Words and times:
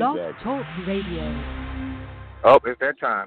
Blog. 0.00 0.16
Talk 0.42 0.64
Radio. 0.86 1.24
Oh, 2.42 2.58
it's 2.64 2.80
that 2.80 2.98
time. 2.98 3.26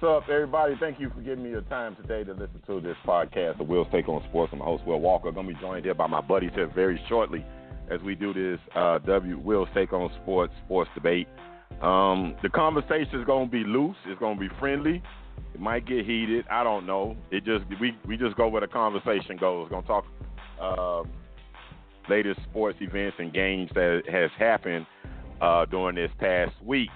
What's 0.00 0.24
up, 0.24 0.30
everybody? 0.30 0.76
Thank 0.78 1.00
you 1.00 1.10
for 1.10 1.20
giving 1.20 1.42
me 1.42 1.50
your 1.50 1.62
time 1.62 1.96
today 1.96 2.22
to 2.22 2.32
listen 2.32 2.62
to 2.68 2.80
this 2.80 2.96
podcast, 3.04 3.58
The 3.58 3.64
Will's 3.64 3.88
Take 3.90 4.08
on 4.08 4.22
Sports. 4.28 4.52
I'm 4.52 4.60
host, 4.60 4.84
Will 4.86 5.00
Walker. 5.00 5.26
I'm 5.26 5.34
going 5.34 5.48
to 5.48 5.54
be 5.54 5.60
joined 5.60 5.84
here 5.84 5.94
by 5.94 6.06
my 6.06 6.20
buddies 6.20 6.52
here 6.54 6.70
very 6.72 7.02
shortly 7.08 7.44
as 7.90 8.00
we 8.02 8.14
do 8.14 8.32
this 8.32 8.60
uh, 8.76 8.98
W 8.98 9.40
Will's 9.40 9.68
Take 9.74 9.92
on 9.92 10.08
Sports 10.22 10.52
sports 10.64 10.88
debate. 10.94 11.26
Um, 11.82 12.36
the 12.44 12.48
conversation 12.48 13.18
is 13.18 13.26
going 13.26 13.46
to 13.46 13.50
be 13.50 13.64
loose. 13.64 13.96
It's 14.06 14.20
going 14.20 14.38
to 14.38 14.40
be 14.40 14.54
friendly. 14.60 15.02
It 15.52 15.60
might 15.60 15.84
get 15.84 16.06
heated. 16.06 16.46
I 16.48 16.62
don't 16.62 16.86
know. 16.86 17.16
It 17.32 17.44
just 17.44 17.64
we 17.80 17.98
we 18.06 18.16
just 18.16 18.36
go 18.36 18.46
where 18.46 18.60
the 18.60 18.68
conversation 18.68 19.36
goes. 19.36 19.64
We're 19.64 19.82
going 19.82 19.82
to 19.82 19.88
talk 19.88 20.04
uh, 20.60 21.02
latest 22.08 22.40
sports 22.48 22.78
events 22.80 23.16
and 23.18 23.34
games 23.34 23.68
that 23.74 24.02
has 24.08 24.30
happened 24.38 24.86
uh, 25.40 25.64
during 25.64 25.96
this 25.96 26.12
past 26.20 26.52
week. 26.62 26.90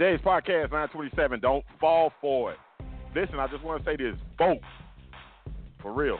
Today's 0.00 0.20
podcast, 0.20 0.70
927. 0.70 1.40
Don't 1.40 1.62
fall 1.78 2.10
for 2.22 2.52
it. 2.52 2.58
Listen, 3.14 3.38
I 3.38 3.46
just 3.48 3.62
want 3.62 3.84
to 3.84 3.90
say 3.90 3.96
this. 3.96 4.16
Vote. 4.38 4.60
For 5.82 5.92
real. 5.92 6.18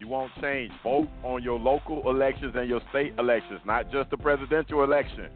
You 0.00 0.08
won't 0.08 0.32
change. 0.42 0.72
Vote 0.82 1.06
on 1.22 1.40
your 1.40 1.56
local 1.56 2.10
elections 2.10 2.52
and 2.56 2.68
your 2.68 2.80
state 2.90 3.14
elections, 3.16 3.60
not 3.64 3.92
just 3.92 4.10
the 4.10 4.16
presidential 4.16 4.82
election. 4.82 5.28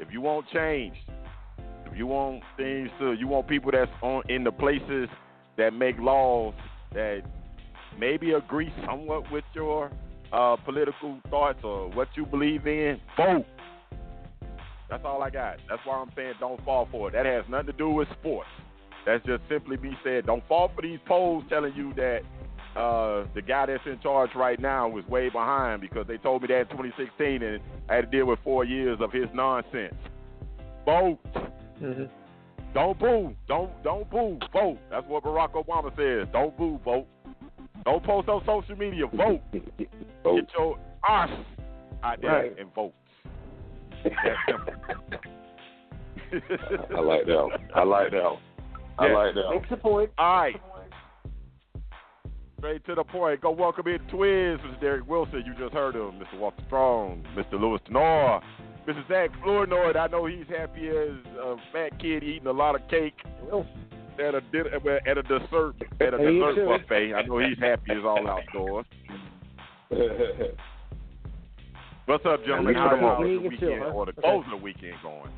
If 0.00 0.10
you 0.10 0.22
want 0.22 0.46
change, 0.54 0.94
if 1.84 1.98
you 1.98 2.06
want 2.06 2.42
things 2.56 2.88
to, 2.98 3.12
you 3.12 3.28
want 3.28 3.46
people 3.46 3.72
that's 3.72 3.90
on 4.00 4.22
in 4.30 4.42
the 4.42 4.52
places 4.52 5.10
that 5.58 5.74
make 5.74 5.98
laws 5.98 6.54
that 6.94 7.24
maybe 8.00 8.32
agree 8.32 8.72
somewhat 8.86 9.30
with 9.30 9.44
your 9.52 9.92
uh, 10.32 10.56
political 10.64 11.20
thoughts 11.28 11.58
or 11.62 11.90
what 11.90 12.08
you 12.16 12.24
believe 12.24 12.66
in, 12.66 12.98
vote. 13.18 13.44
That's 14.92 15.04
all 15.06 15.22
I 15.22 15.30
got. 15.30 15.56
That's 15.70 15.80
why 15.86 15.96
I'm 15.96 16.10
saying 16.14 16.34
don't 16.38 16.62
fall 16.66 16.86
for 16.90 17.08
it. 17.08 17.12
That 17.12 17.24
has 17.24 17.44
nothing 17.48 17.68
to 17.68 17.72
do 17.72 17.88
with 17.90 18.08
sports. 18.20 18.48
That's 19.06 19.24
just 19.24 19.42
simply 19.48 19.78
me 19.78 19.96
saying 20.04 20.22
don't 20.26 20.46
fall 20.46 20.70
for 20.76 20.82
these 20.82 20.98
polls 21.06 21.44
telling 21.48 21.72
you 21.74 21.94
that 21.94 22.20
uh, 22.78 23.26
the 23.34 23.40
guy 23.40 23.64
that's 23.66 23.82
in 23.86 23.98
charge 24.00 24.30
right 24.36 24.60
now 24.60 24.88
was 24.88 25.04
way 25.06 25.30
behind 25.30 25.80
because 25.80 26.06
they 26.06 26.18
told 26.18 26.42
me 26.42 26.48
that 26.48 26.60
in 26.60 26.66
2016 26.68 27.42
and 27.42 27.60
I 27.88 27.94
had 27.96 28.10
to 28.10 28.16
deal 28.16 28.26
with 28.26 28.38
four 28.44 28.64
years 28.64 28.98
of 29.00 29.10
his 29.12 29.26
nonsense. 29.32 29.94
Vote. 30.84 31.18
Mm-hmm. 31.80 32.04
Don't 32.74 32.98
boo. 32.98 33.34
Don't 33.48 33.70
don't 33.82 34.10
boo. 34.10 34.38
Vote. 34.52 34.78
That's 34.90 35.06
what 35.06 35.24
Barack 35.24 35.52
Obama 35.52 35.94
says. 35.96 36.28
Don't 36.32 36.56
boo. 36.56 36.78
Vote. 36.84 37.06
Don't 37.84 38.04
post 38.04 38.28
on 38.28 38.42
social 38.44 38.76
media. 38.76 39.06
Vote. 39.06 39.40
Vote. 40.22 40.36
Get 40.36 40.48
your 40.58 40.78
ass 41.08 41.30
out 42.02 42.20
there 42.20 42.30
Right. 42.30 42.58
and 42.58 42.72
vote. 42.74 42.94
That 44.04 44.36
simple. 44.48 44.74
I 46.96 47.00
like 47.00 47.26
that. 47.26 47.36
one. 47.36 47.68
I 47.74 47.82
like 47.84 48.10
that. 48.12 48.22
one. 48.24 48.38
I 48.98 49.06
Yeah. 49.06 49.12
like 49.14 49.34
that. 49.34 49.44
one. 49.46 49.56
Makes 49.56 49.70
a 49.72 49.76
point. 49.76 50.10
All 50.18 50.36
right. 50.36 50.60
Straight 52.58 52.84
to 52.86 52.94
the 52.94 53.04
point. 53.04 53.40
Go 53.40 53.50
welcome 53.50 53.88
in 53.88 53.98
Twiz, 54.08 54.58
Mr. 54.60 54.80
Derek 54.80 55.08
Wilson. 55.08 55.42
You 55.44 55.54
just 55.58 55.74
heard 55.74 55.96
him. 55.96 56.12
Mr. 56.20 56.38
Walter 56.38 56.62
Strong, 56.68 57.24
Mr. 57.36 57.60
Lewis 57.60 57.80
Tenor, 57.86 58.40
Mr. 58.86 59.08
Zach 59.08 59.30
Flournoy. 59.42 59.92
I 59.98 60.06
know 60.06 60.26
he's 60.26 60.46
happy 60.48 60.88
as 60.88 61.10
a 61.40 61.56
fat 61.72 61.98
kid 61.98 62.22
eating 62.22 62.46
a 62.46 62.52
lot 62.52 62.76
of 62.76 62.86
cake 62.88 63.14
at 64.18 64.34
a 64.34 64.40
dinner, 64.52 64.70
at 65.06 65.18
a 65.18 65.22
dessert 65.24 65.74
at 66.00 66.14
a 66.14 66.18
dessert 66.18 66.66
buffet. 66.66 67.14
I 67.14 67.22
know 67.22 67.38
he's 67.38 67.58
happy 67.58 67.90
as 67.92 68.04
all 68.04 68.26
outdoors. 68.28 68.86
What's 72.06 72.26
up, 72.26 72.40
gentlemen? 72.44 72.74
Me 72.74 72.80
How's 72.80 72.90
too. 72.98 73.24
the 73.24 73.24
Me 73.24 73.34
too, 73.36 73.48
weekend 73.48 73.82
huh? 73.82 73.90
or 73.90 74.06
the 74.06 74.12
closing 74.12 74.52
of 74.52 74.58
the 74.58 74.64
weekend 74.64 74.94
going? 75.02 75.30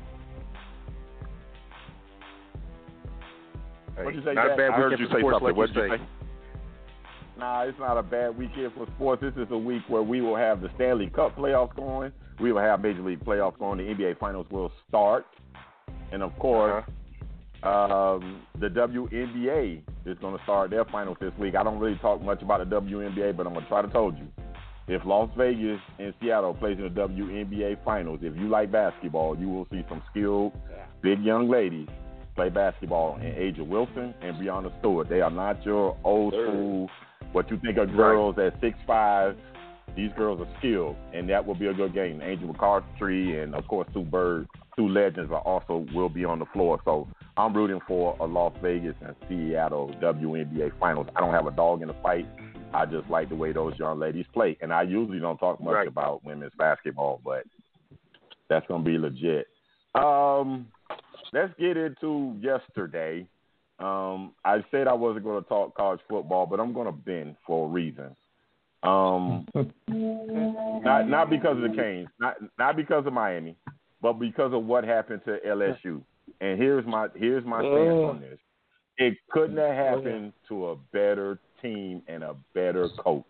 What'd 3.95 4.15
you 4.15 4.21
say, 4.25 4.33
Not 4.33 4.51
a 4.51 4.57
bad 4.57 4.71
I 4.71 4.75
heard 4.75 4.99
you 4.99 5.05
say 5.07 5.19
sports, 5.19 5.35
something. 5.35 5.47
like 5.47 5.55
What'd 5.55 5.75
you 5.75 5.83
you 5.83 5.89
say. 5.89 5.97
say? 5.97 6.03
Nah, 7.37 7.61
it's 7.63 7.79
not 7.79 7.97
a 7.97 8.03
bad 8.03 8.37
weekend 8.37 8.71
for 8.75 8.87
sports. 8.95 9.21
This 9.21 9.33
is 9.35 9.47
a 9.51 9.57
week 9.57 9.83
where 9.87 10.01
we 10.01 10.21
will 10.21 10.35
have 10.35 10.61
the 10.61 10.69
Stanley 10.75 11.07
Cup 11.09 11.35
playoffs 11.37 11.75
going. 11.75 12.11
We 12.39 12.51
will 12.51 12.61
have 12.61 12.81
Major 12.81 13.01
League 13.01 13.23
playoffs 13.23 13.59
going. 13.59 13.77
The 13.77 13.83
NBA 13.93 14.17
Finals 14.19 14.47
will 14.49 14.71
start, 14.87 15.25
and 16.11 16.23
of 16.23 16.37
course, 16.39 16.83
um, 17.63 18.41
the 18.59 18.67
WNBA 18.67 19.81
is 20.05 20.17
going 20.19 20.37
to 20.37 20.43
start 20.43 20.71
their 20.71 20.85
finals 20.85 21.17
this 21.21 21.31
week. 21.39 21.55
I 21.55 21.63
don't 21.63 21.79
really 21.79 21.97
talk 21.99 22.21
much 22.21 22.41
about 22.41 22.67
the 22.67 22.75
WNBA, 22.81 23.35
but 23.37 23.45
I'm 23.47 23.53
going 23.53 23.63
to 23.65 23.69
try 23.69 23.81
to 23.81 23.87
told 23.89 24.17
you. 24.17 24.27
If 24.87 25.01
Las 25.03 25.29
Vegas 25.35 25.79
and 25.97 26.13
Seattle 26.21 26.53
plays 26.53 26.77
in 26.77 26.83
the 26.83 26.89
WNBA 26.89 27.83
finals, 27.83 28.19
if 28.21 28.35
you 28.35 28.47
like 28.47 28.71
basketball, 28.71 29.35
you 29.37 29.49
will 29.49 29.67
see 29.71 29.83
some 29.89 30.03
skilled, 30.11 30.53
big 31.01 31.21
young 31.23 31.49
ladies 31.49 31.87
play 32.35 32.49
basketball. 32.49 33.15
And 33.15 33.35
Aja 33.35 33.63
Wilson 33.63 34.13
and 34.21 34.35
Breanna 34.35 34.77
Stewart, 34.79 35.09
they 35.09 35.21
are 35.21 35.31
not 35.31 35.65
your 35.65 35.97
old 36.03 36.33
school. 36.33 36.89
What 37.31 37.49
you 37.49 37.59
think 37.65 37.77
of 37.77 37.95
girls 37.95 38.35
at 38.37 38.59
six 38.61 38.77
five? 38.85 39.35
These 39.95 40.11
girls 40.17 40.41
are 40.41 40.57
skilled, 40.59 40.97
and 41.13 41.29
that 41.29 41.45
will 41.45 41.55
be 41.55 41.67
a 41.67 41.73
good 41.73 41.93
game. 41.93 42.21
Angel 42.21 42.53
McCoughtry 42.53 43.41
and 43.41 43.55
of 43.55 43.65
course 43.67 43.87
Sue 43.93 44.03
Bird, 44.03 44.47
two 44.77 44.89
legends, 44.89 45.31
are 45.31 45.39
also 45.39 45.85
will 45.93 46.09
be 46.09 46.25
on 46.25 46.37
the 46.39 46.45
floor. 46.53 46.79
So 46.85 47.07
I'm 47.37 47.55
rooting 47.55 47.79
for 47.87 48.15
a 48.19 48.25
Las 48.25 48.53
Vegas 48.61 48.95
and 49.01 49.15
Seattle 49.27 49.95
WNBA 50.01 50.77
finals. 50.79 51.07
I 51.15 51.21
don't 51.21 51.33
have 51.33 51.47
a 51.47 51.51
dog 51.51 51.81
in 51.81 51.87
the 51.87 51.95
fight. 52.03 52.27
I 52.73 52.85
just 52.85 53.09
like 53.09 53.29
the 53.29 53.35
way 53.35 53.51
those 53.51 53.77
young 53.79 53.99
ladies 53.99 54.25
play, 54.33 54.57
and 54.61 54.73
I 54.73 54.83
usually 54.83 55.19
don't 55.19 55.37
talk 55.37 55.61
much 55.61 55.73
Right. 55.73 55.87
about 55.87 56.23
women's 56.25 56.53
basketball, 56.57 57.21
but 57.23 57.45
that's 58.49 58.67
gonna 58.67 58.83
be 58.83 58.97
legit. 58.97 59.47
Um, 59.95 60.67
let's 61.31 61.53
get 61.57 61.77
into 61.77 62.35
yesterday. 62.41 63.27
Um, 63.79 64.33
I 64.43 64.63
said 64.71 64.87
I 64.87 64.93
wasn't 64.93 65.25
going 65.25 65.43
to 65.43 65.49
talk 65.49 65.75
college 65.75 65.99
football, 66.09 66.45
but 66.45 66.59
I'm 66.59 66.73
going 66.73 66.85
to 66.85 66.93
bend 66.93 67.35
for 67.45 67.67
a 67.67 67.69
reason. 67.69 68.15
Um, 68.83 69.45
not 69.87 71.09
not 71.09 71.29
because 71.29 71.57
of 71.57 71.63
the 71.63 71.73
Canes, 71.75 72.07
not 72.19 72.35
not 72.57 72.75
because 72.75 73.05
of 73.05 73.13
Miami, 73.13 73.57
but 74.01 74.13
because 74.13 74.53
of 74.53 74.63
what 74.63 74.83
happened 74.83 75.21
to 75.25 75.39
LSU. 75.45 76.01
And 76.41 76.59
here's 76.59 76.85
my 76.85 77.07
here's 77.15 77.45
my 77.45 77.59
stance 77.59 77.99
on 78.05 78.19
this. 78.21 78.39
It 78.97 79.17
couldn't 79.29 79.57
have 79.57 79.75
happened 79.75 80.33
to 80.47 80.67
a 80.67 80.75
better 80.93 81.39
team 81.61 82.01
and 82.07 82.23
a 82.23 82.35
better 82.53 82.89
coach. 83.03 83.23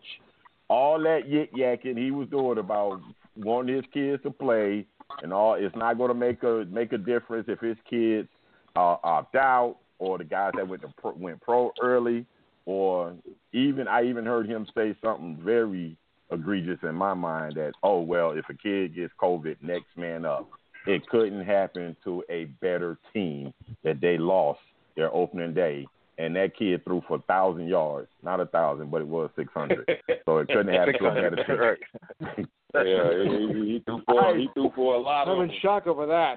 All 0.68 0.98
that 1.00 1.28
yik 1.28 1.52
yakking 1.52 1.98
he 1.98 2.10
was 2.10 2.28
doing 2.28 2.58
about 2.58 3.00
wanting 3.36 3.76
his 3.76 3.84
kids 3.92 4.22
to 4.24 4.30
play 4.30 4.86
and 5.22 5.32
all, 5.32 5.54
it's 5.54 5.74
not 5.76 5.98
going 5.98 6.08
to 6.08 6.14
make 6.14 6.42
a 6.42 6.66
make 6.70 6.92
a 6.92 6.98
difference 6.98 7.46
if 7.48 7.60
his 7.60 7.76
kids 7.88 8.28
uh, 8.74 8.96
opt 9.02 9.34
out 9.34 9.76
or 9.98 10.18
the 10.18 10.24
guys 10.24 10.52
that 10.56 10.68
went 10.68 10.82
to 10.82 10.88
pro, 11.00 11.12
went 11.12 11.40
pro 11.40 11.72
early, 11.82 12.26
or 12.66 13.14
even 13.52 13.88
I 13.88 14.04
even 14.04 14.26
heard 14.26 14.46
him 14.46 14.66
say 14.74 14.94
something 15.02 15.38
very 15.42 15.96
egregious 16.30 16.78
in 16.82 16.94
my 16.94 17.14
mind 17.14 17.54
that 17.54 17.72
oh 17.82 18.00
well 18.00 18.32
if 18.32 18.44
a 18.50 18.54
kid 18.54 18.94
gets 18.94 19.12
COVID 19.20 19.56
next 19.62 19.96
man 19.96 20.24
up. 20.24 20.48
It 20.86 21.04
couldn't 21.08 21.44
happen 21.44 21.96
to 22.04 22.22
a 22.30 22.44
better 22.60 22.96
team 23.12 23.52
that 23.82 24.00
they 24.00 24.18
lost 24.18 24.60
their 24.96 25.12
opening 25.12 25.52
day, 25.52 25.84
and 26.18 26.34
that 26.36 26.56
kid 26.56 26.82
threw 26.84 27.02
for 27.06 27.16
a 27.16 27.22
thousand 27.22 27.68
yards, 27.68 28.08
not 28.22 28.40
a 28.40 28.46
thousand, 28.46 28.90
but 28.90 29.02
it 29.02 29.08
was 29.08 29.30
six 29.36 29.52
hundred. 29.52 29.86
so 30.24 30.38
it 30.38 30.48
couldn't 30.48 30.72
have 30.72 30.86
to 30.86 31.06
a 31.06 31.30
better 31.30 31.78
team. 32.36 32.46
yeah, 32.74 32.82
he, 33.24 33.72
he, 33.72 33.82
threw 33.84 34.00
for 34.06 34.36
he 34.36 34.48
threw 34.54 34.70
for 34.74 34.94
a 34.94 35.00
lot 35.00 35.28
I'm 35.28 35.42
in 35.42 35.48
them. 35.48 35.56
shock 35.62 35.86
over 35.86 36.06
that. 36.06 36.36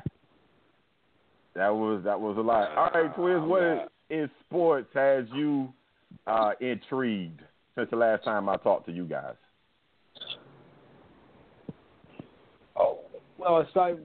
That 1.56 1.70
was 1.70 2.04
that 2.04 2.20
was 2.20 2.38
a 2.38 2.42
lot. 2.42 2.78
All 2.78 3.02
right, 3.02 3.16
Twiz, 3.16 3.48
what 3.48 3.64
in, 4.10 4.20
in 4.20 4.30
sports 4.46 4.90
has 4.94 5.26
you 5.34 5.70
uh, 6.28 6.52
intrigued 6.60 7.42
since 7.76 7.90
the 7.90 7.98
last 7.98 8.24
time 8.24 8.50
I 8.50 8.58
talked 8.58 8.86
to 8.88 8.92
you 8.92 9.06
guys? 9.06 9.36
Oh, 12.78 13.00
well, 13.38 13.66
aside, 13.70 13.98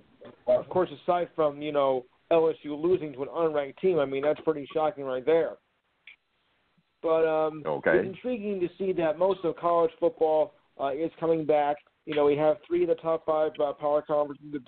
of 0.47 0.69
course, 0.69 0.91
aside 1.03 1.29
from 1.35 1.61
you 1.61 1.73
know 1.73 2.05
LSU 2.33 2.81
losing 2.81 3.13
to 3.13 3.23
an 3.23 3.29
unranked 3.29 3.79
team, 3.79 3.99
I 3.99 4.05
mean 4.05 4.23
that's 4.23 4.41
pretty 4.41 4.67
shocking 4.73 5.05
right 5.05 5.25
there. 5.25 5.53
But 7.03 7.27
um, 7.27 7.63
Okay. 7.67 7.99
it's 7.99 8.07
intriguing 8.07 8.61
to 8.61 8.69
see 8.79 8.93
that 8.95 9.19
most 9.19 9.41
of 9.45 9.57
college 9.57 9.91
football 10.01 10.55
uh, 10.81 10.93
is 10.93 11.11
coming 11.21 11.45
back. 11.45 11.77
You 12.07 12.15
know, 12.15 12.25
we 12.25 12.37
have 12.37 12.57
three 12.67 12.83
of 12.83 12.89
the 12.89 12.95
top 12.97 13.27
five 13.27 13.53
uh, 13.61 13.73
power 13.75 14.03
conferences 14.03 14.63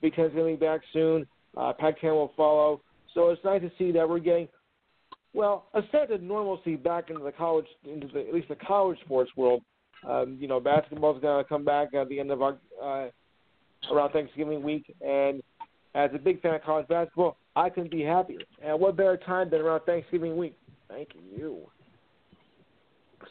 Big 0.00 0.14
Ten's 0.14 0.32
going 0.32 0.54
to 0.54 0.58
be 0.58 0.66
back 0.66 0.80
soon. 0.92 1.26
Uh, 1.56 1.72
Pac-10 1.72 2.12
will 2.12 2.32
follow. 2.36 2.82
So 3.14 3.30
it's 3.30 3.44
nice 3.44 3.60
to 3.60 3.70
see 3.78 3.92
that 3.92 4.08
we're 4.08 4.18
getting, 4.18 4.48
well, 5.32 5.66
a 5.74 5.82
sense 5.92 6.10
of 6.10 6.22
normalcy 6.22 6.76
back 6.76 7.10
into 7.10 7.22
the 7.22 7.32
college, 7.32 7.66
into 7.84 8.06
the, 8.08 8.20
at 8.20 8.32
least 8.32 8.48
the 8.48 8.56
college 8.56 8.98
sports 9.04 9.30
world. 9.36 9.62
Um, 10.08 10.38
you 10.40 10.48
know, 10.48 10.60
basketball's 10.60 11.20
going 11.20 11.42
to 11.42 11.48
come 11.48 11.64
back 11.64 11.92
at 11.92 12.08
the 12.08 12.20
end 12.20 12.30
of 12.30 12.40
our, 12.40 12.56
uh, 12.82 13.08
around 13.92 14.12
Thanksgiving 14.12 14.62
week, 14.62 14.94
and 15.02 15.42
as 15.94 16.10
a 16.14 16.18
big 16.18 16.40
fan 16.40 16.54
of 16.54 16.62
college 16.62 16.86
basketball, 16.88 17.36
I 17.56 17.68
couldn't 17.68 17.90
be 17.90 18.02
happier. 18.02 18.40
And 18.62 18.78
what 18.80 18.96
better 18.96 19.16
time 19.16 19.50
than 19.50 19.60
around 19.60 19.80
Thanksgiving 19.80 20.36
week? 20.36 20.56
Thank 20.88 21.08
you. 21.36 21.58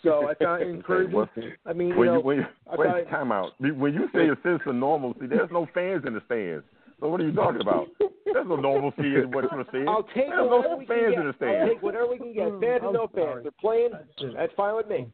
So 0.03 0.27
I 0.29 0.33
found 0.43 0.61
it 0.63 0.69
encouraging. 0.69 1.25
I 1.65 1.73
mean, 1.73 1.89
you 1.89 1.97
when 1.97 2.07
know, 2.07 2.13
you, 2.17 2.19
when 2.21 2.37
you, 2.39 2.45
wait, 2.77 2.87
thought- 2.89 3.09
time 3.09 3.31
out. 3.31 3.51
When 3.59 3.93
you 3.93 4.07
say 4.13 4.27
a 4.29 4.35
sense 4.43 4.61
of 4.65 4.75
normalcy, 4.75 5.27
there's 5.27 5.49
no 5.51 5.67
fans 5.73 6.03
in 6.05 6.13
the 6.13 6.21
stands. 6.25 6.63
So 6.99 7.07
what 7.07 7.21
are 7.21 7.25
you 7.27 7.31
talking 7.33 7.61
about? 7.61 7.87
There's 8.25 8.45
no 8.47 8.57
normalcy 8.57 9.15
in 9.15 9.31
what 9.31 9.45
you're 9.49 9.65
saying. 9.71 9.87
I'll 9.87 10.03
take 10.03 10.27
There's 10.27 10.49
whatever 10.49 10.67
no 10.69 10.77
we 10.77 10.85
can 10.85 10.95
fans 10.95 11.11
get. 11.15 11.19
in 11.19 11.27
the 11.27 11.27
I'll 11.27 11.33
stands. 11.35 11.71
take 11.73 11.81
whatever 11.81 12.07
we 12.07 12.17
can 12.17 12.33
get. 12.33 12.43
Fans 12.59 12.81
or 12.83 12.91
no 12.93 13.03
I'm 13.03 13.09
fans, 13.15 13.39
they're 13.43 13.51
playing. 13.61 13.89
That's 14.35 14.53
fine 14.57 14.75
with 14.75 14.87
me. 14.89 15.07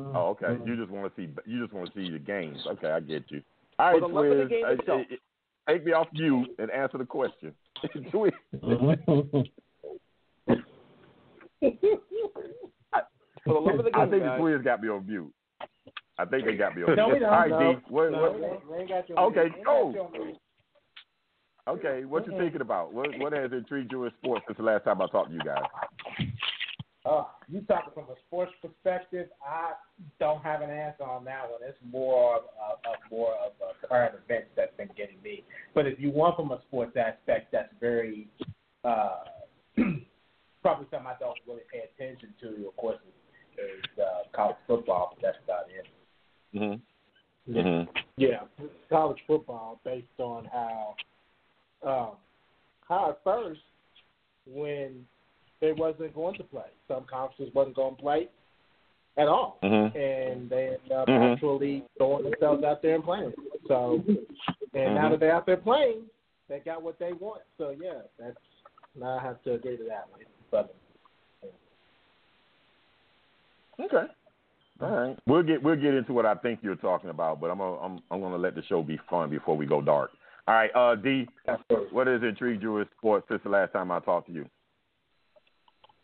Oh, 0.00 0.28
okay. 0.40 0.56
You 0.64 0.76
just 0.76 0.90
want 0.90 1.14
to 1.14 1.20
see 1.20 1.28
you 1.44 1.60
just 1.62 1.72
want 1.74 1.92
to 1.92 2.00
see 2.00 2.10
the 2.10 2.18
games. 2.18 2.56
Okay, 2.66 2.90
I 2.90 3.00
get 3.00 3.24
you. 3.28 3.42
All 3.78 3.92
right, 3.92 4.00
For 4.00 4.08
the 4.08 4.14
love 4.14 4.24
of 4.26 4.38
the 4.38 4.44
game 4.46 4.64
itself. 4.66 5.02
uh, 5.10 5.14
take 5.68 5.84
me 5.84 5.92
off 5.92 6.08
mute 6.12 6.48
and 6.58 6.70
answer 6.70 6.98
the 6.98 7.04
question. 7.04 7.52
Swizz, 8.12 8.32
For 13.44 13.54
the 13.54 13.60
love 13.60 13.78
of 13.78 13.84
the 13.84 13.90
I 13.94 14.00
game, 14.04 14.10
think 14.10 14.22
the 14.24 14.28
guys. 14.58 14.64
Got 14.64 14.82
me 14.82 14.88
on 14.88 15.06
mute. 15.06 15.32
I 16.18 16.24
think 16.24 16.44
they 16.44 16.56
got 16.56 16.76
me 16.76 16.82
on 16.82 16.96
No, 16.96 17.06
mute. 17.06 17.14
we 17.14 17.20
don't. 17.20 17.28
All 17.32 17.38
right, 17.40 17.50
No. 17.50 17.72
D. 17.74 17.78
What, 17.88 18.10
No, 18.12 18.20
what, 18.22 18.34
we 18.40 18.44
ain't- 18.46 18.70
we 18.70 18.76
ain't 18.78 18.88
got 18.88 19.08
you 19.08 19.14
Okay, 19.16 19.40
on 19.40 19.44
mute. 19.46 19.52
We 19.54 19.58
ain't 19.58 19.64
go. 19.66 19.84
got 19.86 19.94
you 19.94 20.00
on 20.02 20.12
mute. 20.26 20.36
okay, 21.68 22.04
what 22.04 22.26
you 22.26 22.32
thinking 22.38 22.60
about? 22.60 22.92
What 22.92 23.08
what 23.18 23.32
has 23.32 23.52
intrigued 23.52 23.92
you 23.92 24.04
in 24.04 24.10
sports 24.22 24.44
since 24.48 24.56
the 24.58 24.64
last 24.64 24.84
time 24.84 25.00
I 25.00 25.06
talked 25.06 25.28
to 25.30 25.34
you 25.34 25.40
guys? 25.40 25.62
Uh, 27.06 27.24
you 27.48 27.60
talking 27.62 27.92
from 27.94 28.04
a 28.04 28.16
sports 28.26 28.52
perspective? 28.60 29.28
I 29.46 29.72
don't 30.18 30.42
have 30.42 30.62
an 30.62 30.70
answer 30.70 31.04
on 31.04 31.24
that 31.24 31.48
one. 31.48 31.60
It's 31.62 31.78
more 31.90 32.36
of, 32.36 32.42
of, 32.42 32.78
of 32.84 33.10
more 33.10 33.34
of 33.34 33.52
a 33.62 33.86
current 33.86 34.14
events 34.24 34.48
that's 34.56 34.76
been 34.76 34.90
getting 34.96 35.20
me. 35.22 35.44
But 35.74 35.86
if 35.86 35.98
you 35.98 36.10
want 36.10 36.36
from 36.36 36.50
a 36.50 36.60
sports 36.68 36.96
aspect, 36.96 37.52
that's 37.52 37.72
very 37.80 38.28
uh, 38.84 39.20
probably 40.62 40.86
something 40.90 41.06
I 41.06 41.14
don't 41.20 41.38
really 41.46 41.62
pay 41.72 41.82
attention 41.94 42.34
to. 42.40 42.68
Of 42.68 42.76
course, 42.76 42.98
is, 43.06 43.64
is 43.64 43.98
uh, 43.98 44.28
college 44.34 44.56
football, 44.66 45.14
but 45.14 45.22
that's 45.22 45.38
about 45.44 45.66
it. 45.70 46.58
Mm-hmm. 46.58 47.54
Yeah. 47.54 47.62
Mm-hmm. 47.62 47.98
Yeah, 48.16 48.40
college 48.90 49.18
football 49.26 49.80
based 49.84 50.06
on 50.18 50.46
how 50.52 50.94
um, 51.86 52.10
how 52.88 53.10
at 53.10 53.20
first 53.22 53.60
when 54.46 55.06
they 55.60 55.72
wasn't 55.72 56.14
going 56.14 56.36
to 56.36 56.44
play, 56.44 56.70
some 56.86 57.04
conferences 57.10 57.54
wasn't 57.54 57.76
going 57.76 57.96
to 57.96 58.02
play 58.02 58.28
at 59.16 59.26
all, 59.28 59.58
Mm-hmm. 59.62 59.96
and 59.98 60.48
they 60.48 60.66
ended 60.68 60.92
up 60.92 61.08
Mhm. 61.08 61.32
actually 61.32 61.84
throwing 61.96 62.24
themselves 62.24 62.62
out 62.64 62.80
there 62.82 62.94
and 62.94 63.04
playing. 63.04 63.34
So, 63.66 64.04
and 64.74 64.94
now 64.94 65.08
Mhm. 65.08 65.10
that 65.10 65.20
they're 65.20 65.34
out 65.34 65.46
there 65.46 65.56
playing, 65.56 66.08
they 66.48 66.60
got 66.60 66.82
what 66.82 66.98
they 66.98 67.12
want. 67.14 67.42
So 67.56 67.70
yeah, 67.70 68.02
that's 68.18 68.38
now 68.94 69.18
I 69.18 69.22
have 69.22 69.42
to 69.42 69.54
agree 69.54 69.76
to 69.76 69.84
that 69.84 70.08
one. 70.10 70.20
But 70.50 70.74
Okay. 73.80 74.06
All 74.80 74.90
right. 74.90 75.18
We'll 75.26 75.42
get 75.42 75.62
we'll 75.62 75.76
get 75.76 75.94
into 75.94 76.12
what 76.12 76.26
I 76.26 76.34
think 76.34 76.60
you're 76.62 76.76
talking 76.76 77.10
about, 77.10 77.40
but 77.40 77.50
I'm 77.50 77.58
gonna, 77.58 77.78
I'm 77.78 78.02
I'm 78.10 78.20
gonna 78.20 78.38
let 78.38 78.54
the 78.54 78.62
show 78.64 78.82
be 78.82 78.96
fun 79.10 79.30
before 79.30 79.56
we 79.56 79.66
go 79.66 79.80
dark. 79.80 80.10
All 80.46 80.54
right, 80.54 80.70
uh, 80.74 80.94
D, 80.94 81.28
what 81.90 82.06
has 82.06 82.22
intrigued 82.22 82.62
you 82.62 82.78
in 82.78 82.88
sports 82.96 83.26
since 83.28 83.42
the 83.42 83.50
last 83.50 83.72
time 83.72 83.90
I 83.90 84.00
talked 84.00 84.28
to 84.28 84.32
you? 84.32 84.46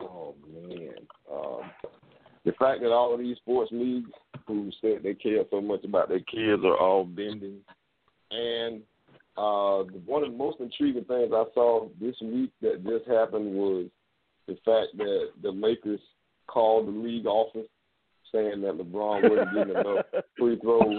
Oh 0.04 0.34
man, 0.52 0.94
um, 1.32 1.70
the 2.44 2.52
fact 2.52 2.80
that 2.82 2.92
all 2.92 3.14
of 3.14 3.20
these 3.20 3.36
sports 3.38 3.70
leagues 3.72 4.10
who 4.46 4.70
said 4.80 5.02
they 5.02 5.14
care 5.14 5.44
so 5.50 5.60
much 5.60 5.84
about 5.84 6.08
their 6.08 6.20
kids 6.20 6.62
are 6.64 6.76
all 6.76 7.04
bending, 7.04 7.58
and 8.30 8.82
uh, 9.36 9.82
one 10.06 10.22
of 10.22 10.30
the 10.30 10.36
most 10.36 10.60
intriguing 10.60 11.04
things 11.04 11.32
I 11.32 11.44
saw 11.54 11.88
this 12.00 12.14
week 12.22 12.50
that 12.62 12.84
just 12.84 13.06
happened 13.08 13.54
was 13.54 13.86
the 14.46 14.54
fact 14.64 14.96
that 14.98 15.30
the 15.42 15.50
Lakers 15.50 16.00
called 16.46 16.86
the 16.86 16.92
league 16.92 17.26
office 17.26 17.66
saying 18.32 18.60
that 18.62 18.76
LeBron 18.76 19.28
wasn't 19.28 19.54
getting 19.54 19.70
enough 19.74 20.04
free 20.38 20.58
throws. 20.60 20.98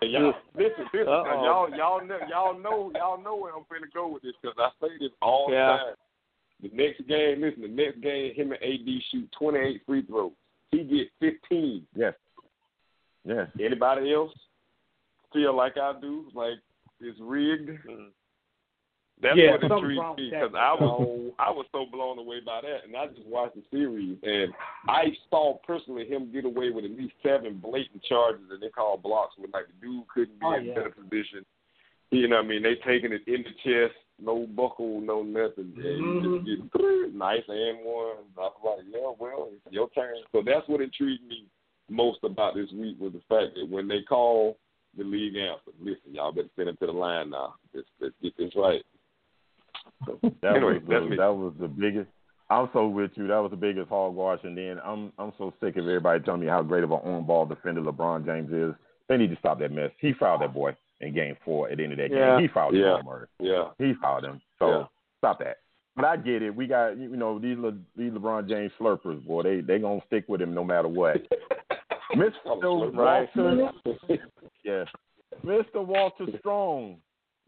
And 0.00 0.10
y'all, 0.10 0.34
listen, 0.54 0.84
listen, 0.92 1.06
now, 1.06 1.22
Uh-oh. 1.22 1.68
y'all, 1.68 1.76
y'all, 1.76 2.06
know, 2.06 2.18
y'all 2.28 2.58
know, 2.58 2.92
y'all 2.94 3.22
know 3.22 3.36
where 3.36 3.52
I'm 3.54 3.62
finna 3.64 3.92
go 3.94 4.08
with 4.08 4.22
this 4.22 4.32
because 4.40 4.56
I 4.58 4.70
say 4.80 4.92
this 4.98 5.10
all 5.20 5.48
Yeah. 5.50 5.66
the 5.66 5.78
time. 5.78 5.94
The 6.62 6.70
next 6.72 7.06
game, 7.06 7.42
listen, 7.42 7.62
the 7.62 7.68
next 7.68 8.00
game, 8.00 8.34
him 8.34 8.52
and 8.52 8.62
AD 8.62 9.02
shoot 9.10 9.28
28 9.38 9.82
free 9.86 10.02
throws. 10.02 10.32
He 10.70 10.84
get 10.84 11.08
15. 11.20 11.86
Yes. 11.94 12.14
Yes. 13.24 13.48
Anybody 13.60 14.12
else 14.14 14.32
feel 15.32 15.54
like 15.54 15.76
I 15.76 15.92
do, 16.00 16.26
like 16.34 16.54
it's 17.00 17.18
rigged? 17.20 17.68
Mm-hmm. 17.68 18.04
That's 19.22 19.36
Yeah, 19.36 19.52
what 19.52 19.60
something's 19.62 19.80
intrigued 19.98 20.18
me 20.18 20.30
because 20.30 20.50
I 20.54 20.74
was 20.74 21.32
I 21.38 21.50
was 21.50 21.64
so 21.72 21.86
blown 21.90 22.18
away 22.18 22.40
by 22.44 22.60
that, 22.62 22.84
and 22.84 22.94
I 22.96 23.06
just 23.06 23.26
watched 23.26 23.54
the 23.56 23.62
series, 23.70 24.18
and 24.22 24.52
I 24.88 25.04
saw 25.30 25.56
personally 25.66 26.06
him 26.06 26.30
get 26.32 26.44
away 26.44 26.70
with 26.70 26.84
at 26.84 26.90
least 26.90 27.14
seven 27.22 27.58
blatant 27.58 28.02
charges 28.04 28.42
that 28.50 28.60
they 28.60 28.68
call 28.68 28.98
blocks, 28.98 29.34
when 29.38 29.50
like 29.52 29.66
the 29.68 29.86
dude 29.86 30.06
couldn't 30.08 30.38
be 30.38 30.44
Oh, 30.46 30.54
in 30.54 30.66
yeah. 30.66 30.74
better 30.74 30.90
position. 30.90 31.44
You 32.10 32.28
know 32.28 32.36
what 32.36 32.44
I 32.44 32.48
mean? 32.48 32.62
They 32.62 32.74
taking 32.86 33.12
it 33.12 33.22
in 33.26 33.42
the 33.42 33.54
chest, 33.64 33.96
no 34.20 34.46
buckle, 34.46 35.00
no 35.00 35.22
nothing. 35.22 35.72
And 35.76 35.98
you 35.98 36.20
mm-hmm. 36.22 36.46
just 36.46 36.72
get 36.72 37.14
nice 37.14 37.42
and 37.48 37.78
one. 37.84 38.16
I 38.38 38.40
was 38.40 38.52
like, 38.64 38.86
yeah, 38.90 39.12
well, 39.18 39.48
it's 39.52 39.72
your 39.72 39.88
turn. 39.90 40.16
So 40.32 40.42
that's 40.44 40.68
what 40.68 40.80
intrigued 40.80 41.26
me 41.26 41.46
most 41.90 42.18
about 42.24 42.54
this 42.54 42.70
week 42.72 42.96
was 42.98 43.12
the 43.12 43.20
fact 43.28 43.56
that 43.56 43.68
when 43.68 43.88
they 43.88 44.02
call 44.02 44.56
the 44.96 45.04
league 45.04 45.36
answer, 45.36 45.76
listen, 45.80 46.14
y'all 46.14 46.32
better 46.32 46.48
send 46.56 46.68
him 46.68 46.76
to 46.80 46.86
the 46.86 46.92
line 46.92 47.30
now. 47.30 47.54
Let's, 47.74 47.86
let's 48.00 48.14
get 48.22 48.36
this 48.36 48.52
right. 48.56 48.82
So, 50.06 50.18
That 50.42 50.56
anyway, 50.56 50.78
was 50.78 51.10
the, 51.10 51.16
that 51.16 51.34
was 51.34 51.52
the 51.60 51.68
biggest. 51.68 52.08
I'm 52.48 52.68
so 52.72 52.86
with 52.86 53.10
you. 53.14 53.26
That 53.26 53.38
was 53.38 53.50
the 53.50 53.56
biggest 53.56 53.88
hogwash. 53.88 54.40
And 54.44 54.56
then 54.56 54.78
I'm 54.84 55.12
I'm 55.18 55.32
so 55.36 55.52
sick 55.60 55.76
of 55.76 55.84
everybody 55.84 56.20
telling 56.20 56.40
me 56.40 56.46
how 56.46 56.62
great 56.62 56.84
of 56.84 56.92
an 56.92 56.98
on-ball 56.98 57.46
defender 57.46 57.82
LeBron 57.82 58.24
James 58.24 58.52
is. 58.52 58.74
They 59.08 59.16
need 59.16 59.30
to 59.30 59.36
stop 59.36 59.58
that 59.60 59.72
mess. 59.72 59.90
He 60.00 60.12
fouled 60.18 60.42
that 60.42 60.54
boy 60.54 60.76
in 61.00 61.14
Game 61.14 61.36
Four 61.44 61.68
at 61.70 61.76
the 61.76 61.84
end 61.84 61.92
of 61.92 61.98
that 61.98 62.10
Yeah. 62.10 62.36
game. 62.36 62.40
He 62.42 62.48
fouled 62.48 62.74
Yeah. 62.74 62.96
Jamal 62.98 63.02
Murray. 63.02 63.26
Yeah. 63.40 63.70
He 63.78 63.94
fouled 63.94 64.24
him. 64.24 64.40
So 64.58 64.68
Yeah. 64.68 64.84
stop 65.18 65.38
that. 65.40 65.58
But 65.94 66.04
I 66.04 66.16
get 66.16 66.42
it. 66.42 66.54
We 66.54 66.66
got 66.66 66.96
you 66.98 67.16
know 67.16 67.38
these 67.38 67.56
Le, 67.58 67.72
these 67.96 68.12
LeBron 68.12 68.48
James 68.48 68.72
slurpers, 68.78 69.24
boy. 69.26 69.42
They 69.42 69.60
they 69.60 69.78
gonna 69.78 70.00
stick 70.06 70.24
with 70.28 70.40
him 70.42 70.54
no 70.54 70.64
matter 70.64 70.88
what. 70.88 71.16
Mr. 72.14 72.34
Walter, 72.94 73.70
yeah, 74.64 74.84
Mr. 75.44 75.84
Walter 75.84 76.26
Strong, 76.38 76.98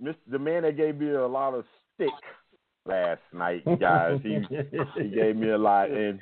Mr. 0.02 0.16
the 0.26 0.38
man 0.38 0.62
that 0.62 0.76
gave 0.76 0.98
me 0.98 1.10
a 1.10 1.26
lot 1.26 1.54
of 1.54 1.64
stick 1.94 2.10
last 2.84 3.20
night, 3.32 3.62
guys. 3.78 4.20
He 4.22 4.40
he 4.96 5.08
gave 5.10 5.36
me 5.36 5.50
a 5.50 5.58
lot, 5.58 5.90
and 5.90 6.20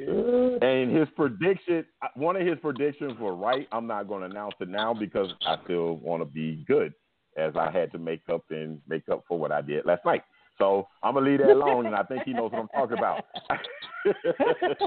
and 0.62 0.96
his 0.96 1.08
prediction, 1.16 1.84
one 2.14 2.36
of 2.36 2.46
his 2.46 2.58
predictions 2.60 3.18
were 3.18 3.34
right. 3.34 3.66
I'm 3.72 3.86
not 3.86 4.08
going 4.08 4.20
to 4.20 4.26
announce 4.26 4.54
it 4.60 4.68
now 4.68 4.92
because 4.92 5.32
I 5.46 5.56
still 5.64 5.96
want 5.96 6.20
to 6.22 6.26
be 6.26 6.64
good, 6.68 6.92
as 7.36 7.54
I 7.56 7.70
had 7.70 7.92
to 7.92 7.98
make 7.98 8.22
up 8.32 8.44
and 8.50 8.80
make 8.88 9.08
up 9.08 9.24
for 9.28 9.38
what 9.38 9.52
I 9.52 9.60
did 9.62 9.86
last 9.86 10.04
night. 10.04 10.22
So 10.58 10.88
I'm 11.02 11.14
gonna 11.14 11.28
leave 11.28 11.40
that 11.40 11.50
alone, 11.50 11.86
and 11.86 11.94
I 11.94 12.02
think 12.02 12.22
he 12.24 12.32
knows 12.32 12.50
what 12.50 12.60
I'm 12.62 12.68
talking 12.68 12.96
about. 12.96 13.24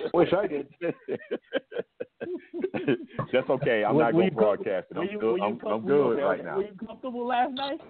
Wish 0.14 0.34
I 0.34 0.48
did. 0.48 0.68
That's 3.32 3.50
okay. 3.50 3.84
I'm 3.84 3.96
Were- 3.96 4.04
not 4.04 4.14
gonna 4.14 4.32
broadcast 4.32 4.88
it. 4.90 4.98
I'm 4.98 5.08
you- 5.10 5.20
good. 5.20 5.42
I'm, 5.42 5.60
I'm 5.68 5.86
good 5.86 6.18
right 6.18 6.44
now. 6.44 6.58
Were 6.58 6.64
you 6.64 6.74
comfortable 6.88 7.28
last 7.28 7.54
night? 7.54 7.80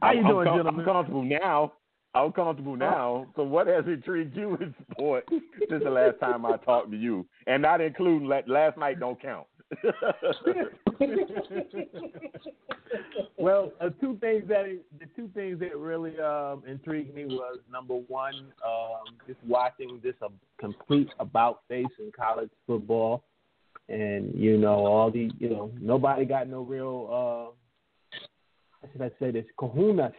How 0.00 0.12
you 0.12 0.20
I'm, 0.20 0.26
doing, 0.26 0.48
I'm, 0.48 0.56
gentlemen? 0.56 0.80
I'm 0.80 0.84
comfortable 0.84 1.22
now. 1.22 1.72
I'm 2.14 2.32
comfortable 2.32 2.76
now. 2.76 3.26
So, 3.34 3.42
what 3.42 3.66
has 3.66 3.84
intrigued 3.86 4.36
you 4.36 4.54
in 4.56 4.74
sport 4.92 5.24
since 5.28 5.82
the 5.82 5.90
last 5.90 6.20
time 6.20 6.46
I 6.46 6.56
talked 6.58 6.92
to 6.92 6.96
you, 6.96 7.26
and 7.46 7.62
not 7.62 7.80
including 7.80 8.28
la- 8.28 8.42
last 8.46 8.78
night? 8.78 9.00
Don't 9.00 9.20
count. 9.20 9.46
well, 13.38 13.72
uh, 13.80 13.88
two 14.00 14.18
things 14.20 14.44
that 14.48 14.64
the 14.98 15.06
two 15.16 15.30
things 15.34 15.60
that 15.60 15.76
really 15.76 16.18
um, 16.20 16.62
intrigued 16.66 17.14
me 17.14 17.26
was 17.26 17.58
number 17.70 17.94
one, 17.94 18.34
um, 18.64 19.14
just 19.26 19.38
watching 19.46 20.00
this 20.02 20.14
uh, 20.22 20.28
complete 20.58 21.10
about 21.18 21.60
face 21.68 21.86
in 21.98 22.10
college 22.16 22.48
football, 22.66 23.24
and 23.88 24.34
you 24.34 24.56
know 24.56 24.86
all 24.86 25.10
the 25.10 25.30
you 25.38 25.50
know 25.50 25.70
nobody 25.80 26.24
got 26.24 26.48
no 26.48 26.62
real 26.62 27.08
uh, 27.10 27.50
how 28.82 28.88
should 28.92 29.02
I 29.02 29.10
say 29.18 29.30
this 29.30 29.44
kahunas. 29.58 30.12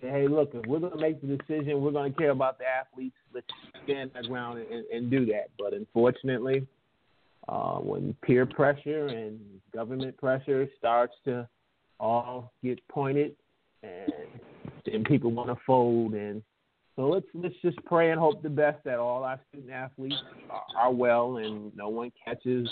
Say, 0.00 0.08
hey, 0.08 0.28
look, 0.28 0.50
if 0.54 0.66
we're 0.66 0.80
going 0.80 0.92
to 0.92 0.98
make 0.98 1.20
the 1.20 1.36
decision, 1.36 1.80
we're 1.80 1.92
going 1.92 2.12
to 2.12 2.18
care 2.18 2.30
about 2.30 2.58
the 2.58 2.64
athletes. 2.64 3.16
Let's 3.34 3.46
stand 3.84 4.10
our 4.14 4.22
ground 4.22 4.60
and, 4.70 4.84
and 4.86 5.10
do 5.10 5.26
that. 5.26 5.50
But 5.58 5.72
unfortunately, 5.72 6.66
uh, 7.48 7.76
when 7.76 8.14
peer 8.22 8.46
pressure 8.46 9.06
and 9.06 9.40
government 9.72 10.16
pressure 10.18 10.68
starts 10.78 11.14
to 11.24 11.48
all 12.00 12.52
get 12.62 12.86
pointed, 12.88 13.34
and 13.82 14.12
then 14.84 15.04
people 15.04 15.30
want 15.30 15.48
to 15.48 15.56
fold. 15.66 16.14
And 16.14 16.42
so 16.96 17.08
let's 17.08 17.26
let's 17.34 17.54
just 17.62 17.78
pray 17.84 18.10
and 18.10 18.20
hope 18.20 18.42
the 18.42 18.50
best 18.50 18.82
that 18.84 18.98
all 18.98 19.24
our 19.24 19.40
student 19.48 19.72
athletes 19.72 20.16
are, 20.50 20.62
are 20.76 20.92
well 20.92 21.38
and 21.38 21.74
no 21.76 21.88
one 21.88 22.12
catches 22.24 22.68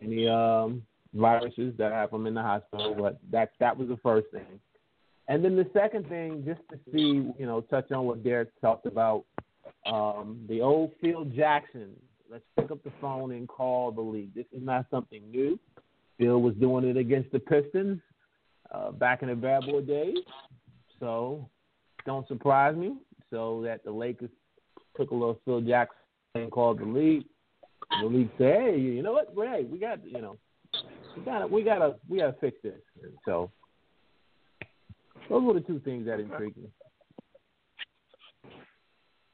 any 0.00 0.28
um, 0.28 0.82
viruses 1.14 1.74
that 1.78 1.92
have 1.92 2.10
them 2.10 2.26
in 2.26 2.34
the 2.34 2.42
hospital. 2.42 2.94
But 2.98 3.18
that 3.30 3.52
that 3.60 3.76
was 3.76 3.88
the 3.88 3.98
first 3.98 4.28
thing. 4.32 4.60
And 5.28 5.44
then 5.44 5.56
the 5.56 5.68
second 5.72 6.08
thing, 6.08 6.44
just 6.44 6.60
to 6.70 6.78
see, 6.92 7.32
you 7.38 7.46
know, 7.46 7.60
touch 7.62 7.90
on 7.92 8.04
what 8.06 8.24
Derek 8.24 8.48
talked 8.60 8.86
about, 8.86 9.24
um, 9.86 10.44
the 10.48 10.60
old 10.60 10.92
Phil 11.00 11.24
Jackson. 11.24 11.90
Let's 12.30 12.44
pick 12.58 12.70
up 12.70 12.82
the 12.82 12.92
phone 13.00 13.32
and 13.32 13.46
call 13.46 13.92
the 13.92 14.00
league. 14.00 14.34
This 14.34 14.46
is 14.52 14.62
not 14.62 14.86
something 14.90 15.22
new. 15.30 15.58
Phil 16.18 16.40
was 16.40 16.54
doing 16.54 16.84
it 16.84 16.96
against 16.96 17.30
the 17.30 17.38
Pistons 17.38 18.00
uh, 18.72 18.90
back 18.92 19.22
in 19.22 19.28
the 19.28 19.34
bad 19.34 19.66
boy 19.66 19.82
days. 19.82 20.16
So 20.98 21.48
don't 22.06 22.26
surprise 22.28 22.76
me. 22.76 22.96
So 23.30 23.62
that 23.64 23.84
the 23.84 23.90
Lakers 23.90 24.30
took 24.96 25.10
a 25.10 25.14
little 25.14 25.38
Phil 25.44 25.60
Jackson 25.60 25.96
and 26.34 26.50
called 26.50 26.80
the 26.80 26.84
league. 26.84 27.24
The 28.00 28.06
league 28.06 28.30
said, 28.38 28.60
"Hey, 28.60 28.78
you 28.78 29.02
know 29.02 29.12
what? 29.12 29.32
Hey, 29.36 29.64
we 29.64 29.78
got 29.78 30.04
you 30.04 30.22
know, 30.22 30.38
we 31.16 31.22
got 31.24 31.50
we 31.50 31.62
got 31.62 31.78
to 31.78 31.94
we 32.08 32.18
got 32.18 32.26
to 32.26 32.40
fix 32.40 32.56
this." 32.62 32.80
And 33.02 33.12
so 33.24 33.50
those 35.32 35.42
were 35.44 35.54
the 35.54 35.60
two 35.60 35.80
things 35.80 36.04
that 36.06 36.20
intrigued 36.20 36.58
me. 36.58 36.68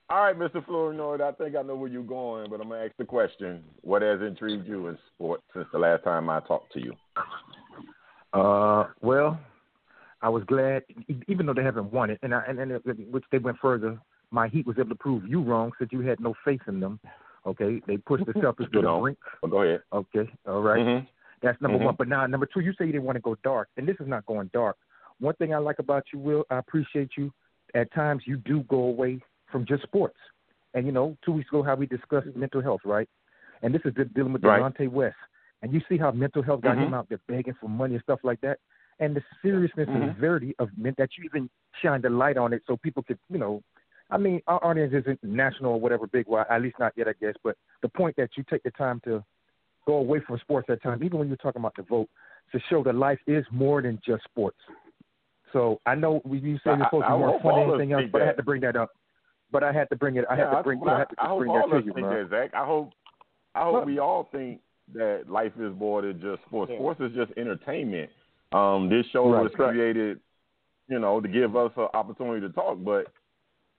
All 0.08 0.22
right, 0.22 0.38
Mr. 0.38 0.64
Flournoy, 0.64 1.20
I 1.20 1.32
think 1.32 1.56
I 1.56 1.62
know 1.62 1.74
where 1.74 1.90
you're 1.90 2.02
going, 2.02 2.48
but 2.48 2.60
I'm 2.60 2.68
gonna 2.68 2.84
ask 2.84 2.92
the 2.98 3.04
question: 3.04 3.64
What 3.82 4.02
has 4.02 4.20
intrigued 4.22 4.66
you 4.66 4.86
in 4.86 4.98
sports 5.12 5.42
since 5.52 5.66
the 5.72 5.78
last 5.78 6.04
time 6.04 6.30
I 6.30 6.40
talked 6.40 6.72
to 6.74 6.80
you? 6.80 6.94
Uh, 8.32 8.86
well, 9.02 9.38
I 10.22 10.28
was 10.28 10.44
glad, 10.44 10.84
even 11.26 11.46
though 11.46 11.52
they 11.52 11.64
haven't 11.64 11.92
won 11.92 12.10
it, 12.10 12.20
and 12.22 12.34
I, 12.34 12.44
and, 12.48 12.58
and 12.60 12.80
which 13.10 13.24
they 13.32 13.38
went 13.38 13.58
further. 13.60 13.98
My 14.30 14.46
Heat 14.48 14.66
was 14.66 14.76
able 14.78 14.90
to 14.90 14.94
prove 14.94 15.26
you 15.26 15.42
wrong, 15.42 15.72
since 15.78 15.90
you 15.90 16.00
had 16.00 16.20
no 16.20 16.34
faith 16.44 16.60
in 16.68 16.80
them. 16.80 17.00
Okay, 17.46 17.82
they 17.86 17.96
pushed 17.96 18.26
the 18.26 18.32
Celtics 18.34 18.70
to 18.72 18.82
the 18.82 18.98
brink. 19.00 19.18
Well, 19.42 19.50
go 19.50 19.62
ahead. 19.62 19.82
Okay, 19.92 20.30
all 20.46 20.60
right. 20.60 20.80
Mm-hmm. 20.80 21.06
That's 21.42 21.60
number 21.60 21.78
Mhm. 21.78 21.84
one. 21.84 21.94
But 21.96 22.08
now, 22.08 22.26
number 22.26 22.46
two, 22.46 22.60
you 22.60 22.72
say 22.74 22.84
you 22.86 22.92
didn't 22.92 23.04
want 23.04 23.16
to 23.16 23.22
go 23.22 23.36
dark, 23.42 23.68
and 23.76 23.88
this 23.88 23.96
is 24.00 24.06
not 24.06 24.26
going 24.26 24.50
dark. 24.52 24.76
One 25.20 25.34
thing 25.34 25.54
I 25.54 25.58
like 25.58 25.78
about 25.78 26.04
you, 26.12 26.18
Will, 26.18 26.44
I 26.50 26.58
appreciate 26.58 27.10
you. 27.16 27.32
At 27.74 27.92
times, 27.92 28.22
you 28.26 28.36
do 28.36 28.62
go 28.64 28.84
away 28.84 29.20
from 29.50 29.66
just 29.66 29.82
sports. 29.82 30.18
And 30.74 30.86
you 30.86 30.92
know, 30.92 31.16
two 31.24 31.32
weeks 31.32 31.48
ago, 31.48 31.62
how 31.62 31.74
we 31.74 31.86
discussed 31.86 32.28
mental 32.36 32.62
health, 32.62 32.82
right? 32.84 33.08
And 33.62 33.74
this 33.74 33.82
is 33.84 33.92
dealing 34.14 34.32
with 34.32 34.44
Right. 34.44 34.62
Delonte 34.62 34.88
West. 34.88 35.16
And 35.62 35.72
you 35.72 35.80
see 35.88 35.96
how 35.96 36.12
mental 36.12 36.42
health 36.42 36.60
got 36.60 36.76
Mhm. 36.76 36.86
him 36.86 36.94
out 36.94 37.08
there 37.08 37.18
begging 37.26 37.54
for 37.54 37.68
money 37.68 37.94
and 37.94 38.02
stuff 38.02 38.20
like 38.22 38.40
that. 38.42 38.60
And 39.00 39.14
the 39.16 39.24
seriousness 39.42 39.88
and 39.88 40.04
Mhm. 40.04 40.14
severity 40.14 40.54
of 40.58 40.76
men 40.78 40.94
that 40.98 41.16
you 41.16 41.24
even 41.24 41.50
shine 41.82 42.00
the 42.00 42.10
light 42.10 42.36
on 42.36 42.52
it, 42.52 42.62
so 42.66 42.76
people 42.76 43.02
could, 43.02 43.18
you 43.28 43.38
know, 43.38 43.62
I 44.10 44.18
mean, 44.18 44.40
our 44.46 44.64
audience 44.64 44.94
isn't 44.94 45.22
national 45.22 45.72
or 45.72 45.80
whatever 45.80 46.06
big, 46.06 46.28
well, 46.28 46.46
at 46.48 46.62
least 46.62 46.78
not 46.78 46.96
yet, 46.96 47.08
I 47.08 47.12
guess. 47.14 47.34
But 47.42 47.56
the 47.82 47.88
point 47.88 48.16
that 48.16 48.36
you 48.36 48.44
take 48.44 48.62
the 48.62 48.70
time 48.70 49.00
to 49.00 49.22
go 49.84 49.96
away 49.96 50.20
from 50.20 50.38
sports 50.38 50.70
at 50.70 50.82
times, 50.82 51.02
even 51.02 51.18
when 51.18 51.28
you're 51.28 51.36
talking 51.36 51.60
about 51.60 51.74
the 51.76 51.82
vote, 51.82 52.08
to 52.52 52.60
show 52.70 52.82
that 52.84 52.94
life 52.94 53.20
is 53.26 53.44
more 53.50 53.82
than 53.82 54.00
just 54.04 54.24
sports. 54.24 54.58
So 55.52 55.80
I 55.86 55.94
know 55.94 56.20
we 56.24 56.38
you 56.38 56.56
say 56.58 56.70
I- 56.70 56.76
you're 56.76 56.86
supposed 56.86 57.06
to 57.06 57.10
I 57.12 57.16
be 57.16 57.18
more 57.20 57.40
fun 57.40 57.42
than 57.42 57.52
all 57.52 57.62
of 57.62 57.68
us 57.70 57.74
anything 57.74 57.92
else, 57.92 58.00
think 58.02 58.12
but 58.12 58.22
I 58.22 58.26
had 58.26 58.36
to 58.36 58.42
bring 58.42 58.60
that 58.62 58.76
up. 58.76 58.90
But 59.50 59.64
I 59.64 59.72
had 59.72 59.88
to 59.90 59.96
bring 59.96 60.16
it. 60.16 60.24
I 60.28 60.36
Yeah, 60.36 60.50
had 60.50 60.56
to 60.58 60.62
bring. 60.62 60.82
I, 60.88 60.98
had 60.98 61.08
to 61.08 61.14
I 61.18 61.28
hope 61.28 61.38
bring 61.38 61.50
all 61.50 61.56
that 61.56 61.66
to 61.68 61.72
of 61.76 61.78
us 61.82 61.86
you, 61.86 61.92
think 61.94 62.06
man. 62.06 62.28
that, 62.28 62.30
Zach. 62.30 62.54
I 62.54 62.66
hope, 62.66 62.92
I 63.54 63.62
hope 63.64 63.72
Look. 63.74 63.86
we 63.86 63.98
all 63.98 64.28
think 64.30 64.60
that 64.94 65.24
life 65.28 65.52
is 65.58 65.72
more 65.78 66.02
than 66.02 66.20
just 66.20 66.42
sports. 66.46 66.70
Yeah. 66.72 66.78
Sports 66.78 67.00
is 67.00 67.12
just 67.14 67.32
entertainment. 67.38 68.10
Um, 68.52 68.88
this 68.90 69.06
show 69.12 69.30
Right. 69.30 69.42
was 69.42 69.52
created, 69.54 70.20
you 70.88 70.98
know, 70.98 71.20
to 71.20 71.28
give 71.28 71.56
us 71.56 71.72
an 71.76 71.88
opportunity 71.94 72.46
to 72.46 72.52
talk. 72.52 72.78
But 72.84 73.06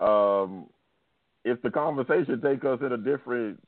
um, 0.03 0.67
if 1.45 1.61
the 1.61 1.69
conversation 1.69 2.41
takes 2.41 2.65
us 2.65 2.79
in 2.81 2.91
a 2.93 2.97
different 2.97 3.61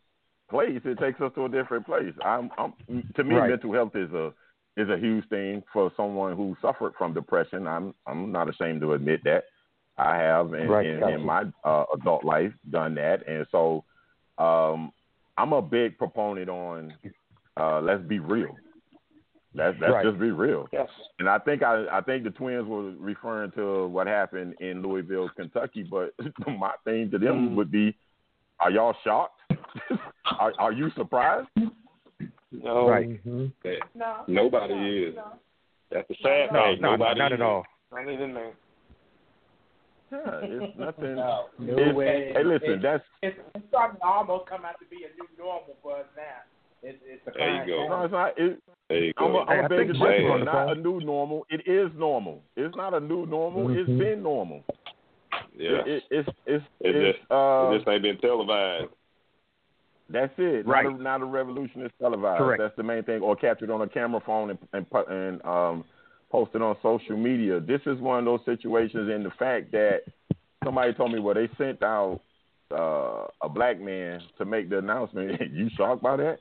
place, 0.49 0.81
it 0.85 0.97
takes 0.99 1.21
us 1.21 1.31
to 1.35 1.45
a 1.45 1.49
different 1.49 1.85
place. 1.85 2.13
I'm, 2.25 2.49
I'm 2.57 2.73
to 3.15 3.23
me, 3.23 3.35
Right. 3.35 3.49
mental 3.51 3.73
health 3.73 3.95
is 3.95 4.11
a 4.11 4.33
is 4.77 4.89
a 4.89 4.97
huge 4.97 5.27
thing 5.29 5.61
for 5.73 5.91
someone 5.97 6.35
who 6.35 6.55
suffered 6.61 6.93
from 6.97 7.13
depression. 7.13 7.67
I'm 7.67 7.93
I'm 8.07 8.31
not 8.31 8.49
ashamed 8.49 8.81
to 8.81 8.93
admit 8.93 9.21
that. 9.25 9.43
I 9.97 10.15
have 10.17 10.53
in, 10.53 10.67
Right, 10.67 10.85
in, 10.85 10.99
gotcha. 10.99 11.15
in 11.15 11.25
my 11.25 11.43
uh, 11.63 11.83
adult 11.93 12.23
life 12.23 12.53
done 12.69 12.95
that, 12.95 13.27
and 13.27 13.45
so 13.51 13.83
um, 14.37 14.91
I'm 15.37 15.53
a 15.53 15.61
big 15.61 15.97
proponent 15.97 16.49
on 16.49 16.93
uh, 17.59 17.81
let's 17.81 18.01
be 18.03 18.19
real. 18.19 18.55
Let's 19.53 19.77
let's 19.81 19.91
Right. 19.93 20.05
just 20.05 20.17
be 20.19 20.31
real. 20.31 20.69
Yes. 20.71 20.87
And 21.19 21.27
I 21.27 21.37
think 21.37 21.61
I 21.61 21.85
I 21.91 22.01
think 22.01 22.23
the 22.23 22.29
Twins 22.31 22.65
were 22.67 22.91
referring 22.91 23.51
to 23.51 23.87
what 23.87 24.07
happened 24.07 24.55
in 24.61 24.81
Louisville, 24.81 25.29
Kentucky. 25.35 25.83
But 25.83 26.13
my 26.47 26.71
thing 26.85 27.11
to 27.11 27.17
them 27.19 27.49
Mm. 27.49 27.55
would 27.55 27.69
be, 27.69 27.93
are 28.61 28.71
y'all 28.71 28.95
shocked? 29.03 29.41
are 30.39 30.53
are 30.57 30.71
you 30.71 30.89
surprised? 30.91 31.49
No, 32.51 32.89
Right. 32.89 33.07
Mm-hmm. 33.25 33.45
that- 33.63 34.27
nobody 34.27 34.73
is. 35.07 35.15
That's 35.89 36.07
the 36.07 36.15
sad 36.21 36.51
No, 36.53 36.63
thing. 36.73 36.81
no, 36.81 36.91
nobody 36.91 37.19
not 37.19 37.31
is. 37.31 37.39
at 37.39 37.41
all. 37.41 37.65
I 37.93 38.03
need 38.05 38.19
in 38.19 38.33
there. 38.33 38.53
Yeah, 40.11 40.39
it's 40.43 40.77
nothing. 40.79 41.15
No, 41.15 41.45
no 41.59 41.73
It's- 41.77 41.95
way. 41.95 42.31
Hey, 42.35 42.43
listen, 42.43 42.71
It- 42.71 42.81
that's 42.81 43.03
it's, 43.21 43.37
it's 43.55 43.65
starting 43.69 43.99
to 43.99 44.05
almost 44.05 44.47
come 44.49 44.65
out 44.65 44.75
to 44.79 44.85
be 44.89 45.03
a 45.05 45.09
new 45.15 45.27
normal 45.37 45.75
for 45.81 45.97
us 45.97 46.05
now. 46.15 46.23
It's, 46.83 46.97
it's 47.05 47.23
the 47.25 47.31
There 47.37 47.65
you 47.65 47.71
go. 47.73 47.87
no, 47.87 48.03
it's 48.03 48.11
not. 48.11 48.37
It, 48.39 48.59
There 48.89 48.97
you 49.05 49.13
I'm 49.17 49.31
go. 49.31 49.37
a, 49.39 49.41
I'm 49.43 49.47
Hey, 49.47 49.53
I 49.61 49.65
a 49.65 49.69
big 49.69 49.77
think 49.87 49.89
agreement. 49.91 50.17
Jay 50.19 50.27
on 50.27 50.41
It's 50.41 50.45
not 50.47 50.71
a 50.71 50.75
new 50.81 50.99
normal. 50.99 51.45
It 51.49 51.61
is 51.67 51.91
normal. 51.95 52.41
It's 52.57 52.75
not 52.75 52.93
a 52.93 52.99
new 52.99 53.25
normal. 53.25 53.67
Mhm. 53.67 53.77
It's 53.77 53.87
been 53.99 54.23
normal. 54.23 54.63
yeah. 55.55 55.81
It, 55.85 55.87
it, 55.87 56.03
it's 56.09 56.29
it's 56.45 56.65
It 56.81 56.95
it's 56.95 57.17
just- 57.19 57.31
uh, 57.31 57.69
it 57.71 57.77
just 57.77 57.87
ain't 57.87 58.01
been 58.03 58.17
televised. 58.17 58.87
That's 60.11 60.33
it. 60.37 60.65
Right. 60.67 60.83
Not 60.85 60.99
a, 60.99 61.03
not 61.03 61.21
a 61.21 61.25
revolution 61.25 61.81
is 61.85 61.91
televised. 61.99 62.39
Correct. 62.39 62.61
That's 62.61 62.75
the 62.75 62.83
main 62.83 63.03
thing, 63.03 63.21
or 63.21 63.35
captured 63.35 63.69
on 63.69 63.81
a 63.81 63.87
camera 63.87 64.21
phone 64.25 64.49
and 64.51 64.59
and, 64.73 64.89
pu- 64.89 65.05
and 65.09 65.43
um, 65.45 65.83
posted 66.31 66.61
on 66.61 66.75
social 66.83 67.17
media. 67.17 67.59
This 67.59 67.81
is 67.85 67.99
one 67.99 68.19
of 68.19 68.25
those 68.25 68.39
situations, 68.45 69.09
and 69.11 69.25
the 69.25 69.31
fact 69.39 69.71
that 69.71 70.01
somebody 70.63 70.93
told 70.93 71.11
me, 71.11 71.19
well, 71.19 71.35
they 71.35 71.49
sent 71.57 71.81
out 71.83 72.21
uh, 72.71 73.25
a 73.43 73.49
black 73.49 73.79
man 73.81 74.21
to 74.37 74.45
make 74.45 74.69
the 74.69 74.77
announcement. 74.77 75.41
you 75.53 75.69
shocked 75.75 76.01
by 76.01 76.15
that? 76.17 76.37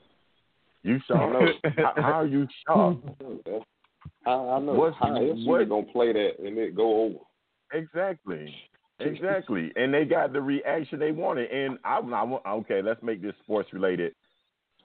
You 0.83 0.99
shocked? 1.07 1.35
how, 1.77 1.93
how 1.95 2.11
are 2.21 2.25
you 2.27 2.47
shocked? 2.67 3.05
I, 4.25 4.31
I 4.31 4.59
know. 4.59 4.73
What's- 4.73 4.95
How 4.99 5.15
else 5.15 5.37
you 5.37 5.47
what- 5.49 5.67
gonna 5.69 5.83
play 5.91 6.13
that 6.13 6.39
and 6.39 6.57
it 6.57 6.75
go 6.75 7.03
over? 7.05 7.15
Exactly. 7.73 8.53
Exactly. 9.05 9.71
And 9.75 9.93
they 9.93 10.05
got 10.05 10.33
the 10.33 10.41
reaction 10.41 10.99
they 10.99 11.11
wanted. 11.11 11.51
And 11.51 11.77
I, 11.83 11.97
I 11.97 12.23
want- 12.23 12.45
okay, 12.45 12.81
let's 12.81 13.01
make 13.03 13.21
this 13.21 13.35
sports 13.43 13.71
related. 13.73 14.13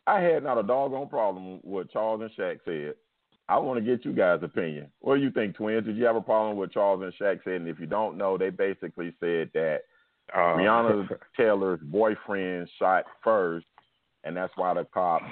I 0.07 0.21
had 0.21 0.45
not 0.45 0.59
a 0.59 0.63
doggone 0.63 1.09
problem 1.09 1.55
with 1.55 1.65
what 1.65 1.91
Charles 1.91 2.21
and 2.21 2.31
Shaq 2.39 2.59
said. 2.65 2.95
I 3.49 3.59
want 3.59 3.79
to 3.79 3.85
get 3.97 4.05
you 4.05 4.13
guys' 4.13 4.41
opinion. 4.43 4.89
What 5.01 5.17
do 5.17 5.23
you 5.23 5.31
think, 5.31 5.57
twins? 5.57 5.87
Did 5.87 5.97
you 5.97 6.05
have 6.05 6.17
a 6.17 6.21
problem 6.21 6.57
with 6.57 6.73
Charles 6.73 7.03
and 7.03 7.13
Shaq 7.15 7.43
said? 7.45 7.55
And 7.55 7.69
if 7.69 7.79
you 7.81 7.87
don't 7.87 8.17
know, 8.17 8.37
they 8.39 8.51
basically 8.51 9.15
said 9.21 9.51
that 9.55 9.81
Uh, 10.35 10.57
Breonna 10.57 11.09
Taylor's 11.37 11.81
boyfriend 11.83 12.69
shot 12.79 13.05
first, 13.23 13.67
and 14.25 14.37
that's 14.37 14.53
why 14.57 14.75
the 14.75 14.85
cops 14.93 15.25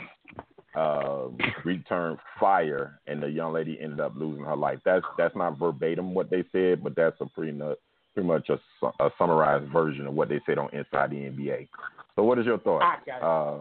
uh, 0.76 1.28
returned 1.64 2.18
fire, 2.40 3.00
and 3.06 3.22
the 3.22 3.28
young 3.28 3.52
lady 3.52 3.78
ended 3.80 4.00
up 4.00 4.12
losing 4.16 4.44
her 4.44 4.56
life. 4.56 4.78
That's 4.84 5.04
that's 5.18 5.36
not 5.36 5.58
verbatim 5.58 6.14
what 6.14 6.30
they 6.30 6.44
said, 6.52 6.82
but 6.82 6.94
that's 6.96 7.20
a 7.20 7.26
pretty 7.26 7.52
nu- 7.52 7.76
pretty 8.14 8.26
much 8.28 8.48
a, 8.48 8.86
a 9.04 9.10
summarized 9.18 9.70
version 9.72 10.06
of 10.06 10.14
what 10.14 10.28
they 10.28 10.40
said 10.46 10.58
on 10.58 10.70
Inside 10.72 11.10
the 11.10 11.16
NBA. 11.16 11.68
So, 12.16 12.22
what 12.22 12.38
is 12.38 12.46
your 12.46 12.58
thought, 12.58 12.82
I 12.82 12.96
got 13.04 13.22
uh, 13.22 13.58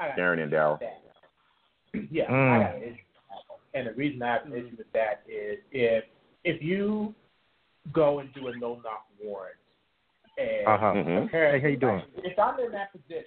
I 0.00 0.08
got 0.08 0.16
Darren 0.16 0.42
and 0.42 0.52
Daryl? 0.52 0.78
that. 0.80 1.02
Yeah, 2.10 2.24
I 2.28 2.32
Mm. 2.32 2.60
got 2.60 2.76
an 2.76 2.82
issue. 2.82 3.02
And 3.74 3.86
the 3.86 3.92
reason 3.92 4.22
I 4.22 4.32
have 4.34 4.46
an 4.46 4.52
issue 4.52 4.76
with 4.78 4.92
that 4.92 5.22
is 5.28 5.58
if 5.72 6.04
if 6.44 6.62
you 6.62 7.14
go 7.92 8.20
and 8.20 8.32
do 8.34 8.48
a 8.48 8.56
no 8.56 8.80
knock 8.84 9.06
warrant 9.22 9.56
and 10.38 10.66
Uh 10.66 10.78
huh. 10.78 10.92
Mhm. 10.94 11.26
apparently 11.26 11.60
Hey, 11.60 11.62
how 11.62 11.68
you 11.68 11.76
doing? 11.76 12.02
if 12.24 12.38
I'm 12.38 12.60
in 12.60 12.70
that 12.72 12.92
position 12.92 13.24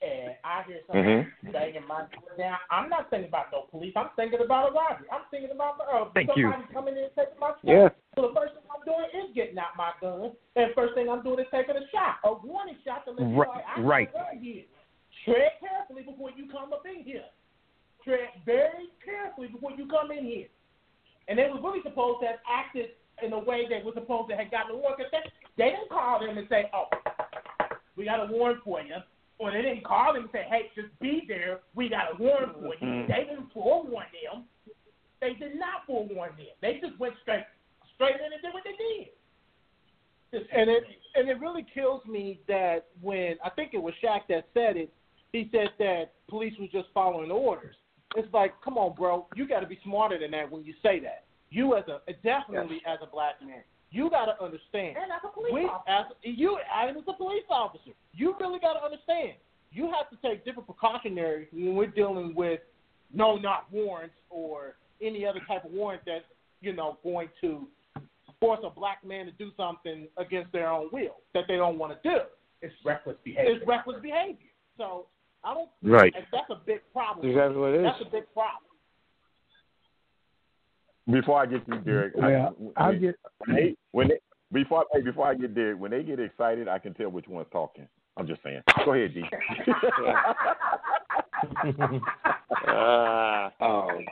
and 0.00 0.34
I 0.44 0.62
hear 0.62 0.80
somebody 0.86 1.30
Mhm. 1.44 1.52
banging 1.52 1.86
my 1.86 2.02
door 2.12 2.36
down, 2.38 2.58
I'm 2.70 2.88
not 2.88 3.10
thinking 3.10 3.28
about 3.28 3.52
no 3.52 3.62
police. 3.70 3.92
I'm 3.96 4.10
thinking 4.16 4.40
about 4.40 4.70
a 4.70 4.72
robbery. 4.72 5.06
I'm 5.12 5.22
thinking 5.30 5.50
about 5.50 5.80
uh, 5.80 6.06
Thank 6.14 6.30
somebody 6.30 6.62
you. 6.62 6.74
coming 6.74 6.96
in 6.96 7.04
and 7.04 7.14
taking 7.14 7.38
my 7.38 7.50
stuff. 7.50 7.58
Yeah. 7.62 7.88
So 8.16 8.28
the 8.28 8.34
first 8.34 8.54
thing 8.54 8.61
I'm 8.61 8.61
doing 8.84 9.06
is 9.14 9.34
getting 9.34 9.58
out 9.58 9.76
my 9.76 9.92
gun, 10.00 10.32
and 10.56 10.74
first 10.74 10.94
thing 10.94 11.08
I'm 11.08 11.22
doing 11.22 11.40
is 11.40 11.46
taking 11.50 11.76
a 11.76 11.86
shot, 11.90 12.18
a 12.24 12.32
warning 12.46 12.76
shot 12.84 13.04
to 13.06 13.12
let 13.12 13.20
you 13.20 13.26
know 13.26 13.38
Right- 13.38 13.64
I 13.76 13.80
gun 14.12 14.38
here. 14.38 14.64
Tread 15.24 15.52
carefully 15.60 16.02
before 16.02 16.30
you 16.30 16.48
come 16.50 16.72
up 16.72 16.84
in 16.86 17.02
here. 17.04 17.24
Tread 18.04 18.28
very 18.44 18.88
carefully 19.04 19.48
before 19.48 19.70
you 19.72 19.86
come 19.86 20.10
in 20.10 20.24
here. 20.24 20.48
And 21.28 21.38
they 21.38 21.48
were 21.48 21.60
really 21.60 21.82
supposed 21.82 22.20
to 22.22 22.26
have 22.26 22.40
acted 22.48 22.90
in 23.22 23.32
a 23.32 23.38
way 23.38 23.66
they 23.68 23.82
were 23.84 23.92
supposed 23.94 24.28
to 24.30 24.36
have 24.36 24.50
gotten 24.50 24.74
a. 24.76 24.96
'cause 24.96 25.06
They, 25.12 25.22
they 25.56 25.70
didn't 25.70 25.88
call 25.90 26.18
them 26.18 26.36
and 26.38 26.48
say, 26.48 26.68
"Oh, 26.72 26.88
we 27.96 28.04
got 28.04 28.20
a 28.28 28.32
warrant 28.32 28.64
for 28.64 28.80
you," 28.82 28.96
or 29.38 29.52
they 29.52 29.62
didn't 29.62 29.84
call 29.84 30.14
them 30.14 30.22
and 30.24 30.32
say, 30.32 30.42
"Hey, 30.50 30.70
just 30.74 30.98
be 30.98 31.24
there. 31.28 31.60
We 31.74 31.88
got 31.88 32.12
a 32.12 32.16
warrant 32.16 32.54
for 32.54 32.74
you." 32.74 32.80
Mhm. 32.80 33.06
They 33.06 33.24
didn't 33.24 33.52
forewarn 33.52 34.06
them. 34.24 34.48
They 35.20 35.34
did 35.34 35.54
not 35.54 35.86
forewarn 35.86 36.34
them. 36.36 36.46
They 36.60 36.80
just 36.80 36.98
went 36.98 37.16
straight 37.20 37.44
straight 38.10 38.20
in 38.24 38.32
and 38.32 38.42
did 38.42 38.52
what 38.54 38.64
they 38.64 38.76
did. 38.76 39.08
And 40.32 40.70
it 40.70 40.84
and 41.14 41.28
it 41.28 41.38
really 41.40 41.66
kills 41.74 42.04
me 42.06 42.40
that 42.48 42.86
when 43.02 43.36
I 43.44 43.50
think 43.50 43.74
it 43.74 43.82
was 43.82 43.92
Shaq 44.02 44.20
that 44.30 44.46
said 44.54 44.76
it, 44.76 44.92
he 45.32 45.48
said 45.52 45.68
that 45.78 46.12
police 46.28 46.54
was 46.58 46.70
just 46.70 46.88
following 46.94 47.30
orders. 47.30 47.76
It's 48.16 48.32
like, 48.32 48.54
come 48.64 48.76
on, 48.78 48.94
bro, 48.94 49.26
you 49.36 49.46
got 49.46 49.60
to 49.60 49.66
be 49.66 49.78
smarter 49.84 50.18
than 50.18 50.30
that 50.32 50.50
when 50.50 50.64
you 50.64 50.74
say 50.82 51.00
that. 51.00 51.24
You 51.50 51.76
as 51.76 51.84
a 51.88 52.00
definitely 52.22 52.80
as 52.86 52.98
a 53.02 53.06
black 53.06 53.34
man, 53.44 53.62
you 53.90 54.08
got 54.08 54.24
to 54.26 54.42
understand. 54.42 54.96
and 54.96 55.12
as 55.12 55.20
a 55.22 55.28
police 55.32 55.52
We, 55.52 55.64
officer. 55.66 56.14
as 56.24 56.38
you, 56.38 56.58
as 56.74 56.96
a 56.96 57.12
police 57.12 57.44
officer, 57.50 57.90
you 58.14 58.34
really 58.40 58.58
got 58.58 58.72
to 58.74 58.82
understand. 58.82 59.34
You 59.70 59.90
have 59.90 60.08
to 60.10 60.28
take 60.28 60.44
different 60.46 60.66
precautionary 60.66 61.48
when 61.52 61.74
we're 61.74 61.86
dealing 61.88 62.34
with 62.34 62.60
no 63.12 63.36
knock 63.36 63.66
warrants 63.70 64.14
or 64.30 64.76
any 65.02 65.26
other 65.26 65.40
type 65.46 65.64
of 65.66 65.72
warrant 65.72 66.02
that's 66.06 66.24
you 66.62 66.72
know 66.72 66.96
going 67.02 67.28
to 67.42 67.66
force 68.42 68.60
a 68.64 68.70
black 68.70 69.04
man 69.06 69.26
to 69.26 69.32
do 69.32 69.52
something 69.56 70.08
against 70.18 70.50
their 70.52 70.68
own 70.68 70.88
will 70.92 71.16
that 71.32 71.44
they 71.46 71.56
don't 71.56 71.78
want 71.78 71.92
to 71.92 72.08
do. 72.08 72.18
It's 72.60 72.74
reckless 72.84 73.16
behavior. 73.24 73.54
It's 73.54 73.66
reckless 73.66 74.02
behavior. 74.02 74.50
So 74.76 75.06
I 75.44 75.54
don't. 75.54 75.70
Right. 75.82 76.12
and 76.16 76.26
That's 76.32 76.50
a 76.50 76.60
big 76.66 76.80
problem. 76.92 77.24
That's 77.24 77.36
exactly 77.36 77.60
what 77.60 77.70
it 77.70 77.80
is. 77.80 77.84
That's 77.84 78.08
a 78.08 78.10
big 78.10 78.24
problem. 78.34 78.72
Before 81.10 81.40
I 81.40 81.46
get 81.46 81.64
to 81.66 81.76
you, 81.76 81.80
Derek, 81.82 82.14
I, 82.20 82.50
Well, 82.58 82.72
I 82.76 82.88
when, 82.88 83.00
get 83.00 83.14
when 83.38 83.56
they, 83.56 83.76
when 83.92 84.08
they, 84.08 84.18
before 84.52 84.84
hey, 84.92 85.02
before 85.02 85.28
I 85.28 85.34
get 85.34 85.54
Derek, 85.54 85.80
when 85.80 85.92
they 85.92 86.02
get 86.02 86.18
excited, 86.18 86.68
I 86.68 86.78
can 86.78 86.94
tell 86.94 87.10
which 87.10 87.28
one's 87.28 87.46
talking. 87.52 87.86
I'm 88.16 88.26
just 88.26 88.42
saying. 88.42 88.62
Go 88.84 88.92
ahead, 88.92 89.14
D. 89.14 89.22
Ah, 92.68 93.52
um, 93.60 94.06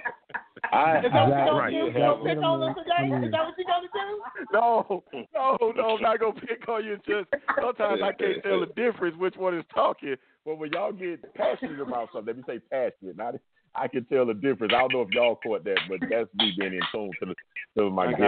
I, 0.73 0.99
Is 0.99 1.13
that 1.13 1.13
what 1.13 1.31
Right, 1.31 1.39
you 1.39 1.47
gonna 1.47 1.59
right. 1.59 1.71
do? 1.71 1.77
You 1.77 1.91
Yeah. 1.93 2.01
gonna 2.01 2.25
pick 2.25 2.43
on 2.43 2.63
us 2.63 2.77
today? 2.77 3.27
Is 3.27 3.33
that 3.33 3.45
what 3.45 3.59
you 3.59 3.65
gonna 3.65 3.89
do? 3.93 4.23
No, 4.53 5.05
no, 5.35 5.73
no, 5.77 5.97
I'm 5.97 6.03
not 6.03 6.21
gonna 6.21 6.41
pick 6.41 6.69
on 6.69 6.85
you. 6.85 6.99
Just 7.07 7.29
sometimes 7.61 8.03
I 8.03 8.13
can't 8.13 8.43
tell 8.43 8.61
the 8.61 8.67
difference 8.67 9.17
which 9.17 9.37
one 9.37 9.57
is 9.57 9.65
talking. 9.75 10.17
But 10.45 10.57
when 10.57 10.73
y'all 10.73 10.93
get 10.93 11.21
passionate 11.35 11.81
about 11.81 12.09
something, 12.13 12.35
let 12.35 12.37
me 12.37 12.43
say 12.47 12.61
passionate. 12.71 13.17
Not 13.17 13.35
I 13.75 13.89
can 13.89 14.05
tell 14.07 14.27
the 14.27 14.35
difference. 14.35 14.73
I 14.75 14.81
don't 14.81 14.93
know 14.93 15.03
if 15.03 15.11
y'all 15.11 15.37
caught 15.37 15.65
that, 15.65 15.79
but 15.89 16.01
that's 16.09 16.29
me 16.35 16.53
being 16.59 16.75
in 16.75 16.81
tune 16.93 17.13
to 17.21 17.27
the 17.27 17.35
to 17.79 17.91
my 17.91 18.07
I 18.07 18.13
guest. 18.13 18.23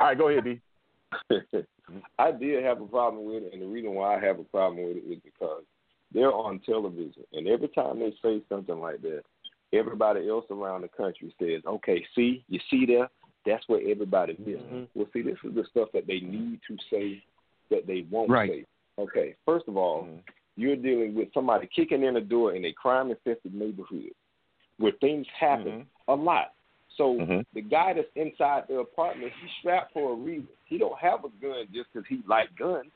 All 0.00 0.06
right, 0.08 0.18
go 0.18 0.28
ahead, 0.28 0.44
D. 0.44 0.60
I 2.18 2.30
did 2.32 2.64
have 2.64 2.80
a 2.80 2.86
problem 2.86 3.24
with 3.24 3.42
it, 3.42 3.52
and 3.52 3.62
the 3.62 3.66
reason 3.66 3.94
why 3.94 4.16
I 4.16 4.20
have 4.20 4.38
a 4.38 4.44
problem 4.44 4.84
with 4.84 4.96
it 4.96 5.04
is 5.08 5.18
because 5.24 5.62
they're 6.12 6.32
on 6.32 6.60
television, 6.60 7.24
and 7.32 7.46
every 7.46 7.68
time 7.68 7.98
they 8.00 8.12
say 8.22 8.42
something 8.48 8.80
like 8.80 9.00
that, 9.02 9.22
everybody 9.72 10.28
else 10.28 10.44
around 10.50 10.82
the 10.82 10.88
country 10.88 11.34
says, 11.38 11.64
"Okay, 11.64 12.04
see, 12.14 12.44
you 12.48 12.58
see 12.70 12.86
there, 12.86 13.08
that's 13.46 13.68
what 13.68 13.82
everybody 13.82 14.36
missed." 14.38 14.64
Mhm. 14.64 14.88
Well, 14.94 15.08
see, 15.12 15.22
this 15.22 15.38
is 15.44 15.54
the 15.54 15.64
stuff 15.66 15.92
that 15.92 16.06
they 16.06 16.20
need 16.20 16.60
to 16.66 16.76
say 16.90 17.22
that 17.68 17.86
they 17.86 18.02
won't 18.10 18.30
Right. 18.30 18.50
say. 18.50 18.66
Okay, 18.98 19.36
first 19.46 19.68
of 19.68 19.76
all, 19.76 20.04
Mhm. 20.04 20.22
you're 20.56 20.76
dealing 20.76 21.14
with 21.14 21.32
somebody 21.32 21.66
kicking 21.68 22.02
in 22.02 22.16
a 22.16 22.20
door 22.20 22.54
in 22.54 22.64
a 22.64 22.72
crime-infested 22.72 23.54
neighborhood 23.54 24.12
where 24.78 24.92
things 24.92 25.26
happen 25.28 25.86
a 26.08 26.14
lot. 26.14 26.52
So 26.96 27.14
Mhm. 27.14 27.46
the 27.54 27.62
guy 27.62 27.92
that's 27.92 28.10
inside 28.16 28.66
the 28.66 28.80
apartment, 28.80 29.32
he's 29.40 29.50
strapped 29.52 29.92
for 29.92 30.12
a 30.12 30.14
reason. 30.14 30.48
He 30.66 30.76
don't 30.76 30.98
have 30.98 31.24
a 31.24 31.28
gun 31.40 31.68
just 31.72 31.92
because 31.92 32.06
he 32.08 32.22
like 32.26 32.54
guns. 32.56 32.90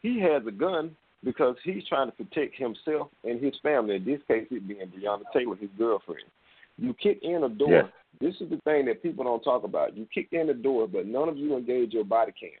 He 0.00 0.18
has 0.20 0.46
a 0.46 0.52
gun 0.52 0.96
because 1.24 1.56
he's 1.64 1.86
trying 1.88 2.08
to 2.08 2.12
protect 2.12 2.56
himself 2.56 3.08
and 3.24 3.42
his 3.42 3.54
family. 3.62 3.96
In 3.96 4.04
this 4.04 4.20
case, 4.28 4.46
it 4.50 4.66
being 4.66 4.80
Breonna 4.80 5.22
Taylor, 5.32 5.56
his 5.56 5.70
girlfriend. 5.78 6.24
You 6.78 6.94
kick 6.94 7.20
in 7.22 7.44
a 7.44 7.48
door. 7.48 7.70
Yes. 7.70 7.84
This 8.20 8.34
is 8.40 8.50
the 8.50 8.60
thing 8.64 8.86
that 8.86 9.02
people 9.02 9.24
don't 9.24 9.42
talk 9.42 9.64
about. 9.64 9.96
You 9.96 10.06
kick 10.12 10.28
in 10.32 10.46
the 10.46 10.54
door, 10.54 10.88
but 10.88 11.06
none 11.06 11.28
of 11.28 11.36
you 11.36 11.56
engage 11.56 11.92
your 11.92 12.04
body 12.04 12.32
cams. 12.38 12.54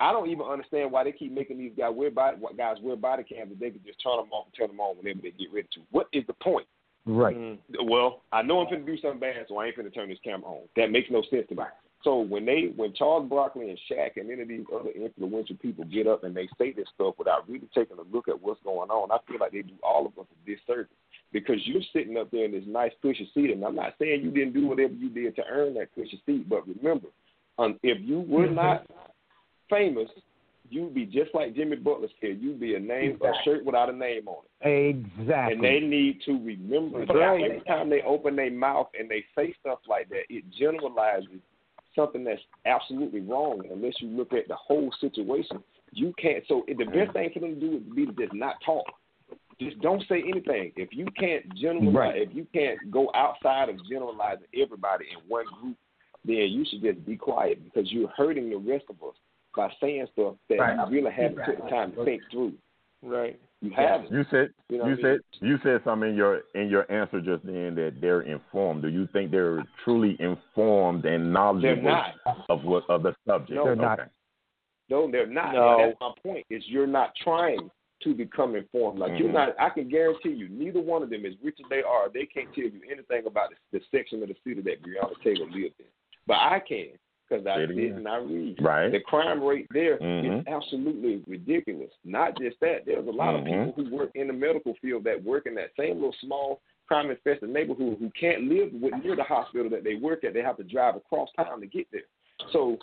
I 0.00 0.12
don't 0.12 0.30
even 0.30 0.46
understand 0.46 0.92
why 0.92 1.04
they 1.04 1.12
keep 1.12 1.32
making 1.32 1.58
these 1.58 1.72
guys 1.76 1.92
wear 1.94 2.10
body 2.10 2.36
guys 2.56 2.76
wear 2.82 2.96
body 2.96 3.24
cams 3.24 3.50
if 3.52 3.58
they 3.58 3.70
could 3.70 3.84
just 3.84 4.02
turn 4.02 4.16
them 4.16 4.32
off 4.32 4.46
and 4.46 4.54
turn 4.54 4.68
them 4.68 4.80
on 4.80 4.96
whenever 4.96 5.20
they 5.22 5.30
get 5.30 5.52
ready 5.52 5.68
to. 5.74 5.80
What 5.90 6.06
is 6.12 6.24
the 6.26 6.34
point? 6.34 6.66
right. 7.06 7.36
Mm. 7.36 7.58
Well, 7.84 8.22
I 8.32 8.42
know 8.42 8.60
I'm 8.60 8.70
going 8.70 8.84
to 8.84 8.92
do 8.92 9.00
something 9.00 9.20
bad, 9.20 9.46
so 9.48 9.56
I 9.58 9.66
ain't 9.66 9.76
going 9.76 9.88
to 9.88 9.94
turn 9.94 10.08
this 10.08 10.18
camera 10.22 10.50
on. 10.50 10.68
That 10.76 10.90
makes 10.90 11.10
no 11.10 11.22
sense 11.30 11.46
to 11.48 11.54
me. 11.54 11.62
So 12.04 12.20
when 12.20 12.46
they, 12.46 12.70
when 12.76 12.94
Charles 12.94 13.28
Barkley 13.28 13.70
and 13.70 13.78
Shaq 13.90 14.16
and 14.16 14.30
any 14.30 14.42
of 14.42 14.48
these 14.48 14.64
other 14.72 14.90
influential 14.90 15.56
people 15.56 15.84
get 15.84 16.06
up 16.06 16.22
and 16.22 16.34
they 16.34 16.48
say 16.56 16.72
this 16.72 16.86
stuff 16.94 17.14
without 17.18 17.48
really 17.48 17.68
taking 17.74 17.98
a 17.98 18.14
look 18.14 18.28
at 18.28 18.40
what's 18.40 18.62
going 18.62 18.90
on, 18.90 19.10
I 19.10 19.18
feel 19.26 19.40
like 19.40 19.52
they 19.52 19.62
do 19.62 19.74
all 19.82 20.06
of 20.06 20.16
us 20.18 20.26
a 20.30 20.50
disservice 20.50 20.92
because 21.32 21.56
you're 21.64 21.82
sitting 21.92 22.16
up 22.16 22.30
there 22.30 22.44
in 22.44 22.52
this 22.52 22.64
nice 22.66 22.92
cushy 23.02 23.28
seat, 23.34 23.50
and 23.50 23.64
I'm 23.64 23.74
not 23.74 23.94
saying 23.98 24.22
you 24.22 24.30
didn't 24.30 24.54
do 24.54 24.66
whatever 24.66 24.94
you 24.94 25.10
did 25.10 25.34
to 25.36 25.42
earn 25.50 25.74
that 25.74 25.92
cushy 25.94 26.22
seat, 26.24 26.48
but 26.48 26.66
remember, 26.66 27.08
um, 27.58 27.78
if 27.82 27.98
you 28.00 28.20
were 28.20 28.48
not 28.48 28.86
famous, 29.68 30.08
you'd 30.70 30.94
be 30.94 31.04
just 31.04 31.34
like 31.34 31.54
Jimmy 31.54 31.76
Butler 31.76 32.08
said, 32.20 32.38
you'd 32.40 32.60
be 32.60 32.74
a 32.76 32.78
name, 32.78 33.18
a 33.22 33.32
shirt 33.44 33.64
without 33.64 33.90
a 33.90 33.96
name 33.96 34.28
on 34.28 34.44
it. 34.62 34.96
Exactly. 35.18 35.54
And 35.54 35.64
they 35.64 35.80
need 35.80 36.20
to 36.26 36.32
remember 36.32 37.04
that 37.06 37.12
Right. 37.14 37.42
every 37.42 37.60
time 37.62 37.90
they 37.90 38.02
open 38.02 38.36
their 38.36 38.50
mouth 38.50 38.88
and 38.98 39.10
they 39.10 39.24
say 39.34 39.54
stuff 39.60 39.80
like 39.88 40.08
that, 40.10 40.22
it 40.28 40.44
generalizes 40.58 41.40
something 41.98 42.24
that's 42.24 42.40
absolutely 42.64 43.20
wrong. 43.20 43.62
Unless 43.70 43.94
you 44.00 44.08
look 44.08 44.32
at 44.32 44.46
the 44.48 44.54
whole 44.54 44.90
situation, 45.00 45.58
you 45.92 46.14
can't. 46.20 46.44
So 46.46 46.64
the 46.66 46.74
mm-hmm. 46.74 46.92
best 46.92 47.12
thing 47.12 47.30
for 47.34 47.40
them 47.40 47.54
to 47.54 47.60
do 47.60 47.70
would 47.72 47.96
be 47.96 48.06
to 48.06 48.12
just 48.12 48.32
not 48.32 48.56
talk. 48.64 48.84
Just 49.60 49.80
don't 49.80 50.02
say 50.08 50.22
anything. 50.22 50.72
If 50.76 50.90
you 50.92 51.06
can't 51.18 51.44
generalize, 51.56 51.94
Right. 51.94 52.22
if 52.22 52.34
you 52.34 52.46
can't 52.54 52.78
go 52.90 53.10
outside 53.14 53.68
of 53.68 53.76
generalizing 53.88 54.46
everybody 54.54 55.06
in 55.10 55.28
one 55.28 55.46
group, 55.60 55.76
then 56.24 56.36
you 56.36 56.64
should 56.70 56.82
just 56.82 57.04
be 57.04 57.16
quiet 57.16 57.64
because 57.64 57.90
you're 57.90 58.12
hurting 58.16 58.50
the 58.50 58.56
rest 58.56 58.84
of 58.88 58.96
us 59.02 59.16
by 59.56 59.72
saying 59.80 60.06
stuff 60.12 60.36
that 60.48 60.58
Right. 60.58 60.76
you 60.76 60.94
really 60.94 61.10
haven't 61.10 61.44
took 61.44 61.64
the 61.64 61.68
time 61.68 61.92
to 61.92 62.04
think 62.04 62.22
through. 62.30 62.54
Right. 63.02 63.40
You 63.60 63.70
haven't. 63.74 64.12
You 64.12 64.24
said 64.30 64.50
You 64.68 64.78
know 64.78 64.84
you 64.86 64.90
what 64.92 65.00
I 65.00 65.02
mean? 65.08 65.20
said 65.40 65.46
you 65.48 65.58
said 65.64 65.80
something 65.84 66.10
in 66.10 66.14
your 66.16 66.42
in 66.54 66.68
your 66.68 66.90
answer 66.92 67.20
just 67.20 67.44
then 67.44 67.74
that 67.74 67.94
they're 68.00 68.20
informed. 68.22 68.82
Do 68.82 68.88
you 68.88 69.08
think 69.12 69.30
they're 69.30 69.64
truly 69.84 70.16
informed 70.20 71.04
and 71.06 71.32
knowledgeable 71.32 72.00
of 72.48 72.62
what 72.62 72.84
of 72.88 73.02
the 73.02 73.14
subject? 73.26 73.56
No, 73.56 73.64
They're 73.64 73.72
okay. 73.72 73.80
not. 73.82 74.00
No, 74.90 75.10
they're 75.10 75.26
not. 75.26 75.54
No. 75.54 75.80
And 75.80 75.90
that's 75.90 76.00
my 76.00 76.12
point. 76.22 76.46
Is 76.50 76.62
you're 76.68 76.86
not 76.86 77.12
trying 77.22 77.68
to 78.04 78.14
become 78.14 78.54
informed. 78.54 79.00
Like 79.00 79.18
you're 79.18 79.28
Mhm. 79.28 79.32
not. 79.32 79.56
I 79.60 79.70
can 79.70 79.88
guarantee 79.88 80.30
you, 80.30 80.48
neither 80.48 80.80
one 80.80 81.02
of 81.02 81.10
them, 81.10 81.26
as 81.26 81.34
rich 81.42 81.58
as 81.58 81.68
they 81.68 81.82
are, 81.82 82.08
they 82.08 82.26
can't 82.26 82.52
tell 82.54 82.64
you 82.64 82.80
anything 82.88 83.26
about 83.26 83.50
the, 83.50 83.78
the 83.80 83.84
section 83.90 84.22
of 84.22 84.28
the 84.28 84.36
city 84.44 84.60
that 84.60 84.82
Breonna 84.82 85.20
Taylor 85.24 85.46
lived 85.46 85.80
in. 85.80 85.86
But 86.28 86.36
I 86.36 86.60
can 86.60 86.90
because 87.28 87.46
I 87.46 87.56
Say 87.56 87.62
it 87.64 87.68
sit 87.68 87.78
again. 87.78 87.96
and 87.98 88.08
I 88.08 88.16
read. 88.18 88.56
Right. 88.62 88.90
The 88.92 89.00
crime 89.00 89.42
rate 89.42 89.66
there 89.70 89.94
is 89.96 90.00
Mhm. 90.00 90.46
absolutely 90.46 91.22
ridiculous. 91.26 91.90
Not 92.04 92.38
just 92.38 92.58
that. 92.60 92.84
There's 92.86 93.06
a 93.06 93.10
lot 93.10 93.34
Mhm. 93.34 93.38
of 93.38 93.44
people 93.44 93.72
who 93.84 93.96
work 93.96 94.10
in 94.14 94.28
the 94.28 94.32
medical 94.32 94.74
field 94.74 95.04
that 95.04 95.22
work 95.22 95.46
in 95.46 95.54
that 95.56 95.74
same 95.76 95.96
little 95.96 96.14
small 96.20 96.60
crime 96.86 97.10
infested 97.10 97.50
neighborhood 97.50 97.98
who 97.98 98.10
can't 98.10 98.44
live 98.44 98.72
with, 98.72 98.94
near 99.04 99.14
the 99.14 99.22
hospital 99.22 99.68
that 99.68 99.84
they 99.84 99.96
work 99.96 100.24
at. 100.24 100.32
They 100.32 100.42
have 100.42 100.56
to 100.56 100.64
drive 100.64 100.96
across 100.96 101.30
town 101.32 101.60
to 101.60 101.66
get 101.66 101.86
there. 101.90 102.06
So 102.50 102.78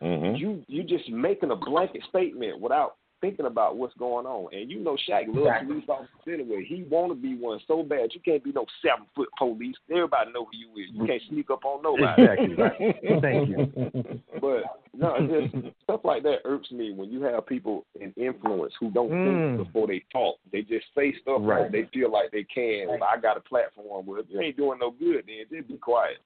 Mhm. 0.00 0.38
you 0.38 0.64
you 0.66 0.82
just 0.82 1.08
making 1.10 1.50
a 1.50 1.56
blanket 1.56 2.02
statement 2.04 2.60
without 2.60 2.96
thinking 3.24 3.46
about 3.46 3.76
what's 3.78 3.94
going 3.94 4.26
on. 4.26 4.52
And 4.52 4.70
you 4.70 4.80
know 4.80 4.98
Shaq 5.08 5.26
loves 5.28 5.38
Exactly. 5.38 5.68
police 5.76 5.88
officers 5.88 6.10
anyway. 6.40 6.64
He 6.68 6.84
wanna 6.90 7.14
be 7.14 7.36
one 7.36 7.58
so 7.66 7.82
bad. 7.82 8.10
You 8.12 8.20
can't 8.20 8.44
be 8.44 8.52
no 8.52 8.66
seven 8.82 9.06
foot 9.16 9.28
police. 9.38 9.74
Everybody 9.90 10.30
know 10.32 10.44
who 10.44 10.50
you 10.58 10.84
is. 10.84 10.90
You 10.92 11.06
can't 11.06 11.22
sneak 11.30 11.48
up 11.50 11.64
on 11.64 11.82
nobody. 11.82 12.22
Exactly. 12.22 12.54
Right. 12.54 13.20
Thank 13.22 13.48
you. 13.48 14.20
But 14.42 14.64
no, 14.92 15.16
just 15.26 15.74
stuff 15.84 16.00
like 16.04 16.22
that 16.24 16.40
irks 16.44 16.70
me 16.70 16.92
when 16.92 17.10
you 17.10 17.22
have 17.22 17.46
people 17.46 17.86
in 17.98 18.12
influence 18.18 18.74
who 18.78 18.90
don't 18.90 19.10
Mm. 19.10 19.56
think 19.56 19.66
before 19.66 19.86
they 19.86 20.02
talk. 20.12 20.36
They 20.52 20.60
just 20.62 20.84
say 20.94 21.14
stuff 21.22 21.38
Right. 21.40 21.62
like 21.62 21.72
they 21.72 21.84
feel 21.94 22.10
like 22.12 22.30
they 22.30 22.44
can. 22.44 22.88
Well, 22.88 22.98
I 23.04 23.18
got 23.18 23.36
a 23.38 23.40
platform. 23.40 24.04
Well, 24.06 24.20
if 24.20 24.26
you 24.28 24.40
ain't 24.40 24.56
doing 24.56 24.78
no 24.80 24.90
good, 24.90 25.24
then 25.26 25.46
just 25.50 25.68
be 25.68 25.78
quiet. 25.78 26.18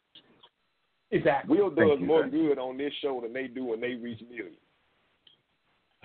Exactly. 1.11 1.57
Will 1.57 1.71
does 1.71 2.01
you, 2.01 2.07
more 2.07 2.25
sir. 2.25 2.29
good 2.31 2.59
on 2.59 2.77
this 2.77 2.93
show 3.01 3.21
than 3.21 3.33
they 3.33 3.47
do 3.47 3.65
when 3.65 3.81
they 3.81 3.95
reach 3.95 4.21
millions. 4.31 4.57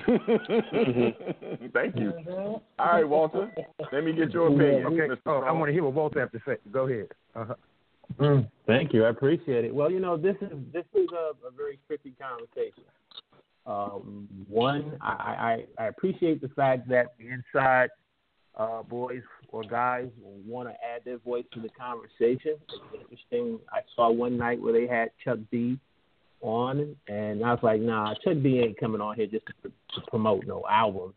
Thank 1.73 1.95
you. 1.95 2.11
Mhm. 2.11 2.61
All 2.79 2.85
right, 2.85 3.07
Walter. 3.07 3.53
Let 3.91 4.03
me 4.03 4.13
get 4.13 4.31
your 4.31 4.47
opinion. 4.47 4.85
Okay. 4.87 5.21
Oh, 5.25 5.39
I 5.39 5.51
want 5.51 5.69
to 5.69 5.73
hear 5.73 5.83
what 5.83 5.93
Walter 5.93 6.19
have 6.19 6.31
to 6.31 6.39
say. 6.45 6.57
Go 6.71 6.87
ahead. 6.87 7.07
Uh-huh. 7.35 7.55
Mm, 8.19 8.49
thank 8.67 8.93
you. 8.93 9.05
I 9.05 9.09
appreciate 9.09 9.65
it. 9.65 9.73
Well, 9.73 9.89
you 9.89 9.99
know, 9.99 10.17
this 10.17 10.35
is 10.41 10.51
this 10.71 10.85
is 10.93 11.07
a, 11.13 11.47
a 11.47 11.51
very 11.55 11.79
tricky 11.87 12.13
conversation. 12.21 12.83
Um, 13.65 14.27
one, 14.49 14.97
I, 15.01 15.65
I 15.79 15.83
I 15.83 15.87
appreciate 15.87 16.41
the 16.41 16.49
fact 16.49 16.87
that 16.89 17.13
the 17.17 17.29
inside 17.29 17.89
uh, 18.55 18.83
boys 18.83 19.21
or 19.49 19.63
guys 19.63 20.09
want 20.45 20.67
to 20.69 20.73
add 20.73 21.01
their 21.05 21.17
voice 21.19 21.45
to 21.53 21.59
the 21.59 21.69
conversation. 21.69 22.57
It's 22.69 23.01
interesting. 23.01 23.59
I 23.71 23.79
saw 23.95 24.11
one 24.11 24.37
night 24.37 24.61
where 24.61 24.73
they 24.73 24.87
had 24.87 25.11
Chuck 25.23 25.39
D 25.51 25.79
on, 26.43 26.95
and 27.07 27.43
I 27.43 27.51
was 27.51 27.59
like, 27.63 27.81
Nah, 27.81 28.13
Chuck 28.23 28.41
D 28.43 28.59
ain't 28.59 28.79
coming 28.79 29.01
on 29.01 29.15
here 29.15 29.27
just 29.27 29.45
to, 29.63 29.69
to 29.69 30.01
promote 30.07 30.45
no 30.45 30.63
album, 30.69 31.13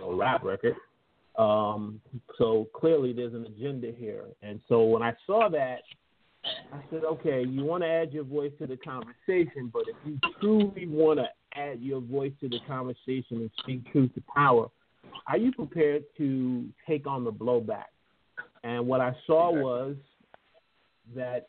no 0.00 0.14
rap 0.16 0.42
record. 0.44 0.76
Um, 1.38 2.00
so 2.38 2.68
clearly, 2.74 3.12
there's 3.12 3.34
an 3.34 3.46
agenda 3.46 3.92
here, 3.96 4.24
and 4.42 4.60
so 4.68 4.84
when 4.84 5.02
I 5.02 5.14
saw 5.26 5.48
that. 5.50 5.80
I 6.72 6.80
said, 6.88 7.04
okay, 7.04 7.44
you 7.44 7.66
want 7.66 7.82
to 7.82 7.86
add 7.86 8.14
your 8.14 8.24
voice 8.24 8.52
to 8.60 8.66
the 8.66 8.78
conversation, 8.78 9.70
but 9.70 9.82
if 9.86 9.96
you 10.06 10.18
truly 10.40 10.86
want 10.86 11.18
to 11.18 11.26
add 11.54 11.82
your 11.82 12.00
voice 12.00 12.32
to 12.40 12.48
the 12.48 12.60
conversation 12.66 13.36
and 13.36 13.50
speak 13.58 13.92
truth 13.92 14.14
to 14.14 14.22
power, 14.34 14.70
are 15.26 15.36
you 15.36 15.52
prepared 15.52 16.04
to 16.16 16.64
take 16.88 17.06
on 17.06 17.24
the 17.24 17.32
blowback? 17.32 17.92
And 18.64 18.86
what 18.86 19.00
I 19.00 19.14
saw 19.26 19.52
was 19.52 19.96
that 21.14 21.48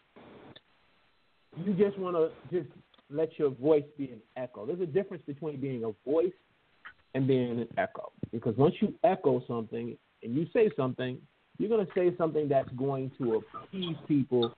you 1.57 1.73
just 1.73 1.97
want 1.97 2.15
to 2.15 2.31
just 2.55 2.69
let 3.12 3.38
your 3.38 3.50
voice 3.50 3.84
be 3.97 4.06
an 4.06 4.21
echo. 4.38 4.65
There's 4.65 4.82
a 4.82 4.86
difference 4.86 5.24
between 5.26 5.60
being 5.60 5.84
a 5.84 6.10
voice 6.10 6.32
and 7.13 7.28
being 7.28 7.60
an 7.60 7.67
echo. 7.78 8.12
Because 8.32 8.56
once 8.58 8.76
you 8.80 8.93
echo 9.04 9.43
something 9.47 9.97
and 10.24 10.36
you 10.36 10.47
say 10.54 10.69
something, 10.76 11.17
you're 11.58 11.69
going 11.69 11.86
to 11.86 11.91
say 11.93 12.15
something 12.17 12.47
that's 12.47 12.71
going 12.78 13.12
to 13.17 13.43
appease 13.63 13.97
people, 14.08 14.56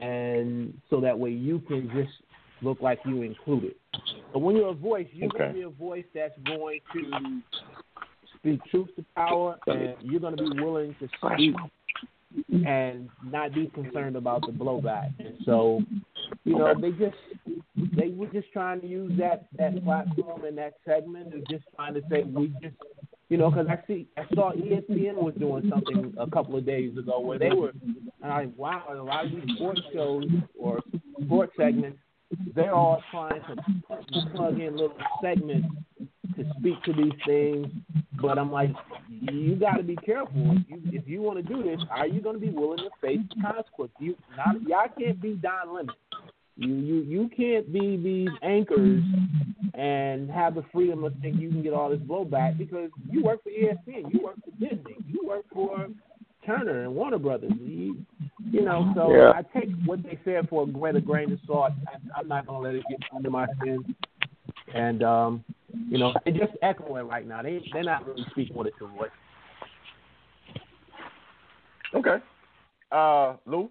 and 0.00 0.78
so 0.90 1.00
that 1.00 1.18
way 1.18 1.30
you 1.30 1.58
can 1.60 1.90
just 1.94 2.12
look 2.62 2.80
like 2.80 3.00
you 3.04 3.22
included. 3.22 3.74
But 4.32 4.40
when 4.40 4.56
you're 4.56 4.68
a 4.68 4.74
voice, 4.74 5.08
you're 5.12 5.28
Okay. 5.28 5.38
going 5.38 5.48
to 5.50 5.54
be 5.54 5.62
a 5.62 5.68
voice 5.70 6.04
that's 6.14 6.38
going 6.46 6.80
to 6.92 7.42
speak 8.38 8.60
truth 8.70 8.88
to 8.96 9.04
power, 9.16 9.58
and 9.66 9.96
you're 10.00 10.20
going 10.20 10.36
to 10.36 10.42
be 10.50 10.60
willing 10.60 10.94
to 11.00 11.08
speak 11.16 11.56
and 12.66 13.08
not 13.22 13.54
be 13.54 13.66
concerned 13.68 14.16
about 14.16 14.42
the 14.46 14.52
blowback. 14.52 15.12
And 15.18 15.36
so, 15.44 15.82
you 16.44 16.58
know, 16.58 16.74
they 16.78 16.90
just 16.90 17.16
they 17.96 18.08
were 18.08 18.26
just 18.26 18.52
trying 18.52 18.80
to 18.82 18.86
use 18.86 19.12
that 19.18 19.46
that 19.58 19.82
platform 19.84 20.44
and 20.44 20.58
that 20.58 20.74
segment 20.86 21.32
and 21.32 21.46
just 21.50 21.64
trying 21.74 21.94
to 21.94 22.02
say 22.10 22.22
we 22.22 22.48
just 22.62 22.76
you 23.28 23.38
know 23.38 23.50
because 23.50 23.66
I 23.68 23.78
see 23.86 24.06
I 24.16 24.22
saw 24.34 24.52
ESPN 24.52 25.14
was 25.14 25.34
doing 25.38 25.70
something 25.70 26.14
a 26.18 26.28
couple 26.28 26.56
of 26.56 26.66
days 26.66 26.96
ago 26.98 27.20
where 27.20 27.38
they 27.38 27.50
were 27.50 27.72
and 28.22 28.32
I 28.32 28.48
wow 28.56 28.84
a 28.90 28.94
lot 28.94 29.26
of 29.26 29.32
these 29.32 29.56
sports 29.56 29.80
shows 29.92 30.24
or 30.58 30.80
sports 31.24 31.52
segments 31.56 31.98
they're 32.54 32.74
all 32.74 33.02
trying 33.10 33.40
to 33.42 34.26
plug 34.34 34.60
in 34.60 34.76
little 34.76 34.96
segments 35.22 35.68
to 36.36 36.44
speak 36.58 36.82
to 36.82 36.92
these 36.92 37.12
things. 37.26 37.66
But 38.20 38.38
I'm 38.38 38.50
like 38.50 38.70
you 39.08 39.56
got 39.56 39.76
to 39.76 39.82
be 39.82 39.96
careful. 39.96 40.56
If 40.68 40.68
you 40.68 40.98
if 40.98 41.08
you 41.08 41.22
want 41.22 41.38
to 41.38 41.42
do 41.42 41.62
this 41.62 41.80
are 41.90 42.06
you 42.06 42.20
going 42.20 42.36
to 42.36 42.40
be 42.40 42.50
willing 42.50 42.78
to 42.78 42.90
face 43.00 43.20
the 43.34 43.42
consequence? 43.42 43.92
You 43.98 44.16
not 44.36 44.62
y'all 44.62 44.88
can't 44.98 45.20
be 45.20 45.34
Don 45.34 45.74
Lemon 45.74 45.94
you 46.56 46.74
you 46.74 46.94
you 47.02 47.30
can't 47.36 47.72
be 47.72 47.96
these 47.96 48.28
anchors 48.42 49.02
and 49.74 50.30
have 50.30 50.54
the 50.54 50.64
freedom 50.72 51.02
to 51.02 51.10
think 51.20 51.40
you 51.40 51.50
can 51.50 51.62
get 51.62 51.72
all 51.72 51.90
this 51.90 51.98
blowback 52.00 52.56
because 52.56 52.90
you 53.10 53.22
work 53.22 53.42
for 53.42 53.50
ESPN, 53.50 54.12
you 54.12 54.20
work 54.22 54.36
for 54.44 54.50
Disney, 54.52 54.96
you 55.08 55.26
work 55.26 55.44
for 55.52 55.88
Turner 56.46 56.84
and 56.84 56.94
Warner 56.94 57.18
Brothers. 57.18 57.52
You, 57.58 58.04
you 58.50 58.62
know, 58.62 58.92
so 58.94 59.12
Yeah. 59.12 59.32
I 59.32 59.42
take 59.58 59.70
what 59.84 60.02
they 60.02 60.18
said 60.24 60.48
for 60.48 60.62
a 60.62 60.66
greater 60.66 61.00
grain 61.00 61.32
of 61.32 61.40
salt. 61.46 61.72
I, 61.88 62.20
I'm 62.20 62.28
not 62.28 62.46
gonna 62.46 62.60
let 62.60 62.74
it 62.74 62.84
get 62.88 63.00
under 63.14 63.30
my 63.30 63.46
skin. 63.60 63.94
And 64.72 65.02
um, 65.02 65.44
you 65.88 65.98
know, 65.98 66.14
they're 66.24 66.34
just 66.34 66.52
echoing 66.62 67.08
right 67.08 67.26
now. 67.26 67.42
They 67.42 67.62
they're 67.72 67.82
not 67.82 68.06
really 68.06 68.24
speaking 68.30 68.56
with 68.56 68.68
a 68.68 68.70
true 68.72 68.90
voice. 68.96 69.10
Okay. 71.94 72.16
Uh, 72.92 73.36
Lou. 73.46 73.70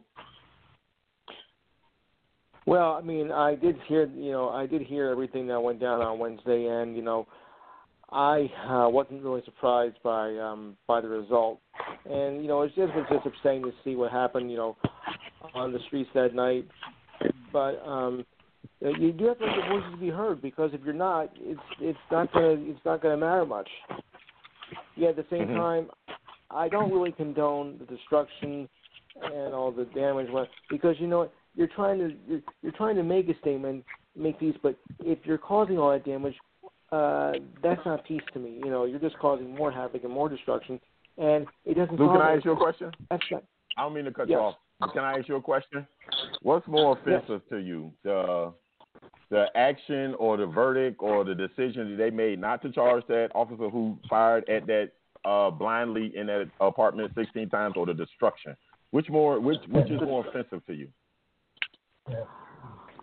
Well, 2.66 2.94
I 2.94 3.02
mean, 3.02 3.32
I 3.32 3.56
did 3.56 3.76
hear, 3.88 4.08
you 4.08 4.32
know, 4.32 4.50
I 4.50 4.66
did 4.66 4.82
hear 4.82 5.10
everything 5.10 5.48
that 5.48 5.62
went 5.62 5.80
down 5.80 6.02
on 6.02 6.20
Wednesday, 6.20 6.68
and 6.68 6.96
you 6.96 7.02
know, 7.02 7.28
I 8.10 8.50
uh, 8.70 8.90
wasn't 8.90 9.24
really 9.24 9.42
surprised 9.44 9.98
by 10.04 10.38
um, 10.38 10.78
by 10.88 11.02
the 11.02 11.10
result, 11.10 11.60
and 12.10 12.42
you 12.42 12.48
know, 12.48 12.62
it 12.62 12.70
just 12.76 12.94
was 12.96 13.06
just 13.12 13.26
upsetting 13.26 13.64
to 13.64 13.72
see 13.84 13.96
what 13.96 14.12
happened, 14.12 14.50
you 14.50 14.58
know, 14.58 14.78
on 15.54 15.74
the 15.74 15.80
streets 15.88 16.10
that 16.14 16.34
night. 16.34 16.66
But 17.52 17.86
um, 17.86 18.26
you 18.80 19.12
do 19.12 19.26
have 19.26 19.40
to 19.40 19.46
let 19.46 19.56
your 19.56 19.82
voices 19.82 20.00
be 20.00 20.10
heard 20.10 20.42
because 20.42 20.72
if 20.74 20.82
you're 20.86 20.94
not, 20.94 21.32
it's 21.40 21.60
it's 21.80 22.00
not 22.12 22.32
gonna 22.34 22.56
it's 22.60 22.86
not 22.86 23.02
gonna 23.02 23.18
matter 23.18 23.46
much. 23.46 23.70
Yet 24.96 25.12
at 25.12 25.16
the 25.18 25.26
same 25.30 25.48
Mhm. 25.48 25.56
time, 25.56 25.92
I 26.50 26.70
don't 26.70 26.92
really 26.92 27.12
condone 27.12 27.78
the 27.80 27.86
destruction 27.86 28.70
and 29.22 29.54
all 29.54 29.72
the 29.72 29.86
damage 29.86 30.30
what- 30.30 30.50
because 30.70 31.00
you 31.00 31.08
know 31.08 31.20
what 31.20 31.34
you're 31.56 31.68
trying 31.68 32.00
to 32.00 32.16
you're, 32.28 32.42
you're 32.62 32.72
trying 32.74 32.96
to 32.96 33.04
make 33.04 33.30
a 33.30 33.38
statement, 33.40 33.84
make 34.16 34.40
peace, 34.40 34.56
but 34.62 34.76
if 35.00 35.20
you're 35.24 35.38
causing 35.38 35.78
all 35.78 35.92
that 35.92 36.06
damage, 36.06 36.36
uh, 36.92 37.34
that's 37.62 37.82
not 37.86 38.06
peace 38.06 38.22
to 38.34 38.40
me. 38.40 38.60
You 38.64 38.70
know, 38.70 38.86
you're 38.86 39.00
just 39.00 39.18
causing 39.20 39.54
more 39.56 39.72
havoc 39.72 40.04
and 40.04 40.14
more 40.14 40.30
destruction, 40.30 40.80
and 41.18 41.46
it 41.66 41.76
doesn't. 41.76 42.00
Lou, 42.00 42.12
can 42.12 42.22
I 42.22 42.36
ask 42.36 42.46
you 42.46 42.52
a 42.52 42.58
question? 42.58 42.92
That's 43.10 43.24
not. 43.32 43.44
I 43.78 43.84
don't 43.84 43.94
mean 43.94 44.06
to 44.06 44.12
cut 44.12 44.30
Yes. 44.30 44.38
you 44.38 44.42
off. 44.42 44.56
Can 44.94 45.04
I 45.04 45.18
ask 45.18 45.28
you 45.28 45.36
a 45.36 45.42
question? 45.42 45.88
What's 46.42 46.68
more 46.68 46.98
Yes. 47.06 47.24
offensive 47.24 47.48
to 47.50 47.58
you, 47.58 47.92
the 48.04 48.54
the 49.30 49.48
action 49.56 50.14
or 50.20 50.38
the 50.38 50.46
verdict 50.46 50.98
or 51.00 51.24
the 51.24 51.34
decision 51.34 51.92
that 51.92 51.96
they 51.98 52.12
made 52.12 52.40
not 52.40 52.62
to 52.62 52.72
charge 52.72 53.04
that 53.08 53.32
officer 53.34 53.70
who 53.70 53.98
fired 54.08 54.48
at 54.48 54.68
that 54.68 54.92
uh, 55.26 55.50
blindly 55.50 56.16
in 56.16 56.28
that 56.28 56.50
apartment 56.60 57.12
16 57.16 57.50
times, 57.50 57.76
or 57.78 57.86
the 57.86 57.94
destruction? 57.94 58.56
Which 58.92 59.10
more? 59.10 59.40
Which 59.40 59.60
which 59.70 59.90
is 59.90 60.02
more 60.02 60.28
offensive 60.28 60.64
to 60.68 60.74
you? 60.74 60.90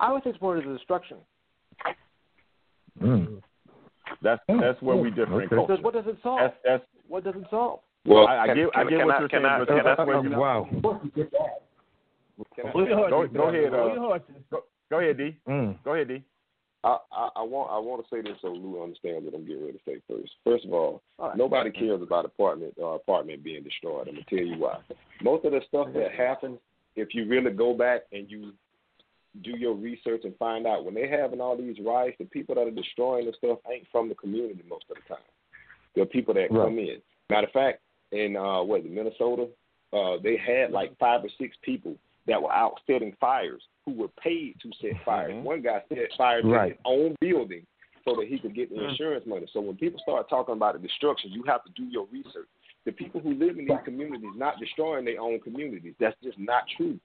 I 0.01 0.13
would 0.13 0.23
think 0.25 0.35
it's 0.35 0.43
more 0.43 0.55
to 0.55 0.67
the 0.67 0.77
destruction 0.77 1.19
Mm. 3.01 3.41
That's 4.23 4.43
that's 4.49 4.83
where 4.83 4.97
we 4.97 5.11
differ 5.11 5.43
in 5.43 5.49
culture. 5.49 5.73
because 5.73 5.85
what 5.85 5.95
does 5.95 6.05
it 6.07 6.19
solve? 6.23 6.41
That's 6.41 6.57
that's. 6.65 6.85
What 7.09 7.25
does 7.25 7.35
it 7.37 7.45
solve? 7.51 7.81
Well, 8.05 8.27
I, 8.27 8.41
I 8.41 8.47
can, 8.49 8.57
get 8.57 8.67
I 8.75 8.85
get 8.85 8.91
can 8.91 9.07
what 9.07 9.15
I, 9.15 9.19
you're 9.21 9.29
can 9.29 9.43
saying, 9.43 9.47
I, 9.47 9.59
but 9.59 9.69
can 9.69 9.85
that's 9.85 9.99
where 9.99 10.23
you. 10.23 10.31
wow. 10.31 10.69
can 12.55 12.67
I, 12.67 12.71
Hold 12.71 12.89
your 12.89 13.11
Go, 13.11 13.27
go 13.29 13.49
ahead. 13.49 13.75
Uh, 13.75 14.19
go, 14.51 14.61
go 14.91 14.99
ahead, 15.01 15.19
D. 15.19 15.37
Mm. 15.49 15.77
Go 15.85 15.95
ahead, 15.95 16.09
D. 16.09 16.23
I, 16.83 16.97
I, 17.13 17.29
I 17.37 17.43
want 17.43 17.71
I 17.71 17.79
want 17.79 18.03
to 18.03 18.09
say 18.15 18.23
this 18.23 18.39
so 18.41 18.49
Lou 18.49 18.83
understands 18.83 19.25
what 19.25 19.35
I'm 19.35 19.47
getting 19.47 19.65
ready 19.65 19.79
to 19.79 19.85
say 19.87 20.01
first. 20.09 20.33
First 20.45 20.65
of 20.65 20.73
all, 20.73 21.03
All 21.19 21.29
right. 21.29 21.37
nobody 21.37 21.71
cares 21.71 22.01
about 22.03 22.25
apartment 22.25 22.75
uh, 22.81 22.87
apartment 22.87 23.45
being 23.45 23.63
destroyed. 23.63 24.09
I'm 24.09 24.15
gonna 24.15 24.27
tell 24.29 24.39
you 24.39 24.59
why. 24.59 24.79
Most 25.23 25.45
of 25.45 25.53
the 25.53 25.61
stuff 25.69 25.89
that 25.95 26.13
happens, 26.13 26.59
if 26.97 27.15
you 27.15 27.27
really 27.27 27.51
go 27.51 27.75
back 27.75 28.03
and 28.13 28.31
you 28.31 28.53
do 29.43 29.57
your 29.57 29.75
research 29.75 30.23
and 30.25 30.37
find 30.37 30.67
out 30.67 30.85
when 30.85 30.95
they're 30.95 31.21
having 31.21 31.41
all 31.41 31.57
these 31.57 31.77
riots, 31.85 32.17
the 32.19 32.25
people 32.25 32.55
that 32.57 32.67
are 32.67 32.71
destroying 32.71 33.27
the 33.27 33.33
stuff 33.39 33.59
ain't 33.73 33.87
from 33.93 34.09
the 34.09 34.15
community 34.15 34.63
most 34.69 34.85
of 34.91 34.97
the 34.97 35.15
time. 35.15 35.25
They're 35.95 36.07
people 36.07 36.35
that 36.35 36.51
Right. 36.51 36.65
come 36.67 36.79
in. 36.79 37.01
Matter 37.29 37.47
of 37.47 37.53
fact, 37.53 37.81
in 38.13 38.37
uh 38.37 38.63
what 38.63 38.85
Minnesota, 38.85 39.49
uh 39.93 40.17
they 40.23 40.37
had 40.37 40.73
like 40.73 40.97
five 40.99 41.25
or 41.25 41.29
six 41.39 41.57
people 41.63 41.97
that 42.27 42.43
were 42.43 42.53
out 42.53 42.81
setting 42.87 43.13
fires 43.21 43.63
who 43.85 43.93
were 43.93 44.09
paid 44.23 44.57
to 44.61 44.71
set 44.81 45.03
fires. 45.05 45.33
Mhm. 45.33 45.43
One 45.43 45.63
guy 45.63 45.83
set 45.89 46.13
fires 46.15 46.45
Right. 46.45 46.63
in 46.65 46.71
his 46.71 46.81
own 46.85 47.17
building 47.21 47.67
so 48.05 48.15
that 48.17 48.27
he 48.29 48.39
could 48.39 48.55
get 48.55 48.71
the 48.71 48.85
insurance 48.89 49.27
money. 49.27 49.47
So 49.53 49.61
when 49.61 49.77
people 49.77 50.01
start 50.01 50.29
talking 50.29 50.55
about 50.55 50.75
the 50.75 50.87
destruction, 50.87 51.31
you 51.31 51.43
have 51.45 51.63
to 51.65 51.71
do 51.73 51.85
your 51.85 52.07
research. 52.07 52.49
The 52.85 52.93
people 52.93 53.21
who 53.21 53.35
live 53.35 53.59
in 53.59 53.67
these 53.67 53.79
communities 53.85 54.31
not 54.35 54.59
destroying 54.59 55.05
their 55.05 55.21
own 55.21 55.39
communities. 55.41 55.95
That's 55.99 56.17
just 56.23 56.39
not 56.39 56.67
true. 56.77 56.99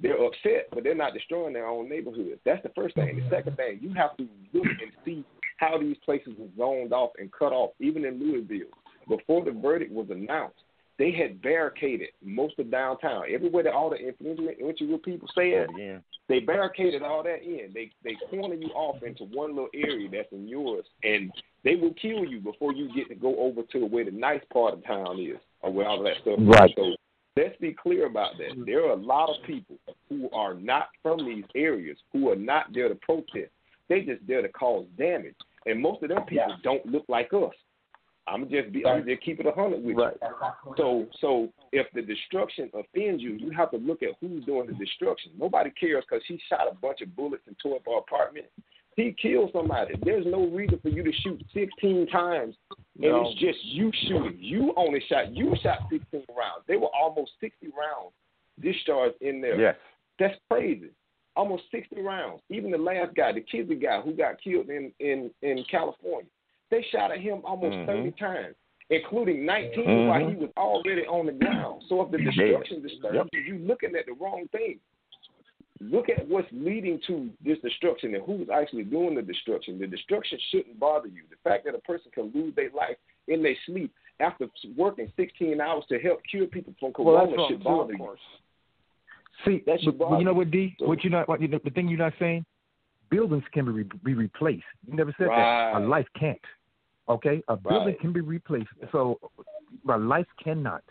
They're 0.00 0.22
upset, 0.22 0.68
but 0.72 0.84
they're 0.84 0.94
not 0.94 1.14
destroying 1.14 1.54
their 1.54 1.66
own 1.66 1.88
neighborhoods. 1.88 2.40
That's 2.44 2.62
the 2.62 2.70
first 2.74 2.94
thing. 2.94 3.16
The 3.16 3.22
mm-hmm. 3.22 3.30
second 3.30 3.56
thing, 3.56 3.78
you 3.82 3.92
have 3.94 4.16
to 4.18 4.28
look 4.52 4.64
and 4.64 4.92
see 5.04 5.24
how 5.56 5.78
these 5.78 5.96
places 6.04 6.34
were 6.38 6.48
zoned 6.56 6.92
off 6.92 7.10
and 7.18 7.32
cut 7.32 7.52
off, 7.52 7.72
even 7.80 8.04
in 8.04 8.20
Louisville. 8.20 8.70
Before 9.08 9.44
the 9.44 9.50
verdict 9.50 9.92
was 9.92 10.06
announced, 10.10 10.60
they 10.98 11.12
had 11.12 11.40
barricaded 11.40 12.08
most 12.24 12.58
of 12.58 12.70
downtown. 12.70 13.24
Everywhere 13.32 13.62
that 13.62 13.72
all 13.72 13.90
the 13.90 13.96
influential 13.96 14.98
people 14.98 15.28
said, 15.34 15.68
Again. 15.70 16.02
they 16.28 16.40
barricaded 16.40 17.02
all 17.02 17.22
that 17.22 17.42
in. 17.42 17.70
They 17.72 17.92
they 18.02 18.16
corner 18.28 18.54
you 18.54 18.68
off 18.68 19.02
into 19.04 19.24
one 19.24 19.50
little 19.50 19.70
area 19.74 20.08
that's 20.10 20.32
in 20.32 20.48
yours, 20.48 20.84
and 21.04 21.30
they 21.64 21.76
will 21.76 21.94
kill 21.94 22.24
you 22.24 22.40
before 22.40 22.72
you 22.72 22.92
get 22.94 23.08
to 23.08 23.14
go 23.14 23.38
over 23.38 23.62
to 23.72 23.86
where 23.86 24.04
the 24.04 24.10
nice 24.10 24.42
part 24.52 24.74
of 24.74 24.84
town 24.84 25.20
is, 25.20 25.38
or 25.62 25.72
where 25.72 25.86
all 25.86 26.02
that 26.02 26.16
stuff 26.22 26.38
Right. 26.40 26.72
So 26.76 26.96
let's 27.38 27.56
be 27.60 27.72
clear 27.72 28.06
about 28.06 28.32
that. 28.38 28.52
Mm-hmm. 28.52 28.64
There 28.64 28.84
are 28.84 28.92
a 28.92 28.96
lot 28.96 29.30
of 29.30 29.36
people 29.46 29.76
who 30.08 30.28
are 30.30 30.54
not 30.54 30.88
from 31.02 31.24
these 31.24 31.44
areas 31.54 31.96
who 32.12 32.30
are 32.30 32.36
not 32.36 32.66
there 32.72 32.88
to 32.88 32.94
protest. 32.96 33.50
They 33.88 34.02
just 34.02 34.26
there 34.26 34.42
to 34.42 34.48
cause 34.48 34.86
damage, 34.98 35.34
and 35.66 35.80
most 35.80 36.02
of 36.02 36.10
them 36.10 36.24
people 36.24 36.56
don't 36.62 36.84
look 36.86 37.04
like 37.08 37.32
us. 37.32 37.54
I'm 38.26 38.48
just 38.50 38.72
be 38.72 38.84
I'm 38.84 39.06
just 39.06 39.22
keep 39.22 39.40
it 39.40 39.46
a 39.46 39.52
hundred 39.52 39.82
with 39.82 39.96
Right. 39.96 40.14
you. 40.20 40.74
So 40.76 41.06
so 41.20 41.48
if 41.72 41.86
the 41.94 42.02
destruction 42.02 42.70
offends 42.74 43.22
you, 43.22 43.32
you 43.32 43.50
have 43.50 43.70
to 43.70 43.78
look 43.78 44.02
at 44.02 44.10
who's 44.20 44.44
doing 44.44 44.66
the 44.66 44.74
destruction. 44.74 45.32
Nobody 45.38 45.70
cares 45.70 46.04
because 46.08 46.22
he 46.28 46.38
shot 46.48 46.68
a 46.70 46.74
bunch 46.74 47.00
of 47.00 47.14
bullets 47.16 47.44
and 47.46 47.56
tore 47.62 47.76
up 47.76 47.88
our 47.88 48.00
apartment. 48.00 48.46
He 48.96 49.14
killed 49.22 49.50
somebody. 49.52 49.94
There's 50.02 50.26
no 50.26 50.48
reason 50.48 50.78
for 50.82 50.88
you 50.88 51.04
to 51.04 51.12
shoot 51.22 51.40
16 51.54 52.08
times, 52.08 52.56
and 52.98 53.12
No. 53.12 53.28
it's 53.28 53.38
just 53.40 53.64
you 53.64 53.90
shooting. 54.06 54.36
You 54.38 54.72
only 54.76 55.00
shot. 55.08 55.32
You 55.34 55.54
shot 55.62 55.78
16 55.90 56.24
rounds. 56.36 56.64
They 56.66 56.76
were 56.76 56.88
almost 56.94 57.32
60 57.40 57.68
rounds 57.68 58.12
discharged 58.60 59.16
in 59.20 59.40
there. 59.40 59.60
Yes. 59.60 59.76
That's 60.18 60.36
crazy. 60.50 60.90
Almost 61.36 61.64
60 61.70 62.00
rounds. 62.00 62.42
Even 62.50 62.70
the 62.72 62.78
last 62.78 63.14
guy, 63.14 63.32
the 63.32 63.40
Kizzee 63.40 63.80
guy 63.80 64.00
who 64.00 64.12
got 64.12 64.40
killed 64.42 64.68
in 64.70 64.92
in 64.98 65.30
in 65.42 65.64
California, 65.70 66.28
they 66.70 66.82
shot 66.90 67.12
at 67.12 67.20
him 67.20 67.40
almost 67.44 67.76
Mhm. 67.76 67.86
30 67.86 68.10
times, 68.12 68.56
including 68.90 69.44
19 69.46 70.08
while 70.08 70.20
Mhm. 70.20 70.30
he 70.30 70.36
was 70.36 70.50
already 70.56 71.06
on 71.06 71.26
the 71.26 71.32
ground. 71.32 71.84
So 71.88 72.02
if 72.02 72.10
the 72.10 72.18
destruction 72.18 72.82
disturbs 72.82 73.14
Yep. 73.14 73.28
you, 73.32 73.40
you 73.40 73.58
looking 73.58 73.94
at 73.94 74.06
the 74.06 74.12
wrong 74.14 74.48
thing. 74.48 74.80
Look 75.80 76.08
at 76.08 76.26
what's 76.28 76.48
leading 76.52 77.00
to 77.06 77.30
this 77.44 77.58
destruction 77.62 78.14
and 78.14 78.24
who's 78.24 78.48
actually 78.52 78.84
doing 78.84 79.14
the 79.14 79.22
destruction. 79.22 79.78
The 79.78 79.86
destruction 79.86 80.38
shouldn't 80.50 80.78
bother 80.78 81.08
you. 81.08 81.22
The 81.30 81.36
fact 81.48 81.64
that 81.66 81.74
a 81.74 81.78
person 81.78 82.10
can 82.12 82.32
lose 82.34 82.54
their 82.56 82.70
life 82.76 82.96
in 83.28 83.42
their 83.42 83.54
sleep 83.66 83.92
after 84.20 84.48
working 84.76 85.10
16 85.16 85.60
hours 85.60 85.84
to 85.88 85.98
help 85.98 86.20
cure 86.28 86.46
people 86.46 86.74
from 86.80 86.92
corona 86.92 87.30
well, 87.36 87.48
should 87.48 87.62
bother 87.62 87.92
you. 87.92 88.16
See, 89.44 89.62
that 89.66 89.80
should 89.80 89.98
but, 89.98 90.10
but 90.10 90.18
you 90.18 90.24
know 90.24 90.32
what, 90.32 90.50
D? 90.50 90.74
What 90.80 91.04
you 91.04 91.10
not? 91.10 91.28
What, 91.28 91.40
you 91.40 91.48
know, 91.48 91.60
the 91.62 91.70
thing 91.70 91.88
you're 91.88 91.98
not 91.98 92.14
saying? 92.18 92.44
Buildings 93.10 93.44
can 93.52 93.64
be, 93.64 93.70
re- 93.70 93.90
be 94.04 94.14
replaced. 94.14 94.64
You 94.86 94.94
never 94.94 95.14
said 95.16 95.28
Right. 95.28 95.72
that. 95.72 95.80
A 95.80 95.86
life 95.86 96.06
can't. 96.18 96.38
Okay, 97.08 97.42
a 97.48 97.56
building 97.56 97.86
Right. 97.86 98.00
can 98.00 98.12
be 98.12 98.20
replaced. 98.20 98.68
So, 98.92 99.18
a 99.88 99.96
life 99.96 100.26
cannot. 100.42 100.82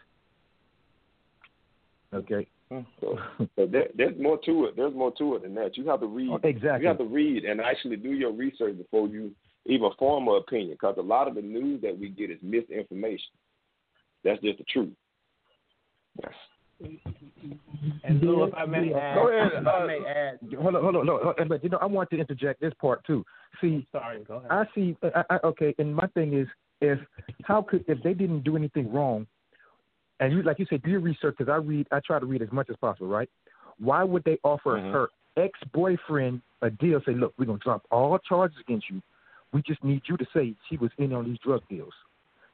Okay. 2.13 2.47
So, 2.69 2.85
so 3.55 3.65
there, 3.65 3.87
there's 3.95 4.19
more 4.19 4.39
to 4.45 4.65
it. 4.65 4.75
There's 4.75 4.93
more 4.93 5.13
to 5.17 5.35
it 5.35 5.43
than 5.43 5.55
that. 5.55 5.77
You 5.77 5.87
have 5.87 6.01
to 6.01 6.07
read. 6.07 6.39
Exactly. 6.43 6.81
You 6.81 6.87
have 6.87 6.97
to 6.97 7.05
read 7.05 7.45
and 7.45 7.61
actually 7.61 7.95
do 7.97 8.11
your 8.11 8.31
research 8.31 8.77
before 8.77 9.07
you 9.07 9.31
even 9.65 9.89
form 9.97 10.27
an 10.27 10.35
opinion. 10.35 10.71
Because 10.71 10.95
a 10.97 11.01
lot 11.01 11.27
of 11.27 11.35
the 11.35 11.41
news 11.41 11.81
that 11.81 11.97
we 11.97 12.09
get 12.09 12.31
is 12.31 12.37
misinformation. 12.41 13.31
That's 14.23 14.41
just 14.41 14.57
the 14.57 14.65
truth. 14.65 14.93
Yes. 16.21 16.33
And 18.03 18.21
so, 18.21 18.43
if 18.43 18.53
I 18.53 18.65
may 18.65 18.93
add, 18.93 19.15
Go 19.15 19.29
ahead, 19.29 19.51
if 19.55 19.67
I 19.67 19.83
uh, 19.83 19.87
may 19.87 19.99
add, 20.05 20.39
Hold 20.61 20.75
on, 20.75 20.83
hold 20.83 20.95
on, 20.95 21.07
hold 21.07 21.39
on. 21.39 21.47
But 21.47 21.63
you 21.63 21.69
know, 21.69 21.79
I 21.81 21.85
want 21.85 22.09
to 22.11 22.19
interject 22.19 22.61
this 22.61 22.73
part 22.79 23.03
too. 23.05 23.25
See, 23.61 23.87
sorry, 23.91 24.23
go 24.23 24.35
ahead. 24.35 24.51
I 24.51 24.65
see. 24.75 24.95
I, 25.01 25.23
I, 25.29 25.37
okay, 25.43 25.73
and 25.79 25.95
my 25.95 26.05
thing 26.07 26.37
is, 26.37 26.47
if 26.81 26.99
how 27.43 27.63
could 27.63 27.83
if 27.87 28.01
they 28.03 28.13
didn't 28.13 28.43
do 28.43 28.55
anything 28.55 28.91
wrong, 28.93 29.25
and 30.19 30.33
you 30.33 30.41
like 30.43 30.59
you 30.59 30.65
said, 30.69 30.81
do 30.83 30.89
your 30.91 30.99
research 30.99 31.35
because 31.37 31.51
I 31.51 31.57
read. 31.57 31.87
I 31.91 31.99
try 31.99 32.19
to 32.19 32.25
read 32.25 32.41
as 32.41 32.51
much 32.51 32.69
as 32.69 32.75
possible, 32.77 33.07
right? 33.07 33.29
Why 33.79 34.03
would 34.03 34.23
they 34.23 34.37
offer 34.43 34.71
Mhm. 34.79 34.91
her 34.91 35.09
ex 35.37 35.59
boyfriend 35.73 36.41
a 36.61 36.69
deal? 36.69 36.99
Say, 37.05 37.13
look, 37.13 37.33
we're 37.37 37.45
gonna 37.45 37.59
drop 37.59 37.83
all 37.91 38.17
charges 38.19 38.57
against 38.59 38.89
you. 38.89 39.01
We 39.53 39.61
just 39.61 39.83
need 39.83 40.01
you 40.07 40.17
to 40.17 40.25
say 40.33 40.55
she 40.69 40.77
was 40.77 40.91
in 40.97 41.13
on 41.13 41.25
these 41.25 41.37
drug 41.39 41.61
deals. 41.69 41.93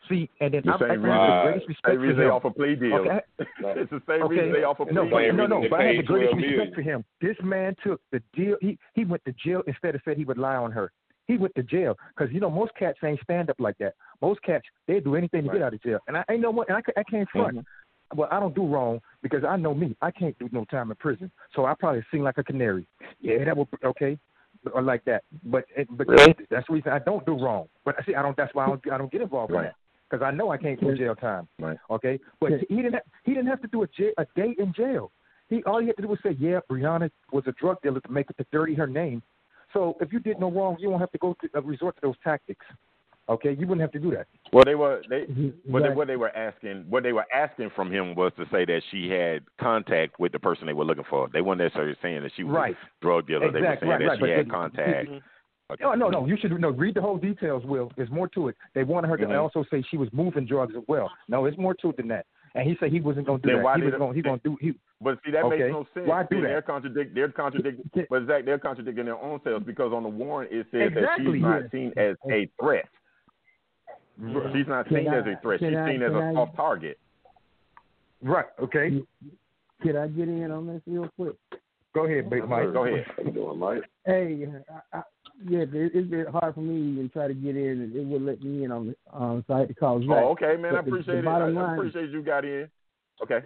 See, 0.10 0.30
and 0.41 0.54
then 0.54 0.63
The 0.65 0.71
I, 0.71 0.73
I 0.73 0.78
have 0.89 1.02
the 1.02 1.41
greatest 1.43 1.67
respect 1.69 1.88
same 1.88 1.95
for 1.95 2.02
reason 2.02 2.17
they 2.19 2.26
him. 2.26 2.32
offer 2.32 2.49
plea 2.49 2.76
deals. 2.76 3.08
Okay. 3.08 3.21
it's 3.39 3.89
the 3.89 4.02
same 4.06 4.23
Okay. 4.23 4.36
reason 4.36 4.52
they 4.52 4.63
offer 4.63 4.84
plea 4.86 4.93
No, 4.93 5.06
deals. 5.06 5.34
no, 5.38 5.47
no. 5.47 5.62
They 5.62 5.67
But 5.69 5.80
I 5.80 5.84
have 5.86 5.95
the 5.95 6.04
greatest 6.04 6.32
12 6.32 6.41
million. 6.41 6.60
respect 6.60 6.76
for 6.76 6.82
him. 6.82 7.06
This 7.21 7.38
man 7.41 7.73
took 7.82 8.02
the 8.12 8.21
deal. 8.36 8.58
He 8.60 8.78
he 8.95 9.06
went 9.06 9.23
to 9.23 9.32
jail 9.32 9.63
instead 9.65 9.95
of 9.95 10.02
said 10.04 10.17
he 10.17 10.26
would 10.26 10.38
lie 10.38 10.58
on 10.58 10.71
her. 10.73 10.91
He 11.27 11.38
went 11.38 11.55
to 11.55 11.63
jail 11.63 11.97
because 12.15 12.33
you 12.33 12.39
know 12.39 12.49
most 12.49 12.73
cats 12.77 12.97
ain't 13.03 13.19
stand 13.23 13.49
up 13.49 13.55
like 13.59 13.77
that. 13.79 13.93
Most 14.21 14.41
cats 14.43 14.65
they 14.88 14.99
do 14.99 15.15
anything 15.15 15.43
to 15.43 15.49
Right. 15.49 15.57
get 15.59 15.65
out 15.65 15.73
of 15.73 15.81
jail. 15.81 15.99
And 16.07 16.17
I, 16.17 16.23
ain't 16.29 16.41
know 16.41 16.51
what. 16.51 16.69
And 16.69 16.77
I 16.77 16.81
I 16.99 17.03
can't 17.03 17.29
front. 17.29 17.57
Mm-hmm. 17.57 18.17
Well, 18.17 18.29
I 18.31 18.39
don't 18.39 18.53
do 18.53 18.65
wrong 18.67 18.99
because 19.23 19.43
I 19.43 19.55
know 19.57 19.73
me. 19.73 19.95
I 20.01 20.12
can't 20.12 20.38
do 20.38 20.47
no 20.51 20.65
time 20.65 20.91
in 20.91 20.95
prison. 20.97 21.31
So 21.55 21.65
I 21.65 21.73
probably 21.73 22.03
sing 22.12 22.21
like 22.21 22.38
a 22.38 22.43
canary. 22.43 22.86
Yeah, 23.21 23.43
that 23.45 23.57
would 23.57 23.67
okay, 23.83 24.19
or 24.71 24.81
like 24.81 25.03
that. 25.05 25.23
But 25.45 25.65
it- 25.75 25.88
but 25.91 26.07
Really? 26.07 26.36
that's 26.49 26.67
the 26.67 26.73
reason 26.73 26.91
I 26.91 26.99
don't 26.99 27.25
do 27.25 27.33
wrong. 27.33 27.67
But 27.86 27.95
I 27.99 28.03
see, 28.03 28.15
I 28.15 28.21
don't. 28.21 28.38
That's 28.38 28.53
why 28.53 28.65
I 28.65 28.67
don't. 28.67 28.91
I 28.91 28.97
don't 28.97 29.12
get 29.12 29.21
involved 29.21 29.51
in 29.53 29.62
that 29.62 29.75
because 30.09 30.23
I 30.23 30.31
know 30.31 30.51
I 30.51 30.57
can't 30.57 30.79
do 30.79 30.95
jail 30.95 31.15
time. 31.15 31.47
Right. 31.59 31.77
Okay, 31.89 32.19
but 32.39 32.51
he 32.69 32.75
didn't. 32.75 32.93
Have, 32.93 33.03
he 33.23 33.33
didn't 33.33 33.47
have 33.47 33.62
to 33.62 33.67
do 33.67 33.83
a 33.83 33.88
jail, 33.88 34.12
a 34.17 34.25
day 34.36 34.53
in 34.59 34.73
jail. 34.73 35.12
He 35.49 35.63
all 35.63 35.79
he 35.79 35.88
had 35.88 35.95
to 35.97 36.03
do 36.03 36.07
was 36.09 36.19
say, 36.21 36.31
"Yeah, 36.39 36.59
Breonna 36.69 37.09
was 37.31 37.45
a 37.47 37.51
drug 37.53 37.81
dealer 37.81 37.99
to 38.01 38.12
make 38.12 38.29
it 38.29 38.38
to 38.38 38.45
dirty 38.51 38.75
her 38.75 38.88
name." 38.88 39.23
So 39.73 39.97
if 39.99 40.13
you 40.13 40.19
did 40.19 40.39
no 40.39 40.49
wrong, 40.51 40.77
you 40.79 40.89
won't 40.89 41.01
have 41.01 41.12
to 41.12 41.17
go 41.17 41.36
to 41.41 41.49
uh, 41.57 41.62
resort 41.62 41.95
to 41.95 42.01
those 42.03 42.15
tactics. 42.23 42.65
Okay, 43.29 43.51
you 43.57 43.65
wouldn't 43.65 43.79
have 43.81 43.91
to 43.93 43.99
do 43.99 44.12
that. 44.12 44.27
Well, 44.51 44.65
they 44.65 44.75
were 44.75 45.01
they 45.09 45.21
Mm-hmm. 45.21 45.71
what 45.71 45.83
they, 45.83 45.89
what 45.89 46.07
they 46.07 46.17
were 46.17 46.36
asking 46.36 46.86
what 46.89 47.03
they 47.03 47.13
were 47.13 47.25
asking 47.33 47.69
from 47.75 47.89
him 47.91 48.15
was 48.15 48.33
to 48.38 48.43
say 48.51 48.65
that 48.65 48.81
she 48.91 49.09
had 49.09 49.43
contact 49.59 50.19
with 50.19 50.33
the 50.33 50.39
person 50.39 50.67
they 50.67 50.73
were 50.73 50.83
looking 50.83 51.05
for. 51.09 51.29
They 51.31 51.41
weren't 51.41 51.59
necessarily 51.59 51.95
saying 52.01 52.23
that 52.23 52.31
she 52.36 52.43
was 52.43 52.53
Right. 52.53 52.75
a 52.75 52.88
drug 53.01 53.27
dealer. 53.27 53.49
They 53.51 53.62
were 53.62 53.77
saying 53.79 53.89
right, 53.89 53.99
that 53.99 54.05
right, 54.05 54.15
she 54.17 54.21
but 54.21 54.29
had 54.29 54.45
the- 54.47 54.51
contact. 54.51 55.09
Okay. 55.71 55.81
No, 55.81 55.93
no, 55.95 56.09
no. 56.09 56.25
You 56.25 56.36
should 56.39 56.51
no 56.59 56.69
read 56.71 56.95
the 56.95 57.01
whole 57.01 57.17
details. 57.17 57.63
Will 57.65 57.89
there's 57.95 58.12
more 58.12 58.27
to 58.29 58.49
it. 58.49 58.55
They 58.75 58.83
wanted 58.83 59.07
her 59.07 59.15
to 59.17 59.25
Mhm. 59.25 59.41
also 59.41 59.63
say 59.71 59.81
she 59.89 59.95
was 59.97 60.09
moving 60.12 60.45
drugs 60.45 60.75
as 60.75 60.83
well. 60.89 61.09
No, 61.29 61.45
it's 61.45 61.57
more 61.57 61.73
to 61.75 61.89
it 61.91 61.97
than 61.97 62.09
that. 62.09 62.25
And 62.55 62.69
he 62.69 62.77
said 62.79 62.91
he 62.91 63.01
wasn't 63.01 63.25
going 63.25 63.41
to 63.41 63.47
do 63.47 63.53
Then 63.53 63.57
that. 63.57 63.63
why 63.63 63.77
he 63.77 63.83
was 63.83 63.91
did- 63.93 63.97
going. 63.99 64.15
He 64.15 64.21
going 64.21 64.39
to 64.39 64.43
do. 64.49 64.57
He 64.61 64.73
But 65.01 65.19
see, 65.25 65.31
that 65.31 65.43
Okay. 65.43 65.57
makes 65.57 65.71
no 65.71 65.85
sense. 65.93 66.07
Why 66.07 66.23
do 66.23 66.27
See, 66.37 66.41
that? 66.41 66.47
They're 66.47 66.61
contradict. 66.61 67.13
They're 67.15 67.29
contradicting. 67.29 68.05
But 68.09 68.25
Zach, 68.27 68.45
they're 68.45 68.57
contradicting 68.59 69.05
their 69.05 69.17
own 69.17 69.41
selves 69.43 69.65
because 69.65 69.91
on 69.91 70.03
the 70.03 70.09
warrant 70.09 70.51
it 70.53 70.65
says 70.71 70.91
that 70.93 71.17
she's 71.17 71.41
not 71.41 71.61
yeah. 71.63 71.67
seen 71.71 71.93
as 71.97 72.15
a 72.31 72.49
threat. 72.61 72.85
She's 74.53 74.67
not 74.67 74.87
Can 74.87 74.97
seen 74.97 75.07
I- 75.09 75.17
as 75.19 75.25
a 75.25 75.39
threat. 75.41 75.59
She's 75.59 75.75
I- 75.75 75.91
seen 75.91 76.01
as 76.03 76.11
can 76.11 76.15
a 76.21 76.29
I- 76.29 76.33
soft 76.33 76.55
target. 76.55 76.99
right. 78.21 78.45
Okay. 78.61 79.01
Can 79.81 79.97
I 79.97 80.07
get 80.07 80.27
in 80.29 80.49
on 80.51 80.67
this 80.67 80.81
real 80.87 81.09
quick? 81.17 81.35
Go 81.93 82.05
ahead, 82.05 82.29
Big 82.29 82.47
Mike. 82.47 82.71
Go 82.71 82.85
ahead. 82.85 83.05
How 83.17 83.23
you 83.23 83.31
doing, 83.31 83.59
Mike? 83.59 83.83
Hey, 84.05 84.47
I, 84.93 84.97
I, 84.99 85.01
yeah, 85.47 85.60
it, 85.60 85.69
it's 85.93 86.10
been 86.10 86.25
hard 86.27 86.53
for 86.56 86.62
me 86.62 86.75
to 86.77 86.84
even 86.93 87.10
try 87.10 87.27
to 87.27 87.34
get 87.34 87.56
in, 87.56 87.82
and 87.82 87.95
it 87.95 88.06
would 88.06 88.21
let 88.23 88.41
me 88.43 88.63
in 88.63 88.71
on 88.71 88.88
the 88.88 88.95
um, 89.17 89.43
so 89.47 89.53
I 89.53 89.60
had 89.60 89.67
to 89.69 89.73
call 89.73 89.99
Zach. 90.01 90.10
Oh, 90.12 90.29
okay, 90.32 90.56
man. 90.62 90.75
I 90.75 90.82
But 90.82 90.86
the- 90.86 90.91
appreciate 90.91 91.13
the 91.13 91.19
it. 91.19 91.25
bottom 91.25 91.58
I 91.58 91.62
line- 91.62 91.77
appreciate 91.79 92.10
you 92.10 92.21
got 92.23 92.45
in. 92.45 92.69
Okay. 93.21 93.39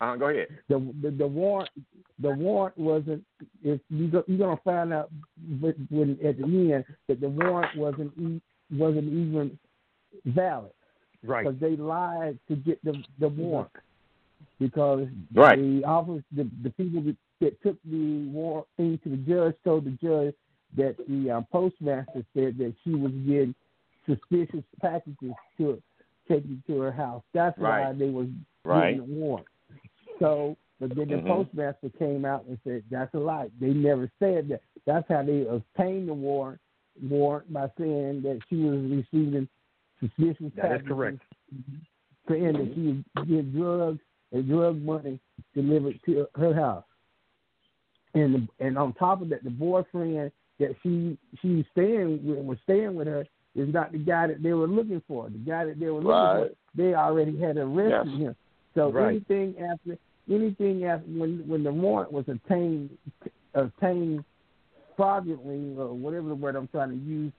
Uh, 0.00 0.16
go 0.16 0.28
ahead. 0.28 0.48
the 0.68 0.92
the, 1.02 1.10
the 1.10 1.26
warrant 1.26 1.70
the 2.18 2.30
warrant 2.30 2.76
wasn't 2.76 3.24
if 3.62 3.80
you 3.88 4.08
go, 4.08 4.22
you're 4.26 4.38
gonna 4.38 4.60
find 4.64 4.92
out 4.92 5.10
when 5.90 6.18
at 6.24 6.36
the 6.36 6.44
end 6.72 6.84
that 7.08 7.20
the 7.20 7.28
warrant 7.28 7.76
wasn't 7.76 8.12
e- 8.18 8.42
wasn't 8.72 9.04
even 9.04 9.56
valid 10.26 10.72
Right. 11.22 11.44
because 11.44 11.58
they 11.60 11.76
lied 11.76 12.38
to 12.48 12.56
get 12.56 12.84
the 12.84 13.02
the 13.20 13.28
warrant 13.28 13.70
because 14.58 15.06
Right. 15.32 15.58
the 15.58 15.84
office 15.84 16.22
the 16.32 16.48
the 16.62 16.70
people 16.70 17.00
that, 17.02 17.16
that 17.40 17.62
took 17.62 17.76
the 17.84 18.26
warrant 18.28 18.66
thing 18.76 18.98
to 19.04 19.08
the 19.10 19.16
judge 19.18 19.54
told 19.64 19.84
the 19.84 19.90
judge 20.02 20.34
that 20.76 20.96
the 21.08 21.30
um, 21.30 21.46
postmaster 21.50 22.24
said 22.34 22.58
that 22.58 22.74
she 22.84 22.94
was 22.94 23.12
getting 23.26 23.54
suspicious 24.06 24.64
packages 24.80 25.32
to 25.58 25.82
taken 26.28 26.62
to 26.66 26.80
her 26.80 26.92
house. 26.92 27.22
That's 27.32 27.58
why 27.58 27.92
they 27.92 28.10
was 28.10 28.28
Right. 28.64 28.96
getting 28.96 29.14
the 29.14 29.20
warrant. 29.20 29.46
So, 30.18 30.56
but 30.80 30.94
then 30.94 31.08
the 31.10 31.16
Mhm. 31.16 31.26
postmaster 31.26 31.90
came 31.90 32.24
out 32.24 32.46
and 32.46 32.58
said 32.64 32.82
that's 32.90 33.12
a 33.14 33.18
lie. 33.18 33.50
They 33.60 33.74
never 33.74 34.10
said 34.18 34.48
that. 34.48 34.62
That's 34.86 35.06
how 35.08 35.22
they 35.22 35.46
obtained 35.46 36.08
the 36.08 36.14
warrant 36.14 36.60
warrant 37.08 37.52
by 37.52 37.70
saying 37.76 38.22
that 38.22 38.40
she 38.48 38.56
was 38.56 38.80
receiving 38.90 39.48
suspicious 40.00 40.52
That 40.54 40.66
is 40.66 40.82
packages 40.82 40.88
correct. 40.88 41.22
saying 42.28 42.52
that 42.52 42.74
she 42.74 43.04
was 43.14 43.26
getting 43.26 43.52
drugs 43.52 44.00
and 44.32 44.48
drug 44.48 44.80
money 44.80 45.20
delivered 45.54 46.00
to 46.06 46.26
her 46.36 46.54
house. 46.54 46.84
And 48.14 48.34
the, 48.34 48.48
and 48.64 48.78
on 48.78 48.92
top 48.94 49.22
of 49.22 49.28
that, 49.30 49.42
the 49.42 49.50
boyfriend 49.50 50.30
that 50.60 50.74
she 50.82 51.18
she 51.40 51.56
was 51.56 51.64
staying 51.72 52.26
with 52.26 52.38
was 52.44 52.58
staying 52.62 52.94
with 52.94 53.06
her 53.08 53.26
is 53.54 53.72
not 53.72 53.92
the 53.92 53.98
guy 53.98 54.26
that 54.26 54.42
they 54.42 54.52
were 54.52 54.66
looking 54.66 55.02
for. 55.06 55.28
The 55.28 55.38
guy 55.38 55.64
that 55.64 55.78
they 55.78 55.86
were 55.86 56.00
looking 56.00 56.10
Right. 56.10 56.50
for, 56.50 56.56
they 56.74 56.94
already 56.94 57.38
had 57.38 57.56
arrested 57.56 58.12
Yes. 58.12 58.18
him. 58.20 58.36
So 58.74 58.90
Right. 58.90 59.10
anything 59.10 59.58
after 59.58 59.98
anything 60.30 60.84
after 60.84 61.06
when 61.06 61.46
when 61.46 61.62
the 61.62 61.72
warrant 61.72 62.12
was 62.12 62.28
obtained 62.28 62.96
obtained 63.54 64.24
fraudulently 64.96 65.76
or 65.76 65.92
whatever 65.94 66.28
the 66.28 66.34
word 66.34 66.56
I'm 66.56 66.68
trying 66.68 66.90
to 66.90 66.96
use, 66.96 67.32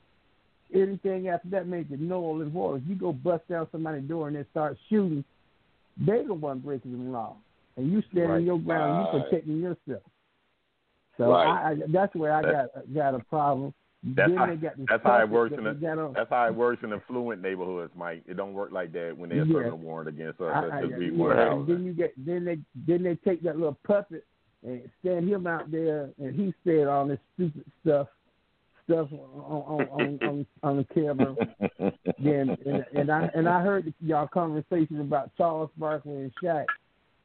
anything 0.73 1.29
after 1.29 1.49
that 1.49 1.67
makes 1.67 1.91
it 1.91 1.99
null 1.99 2.41
and 2.41 2.51
void. 2.51 2.83
If 2.83 2.89
you 2.89 2.95
go 2.95 3.13
bust 3.13 3.47
down 3.47 3.67
somebody's 3.71 4.07
door 4.07 4.27
and 4.27 4.35
then 4.35 4.45
start 4.51 4.77
shooting, 4.89 5.23
they 5.97 6.23
the 6.25 6.33
one 6.33 6.59
breaking 6.59 6.91
the 6.91 7.11
law, 7.11 7.37
and 7.77 7.91
you 7.91 8.01
standing 8.11 8.29
Right. 8.29 8.43
your 8.43 8.59
ground, 8.59 8.97
you 8.97 9.19
protecting 9.19 9.59
yourself. 9.59 10.03
So 11.17 11.29
Right. 11.31 11.47
I, 11.47 11.71
I, 11.71 11.75
that's 11.89 12.13
where 12.15 12.33
I 12.33 12.41
got 12.41 12.93
got 12.93 13.15
a 13.15 13.19
problem. 13.19 13.73
That's 14.03 14.29
then 14.29 14.37
how- 14.37 14.45
they 14.47 14.55
got 14.57 14.73
That's 14.89 15.03
how 15.03 15.19
it 15.21 15.29
works 15.29 15.51
that 15.55 15.59
in 15.59 15.79
the 15.79 16.11
that's 16.15 16.29
how 16.29 16.45
it 16.47 16.53
works 16.55 16.83
in 16.83 16.93
affluent 16.93 17.41
neighborhoods, 17.41 17.91
Mike. 17.95 18.23
It 18.27 18.37
don't 18.37 18.53
work 18.53 18.71
like 18.71 18.91
that 18.93 19.17
when 19.17 19.29
they're 19.29 19.45
Yeah. 19.45 19.69
a 19.69 19.75
warrant 19.75 20.09
against 20.09 20.39
us. 20.41 20.51
I- 20.53 20.59
I- 20.77 20.81
yeah, 20.81 21.51
and 21.53 21.67
then 21.67 21.83
you 21.85 21.93
get 21.93 22.13
then 22.17 22.45
they 22.45 22.59
then 22.87 23.03
they 23.03 23.15
take 23.15 23.41
that 23.43 23.57
little 23.57 23.77
puppet 23.87 24.25
and 24.63 24.81
stand 24.99 25.27
him 25.27 25.47
out 25.47 25.71
there 25.71 26.09
and 26.19 26.35
he 26.35 26.53
said 26.63 26.87
all 26.87 27.07
this 27.07 27.19
stupid 27.35 27.65
stuff 27.81 28.07
stuff 28.83 29.07
on 29.11 29.41
on 29.41 29.87
on, 29.89 30.19
on, 30.27 30.45
on 30.61 30.77
the 30.77 30.83
camera. 30.93 31.35
then 32.19 32.55
and, 32.65 32.85
and 32.93 33.09
I 33.11 33.29
and 33.33 33.47
I 33.49 33.61
heard 33.61 33.91
y'all 34.01 34.27
conversation 34.27 35.01
about 35.01 35.31
Charles 35.37 35.71
Barkley 35.77 36.13
and 36.17 36.31
Shaq. 36.43 36.65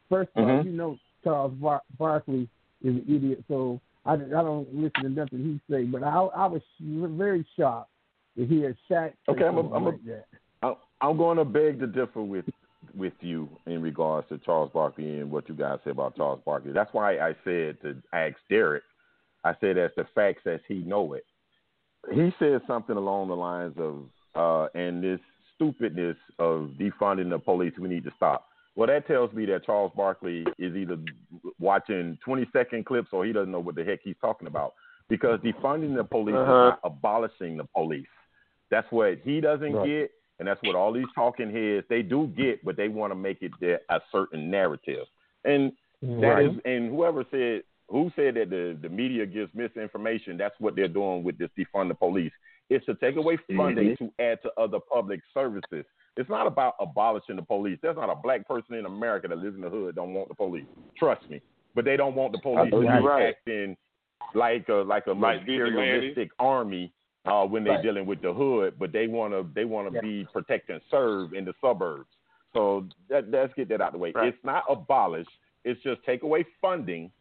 First 0.09 0.31
of 0.37 0.45
all, 0.45 0.51
Mhm. 0.51 0.65
you 0.65 0.73
know 0.73 0.97
Charles 1.23 1.53
Bar- 1.55 1.83
Barkley 1.99 2.49
is 2.83 2.97
an 2.97 3.05
idiot, 3.09 3.45
so 3.49 3.81
I, 4.05 4.15
I 4.15 4.17
don't 4.17 4.73
listen 4.75 5.03
to 5.03 5.09
nothing 5.11 5.39
he 5.39 5.73
say. 5.73 5.85
But 5.85 6.03
I 6.03 6.15
I 6.15 6.47
was 6.47 6.63
very 6.81 7.47
shocked 7.59 7.91
to 8.37 8.47
hear 8.47 8.77
Shaq. 8.91 9.11
say 9.11 9.15
Okay, 9.29 9.45
I'm 9.45 9.59
a- 9.59 9.75
I'm 9.75 9.87
a- 9.87 9.91
like 9.91 10.05
that. 10.07 10.25
I- 10.63 10.77
I'm 11.01 11.17
going 11.17 11.39
to 11.39 11.45
beg 11.45 11.81
to 11.81 11.87
differ 11.87 12.23
with 12.23 12.45
with 12.95 13.13
you 13.21 13.49
in 13.67 13.83
regards 13.83 14.29
to 14.29 14.39
Charles 14.39 14.71
Barkley 14.73 15.21
and 15.21 15.31
what 15.31 15.49
you 15.49 15.55
guys 15.55 15.79
say 15.85 15.91
about 15.91 16.17
Charles 16.17 16.41
Barkley. 16.45 16.73
That's 16.73 16.93
why 16.93 17.19
I 17.19 17.35
said 17.45 17.81
to 17.83 18.03
ask 18.13 18.37
Derek. 18.49 18.83
I 19.45 19.55
said 19.61 19.79
as 19.79 19.91
the 19.97 20.05
facts 20.15 20.47
as 20.47 20.61
he 20.67 20.79
know 20.79 21.13
it. 21.15 21.25
He 22.11 22.33
said 22.39 22.61
something 22.67 22.97
along 22.97 23.29
the 23.29 23.37
lines 23.37 23.77
of, 23.79 24.09
uh, 24.35 24.69
"And 24.75 25.03
this 25.03 25.21
stupidness 25.55 26.17
of 26.39 26.71
defunding 26.79 27.29
the 27.31 27.39
police, 27.39 27.79
we 27.79 27.89
need 27.89 28.05
to 28.05 28.11
stop." 28.17 28.50
Well, 28.77 28.87
that 28.87 29.07
tells 29.07 29.33
me 29.33 29.47
that 29.47 29.65
Charles 29.65 29.93
Barkley 29.97 30.45
is 30.59 30.75
either 30.75 30.97
watching 31.59 32.19
20 32.25 32.49
second 32.53 32.87
clips 32.87 33.09
or 33.13 33.25
he 33.25 33.33
doesn't 33.33 33.51
know 33.51 33.61
what 33.61 33.75
the 33.75 33.85
heck 33.85 34.01
he's 34.03 34.17
talking 34.21 34.47
about. 34.47 34.75
Because 35.09 35.41
defunding 35.41 35.97
the 35.97 36.05
police 36.05 36.37
Uh-huh. 36.37 36.43
is 36.43 36.71
not 36.71 36.81
abolishing 36.85 37.57
the 37.57 37.65
police. 37.65 38.07
That's 38.71 38.91
what 38.93 39.19
he 39.25 39.41
doesn't 39.41 39.73
Right. 39.75 39.87
get, 39.87 40.11
and 40.39 40.47
that's 40.47 40.63
what 40.63 40.77
all 40.77 40.93
these 40.93 41.09
talking 41.15 41.51
heads 41.51 41.87
they 41.89 42.03
do 42.03 42.29
get, 42.29 42.65
but 42.65 42.77
they 42.77 42.87
want 42.89 43.11
to 43.11 43.17
make 43.17 43.43
it 43.43 43.51
their, 43.61 43.81
a 43.89 44.01
certain 44.13 44.51
narrative. 44.51 45.07
And 45.45 45.73
that 46.01 46.41
is, 46.41 46.53
and 46.65 46.91
whoever 46.91 47.25
said 47.31 47.65
who 47.89 48.09
said 48.15 48.35
that 48.37 48.51
the, 48.51 48.79
the 48.81 48.89
media 48.89 49.27
gives 49.27 49.53
misinformation, 49.53 50.37
that's 50.37 50.55
what 50.61 50.77
they're 50.77 50.87
doing 50.87 51.25
with 51.25 51.37
this 51.39 51.51
defund 51.59 51.89
the 51.89 51.95
police. 51.95 52.31
It's 52.69 52.87
to 52.87 52.95
take 52.95 53.17
away 53.17 53.37
funding 53.57 53.97
to 53.97 54.13
add 54.21 54.41
to 54.43 54.53
other 54.57 54.79
public 54.79 55.21
services. 55.35 55.85
It's 56.17 56.29
not 56.29 56.47
about 56.47 56.75
abolishing 56.81 57.37
the 57.37 57.43
police. 57.43 57.79
There's 57.83 57.97
not 57.97 58.11
a 58.11 58.17
black 58.17 58.47
person 58.47 58.75
in 58.75 58.87
America 58.87 59.29
that 59.29 59.39
lives 59.39 59.55
in 59.57 59.63
the 59.63 59.71
hood 59.71 59.95
don't 59.95 60.13
want 60.13 60.29
the 60.29 60.35
police. 60.35 60.67
Trust 60.97 61.29
me. 61.31 61.41
But 61.75 61.85
they 61.85 61.97
don't 61.97 62.15
want 62.15 62.33
the 62.33 62.39
police 62.39 62.71
to 62.73 62.81
be 62.81 62.87
right. 62.87 63.35
acting 63.37 63.77
like 64.35 64.69
a 64.69 64.75
like 64.75 65.07
a 65.07 65.13
Like 65.13 65.41
materialistic 65.41 66.31
army 66.39 66.93
uh, 67.27 67.47
when 67.47 67.65
they're 67.65 67.75
Right. 67.75 67.83
dealing 67.83 68.07
with 68.07 68.21
the 68.23 68.33
hood, 68.33 68.75
but 68.79 68.93
they 68.93 69.07
wanna 69.07 69.45
they 69.55 69.65
wanna 69.65 69.91
Yeah. 69.93 70.01
be 70.01 70.27
protect 70.33 70.69
and 70.71 70.81
serve 70.91 71.33
in 71.33 71.45
the 71.45 71.55
suburbs. 71.61 72.09
So 72.53 72.87
that, 73.09 73.31
let's 73.31 73.55
get 73.55 73.69
that 73.69 73.81
out 73.81 73.89
of 73.89 73.93
the 73.93 73.99
way. 73.99 74.13
Right. 74.13 74.29
It's 74.29 74.45
not 74.45 74.65
abolish. 74.69 75.29
It's 75.65 75.81
just 75.83 76.03
take 76.05 76.23
away 76.23 76.45
funding 76.61 77.13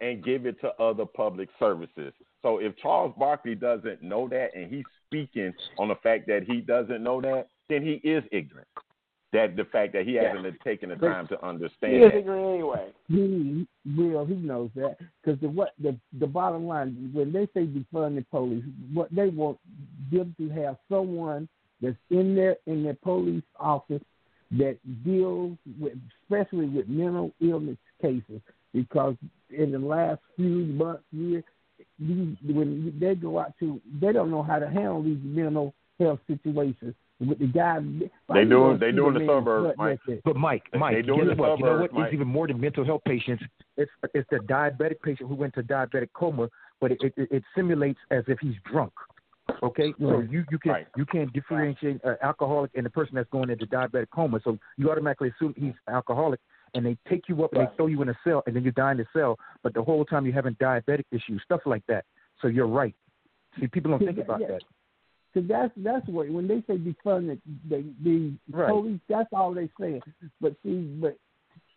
and 0.00 0.22
give 0.22 0.44
it 0.44 0.60
to 0.60 0.74
other 0.82 1.06
public 1.06 1.48
services. 1.58 2.12
So 2.42 2.58
if 2.58 2.76
Charles 2.76 3.14
Barkley 3.16 3.54
doesn't 3.54 4.02
know 4.02 4.28
that 4.28 4.54
and 4.54 4.70
he's 4.70 4.84
speaking 5.06 5.54
on 5.78 5.88
the 5.88 5.94
fact 5.96 6.26
that 6.26 6.42
he 6.42 6.60
doesn't 6.60 7.02
know 7.02 7.20
that, 7.22 7.48
then 7.68 7.82
he 7.82 7.94
is 8.08 8.24
ignorant. 8.32 8.68
That 9.32 9.56
the 9.56 9.64
fact 9.64 9.92
that 9.94 10.06
he 10.06 10.14
hasn't 10.14 10.60
taken 10.60 10.90
the 10.90 10.94
time 10.94 11.26
to 11.26 11.36
He 11.40 11.46
understand 11.46 11.94
is 11.94 12.02
that. 12.02 12.18
ignorant 12.18 12.54
anyway. 12.54 12.92
He 13.08 13.66
will. 13.96 14.24
He 14.24 14.34
knows 14.34 14.70
that 14.76 14.96
because 15.22 15.40
the 15.40 15.48
what 15.48 15.72
the 15.82 15.98
the 16.20 16.26
bottom 16.26 16.68
line 16.68 17.10
when 17.12 17.32
they 17.32 17.46
say 17.46 17.66
defund 17.66 18.14
the 18.14 18.24
police, 18.30 18.62
what 18.92 19.12
they 19.12 19.28
want 19.30 19.58
them 20.12 20.36
to 20.38 20.48
have 20.50 20.76
someone 20.88 21.48
that's 21.80 21.96
in 22.10 22.36
there 22.36 22.56
in 22.66 22.84
their 22.84 22.94
police 22.94 23.42
office 23.58 24.02
that 24.52 24.76
deals 25.04 25.58
with 25.80 25.94
especially 26.22 26.66
with 26.66 26.88
mental 26.88 27.32
illness 27.40 27.76
cases 28.00 28.40
because 28.72 29.16
in 29.50 29.72
the 29.72 29.78
last 29.78 30.20
few 30.36 30.66
months 30.66 31.02
years 31.10 31.42
these 31.98 32.36
when 32.44 32.96
they 33.00 33.14
go 33.14 33.38
out 33.38 33.52
to 33.58 33.80
they 34.00 34.12
don't 34.12 34.30
know 34.30 34.42
how 34.42 34.58
to 34.58 34.68
handle 34.68 35.02
these 35.02 35.18
mental 35.22 35.74
health 35.98 36.20
situations 36.28 36.94
with 37.28 37.38
the 37.38 37.46
guy 37.46 37.80
They 38.32 38.44
doing- 38.44 38.78
they 38.78 38.92
doing 38.92 39.14
the 39.14 39.26
suburbs, 39.26 39.76
Mike. 39.76 40.00
But 40.24 40.36
Mike, 40.36 40.68
Mike, 40.74 40.94
they 40.94 41.02
doing 41.02 41.26
guess 41.26 41.36
the 41.36 41.42
what? 41.42 41.58
You 41.58 41.64
know 41.64 41.80
what? 41.80 41.92
Mike. 41.92 42.04
It's 42.06 42.14
even 42.14 42.28
more 42.28 42.46
than 42.46 42.60
mental 42.60 42.84
health 42.84 43.02
patients. 43.04 43.42
It's 43.76 43.90
it's 44.14 44.28
the 44.30 44.38
diabetic 44.38 45.00
patient 45.02 45.28
who 45.28 45.34
went 45.34 45.54
to 45.54 45.62
diabetic 45.62 46.10
coma, 46.14 46.48
but 46.80 46.92
it 46.92 46.98
it, 47.02 47.14
it 47.30 47.42
simulates 47.54 48.00
as 48.10 48.24
if 48.28 48.38
he's 48.40 48.56
drunk. 48.64 48.92
Okay, 49.62 49.92
so 49.98 50.18
Right. 50.20 50.30
you 50.30 50.44
you 50.50 50.58
can 50.58 50.72
Right. 50.72 50.86
you 50.96 51.04
can't 51.04 51.32
differentiate 51.32 52.02
an 52.04 52.16
alcoholic 52.22 52.70
and 52.74 52.84
the 52.86 52.90
person 52.90 53.14
that's 53.16 53.28
going 53.30 53.50
into 53.50 53.66
diabetic 53.66 54.10
coma. 54.10 54.40
So 54.42 54.58
you 54.78 54.90
automatically 54.90 55.28
assume 55.30 55.54
he's 55.56 55.74
alcoholic, 55.88 56.40
and 56.74 56.84
they 56.86 56.96
take 57.08 57.28
you 57.28 57.44
up 57.44 57.52
and 57.52 57.60
Right. 57.60 57.70
they 57.70 57.76
throw 57.76 57.86
you 57.86 58.00
in 58.02 58.08
a 58.08 58.18
cell, 58.24 58.42
and 58.46 58.56
then 58.56 58.64
you 58.64 58.72
die 58.72 58.92
in 58.92 58.96
the 58.98 59.06
cell. 59.12 59.38
But 59.62 59.74
the 59.74 59.82
whole 59.82 60.04
time 60.04 60.24
you're 60.24 60.34
having 60.34 60.54
diabetic 60.56 61.04
issues, 61.12 61.42
stuff 61.42 61.66
like 61.66 61.84
that. 61.86 62.04
So 62.40 62.48
you're 62.48 62.66
right. 62.66 62.94
See, 63.60 63.68
people 63.68 63.90
don't 63.92 64.04
think 64.04 64.18
about 64.18 64.40
Yeah. 64.40 64.46
that. 64.48 64.64
Because 65.34 65.48
that's 65.48 65.72
that's 65.78 66.06
what 66.08 66.28
when 66.30 66.46
they 66.46 66.62
say 66.66 66.78
defund 66.78 67.28
the 67.28 67.38
the, 67.68 67.84
the 68.04 68.32
Right. 68.50 68.70
police, 68.70 69.00
that's 69.08 69.28
all 69.32 69.52
they 69.52 69.68
saying. 69.80 70.02
But 70.40 70.54
see, 70.62 70.82
but 71.00 71.16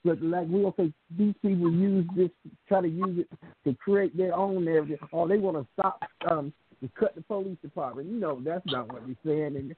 but 0.05 0.21
like 0.21 0.47
we 0.47 0.63
okay, 0.65 0.93
these 1.17 1.33
people 1.41 1.71
use 1.71 2.05
this, 2.15 2.29
try 2.67 2.81
to 2.81 2.87
use 2.87 3.19
it 3.19 3.39
to 3.65 3.75
create 3.75 4.15
their 4.15 4.35
own 4.35 4.65
narrative, 4.65 4.99
or 5.11 5.27
they 5.27 5.39
want 5.39 5.57
to 5.57 5.65
stop 5.73 6.03
um 6.29 6.53
to 6.81 6.89
cut 6.99 7.15
the 7.15 7.21
police 7.21 7.57
department. 7.63 8.09
You 8.09 8.19
know, 8.19 8.39
that's 8.43 8.65
not 8.67 8.87
what 8.89 9.03
they're 9.05 9.15
saying. 9.25 9.55
And 9.55 9.75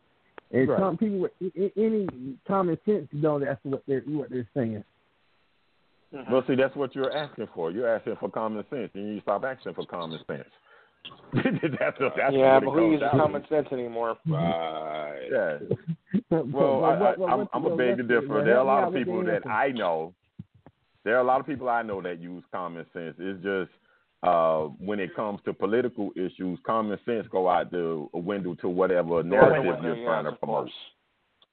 and 0.52 0.68
Right. 0.68 0.80
some 0.80 0.98
people 0.98 1.20
with 1.20 1.32
a- 1.42 1.64
a- 1.64 1.86
any 1.86 2.38
common 2.46 2.78
sense 2.86 3.08
know 3.14 3.40
that's 3.40 3.64
what 3.64 3.84
they're 3.88 4.02
what 4.02 4.30
they're 4.30 4.50
saying. 4.54 4.84
Well, 6.12 6.44
see, 6.48 6.56
that's 6.56 6.76
what 6.76 6.96
you're 6.96 7.16
asking 7.16 7.48
for. 7.54 7.72
You're 7.72 7.88
asking 7.88 8.16
for 8.16 8.30
common 8.30 8.66
sense, 8.70 8.90
and 8.96 9.14
you 9.14 9.22
stop 9.22 9.44
asking 9.46 9.76
for 9.76 9.86
common 9.86 10.20
sense. 10.26 10.50
that's 11.34 11.98
that's 12.00 12.34
yeah, 12.34 12.60
but 12.60 12.72
who 12.72 12.92
uses 12.92 13.08
common 13.12 13.44
sense 13.50 13.68
anymore? 13.72 14.18
Right. 14.28 15.20
Yeah. 15.32 15.58
Well, 16.32 16.84
I, 16.86 17.00
what- 17.00 17.18
what- 17.20 17.30
I, 17.30 17.34
I'm, 17.34 17.38
what's- 17.40 17.50
I'm 17.54 17.66
a 17.66 17.70
what- 17.70 17.78
beg 17.78 17.98
to 17.98 18.04
differ. 18.04 18.44
There 18.44 18.58
are 18.58 18.62
a 18.62 18.64
lot 18.64 18.84
of 18.88 18.94
people 18.94 19.24
that. 19.26 19.46
I 19.48 19.70
know. 19.70 20.14
There 21.06 21.16
are 21.18 21.22
a 21.22 21.24
lot 21.24 21.40
of 21.40 21.46
people 21.46 21.70
I 21.70 21.82
know 21.84 22.02
that 22.02 22.20
use 22.20 22.44
common 22.52 22.86
sense. 22.94 23.16
It's 23.20 23.42
just 23.44 23.72
uh, 24.24 24.64
when 24.80 25.00
it 25.00 25.16
comes 25.16 25.40
to 25.46 25.54
political 25.54 26.10
issues, 26.16 26.60
common 26.66 26.98
sense 27.06 27.28
go 27.32 27.48
out 27.48 27.72
the 27.72 28.08
window 28.14 28.56
to 28.56 28.68
whatever 28.70 29.22
narrative 29.24 29.66
you're 29.84 29.96
trying 30.06 30.26
to 30.26 30.32
promote 30.34 30.70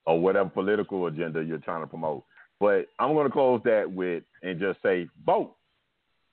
or 0.07 0.21
whatever 0.21 0.49
political 0.49 1.07
agenda 1.07 1.43
you're 1.45 1.59
trying 1.59 1.83
to 1.83 1.87
promote. 1.87 2.25
But 2.59 2.87
I'm 2.99 3.13
going 3.13 3.27
to 3.27 3.33
close 3.33 3.61
that 3.65 3.91
with 3.91 4.25
and 4.43 4.59
just 4.59 4.81
say 4.83 5.07
vote. 5.25 5.55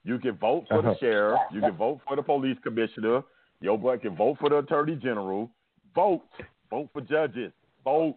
You 0.06 0.20
can 0.20 0.34
vote 0.34 0.66
for 0.68 0.80
Uh-huh. 0.80 0.94
the 0.94 0.98
sheriff. 1.00 1.40
You 1.52 1.62
can 1.62 1.76
vote 1.78 2.02
for 2.08 2.16
the 2.16 2.24
police 2.24 2.58
commissioner. 2.64 3.24
Your 3.62 3.78
butt 3.78 4.02
can 4.02 4.16
vote 4.16 4.38
for 4.40 4.50
the 4.50 4.58
attorney 4.58 4.96
general. 4.98 5.50
Vote. 5.96 6.24
Vote 6.70 6.90
for 6.92 7.02
judges. 7.02 7.52
Vote. 7.84 8.16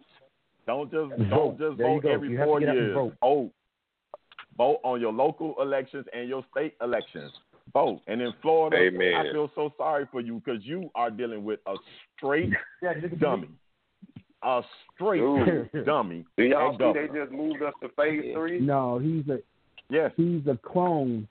Don't 0.65 0.91
just 0.91 1.09
Vote. 1.11 1.29
don't 1.29 1.57
just 1.59 1.77
There 1.77 1.87
vote 1.87 2.05
every 2.05 2.29
You 2.31 2.37
have 2.39 2.45
to 2.47 2.49
four 2.51 2.59
get 2.59 2.69
out 2.69 2.75
and 2.77 2.85
years. 2.87 2.95
vote. 2.95 3.13
Vote. 3.21 3.51
Vote 4.57 4.79
on 4.83 4.99
your 4.99 5.13
local 5.13 5.55
elections 5.61 6.05
and 6.13 6.27
your 6.27 6.43
state 6.51 6.73
elections. 6.81 7.31
Vote. 7.73 8.01
And 8.07 8.21
in 8.21 8.33
Florida, 8.41 8.77
Amen. 8.77 9.13
I 9.15 9.31
feel 9.31 9.49
so 9.55 9.71
sorry 9.77 10.07
for 10.11 10.19
you 10.19 10.41
because 10.43 10.65
you 10.65 10.89
are 10.95 11.11
dealing 11.11 11.43
with 11.45 11.59
a 11.67 11.75
straight 12.17 12.51
dummy. 13.19 13.49
A 14.43 14.61
straight 14.95 15.21
Ooh. 15.21 15.67
dummy. 15.85 16.25
Do 16.37 16.43
y'all 16.43 16.69
and 16.69 16.95
see 16.95 16.99
they 17.07 17.19
just 17.19 17.31
moved 17.31 17.61
us 17.61 17.73
to 17.81 17.89
phase 17.89 18.33
three? 18.33 18.59
No, 18.59 18.97
he's 18.99 19.27
a 19.29 19.39
Yes. 19.89 20.11
He's 20.17 20.45
a 20.47 20.57
clone. 20.63 21.27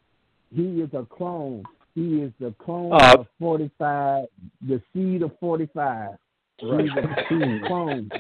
He 0.55 0.81
is 0.81 0.91
a 0.95 1.05
clone. 1.05 1.65
He 1.95 2.21
is 2.23 2.33
the 2.41 2.55
clone 2.59 2.93
Uh, 2.93 3.17
of 3.21 3.27
45, 3.39 4.27
the 4.67 4.83
seed 4.93 5.23
of 5.23 5.33
45. 5.41 6.11
He's 6.59 6.71
a, 6.71 7.25
he's 7.29 7.63
a 7.63 7.67
clone. 7.67 8.11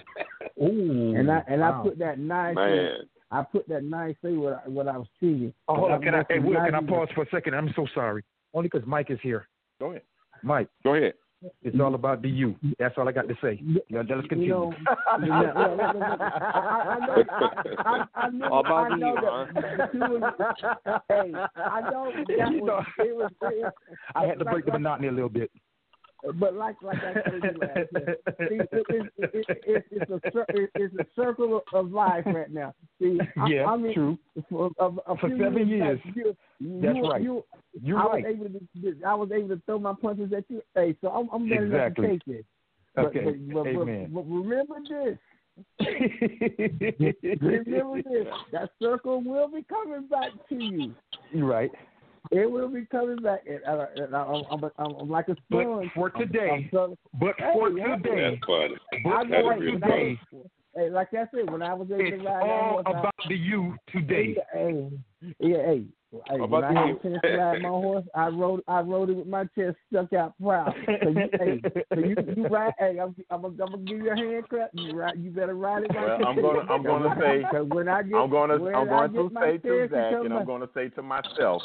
Ooh, 0.62 1.14
And 1.14 1.30
I 1.30 1.42
and 1.46 1.60
wow. 1.60 1.80
I 1.80 1.82
put 1.82 1.98
that 1.98 2.18
nice. 2.18 2.54
Man. 2.54 3.08
I 3.30 3.42
put 3.42 3.68
that 3.68 3.82
nice 3.82 4.14
thing 4.22 4.40
what 4.40 4.62
I, 4.64 4.68
what 4.68 4.88
I 4.88 4.96
was 4.96 5.08
treating. 5.18 5.52
Oh, 5.68 5.74
hold 5.74 5.92
on. 5.92 6.02
Can 6.02 6.14
I, 6.14 6.24
hey, 6.28 6.38
Will, 6.38 6.54
can 6.54 6.74
I 6.74 6.80
pause 6.80 7.08
for 7.14 7.24
a 7.24 7.30
second? 7.30 7.54
I'm 7.54 7.72
so 7.74 7.86
sorry. 7.94 8.22
Only 8.54 8.68
because 8.68 8.86
Mike 8.86 9.10
is 9.10 9.18
here. 9.22 9.48
Go 9.80 9.90
ahead. 9.90 10.02
Mike, 10.42 10.68
Go 10.84 10.94
ahead. 10.94 11.14
It's 11.62 11.78
all 11.80 11.94
about 11.94 12.22
the 12.22 12.28
you. 12.28 12.54
That's 12.78 12.94
all 12.98 13.08
I 13.08 13.12
got 13.12 13.28
to 13.28 13.34
say. 13.42 13.60
Yeah, 13.88 14.02
let's 14.08 14.26
continue. 14.28 14.48
know, 14.48 14.72
you 15.20 15.26
know, 15.26 15.52
well, 15.54 15.76
well, 15.76 15.92
well, 15.98 16.16
I, 16.20 16.96
I 16.96 17.06
know, 17.06 17.24
I, 17.30 17.44
I, 17.84 18.04
I 18.26 18.30
know, 18.30 18.46
All 18.48 18.60
about 18.60 18.92
I 18.92 18.96
know 18.96 19.14
you, 19.14 19.20
that 19.54 19.92
the 19.92 19.98
two 19.98 20.04
of 20.04 20.22
you, 20.38 20.92
hey, 21.08 21.32
I 21.56 21.80
know 21.90 22.12
that 22.28 22.50
You 22.52 22.64
know, 22.64 22.76
was, 22.76 22.86
it 22.98 23.16
was, 23.16 23.30
it, 23.42 23.72
I 24.14 24.24
had 24.24 24.38
to 24.38 24.44
like- 24.44 24.52
break 24.54 24.66
the 24.66 24.72
monotony 24.72 25.08
a 25.08 25.12
little 25.12 25.28
bit. 25.28 25.50
But 26.34 26.54
like 26.54 26.76
like 26.82 26.98
I 26.98 27.28
told 27.28 27.42
you 27.42 27.60
last 27.60 27.88
year, 27.92 28.16
see, 28.48 28.56
it, 28.56 28.68
it, 28.72 29.12
it, 29.18 29.30
it, 29.32 29.46
it, 29.66 29.84
it's 29.90 30.10
a 30.10 30.16
it, 30.56 30.70
it's 30.74 30.94
a 30.98 31.06
circle 31.14 31.62
of 31.72 31.92
life 31.92 32.24
right 32.26 32.50
now. 32.50 32.74
See, 33.00 33.18
I, 33.36 33.46
Yeah, 33.48 33.66
I 33.66 33.76
mean, 33.76 33.94
true. 33.94 34.18
For, 34.48 34.70
a, 34.78 34.84
a 34.84 35.16
For 35.18 35.28
seven 35.28 35.68
years, 35.68 36.00
back, 36.04 36.16
you, 36.16 36.36
That's 36.60 36.96
you, 36.96 37.08
right. 37.08 37.22
You, 37.22 37.44
You're 37.82 37.98
I 37.98 38.04
was 38.04 38.22
right. 38.24 38.34
able 38.34 38.46
to 38.46 39.04
I 39.06 39.14
was 39.14 39.30
able 39.30 39.48
to 39.50 39.62
throw 39.66 39.78
my 39.78 39.92
punches 40.00 40.32
at 40.32 40.44
you. 40.48 40.62
Hey, 40.74 40.96
so 41.00 41.08
I'm 41.08 41.28
I'm 41.32 41.50
ready 41.50 41.66
Exactly. 41.66 42.06
to 42.06 42.12
take 42.12 42.22
it. 42.26 42.46
But, 42.94 43.04
Okay. 43.06 43.24
but, 43.24 43.54
but, 43.54 43.66
Amen. 43.66 44.10
but, 44.12 44.22
but 44.22 44.34
remember 44.34 44.76
this. 44.88 45.18
Remember 47.40 48.02
this. 48.02 48.26
That 48.52 48.70
circle 48.80 49.22
will 49.22 49.48
be 49.48 49.62
coming 49.64 50.06
back 50.08 50.30
to 50.50 50.54
you. 50.54 50.94
You're 51.32 51.46
right. 51.46 51.70
It 52.30 52.50
will 52.50 52.68
be 52.68 52.84
coming 52.86 53.16
back. 53.22 53.40
And, 53.48 53.60
uh, 53.64 53.86
and 53.96 54.14
I, 54.14 54.22
I'm, 54.22 54.44
I'm, 54.50 54.70
I'm, 54.78 54.94
I'm 54.96 55.08
like 55.10 55.28
a 55.28 55.36
But 55.50 55.62
sponge. 55.62 55.90
for 55.94 56.12
I'm- 56.14 56.26
today, 56.26 56.50
I'm 56.50 56.68
so- 56.72 56.96
but 57.20 57.34
Hey, 57.38 57.52
for 57.54 57.68
today, 57.70 58.40
but 58.42 59.02
for 59.02 59.24
know 59.24 59.48
right, 59.48 59.58
when 59.60 59.82
I 59.82 59.88
today, 59.88 60.20
Hey, 60.74 60.90
like 60.90 61.08
I 61.14 61.24
said, 61.34 61.50
when 61.50 61.62
I 61.62 61.72
was 61.72 61.88
able 61.90 62.00
it's 62.04 62.18
to 62.22 62.28
ride 62.28 62.42
all 62.42 62.72
horse, 62.72 62.84
I- 62.86 62.90
about 62.90 63.14
the 63.28 63.34
you 63.36 63.76
today. 63.90 64.36
Hey, 64.52 64.90
yeah, 65.40 65.56
hey. 65.56 65.84
Hey, 66.28 66.38
when 66.38 66.42
About 66.44 66.64
I 66.64 66.72
had 66.72 66.88
you. 66.88 66.96
a 66.96 67.02
chance 67.02 67.20
to 67.24 67.36
ride 67.36 67.62
my 67.62 67.68
horse, 67.68 68.04
I 68.14 68.28
rode, 68.28 68.62
I 68.68 68.80
rode 68.80 69.10
it 69.10 69.16
with 69.16 69.26
my 69.26 69.44
chest 69.56 69.76
stuck 69.90 70.12
out 70.12 70.34
proud. 70.42 70.72
So 71.02 71.08
you, 71.08 71.28
hey, 71.38 71.60
so 71.92 72.00
you, 72.00 72.16
you 72.36 72.46
ride. 72.46 72.72
Hey, 72.78 72.98
I'm, 73.00 73.14
I'm, 73.30 73.42
gonna- 73.42 73.54
I'm 73.64 73.72
gonna 73.72 73.78
give 73.78 73.98
you 73.98 74.10
a 74.12 74.14
hand 74.16 74.48
clap. 74.48 74.70
You 74.72 74.92
ride, 74.92 75.18
you 75.18 75.30
better 75.30 75.54
ride 75.54 75.82
it. 75.82 75.88
Like 75.94 76.06
Well, 76.06 76.24
I'm 76.26 76.36
gonna 76.40 76.60
I'm 76.72 76.82
gonna 76.84 77.16
say 77.20 77.42
Cause 77.50 77.66
when 77.68 77.88
I 77.88 78.02
get, 78.02 78.14
I'm 78.16 78.30
gonna 78.30 78.54
I'm 78.54 78.86
going 78.88 79.12
to 79.14 79.30
say 79.40 79.58
to 79.58 79.88
Zach 79.90 80.12
and 80.24 80.32
I'm 80.32 80.46
gonna 80.46 80.68
say 80.74 80.88
to 80.90 81.02
myself, 81.02 81.62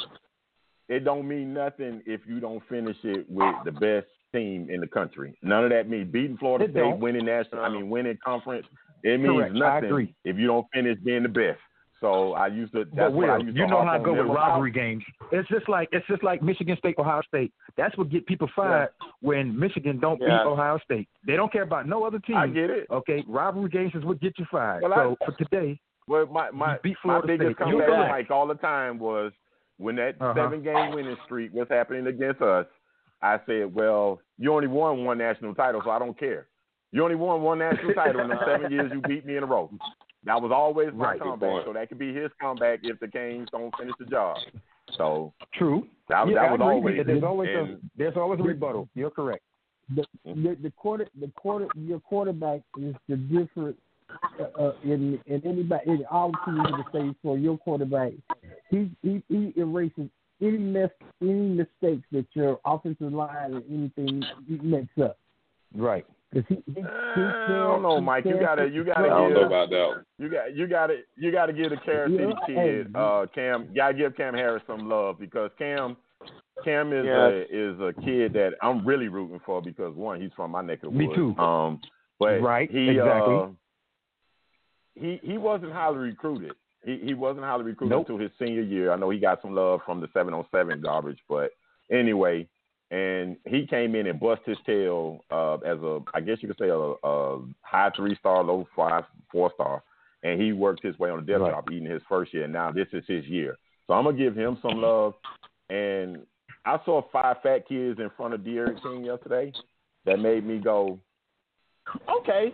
it 0.92 1.06
don't 1.06 1.28
mean 1.28 1.54
nothing 1.54 2.02
if 2.06 2.22
you 2.28 2.40
don't 2.40 2.62
finish 2.70 2.98
it 3.04 3.26
with 3.30 3.56
the 3.66 3.72
best 3.72 4.08
team 4.34 4.70
in 4.70 4.82
the 4.82 4.88
country. 4.88 5.38
None 5.42 5.64
of 5.66 5.70
that 5.72 5.90
means 5.90 6.12
beating 6.12 6.38
Florida 6.38 6.66
It 6.66 6.72
State, 6.72 6.80
don't. 6.82 7.00
winning 7.00 7.26
national 7.26 7.62
I 7.64 7.70
mean 7.70 7.90
winning 7.90 8.18
conference. 8.24 8.68
It 9.04 9.20
means 9.20 9.36
Correct. 9.52 9.56
Nothing 9.56 10.14
if 10.26 10.38
you 10.38 10.48
don't 10.48 10.68
finish 10.74 10.98
being 11.04 11.24
the 11.24 11.30
best. 11.30 11.60
So 12.02 12.34
I 12.34 12.48
used 12.48 12.74
to. 12.74 12.86
That's 12.96 13.14
what 13.14 13.28
Will, 13.44 13.46
you 13.46 13.68
know 13.68 13.84
how 13.86 14.00
I 14.00 14.04
go 14.04 14.14
with 14.14 14.26
rivalry 14.26 14.72
games. 14.72 15.04
It's 15.32 15.48
just 15.50 15.70
like 15.70 15.88
it's 15.92 16.06
just 16.08 16.24
like 16.24 16.42
Michigan 16.42 16.76
State, 16.78 16.96
Ohio 16.98 17.22
State. 17.28 17.54
That's 17.78 17.96
what 17.98 18.10
get 18.10 18.26
people 18.26 18.50
fired 18.56 18.90
when 19.22 19.58
Michigan 19.58 20.00
don't 20.00 20.20
Yeah. 20.20 20.40
beat 20.44 20.50
Ohio 20.50 20.80
State. 20.84 21.08
They 21.28 21.36
don't 21.36 21.52
care 21.52 21.62
about 21.62 21.88
no 21.88 22.04
other 22.04 22.18
team. 22.20 22.38
I 22.38 22.48
get 22.48 22.72
it. 22.72 22.88
Okay, 22.90 23.24
rivalry 23.28 23.70
games 23.70 23.92
is 23.94 24.04
what 24.04 24.20
get 24.20 24.34
you 24.40 24.46
fired. 24.52 24.82
Well, 24.82 25.16
so 25.20 25.26
for 25.26 25.32
today, 25.38 25.80
Well, 26.08 26.26
my 26.26 26.50
my 26.50 26.80
beat 26.82 26.98
my 27.06 27.22
biggest 27.22 27.56
State. 27.56 27.58
Comeback. 27.58 28.10
Mike, 28.10 28.32
all 28.32 28.48
the 28.48 28.56
time 28.56 28.98
was 28.98 29.32
when 29.82 29.96
that 29.98 30.16
Uh-huh. 30.22 30.34
seven 30.36 30.62
game 30.64 30.94
winning 30.94 31.18
streak 31.26 31.54
was 31.54 31.68
happening 31.70 32.08
against 32.08 32.42
us. 32.42 32.66
I 33.22 33.40
said, 33.46 33.74
"Well, 33.74 34.20
you 34.38 34.54
only 34.54 34.68
won 34.68 35.04
one 35.06 35.18
national 35.18 35.54
title, 35.54 35.82
so 35.84 35.90
I 35.92 36.00
don't 36.00 36.18
care. 36.18 36.48
You 36.92 37.04
only 37.04 37.16
won 37.16 37.42
one 37.42 37.60
national 37.60 37.94
title 37.94 38.22
in 38.22 38.30
the 38.30 38.46
seven 38.46 38.72
years 38.72 38.92
you 38.92 39.02
beat 39.02 39.26
me 39.26 39.38
in 39.38 39.44
a 39.44 39.46
row. 39.46 39.70
That 40.24 40.42
was 40.42 40.52
always 40.52 40.94
my 40.94 41.12
Right. 41.12 41.20
comeback. 41.20 41.66
So 41.66 41.74
that 41.74 41.88
could 41.90 41.98
be 42.00 42.14
his 42.14 42.32
comeback 42.40 42.80
if 42.84 43.00
the 43.00 43.08
Kings 43.08 43.50
don't 43.52 43.76
finish 43.78 43.96
the 43.98 44.06
job. 44.06 44.38
So 44.98 45.34
true. 45.54 45.88
that, 46.10 46.28
yeah, 46.28 46.36
that 46.36 46.52
was 46.52 46.62
always 46.62 47.06
there's 47.06 47.24
always 47.24 47.50
a 47.50 47.78
there's 47.96 48.18
always 48.18 48.40
a 48.40 48.44
rebuttal. 48.44 48.90
You're 48.94 49.10
correct. 49.12 49.44
the, 49.96 50.06
the 50.26 50.58
the 50.62 50.72
quarter 50.72 51.08
the 51.20 51.28
quarter 51.36 51.68
your 51.76 52.00
quarterback 52.00 52.62
is 52.78 52.96
the 53.08 53.18
difference 53.18 53.78
uh, 54.40 54.62
uh, 54.62 54.74
in 54.84 55.20
in 55.26 55.42
anybody 55.46 55.92
in 55.92 56.06
all 56.10 56.32
teams 56.46 56.68
in 56.70 56.78
the 56.78 56.84
state 56.90 57.16
for 57.22 57.38
your 57.38 57.58
quarterback. 57.58 58.14
He 58.70 58.90
he 59.02 59.22
he 59.28 59.54
erases 59.56 60.10
any 60.42 60.58
mess 60.58 60.90
any 61.22 61.32
mistakes 61.34 62.08
that 62.12 62.26
your 62.34 62.60
offensive 62.66 63.14
line 63.14 63.54
or 63.54 63.62
anything 63.70 64.26
makes 64.48 64.98
up. 65.02 65.18
Right. 65.76 66.06
Cause 66.34 66.44
he, 66.48 66.56
he, 66.68 66.74
he 66.76 66.82
Uh, 66.82 66.88
I 66.88 67.48
don't 67.48 67.82
know, 67.82 68.00
Mike. 68.00 68.26
You 68.26 68.40
gotta 68.40 68.68
you 68.68 68.84
gotta 68.86 69.02
I 69.02 69.08
don't 69.10 69.30
give 69.30 69.38
know 69.38 69.48
about 69.48 69.70
that. 69.70 70.04
You 70.18 70.30
got 70.30 70.56
you 70.56 70.68
got 70.68 70.88
to 70.88 71.00
you 71.18 71.32
got 71.32 71.48
to 71.48 71.54
give 71.54 71.72
the 71.72 71.78
Carol 71.78 72.10
City 72.10 72.24
Yeah, 72.24 72.46
kid 72.46 72.96
uh, 72.96 73.26
Cam. 73.36 73.68
You 73.70 73.76
gotta 73.76 73.94
give 73.94 74.16
Cam 74.16 74.34
Harris 74.34 74.64
some 74.66 74.88
love 74.88 75.20
because 75.20 75.52
Cam 75.58 75.98
Cam 76.64 76.94
is 76.94 77.06
Yes. 77.06 77.18
a 77.18 77.42
is 77.50 77.80
a 77.82 77.94
kid 78.02 78.34
that 78.34 78.54
I'm 78.62 78.86
really 78.86 79.10
rooting 79.10 79.42
for 79.46 79.62
because 79.62 79.94
one 79.96 80.22
he's 80.22 80.32
from 80.36 80.52
my 80.52 80.62
neck 80.62 80.84
of 80.84 80.94
the 80.94 80.98
woods. 80.98 81.00
Me 81.00 81.08
woods. 81.08 81.38
too. 81.38 81.44
Um, 81.44 81.82
but 82.20 82.40
Right, 82.42 82.72
he 82.72 82.90
exactly. 82.90 83.36
uh, 83.36 83.48
he 85.02 85.20
he 85.24 85.38
wasn't 85.38 85.74
highly 85.74 85.98
recruited. 85.98 86.54
He 86.86 87.00
he 87.04 87.14
wasn't 87.14 87.46
highly 87.46 87.64
recruited 87.64 87.92
Nope. 87.98 88.08
until 88.10 88.20
his 88.22 88.32
senior 88.40 88.62
year. 88.62 88.92
I 88.92 88.96
know 88.98 89.10
he 89.10 89.20
got 89.20 89.42
some 89.42 89.54
love 89.54 89.82
from 89.86 90.00
the 90.02 90.08
707 90.14 90.82
garbage, 90.82 91.20
but 91.28 91.52
anyway, 91.92 92.48
and 92.92 93.38
he 93.46 93.66
came 93.68 93.96
in 93.96 94.08
and 94.08 94.20
bust 94.20 94.42
his 94.46 94.58
tail 94.66 95.20
uh, 95.32 95.56
as 95.58 95.78
a, 95.80 96.00
I 96.14 96.22
guess 96.22 96.38
you 96.42 96.48
could 96.48 96.58
say 96.58 96.70
a, 96.70 96.78
a 96.78 97.42
high 97.62 97.92
three 97.96 98.16
star, 98.20 98.44
low 98.44 98.68
five, 98.76 99.04
four 99.32 99.52
star, 99.54 99.84
and 100.24 100.42
he 100.42 100.54
worked 100.54 100.84
his 100.84 100.98
way 101.00 101.10
on 101.10 101.24
the 101.26 101.32
depth 101.32 101.42
Right. 101.42 101.64
eating 101.72 101.90
his 101.90 102.02
first 102.10 102.34
year. 102.34 102.44
And 102.46 102.54
now 102.54 102.72
this 102.72 102.88
is 102.94 103.04
his 103.08 103.26
year, 103.26 103.58
so 103.88 103.94
I'm 103.94 104.04
gonna 104.06 104.18
give 104.18 104.36
him 104.36 104.58
some 104.62 104.82
love. 104.82 105.14
And 105.70 106.26
I 106.66 106.80
saw 106.86 107.02
five 107.12 107.38
fat 107.42 107.68
kids 107.68 108.00
in 108.00 108.10
front 108.18 108.34
of 108.34 108.44
D'Eriq 108.44 108.82
King 108.84 109.06
yesterday 109.06 109.54
that 110.06 110.20
made 110.20 110.46
me 110.46 110.58
go, 110.60 111.00
okay, 112.20 112.54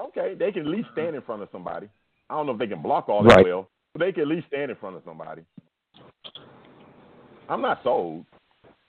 okay, 0.00 0.34
they 0.34 0.52
can 0.52 0.62
at 0.62 0.68
least 0.68 0.88
stand 0.92 1.16
in 1.16 1.22
front 1.22 1.42
of 1.42 1.48
somebody. 1.52 1.88
I 2.30 2.34
don't 2.34 2.46
know 2.46 2.52
if 2.52 2.58
they 2.58 2.66
can 2.66 2.82
block 2.82 3.08
all 3.08 3.22
that 3.22 3.36
Right. 3.36 3.44
well, 3.46 3.68
but 3.92 4.00
they 4.00 4.12
can 4.12 4.22
at 4.22 4.28
least 4.28 4.46
stand 4.48 4.70
in 4.70 4.76
front 4.76 4.96
of 4.96 5.02
somebody. 5.04 5.42
I'm 7.48 7.60
not 7.62 7.82
sold. 7.84 8.24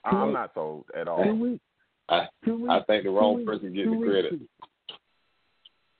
I- 0.04 0.10
I'm 0.10 0.32
not 0.32 0.52
sold 0.54 0.84
at 0.94 1.04
Two 1.04 1.10
all. 1.10 1.32
weeks. 1.34 1.64
I- 2.08 2.28
two 2.44 2.56
weeks. 2.56 2.70
I 2.70 2.80
think 2.84 3.04
the 3.04 3.10
wrong 3.10 3.38
two 3.38 3.44
person 3.44 3.72
gets 3.72 3.90
the 3.90 3.96
credit. 3.98 4.40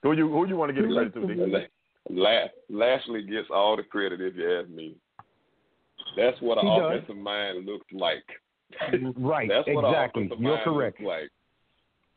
Who 0.03 0.13
you 0.13 0.29
who 0.29 0.45
do 0.47 0.51
you 0.51 0.57
want 0.57 0.75
to 0.75 0.81
get 0.81 0.89
the 0.89 0.95
credit 0.95 1.15
to? 1.15 1.61
D? 1.61 1.67
La- 2.11 2.49
Lashlee 2.71 3.23
gets 3.25 3.51
all 3.51 3.77
the 3.77 3.83
credit 3.83 4.21
if 4.21 4.35
you 4.37 4.59
ask 4.61 4.69
me. 4.69 4.97
That's 6.17 6.41
what 6.41 6.59
an 6.59 6.67
He 6.67 6.79
does. 6.79 6.93
offensive 6.95 7.17
mind 7.17 7.67
looks 7.67 7.87
like. 7.93 8.25
Right. 9.17 9.49
That's 9.51 9.69
what 9.69 9.85
exactly. 9.85 10.31
You're 10.39 10.59
correct. 10.59 11.01
looks 11.01 11.07
like. 11.09 11.31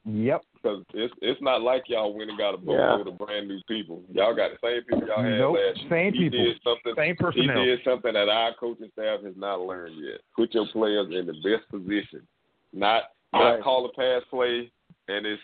Yep. 0.06 0.42
Because 0.56 0.84
it's 0.94 1.14
it's 1.22 1.42
not 1.42 1.62
like 1.62 1.84
y'all 1.88 2.14
went 2.14 2.30
and 2.30 2.38
got 2.38 2.56
a 2.56 2.58
Yeah. 2.58 2.64
boatload 2.66 3.08
of 3.08 3.18
brand 3.20 3.48
new 3.48 3.60
people. 3.68 4.04
Y'all 4.12 4.36
got 4.36 4.52
the 4.52 4.58
same 4.68 4.82
people 4.84 5.08
y'all 5.08 5.22
had 5.24 5.38
Nope. 5.38 5.56
last 5.58 5.80
year. 5.82 5.90
Same 5.90 6.14
he 6.14 6.20
people. 6.30 6.46
Did 6.46 6.60
something, 6.64 6.94
Same 6.96 7.16
he 7.16 7.24
personnel. 7.24 7.66
did 7.66 7.80
something 7.84 8.14
that 8.14 8.30
our 8.30 8.54
coaching 8.56 8.90
staff 8.94 9.22
has 9.24 9.36
not 9.38 9.62
learned 9.62 9.96
yet. 10.04 10.22
Put 10.36 10.54
your 10.54 10.68
players 10.68 11.08
in 11.12 11.26
the 11.28 11.34
best 11.44 11.70
position. 11.70 12.28
Not 12.74 13.04
not 13.34 13.54
Right. 13.56 13.62
call 13.64 13.86
a 13.86 13.94
pass 13.94 14.24
play 14.30 14.72
and 15.08 15.26
it's 15.26 15.42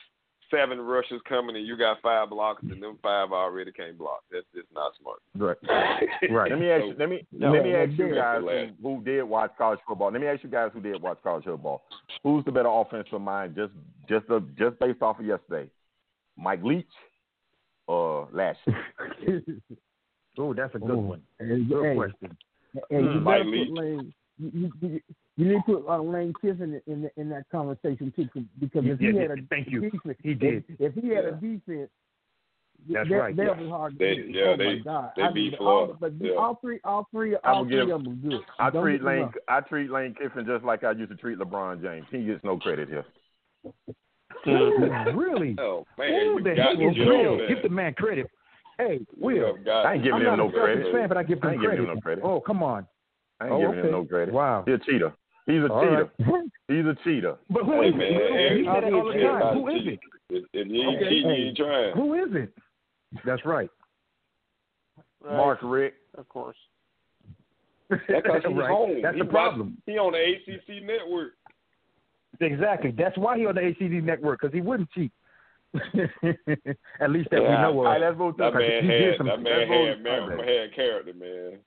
seven 0.51 0.79
rushes 0.81 1.21
coming 1.27 1.55
and 1.55 1.65
you 1.65 1.77
got 1.77 2.01
five 2.01 2.29
blockers 2.29 2.71
and 2.71 2.81
them 2.81 2.97
five 3.03 3.31
already 3.31 3.71
can't 3.71 3.97
block. 3.97 4.23
That's 4.31 4.45
just 4.55 4.67
not 4.73 4.93
smart. 5.01 5.19
Right. 5.35 5.57
Right. 6.31 6.51
Let 6.51 6.59
me 6.59 6.69
ask 6.71 6.81
So- 6.81 6.87
you, 6.87 6.95
let 6.97 7.09
me 7.09 7.27
No, 7.31 7.51
let 7.51 7.63
me 7.63 7.71
no, 7.71 7.83
ask 7.83 7.91
you 7.97 8.15
guys 8.15 8.41
who, 8.41 8.95
who 8.97 9.03
did 9.03 9.23
watch 9.23 9.51
college 9.57 9.79
football. 9.87 10.11
Let 10.11 10.21
me 10.21 10.27
ask 10.27 10.43
you 10.43 10.49
guys 10.49 10.71
who 10.73 10.81
did 10.81 11.01
watch 11.01 11.17
college 11.23 11.45
football. 11.45 11.83
Who's 12.23 12.43
the 12.45 12.51
better 12.51 12.69
offensive 12.69 13.21
mind 13.21 13.55
just 13.55 13.73
just 14.09 14.29
uh, 14.29 14.39
just 14.57 14.79
based 14.79 15.01
off 15.01 15.19
of 15.19 15.25
yesterday? 15.25 15.69
Mike 16.37 16.63
Leach 16.63 16.85
or 17.87 18.27
Lashlee? 18.31 18.73
Oh, 20.39 20.53
that's 20.53 20.75
a 20.75 20.79
good 20.79 20.91
Oh. 20.91 20.97
one. 20.97 21.21
And, 21.39 21.67
Good 21.67 21.83
hey, 21.83 21.95
question. 21.95 22.37
and 22.91 23.05
you. 23.05 23.19
Mike 23.21 23.39
better 23.39 23.49
Leach. 23.49 23.67
put 23.69 23.77
Lane. 23.79 24.13
You, 24.37 24.71
you, 24.81 25.01
you, 25.37 25.45
you 25.45 25.53
need 25.53 25.61
to 25.67 25.73
put 25.81 25.87
uh, 25.87 26.01
Lane 26.01 26.33
Kiffin 26.41 26.81
in, 26.87 26.93
in 26.93 27.09
in 27.15 27.29
that 27.29 27.45
conversation 27.51 28.11
too, 28.15 28.27
because 28.59 28.83
if 28.85 28.99
he 28.99 29.05
Yeah, 29.07 29.21
had 29.21 29.31
a 29.31 29.35
thank 29.49 29.69
you. 29.69 29.81
defense, 29.81 30.17
He 30.21 30.33
did. 30.33 30.63
If, 30.79 30.95
if 30.95 31.03
he 31.03 31.09
had 31.09 31.25
a 31.25 31.29
Yeah. 31.29 31.39
defense, 31.55 31.89
That's 32.89 33.09
that, 33.09 33.15
right, 33.15 33.35
That'll 33.35 33.55
yeah. 33.55 33.59
be 33.63 33.69
hard 33.69 33.93
to 33.93 33.97
They- 33.99 34.21
yeah, 34.29 34.43
oh 34.49 34.55
they- 34.57 34.65
my 34.77 34.81
God. 34.83 35.11
they 35.15 35.21
I 35.23 35.31
beat 35.31 35.51
mean, 35.59 35.67
all, 35.67 35.97
but 35.99 36.13
Yeah. 36.19 36.33
all 36.33 36.55
three, 36.55 36.79
all 36.83 37.07
three, 37.11 37.35
I 37.35 37.51
all 37.51 37.59
will 37.63 37.65
three 37.69 37.75
give- 37.85 37.89
of 37.89 38.03
them 38.03 38.13
are 38.13 38.29
good. 38.29 38.45
I 38.59 38.69
Don't 38.69 38.83
treat 38.83 38.91
get 38.93 39.01
me 39.01 39.07
Lane 39.07 39.21
wrong. 39.21 39.33
I 39.47 39.61
treat 39.61 39.89
Lane 39.91 40.13
Kiffin 40.13 40.45
just 40.45 40.63
like 40.63 40.83
I 40.83 40.91
used 40.91 41.09
to 41.11 41.17
treat 41.17 41.39
LeBron 41.39 41.81
James. 41.81 42.05
He 42.11 42.23
gets 42.25 42.43
no 42.43 42.57
credit 42.57 42.87
here. 42.89 43.05
really? 44.45 45.55
Oh 45.59 45.85
man, 45.97 46.13
Who 46.13 46.37
you 46.37 46.43
the 46.43 46.55
got 46.55 46.73
to 46.73 46.87
is 46.89 46.95
get 46.95 47.07
Will? 47.07 47.47
Give 47.47 47.61
the 47.63 47.69
man 47.69 47.93
credit. 47.95 48.29
Hey, 48.77 48.99
Will. 49.17 49.57
I 49.69 49.93
ain't 49.93 50.03
giving 50.03 50.15
I'm 50.15 50.21
him 50.21 50.27
not 50.27 50.35
no 50.37 50.49
credit. 50.51 50.91
fan, 50.93 51.07
but 51.09 51.17
I 51.17 51.23
give 51.23 51.39
I 51.43 51.47
him 51.47 51.53
ain't 51.53 51.61
giving 51.63 51.77
him 51.79 51.85
no 51.95 51.99
credit. 52.01 52.23
Oh, 52.23 52.39
come 52.39 52.61
on. 52.61 52.85
I 53.39 53.45
ain't 53.45 53.53
Oh, 53.53 53.59
giving 53.59 53.79
okay. 53.79 53.87
him 53.87 53.91
no 53.91 54.05
credit. 54.05 54.33
Wow. 54.33 54.63
He's 54.65 54.75
a 54.75 54.77
cheater. 54.79 55.13
He's 55.47 55.61
a 55.63 55.71
All 55.71 55.81
cheater. 55.81 56.11
right. 56.19 56.43
He's 56.67 56.85
a 56.85 56.95
cheater. 57.03 57.37
But 57.49 57.63
who 57.63 57.81
Hey, 57.81 57.87
is 57.89 57.95
man, 57.95 58.01
it? 58.01 58.11
every- 58.11 58.59
You 58.59 58.65
say 58.65 58.81
that 58.81 58.93
all 58.93 59.05
the 59.05 59.13
time. 59.13 59.57
Who 59.57 59.67
is 59.69 59.83
cheat. 59.83 59.93
it? 59.93 59.99
If, 60.29 60.43
if 60.53 60.67
you 60.67 60.81
ain't 60.83 60.97
Okay. 60.97 61.09
cheating, 61.09 61.29
you 61.29 61.35
ain't 61.47 61.57
trying. 61.57 61.93
Who 61.95 62.13
is 62.15 62.35
it? 62.35 62.53
That's 63.25 63.45
right. 63.45 63.69
Mark 65.23 65.59
Richt. 65.63 65.95
Of 66.17 66.27
course. 66.29 66.57
That's 67.89 68.01
because 68.07 68.41
he's 68.45 68.57
right. 68.57 68.69
home. 68.69 69.01
That's 69.01 69.15
he 69.15 69.21
the 69.21 69.27
problem. 69.29 69.69
Watch, 69.69 69.83
he 69.85 69.97
on 69.97 70.11
the 70.11 70.19
ACC 70.19 70.83
network. 70.83 71.33
Exactly. 72.41 72.91
That's 72.91 73.17
why 73.17 73.37
he 73.37 73.45
on 73.45 73.55
the 73.55 73.65
ACC 73.67 74.03
network 74.03 74.41
because 74.41 74.53
he 74.53 74.59
wouldn't 74.61 74.91
cheat. 74.91 75.11
At 76.99 77.09
least 77.11 77.29
that 77.31 77.41
we 77.41 77.47
know 77.47 77.79
of. 77.79 77.85
right, 77.85 78.01
let's 78.01 78.17
move 78.17 78.35
to 78.37 78.43
That 78.43 78.53
man 78.53 78.83
did 78.85 79.09
had 79.11 79.17
some- 79.17 79.27
that 79.27 79.41
man 79.41 79.57
let's 79.59 79.69
move 79.69 79.87
had 79.87 80.03
man, 80.03 80.47
had 80.47 80.75
character, 80.75 81.13
man. 81.13 81.59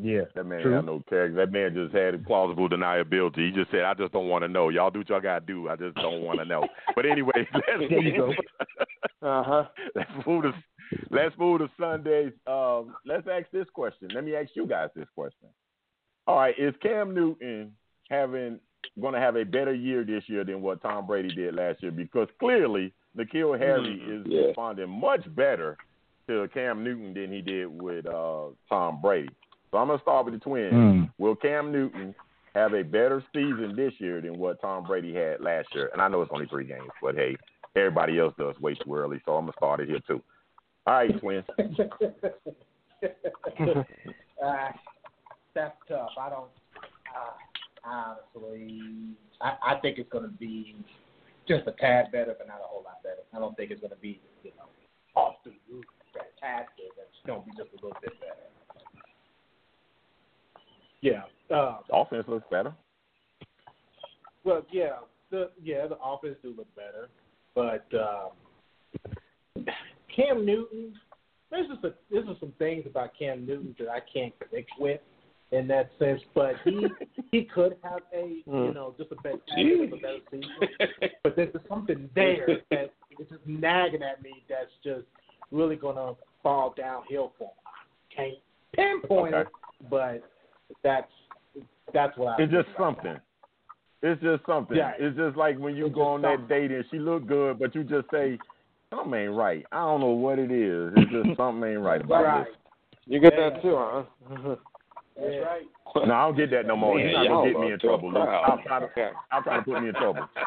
Yeah. 0.00 0.22
That 0.34 0.44
man 0.44 0.62
True. 0.62 0.72
had 0.72 0.86
no 0.86 1.02
character. 1.08 1.36
That 1.36 1.52
man 1.52 1.74
just 1.74 1.94
had 1.94 2.24
plausible 2.26 2.68
deniability. 2.68 3.46
He 3.46 3.50
just 3.50 3.70
said, 3.70 3.82
"I 3.82 3.94
just 3.94 4.12
don't 4.12 4.28
want 4.28 4.42
to 4.44 4.48
know. 4.48 4.68
Y'all 4.68 4.90
do 4.90 5.00
what 5.00 5.08
y'all 5.08 5.20
gotta 5.20 5.44
do. 5.44 5.68
I 5.68 5.76
just 5.76 5.96
don't 5.96 6.22
want 6.22 6.38
to 6.38 6.44
know." 6.44 6.66
But 6.96 7.06
anyway, 7.06 7.32
let's 7.54 7.66
There 7.66 8.00
you 8.02 8.16
go. 8.16 8.26
move- 8.28 8.36
Uh 9.22 9.42
huh. 9.42 9.64
let's 9.94 10.10
move 10.26 10.44
to 10.44 10.52
let's 11.10 11.36
move 11.38 11.60
to 11.60 11.70
Sundays. 11.78 12.32
Um, 12.46 12.94
let's 13.04 13.26
ask 13.30 13.50
this 13.52 13.66
question. 13.74 14.08
Let 14.14 14.24
me 14.24 14.34
ask 14.34 14.50
you 14.54 14.66
guys 14.66 14.88
this 14.96 15.08
question. 15.14 15.48
All 16.26 16.36
right, 16.36 16.54
is 16.58 16.74
Cam 16.82 17.14
Newton 17.14 17.72
having 18.08 18.58
going 18.98 19.12
to 19.14 19.20
have 19.20 19.36
a 19.36 19.44
better 19.44 19.74
year 19.74 20.04
this 20.04 20.24
year 20.26 20.42
than 20.44 20.62
what 20.62 20.80
Tom 20.82 21.06
Brady 21.06 21.34
did 21.34 21.54
last 21.54 21.82
year? 21.82 21.92
Because 21.92 22.28
clearly, 22.38 22.94
N'Keal 23.16 23.58
Harry 23.58 24.00
is 24.08 24.24
yeah. 24.26 24.46
responding 24.46 24.88
much 24.88 25.22
better 25.34 25.76
to 26.28 26.48
Cam 26.54 26.82
Newton 26.82 27.12
than 27.12 27.30
he 27.32 27.42
did 27.42 27.66
with 27.66 28.06
uh, 28.06 28.46
Tom 28.68 29.00
Brady. 29.02 29.28
So 29.70 29.78
I'm 29.78 29.88
gonna 29.88 30.00
start 30.02 30.24
with 30.24 30.34
the 30.34 30.40
Twins. 30.40 30.72
Mm. 30.72 31.12
Will 31.18 31.36
Cam 31.36 31.72
Newton 31.72 32.14
have 32.54 32.74
a 32.74 32.82
better 32.82 33.22
season 33.32 33.74
this 33.76 33.92
year 33.98 34.20
than 34.20 34.38
what 34.38 34.60
Tom 34.60 34.84
Brady 34.84 35.14
had 35.14 35.40
last 35.40 35.68
year? 35.74 35.90
And 35.92 36.02
I 36.02 36.08
know 36.08 36.22
it's 36.22 36.32
only 36.32 36.46
three 36.46 36.64
games, 36.64 36.90
but 37.02 37.14
hey, 37.14 37.36
everybody 37.76 38.18
else 38.18 38.34
does 38.38 38.58
way 38.60 38.74
too 38.74 38.94
early, 38.94 39.20
so 39.24 39.32
I'm 39.32 39.44
gonna 39.44 39.52
start 39.56 39.80
it 39.80 39.88
here 39.88 40.00
too. 40.06 40.22
All 40.86 40.94
right, 40.94 41.20
Twins. 41.20 41.44
uh, 41.58 41.62
that's 45.54 45.76
tough. 45.88 46.10
I 46.18 46.30
don't. 46.30 46.48
Uh, 47.14 47.32
honestly, 47.84 48.80
I, 49.40 49.56
I 49.62 49.74
think 49.80 49.98
it's 49.98 50.10
going 50.10 50.24
to 50.24 50.36
be 50.36 50.76
just 51.48 51.66
a 51.66 51.72
tad 51.72 52.12
better, 52.12 52.34
but 52.36 52.46
not 52.46 52.60
a 52.60 52.66
whole 52.66 52.82
lot 52.84 53.02
better. 53.02 53.22
I 53.34 53.38
don't 53.38 53.56
think 53.56 53.70
it's 53.70 53.80
going 53.80 53.90
to 53.90 54.00
be, 54.00 54.20
you 54.44 54.50
know, 54.56 55.20
off 55.20 55.36
the 55.44 55.52
roof 55.70 55.84
fantastic. 56.12 56.92
It's 56.98 57.26
going 57.26 57.40
to 57.40 57.46
be 57.46 57.52
just 57.56 57.70
a 57.72 57.76
little 57.76 57.96
bit 58.00 58.12
better. 58.20 58.48
Yeah. 61.02 61.22
Uh, 61.54 61.78
Offense 61.92 62.24
looks 62.28 62.46
better. 62.50 62.72
well, 64.44 64.62
yeah, 64.72 64.96
the 65.30 65.50
yeah 65.62 65.86
the 65.86 65.96
offense 66.04 66.36
do 66.42 66.54
look 66.56 66.68
better, 66.76 67.08
but 67.54 67.86
um, 67.98 69.64
Cam 70.14 70.44
Newton, 70.44 70.94
there's 71.50 71.68
just 71.68 71.84
a, 71.84 71.94
there's 72.10 72.26
just 72.26 72.40
some 72.40 72.52
things 72.58 72.84
about 72.86 73.10
Cam 73.18 73.46
Newton 73.46 73.74
that 73.78 73.88
I 73.88 74.00
can't 74.12 74.32
connect 74.40 74.70
with 74.78 75.00
in 75.52 75.66
that 75.68 75.90
sense. 75.98 76.20
But 76.34 76.54
he 76.64 76.86
he 77.32 77.44
could 77.44 77.76
have 77.82 78.00
a 78.14 78.42
Hmm. 78.48 78.64
you 78.66 78.74
know 78.74 78.94
just 78.98 79.10
a 79.12 79.16
better 79.16 79.38
a 79.56 79.86
better 79.96 80.18
season. 80.30 80.50
But 81.22 81.36
there's 81.36 81.52
just 81.52 81.68
something 81.68 82.08
there 82.14 82.46
that 82.70 82.92
is 83.18 83.26
just 83.28 83.46
nagging 83.46 84.02
at 84.02 84.22
me 84.22 84.42
that's 84.48 84.70
just 84.84 85.06
really 85.50 85.76
gonna 85.76 86.14
fall 86.42 86.74
downhill 86.76 87.32
for 87.38 87.44
him. 87.44 87.50
I 87.66 88.14
can't 88.14 89.00
pinpoint 89.02 89.34
it, 89.34 89.46
but 89.90 90.22
that's 90.82 91.10
that's 91.92 92.16
what 92.16 92.38
I. 92.38 92.42
It's 92.42 92.52
just 92.52 92.68
something. 92.78 93.16
It's 94.02 94.22
just 94.22 94.44
something. 94.46 94.76
Yeah. 94.76 94.92
It's 94.98 95.16
just 95.16 95.36
like 95.36 95.58
when 95.58 95.76
you 95.76 95.86
It's 95.86 95.94
go 95.94 96.00
just 96.02 96.08
on 96.08 96.22
that 96.22 96.36
something. 96.38 96.48
date 96.48 96.70
and 96.70 96.84
she 96.90 96.98
look 96.98 97.26
good, 97.26 97.58
but 97.58 97.74
you 97.74 97.84
just 97.84 98.10
say 98.10 98.38
something 98.94 99.12
ain't 99.14 99.32
right. 99.32 99.66
I 99.72 99.78
don't 99.80 100.00
know 100.00 100.06
what 100.08 100.38
it 100.38 100.50
is. 100.50 100.92
It's 100.96 101.10
just 101.12 101.36
something 101.36 101.68
ain't 101.70 101.80
right 101.80 102.00
about 102.00 102.22
Right. 102.24 102.46
this. 102.46 102.54
You 103.06 103.20
get 103.20 103.34
Yeah. 103.36 103.50
that 103.50 103.62
too, 103.62 103.76
huh? 103.76 104.04
That's 105.16 105.36
right. 105.44 105.66
No, 106.06 106.14
I 106.14 106.24
don't 106.26 106.36
get 106.36 106.50
that 106.52 106.66
no 106.66 106.76
more. 106.76 106.94
Man, 106.94 107.04
You're 107.10 107.12
not 107.12 107.28
gonna 107.28 107.52
get 107.52 107.60
me 107.60 107.72
in 107.72 107.78
trouble, 107.80 108.10
Luke. 108.12 108.28
I'll 108.28 108.58
try 108.62 108.78
to 108.80 108.88
I'll 109.32 109.42
try 109.42 109.56
to 109.56 109.62
put 109.62 109.82
me 109.82 109.88
in 109.88 109.94
trouble. 109.94 110.26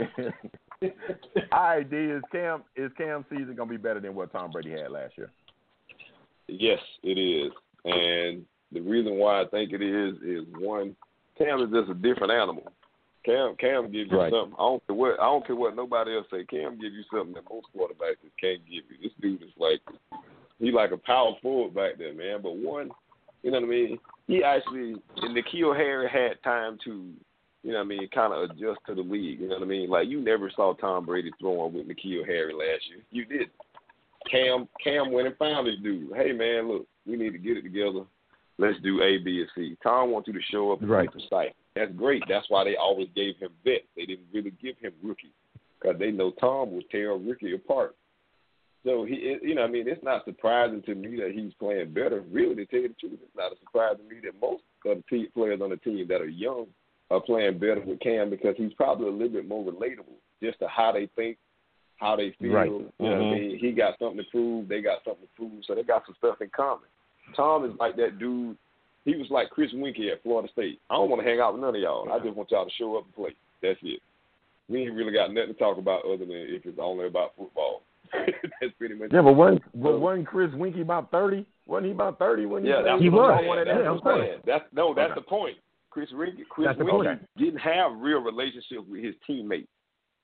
All 1.52 1.62
right, 1.62 1.88
D, 1.88 1.96
is 1.96 2.22
Cam 2.32 2.62
is 2.76 2.90
Cam 2.96 3.24
season 3.30 3.54
gonna 3.56 3.70
be 3.70 3.76
better 3.76 4.00
than 4.00 4.14
what 4.14 4.32
Tom 4.32 4.50
Brady 4.50 4.70
had 4.72 4.90
last 4.90 5.16
year? 5.16 5.30
Yes, 6.48 6.80
it 7.02 7.18
is. 7.18 7.52
And 7.84 8.44
the 8.72 8.80
reason 8.80 9.16
why 9.16 9.42
I 9.42 9.46
think 9.46 9.72
it 9.72 9.82
is 9.82 10.14
is 10.22 10.44
one, 10.58 10.96
Cam 11.38 11.60
is 11.62 11.70
just 11.70 11.90
a 11.90 11.94
different 11.94 12.32
animal. 12.32 12.72
Cam 13.24 13.56
Cam 13.56 13.90
gives 13.90 14.10
you 14.10 14.18
Right. 14.18 14.32
something. 14.32 14.54
I 14.58 14.62
don't 14.62 14.86
care 14.86 14.96
what 14.96 15.20
I 15.20 15.24
don't 15.24 15.46
care 15.46 15.56
what 15.56 15.74
nobody 15.74 16.14
else 16.14 16.26
say. 16.30 16.44
Cam 16.44 16.78
gives 16.78 16.94
you 16.94 17.04
something 17.10 17.34
that 17.34 17.48
most 17.50 17.66
quarterbacks 17.74 18.20
just 18.22 18.36
can't 18.38 18.64
give 18.66 18.84
you. 18.90 18.98
This 19.02 19.12
dude 19.20 19.42
is 19.42 19.50
like 19.56 19.80
he 20.58 20.70
like 20.70 20.92
a 20.92 20.98
power 20.98 21.32
forward 21.42 21.74
back 21.74 21.96
there, 21.98 22.12
man. 22.14 22.42
But 22.42 22.56
one, 22.56 22.90
you 23.42 23.50
know 23.50 23.60
what 23.60 23.66
I 23.66 23.70
mean? 23.70 23.98
He 24.26 24.44
actually 24.44 24.96
and 25.16 25.36
N'Keal 25.36 25.74
Harry 25.76 26.08
had 26.08 26.42
time 26.42 26.78
to, 26.84 27.12
you 27.62 27.72
know 27.72 27.78
what 27.78 27.84
I 27.84 27.88
mean, 27.88 28.08
kind 28.08 28.32
of 28.34 28.50
adjust 28.50 28.80
to 28.86 28.94
the 28.94 29.02
league. 29.02 29.40
You 29.40 29.48
know 29.48 29.54
what 29.54 29.64
I 29.64 29.68
mean? 29.68 29.88
Like 29.88 30.08
you 30.08 30.20
never 30.20 30.50
saw 30.54 30.74
Tom 30.74 31.06
Brady 31.06 31.30
throwing 31.40 31.72
with 31.72 31.88
N'Keal 31.88 32.26
Harry 32.26 32.52
last 32.52 32.88
year. 32.90 33.02
You 33.10 33.24
did. 33.24 33.48
Cam 34.30 34.68
Cam 34.82 35.12
went 35.12 35.28
and 35.28 35.36
found 35.36 35.66
this 35.66 35.76
dude. 35.82 36.12
Hey 36.14 36.32
man, 36.32 36.68
look, 36.68 36.86
we 37.06 37.16
need 37.16 37.32
to 37.32 37.38
get 37.38 37.56
it 37.56 37.62
together. 37.62 38.04
Let's 38.58 38.78
do 38.82 39.02
A, 39.02 39.18
B, 39.18 39.40
and 39.40 39.48
C. 39.54 39.76
Tom 39.82 40.10
wants 40.10 40.28
you 40.28 40.34
to 40.34 40.42
show 40.50 40.72
up 40.72 40.80
and 40.80 40.88
Right. 40.90 41.12
the 41.12 41.20
site. 41.28 41.54
That's 41.74 41.92
great. 41.92 42.22
That's 42.28 42.48
why 42.48 42.62
they 42.64 42.76
always 42.76 43.08
gave 43.16 43.36
him 43.38 43.50
vets. 43.64 43.84
They 43.96 44.06
didn't 44.06 44.28
really 44.32 44.52
give 44.62 44.78
him 44.78 44.92
rookies 45.02 45.32
because 45.80 45.98
they 45.98 46.12
know 46.12 46.30
Tom 46.30 46.72
would 46.74 46.88
tear 46.90 47.14
rookie 47.14 47.54
apart. 47.54 47.96
So 48.84 49.04
he, 49.04 49.38
you 49.42 49.54
know, 49.54 49.64
I 49.64 49.66
mean, 49.66 49.88
it's 49.88 50.04
not 50.04 50.24
surprising 50.24 50.82
to 50.82 50.94
me 50.94 51.16
that 51.16 51.32
he's 51.32 51.54
playing 51.54 51.92
better. 51.94 52.20
Really, 52.30 52.54
to 52.54 52.66
tell 52.66 52.80
you 52.80 52.88
the 52.88 52.94
truth, 52.94 53.18
it's 53.22 53.36
not 53.36 53.52
a 53.52 53.56
surprise 53.58 53.96
to 53.96 54.02
me 54.14 54.20
that 54.22 54.38
most 54.40 54.62
of 54.84 54.98
the 54.98 55.04
te- 55.08 55.30
players 55.34 55.60
on 55.62 55.70
the 55.70 55.76
team 55.78 56.06
that 56.08 56.20
are 56.20 56.28
young 56.28 56.66
are 57.10 57.20
playing 57.20 57.58
better 57.58 57.80
with 57.80 58.00
Cam 58.00 58.30
because 58.30 58.54
he's 58.56 58.74
probably 58.74 59.08
a 59.08 59.10
little 59.10 59.28
bit 59.30 59.48
more 59.48 59.64
relatable, 59.64 60.16
just 60.42 60.58
to 60.58 60.68
how 60.68 60.92
they 60.92 61.08
think, 61.16 61.38
how 61.96 62.16
they 62.16 62.30
feel. 62.40 62.52
Right. 62.52 62.70
You 62.70 62.78
know 62.80 62.90
what 62.98 63.12
I 63.12 63.14
Mhm. 63.16 63.32
mean? 63.32 63.58
He 63.58 63.72
got 63.72 63.98
something 63.98 64.18
to 64.18 64.30
prove. 64.30 64.68
They 64.68 64.80
got 64.82 65.04
something 65.04 65.26
to 65.26 65.32
prove. 65.34 65.64
So 65.64 65.74
they 65.74 65.82
got 65.82 66.04
some 66.06 66.14
stuff 66.16 66.40
in 66.40 66.48
common. 66.50 66.88
Tom 67.36 67.64
is 67.64 67.76
like 67.78 67.96
that 67.96 68.18
dude. 68.18 68.56
He 69.04 69.16
was 69.16 69.30
like 69.30 69.50
Chris 69.50 69.72
Weinke 69.72 70.10
at 70.10 70.22
Florida 70.22 70.48
State. 70.52 70.80
I 70.90 70.94
don't 70.96 71.10
want 71.10 71.22
to 71.22 71.28
hang 71.28 71.40
out 71.40 71.52
with 71.54 71.62
none 71.62 71.74
of 71.74 71.80
y'all. 71.80 72.10
I 72.12 72.18
just 72.20 72.34
want 72.34 72.50
y'all 72.50 72.64
to 72.64 72.70
show 72.72 72.96
up 72.96 73.04
and 73.04 73.14
play. 73.14 73.34
That's 73.62 73.78
it. 73.82 74.00
We 74.68 74.82
ain't 74.82 74.94
really 74.94 75.12
got 75.12 75.32
nothing 75.32 75.52
to 75.52 75.58
talk 75.58 75.76
about 75.78 76.04
other 76.06 76.24
than 76.24 76.30
if 76.32 76.64
it's 76.64 76.78
only 76.78 77.06
about 77.06 77.34
football. 77.36 77.82
That's 78.12 78.72
pretty 78.78 78.94
much 78.94 79.10
Yeah, 79.12 79.22
but 79.22 79.32
wasn't 79.34 79.62
but 79.74 79.92
So- 79.92 79.98
wasn't 79.98 80.26
Chris 80.26 80.50
Weinke 80.52 80.80
about 80.80 81.10
thirty? 81.10 81.44
Wasn't 81.66 81.86
he 81.86 81.92
about 81.92 82.18
thirty 82.18 82.46
when 82.46 82.62
he 82.62 82.68
Yeah, 82.68 82.76
played? 82.76 82.86
that's 82.86 83.02
He 83.02 83.08
was. 83.08 83.30
I'm 83.30 83.38
saying. 83.44 83.64
That's. 83.64 83.68
Yeah, 83.84 83.90
what 83.90 84.06
I'm 84.06 84.20
saying. 84.20 84.40
That's 84.44 84.64
no, 84.72 84.94
that's 84.94 85.10
Okay. 85.12 85.20
the 85.20 85.26
point. 85.26 85.56
Chris 85.90 86.10
Weinke, 86.12 86.46
Chris 86.48 86.66
That's 86.66 86.78
Weinke 86.78 87.20
didn't 87.36 87.60
have 87.60 87.92
real 87.98 88.20
relationships 88.20 88.82
with 88.88 89.02
his 89.02 89.14
teammates. 89.26 89.68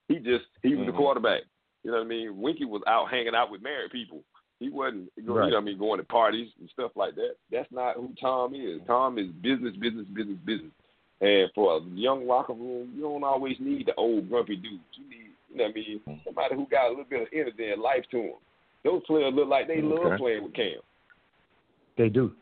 He 0.08 0.16
just 0.16 0.44
he 0.62 0.74
was 0.74 0.86
the 0.86 0.92
Mhm. 0.92 0.96
quarterback. 0.96 1.42
You 1.84 1.90
know 1.90 1.98
what 1.98 2.04
I 2.06 2.08
mean? 2.08 2.32
Weinke 2.34 2.68
was 2.68 2.82
out 2.86 3.10
hanging 3.10 3.34
out 3.34 3.50
with 3.50 3.62
married 3.62 3.90
people. 3.90 4.22
He 4.58 4.68
wasn't, 4.68 5.10
you 5.16 5.22
know 5.24 5.34
Right. 5.34 5.50
what 5.52 5.56
I 5.56 5.60
mean, 5.60 5.78
going 5.78 5.98
to 5.98 6.04
parties 6.04 6.48
and 6.60 6.68
stuff 6.70 6.92
like 6.94 7.14
that. 7.14 7.36
That's 7.50 7.70
not 7.72 7.96
who 7.96 8.12
Tom 8.20 8.54
is. 8.54 8.80
Tom 8.86 9.18
is 9.18 9.28
business, 9.40 9.74
business, 9.76 10.06
business, 10.12 10.36
business. 10.44 10.72
And 11.22 11.50
for 11.54 11.78
a 11.78 11.80
young 11.94 12.26
locker 12.26 12.52
room, 12.52 12.92
you 12.94 13.02
don't 13.02 13.24
always 13.24 13.56
need 13.58 13.86
the 13.86 13.94
old 13.94 14.28
grumpy 14.28 14.56
dudes. 14.56 14.82
You 14.94 15.08
need, 15.08 15.30
you 15.50 15.56
know 15.56 15.64
what 15.64 15.70
I 15.70 15.74
mean, 15.74 16.00
somebody 16.24 16.54
who 16.56 16.66
got 16.70 16.86
a 16.88 16.90
little 16.90 17.04
bit 17.04 17.22
of 17.22 17.28
energy 17.32 17.70
and 17.70 17.80
life 17.80 18.04
to 18.10 18.18
them. 18.18 18.32
Those 18.84 19.02
players 19.06 19.32
look 19.34 19.48
like 19.48 19.66
they 19.66 19.80
love 19.80 19.98
Okay. 20.06 20.16
playing 20.18 20.44
with 20.44 20.54
Cam. 20.54 20.80
They 21.96 22.08
do. 22.08 22.32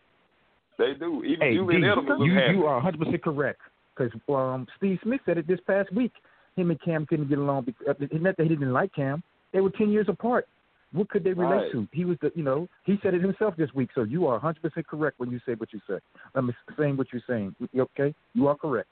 They 0.79 0.95
do. 0.95 1.25
Even 1.25 1.41
Hey, 1.41 1.55
Julian 1.55 1.83
D, 1.83 1.87
Edelman 1.89 2.27
you, 2.27 2.35
look 2.35 2.43
happy. 2.43 2.55
you 2.57 2.67
are 2.67 2.75
100 2.75 2.99
percent 2.99 3.23
correct. 3.23 3.61
Because 3.97 4.13
um, 4.29 4.67
Steve 4.77 4.99
Smith 5.03 5.21
said 5.27 5.39
it 5.39 5.47
this 5.49 5.59
past 5.67 5.93
week. 5.93 6.13
Him 6.57 6.71
and 6.71 6.81
Cam 6.81 7.05
couldn't 7.07 7.29
get 7.29 7.39
along. 7.39 7.65
Because, 7.65 7.97
not 8.13 8.37
that 8.37 8.43
he 8.45 8.49
didn't 8.51 8.73
like 8.73 8.93
Cam. 8.95 9.23
They 9.53 9.61
were 9.61 9.71
10 9.71 9.91
years 9.91 10.07
apart. 10.09 10.47
What 10.93 11.11
could 11.11 11.23
they 11.23 11.33
relate 11.35 11.57
Right. 11.57 11.73
to? 11.73 11.89
He 11.93 12.05
was 12.05 12.17
the, 12.23 12.33
you 12.35 12.43
know, 12.43 12.67
he 12.85 12.99
said 13.03 13.13
it 13.15 13.21
himself 13.21 13.55
this 13.57 13.73
week. 13.75 13.91
So 13.95 14.05
you 14.05 14.27
are 14.27 14.35
100 14.35 14.63
percent 14.63 14.87
correct 14.87 15.19
when 15.19 15.31
you 15.31 15.39
say 15.45 15.55
what 15.55 15.73
you 15.73 15.81
say. 15.87 15.99
I'm 16.35 16.55
saying 16.79 16.97
what 16.97 17.09
you're 17.13 17.23
saying. 17.27 17.55
Okay, 17.77 18.15
you 18.33 18.49
are 18.49 18.55
correct. 18.57 18.89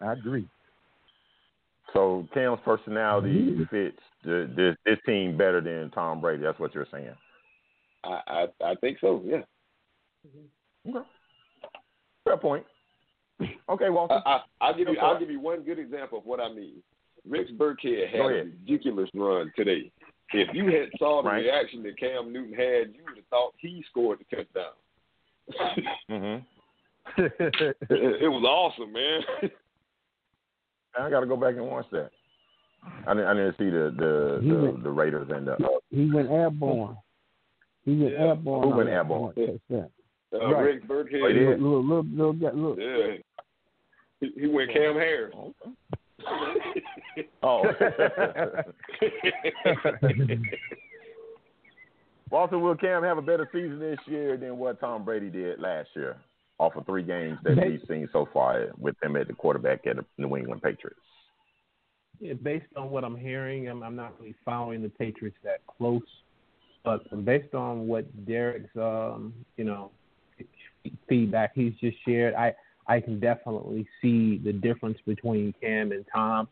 I 0.00 0.12
agree. 0.12 0.48
So 1.92 2.28
Cam's 2.32 2.60
personality 2.64 3.66
fits 3.68 3.98
the, 4.22 4.48
this 4.54 4.76
this 4.86 4.98
team 5.04 5.36
better 5.36 5.60
than 5.60 5.90
Tom 5.90 6.20
Brady. 6.20 6.44
That's 6.44 6.58
what 6.60 6.72
you're 6.72 6.86
saying. 6.92 7.16
I, 8.04 8.20
I 8.28 8.46
I 8.64 8.74
think 8.76 8.98
so. 9.00 9.20
Yeah. 9.26 9.42
Mm-hmm. 10.24 10.96
Okay. 10.96 11.06
Fair 12.24 12.36
point. 12.36 12.64
Okay, 13.68 13.90
Walter. 13.90 14.22
I, 14.24 14.30
I, 14.30 14.40
I'll 14.60 14.76
give 14.76 14.88
you 14.88 14.98
I'll 15.00 15.18
give 15.18 15.30
you 15.30 15.40
one 15.40 15.62
good 15.62 15.80
example 15.80 16.18
of 16.18 16.26
what 16.26 16.38
I 16.38 16.52
mean. 16.52 16.76
Rex 17.28 17.50
Burkhead 17.50 18.08
had 18.10 18.20
a 18.20 18.44
ridiculous 18.44 19.10
run 19.14 19.52
today. 19.56 19.90
If 20.32 20.54
you 20.54 20.66
had 20.66 20.88
saw 20.98 21.22
the 21.22 21.28
Right. 21.28 21.42
reaction 21.44 21.82
that 21.82 21.98
Cam 21.98 22.32
Newton 22.32 22.52
had, 22.54 22.94
you 22.94 23.02
would 23.06 23.16
have 23.16 23.26
thought 23.30 23.52
he 23.58 23.82
scored 23.90 24.18
the 24.30 24.36
touchdown. 24.36 24.72
hmm 26.08 26.36
it, 27.16 27.32
it 27.90 28.28
was 28.28 28.44
awesome, 28.44 28.92
man. 28.92 29.20
I 30.98 31.10
got 31.10 31.20
to 31.20 31.26
go 31.26 31.36
back 31.36 31.54
and 31.56 31.66
watch 31.66 31.86
that. 31.92 32.10
I 33.06 33.14
didn't, 33.14 33.26
I 33.26 33.34
didn't 33.34 33.58
see 33.58 33.70
the 33.70 33.92
the, 33.96 34.40
the, 34.48 34.54
went- 34.54 34.82
the 34.84 34.90
Raiders 34.90 35.28
and 35.32 35.46
the. 35.48 35.52
Uh, 35.54 35.68
He 35.90 36.10
went 36.10 36.30
airborne. 36.30 36.96
He 37.84 37.96
went 37.96 38.12
Yeah. 38.14 38.26
airborne. 38.28 38.62
Who 38.68 38.76
went 38.76 38.88
that- 38.88 38.94
airborne? 38.94 39.22
on 39.22 39.32
that 39.36 39.60
touchdown. 39.68 39.90
Uh, 40.32 40.54
Right. 40.54 40.62
Rex 40.64 40.84
Oh, 40.88 41.04
he 41.04 41.16
Burkhead, 41.16 41.34
did? 41.34 41.60
Little, 41.60 41.84
little, 41.84 42.04
little, 42.04 42.34
little, 42.34 42.70
little, 42.70 42.78
yeah, 42.78 43.16
he, 44.20 44.40
he 44.40 44.46
went 44.46 44.70
Cam 44.72 44.94
Harris. 44.94 45.34
oh. 47.42 47.64
Walter, 52.30 52.58
will 52.58 52.76
Cam 52.76 53.02
have 53.02 53.18
a 53.18 53.22
better 53.22 53.48
season 53.52 53.80
this 53.80 53.98
year 54.06 54.36
than 54.36 54.56
what 54.58 54.80
Tom 54.80 55.04
Brady 55.04 55.30
did 55.30 55.58
last 55.58 55.88
year? 55.96 56.16
Off 56.58 56.76
of 56.76 56.86
three 56.86 57.02
games 57.02 57.38
that 57.42 57.56
Ba- 57.56 57.64
we've 57.66 57.82
seen 57.88 58.08
so 58.12 58.28
far 58.32 58.66
with 58.78 58.94
him 59.02 59.16
at 59.16 59.26
the 59.26 59.32
quarterback 59.32 59.86
at 59.86 59.96
the 59.96 60.04
New 60.18 60.36
England 60.36 60.62
Patriots. 60.62 61.00
Yeah, 62.20 62.34
based 62.34 62.66
on 62.76 62.90
what 62.90 63.02
I'm 63.02 63.16
hearing, 63.16 63.68
I'm, 63.68 63.82
I'm 63.82 63.96
not 63.96 64.14
really 64.20 64.34
following 64.44 64.82
the 64.82 64.90
Patriots 64.90 65.38
that 65.42 65.66
close, 65.66 66.02
but 66.84 67.24
based 67.24 67.54
on 67.54 67.88
what 67.88 68.26
Derek's, 68.26 68.68
um, 68.76 69.32
you 69.56 69.64
know, 69.64 69.90
feedback 71.08 71.52
he's 71.54 71.72
just 71.80 71.96
shared, 72.06 72.34
I 72.34 72.54
I 72.86 73.00
can 73.00 73.20
definitely 73.20 73.86
see 74.02 74.38
the 74.38 74.52
difference 74.52 74.98
between 75.06 75.54
Cam 75.60 75.92
and 75.92 76.04
Tom. 76.12 76.48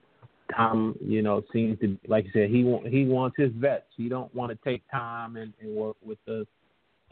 Tom, 0.55 0.97
you 1.05 1.23
know, 1.23 1.43
seems 1.53 1.79
to 1.81 1.97
like 2.09 2.25
you 2.27 2.31
said 2.33 2.51
he 2.51 2.65
want, 2.65 2.87
he 2.87 3.05
wants 3.05 3.37
his 3.39 3.53
vets. 3.55 3.87
He 3.97 4.09
don't 4.09 4.35
want 4.35 4.51
to 4.51 4.59
take 4.69 4.83
time 4.91 5.37
and, 5.37 5.53
and 5.61 5.75
work 5.75 5.97
with 6.05 6.19
the 6.27 6.47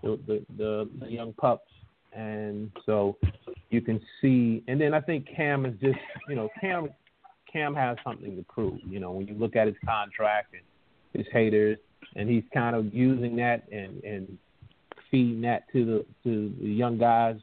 the, 0.02 0.44
the 0.56 0.88
the 1.00 1.10
young 1.10 1.32
pups, 1.34 1.70
and 2.12 2.70
so 2.84 3.16
you 3.70 3.80
can 3.80 4.00
see. 4.20 4.62
And 4.68 4.80
then 4.80 4.94
I 4.94 5.00
think 5.00 5.26
Cam 5.34 5.66
is 5.66 5.74
just, 5.80 5.98
you 6.28 6.34
know, 6.34 6.48
Cam 6.60 6.88
Cam 7.50 7.74
has 7.74 7.96
something 8.04 8.36
to 8.36 8.44
prove. 8.44 8.80
You 8.88 9.00
know, 9.00 9.12
when 9.12 9.26
you 9.26 9.34
look 9.34 9.56
at 9.56 9.66
his 9.66 9.76
contract 9.84 10.54
and 10.54 10.62
his 11.12 11.32
haters, 11.32 11.78
and 12.14 12.28
he's 12.28 12.44
kind 12.52 12.76
of 12.76 12.92
using 12.94 13.36
that 13.36 13.64
and 13.70 14.02
and 14.04 14.38
feeding 15.10 15.40
that 15.42 15.64
to 15.72 15.84
the 15.84 16.06
to 16.24 16.54
the 16.60 16.68
young 16.68 16.98
guys. 16.98 17.36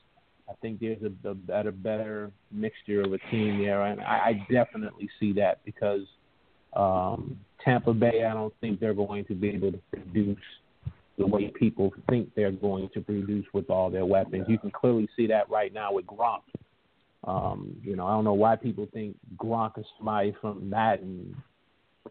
I 0.54 0.56
think 0.62 0.80
there's 0.80 1.02
a, 1.02 1.30
a 1.30 1.34
better 1.34 1.72
better 1.72 2.32
mixture 2.52 3.02
of 3.02 3.14
a 3.14 3.18
team 3.32 3.60
there, 3.60 3.84
and 3.84 4.02
I, 4.02 4.04
I 4.04 4.48
definitely 4.52 5.10
see 5.20 5.34
that 5.34 5.64
because 5.66 6.02
um, 6.76 7.40
Tampa 7.64 7.94
Bay, 7.94 8.26
I 8.30 8.34
don't 8.34 8.54
think 8.62 8.80
they're 8.80 8.94
going 8.94 9.26
to 9.26 9.36
be 9.36 9.50
able 9.50 9.72
to 9.72 9.80
produce 9.92 10.38
the 11.18 11.26
way 11.26 11.52
people 11.60 11.92
think 12.10 12.30
they're 12.36 12.52
going 12.52 12.90
to 12.94 13.02
produce 13.02 13.46
with 13.54 13.70
all 13.70 13.90
their 13.90 14.06
weapons. 14.06 14.46
You 14.48 14.58
can 14.58 14.72
clearly 14.72 15.08
see 15.16 15.28
that 15.28 15.50
right 15.50 15.74
now 15.74 15.94
with 15.94 16.06
Gronk. 16.06 16.42
Um, 17.24 17.76
you 17.84 17.96
know, 17.96 18.06
I 18.06 18.12
don't 18.12 18.24
know 18.24 18.34
why 18.34 18.56
people 18.56 18.88
think 18.94 19.16
Gronk 19.38 19.80
is 19.80 19.86
somebody 19.98 20.36
from 20.42 20.70
Madden 20.70 21.36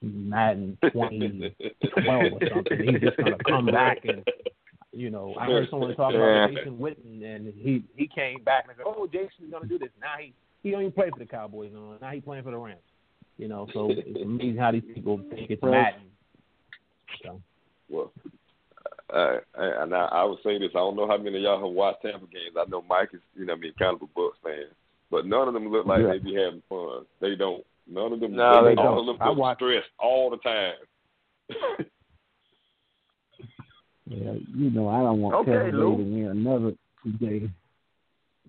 Madden 0.01 0.79
2012 0.83 2.33
or 2.33 2.49
something. 2.55 2.93
He's 2.93 3.01
just 3.01 3.17
gonna 3.19 3.37
come 3.47 3.67
back 3.67 3.99
and 4.05 4.25
you 4.93 5.11
know, 5.11 5.35
I 5.39 5.47
heard 5.47 5.69
someone 5.71 5.95
talk 5.97 6.15
about 6.15 6.51
Jason 6.51 6.77
Witten, 6.77 7.25
and 7.25 7.53
he 7.57 7.83
he 7.97 8.07
came 8.07 8.43
back 8.45 8.65
and 8.69 8.77
said, 8.77 8.85
"Oh, 8.87 9.07
Jason's 9.07 9.51
gonna 9.51 9.67
do 9.67 9.79
this." 9.79 9.89
Now 10.01 10.15
he 10.21 10.35
he 10.63 10.71
don't 10.71 10.83
even 10.83 10.93
play 10.93 11.11
for 11.11 11.19
the 11.19 11.27
Cowboys 11.27 11.71
no 11.73 11.97
Now 12.01 12.11
he's 12.11 12.23
playing 12.23 12.45
for 12.45 12.51
the 12.51 12.59
Rams. 12.59 12.81
You 13.39 13.49
know, 13.49 13.67
so 13.73 13.91
it's 13.91 14.23
amazing 14.23 14.59
how 14.59 14.73
these 14.73 14.83
people 14.95 15.19
think 15.31 15.51
it's 15.51 15.63
Madden. 15.63 16.03
So. 17.25 17.41
Well, 17.89 18.13
uh, 19.13 19.39
and 19.57 19.95
I, 19.95 20.09
I 20.13 20.25
would 20.25 20.39
say 20.45 20.59
this: 20.59 20.71
I 20.75 20.79
don't 20.79 20.97
know 20.97 21.09
how 21.09 21.17
many 21.17 21.37
of 21.37 21.43
y'all 21.43 21.67
have 21.67 21.75
watched 21.75 22.03
Tampa 22.03 22.27
games. 22.27 22.57
I 22.59 22.69
know 22.69 22.83
Mike 22.83 23.11
is, 23.15 23.21
you 23.35 23.47
know, 23.47 23.55
I 23.55 23.57
mean, 23.57 23.73
kind 23.79 23.97
of 23.97 24.03
a 24.03 24.07
Bucks 24.15 24.39
fan, 24.43 24.67
but 25.11 25.27
none 25.27 25.49
of 25.49 25.55
them 25.55 25.69
look 25.69 25.87
like 25.87 26.03
yeah. 26.03 26.13
they 26.13 26.19
be 26.19 26.35
having 26.35 26.63
fun. 26.69 27.05
They 27.21 27.35
don't. 27.35 27.65
None 27.87 28.13
of 28.13 28.21
them. 28.21 28.37
No, 28.37 28.63
they, 28.63 28.71
they 28.71 28.75
don't. 28.77 28.87
All 28.87 29.11
of 29.11 29.19
them 29.19 29.39
look 29.39 29.57
stressed 29.57 29.89
all 29.99 30.31
the 30.31 30.37
time. 30.39 30.75
yeah, 34.07 34.33
you 34.57 34.71
know, 34.71 34.89
I 34.89 34.99
don't 34.99 35.21
want 35.21 35.35
okay, 35.37 35.53
Tampa 35.53 35.77
Lou. 35.77 35.97
to 35.97 36.03
win 36.03 36.27
another 36.27 36.73
day. 37.21 37.49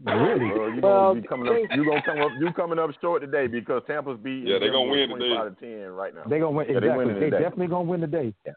Really? 0.03 0.45
Well, 0.47 0.69
you 0.71 0.81
well, 0.81 1.13
gonna 1.13 1.21
be 1.21 1.27
coming 1.27 1.49
up. 1.49 1.55
You 1.75 1.85
gonna 1.85 2.01
come 2.01 2.19
up. 2.19 2.31
You 2.39 2.51
coming 2.51 2.79
up 2.79 2.89
short 2.99 3.21
today 3.21 3.47
because 3.47 3.83
Tampa's 3.85 4.17
beating. 4.21 4.47
Yeah, 4.47 4.59
they're 4.59 4.71
gonna 4.71 4.89
win 4.89 5.09
today. 5.09 5.35
Out 5.35 5.47
of 5.47 5.59
ten 5.59 5.87
right 5.89 6.13
now. 6.15 6.23
They're 6.27 6.39
gonna 6.39 6.51
win. 6.51 6.67
Yeah, 6.69 6.77
exactly. 6.77 7.13
They, 7.13 7.19
they 7.19 7.29
definitely 7.29 7.67
gonna 7.67 7.83
win 7.83 8.01
today. 8.01 8.33
Yeah. 8.45 8.53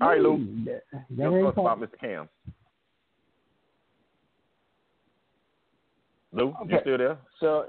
All 0.00 0.08
right, 0.08 0.20
Lou. 0.20 0.64
That, 0.64 0.82
that 0.92 1.02
Your 1.16 1.38
ain't 1.38 1.54
thoughts 1.54 1.58
about 1.58 1.80
Mr. 1.80 2.00
Cam. 2.00 2.28
Lou, 6.32 6.54
Okay. 6.62 6.74
you 6.74 6.78
still 6.80 6.98
there? 6.98 7.18
So 7.40 7.66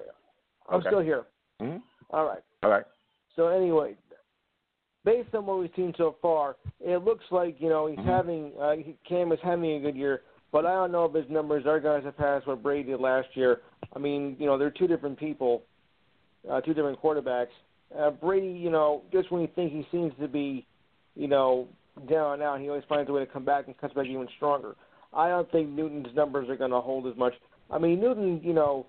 I'm 0.68 0.80
Okay. 0.80 0.90
still 0.90 1.00
here. 1.00 1.26
hmm 1.60 1.78
All 2.12 2.26
right. 2.26 2.42
All 2.64 2.70
right. 2.70 2.86
So 3.36 3.48
anyway, 3.48 3.96
based 5.04 5.34
on 5.34 5.46
what 5.46 5.60
we've 5.60 5.72
seen 5.76 5.94
so 5.98 6.16
far, 6.22 6.58
it 6.80 7.04
looks 7.04 7.26
like 7.32 7.60
you 7.60 7.70
know 7.70 7.88
he's 7.88 8.00
Mhm. 8.00 8.06
having 8.06 8.52
uh, 8.60 8.76
Cam 9.08 9.32
is 9.32 9.40
having 9.42 9.72
a 9.72 9.80
good 9.80 9.96
year, 9.96 10.24
but 10.52 10.66
I 10.66 10.74
don't 10.74 10.92
know 10.92 11.06
if 11.06 11.14
his 11.14 11.30
numbers 11.30 11.66
are 11.66 11.80
going 11.80 12.02
to 12.02 12.08
surpass 12.08 12.46
what 12.46 12.64
Brady 12.64 12.92
did 12.92 13.00
last 13.00 13.36
year. 13.36 13.62
I 13.96 14.00
mean, 14.00 14.36
you 14.40 14.46
know, 14.46 14.58
they're 14.58 14.72
two 14.72 14.88
different 14.88 15.18
people, 15.18 15.64
uh, 16.50 16.62
two 16.62 16.74
different 16.74 17.02
quarterbacks. 17.02 17.50
Uh, 17.98 18.12
Brady, 18.12 18.52
you 18.52 18.70
know, 18.70 19.04
just 19.12 19.32
when 19.32 19.42
you 19.42 19.48
think 19.56 19.72
he 19.72 19.86
seems 19.92 20.14
to 20.20 20.28
be, 20.28 20.66
you 21.16 21.28
know, 21.28 21.68
down 22.08 22.34
and 22.34 22.44
out, 22.44 22.60
he 22.60 22.70
always 22.70 22.84
finds 22.86 23.10
a 23.10 23.14
way 23.14 23.20
to 23.20 23.32
come 23.32 23.44
back 23.44 23.68
and 23.68 23.78
comes 23.78 23.94
back 23.94 24.06
even 24.06 24.28
stronger. 24.36 24.76
I 25.12 25.28
don't 25.28 25.52
think 25.52 25.70
Newton's 25.70 26.16
numbers 26.16 26.50
are 26.50 26.56
going 26.56 26.72
to 26.72 26.82
hold 26.82 27.08
as 27.08 27.16
much. 27.18 27.34
I 27.72 27.80
mean, 27.80 28.00
Newton, 28.00 28.42
you 28.44 28.54
know, 28.54 28.86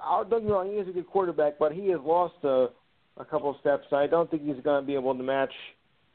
I'll, 0.00 0.24
don't 0.24 0.40
get 0.40 0.46
me 0.46 0.52
wrong, 0.52 0.70
he 0.70 0.76
is 0.76 0.88
a 0.88 0.92
good 0.92 1.08
quarterback, 1.08 1.58
but 1.58 1.72
he 1.72 1.88
has 1.88 2.00
lost 2.04 2.36
a, 2.44 2.68
a 3.16 3.24
couple 3.24 3.50
of 3.50 3.56
steps. 3.60 3.84
I 3.92 4.06
don't 4.06 4.30
think 4.30 4.42
he's 4.42 4.62
going 4.62 4.82
to 4.82 4.86
be 4.86 4.94
able 4.94 5.14
to 5.14 5.22
match 5.22 5.52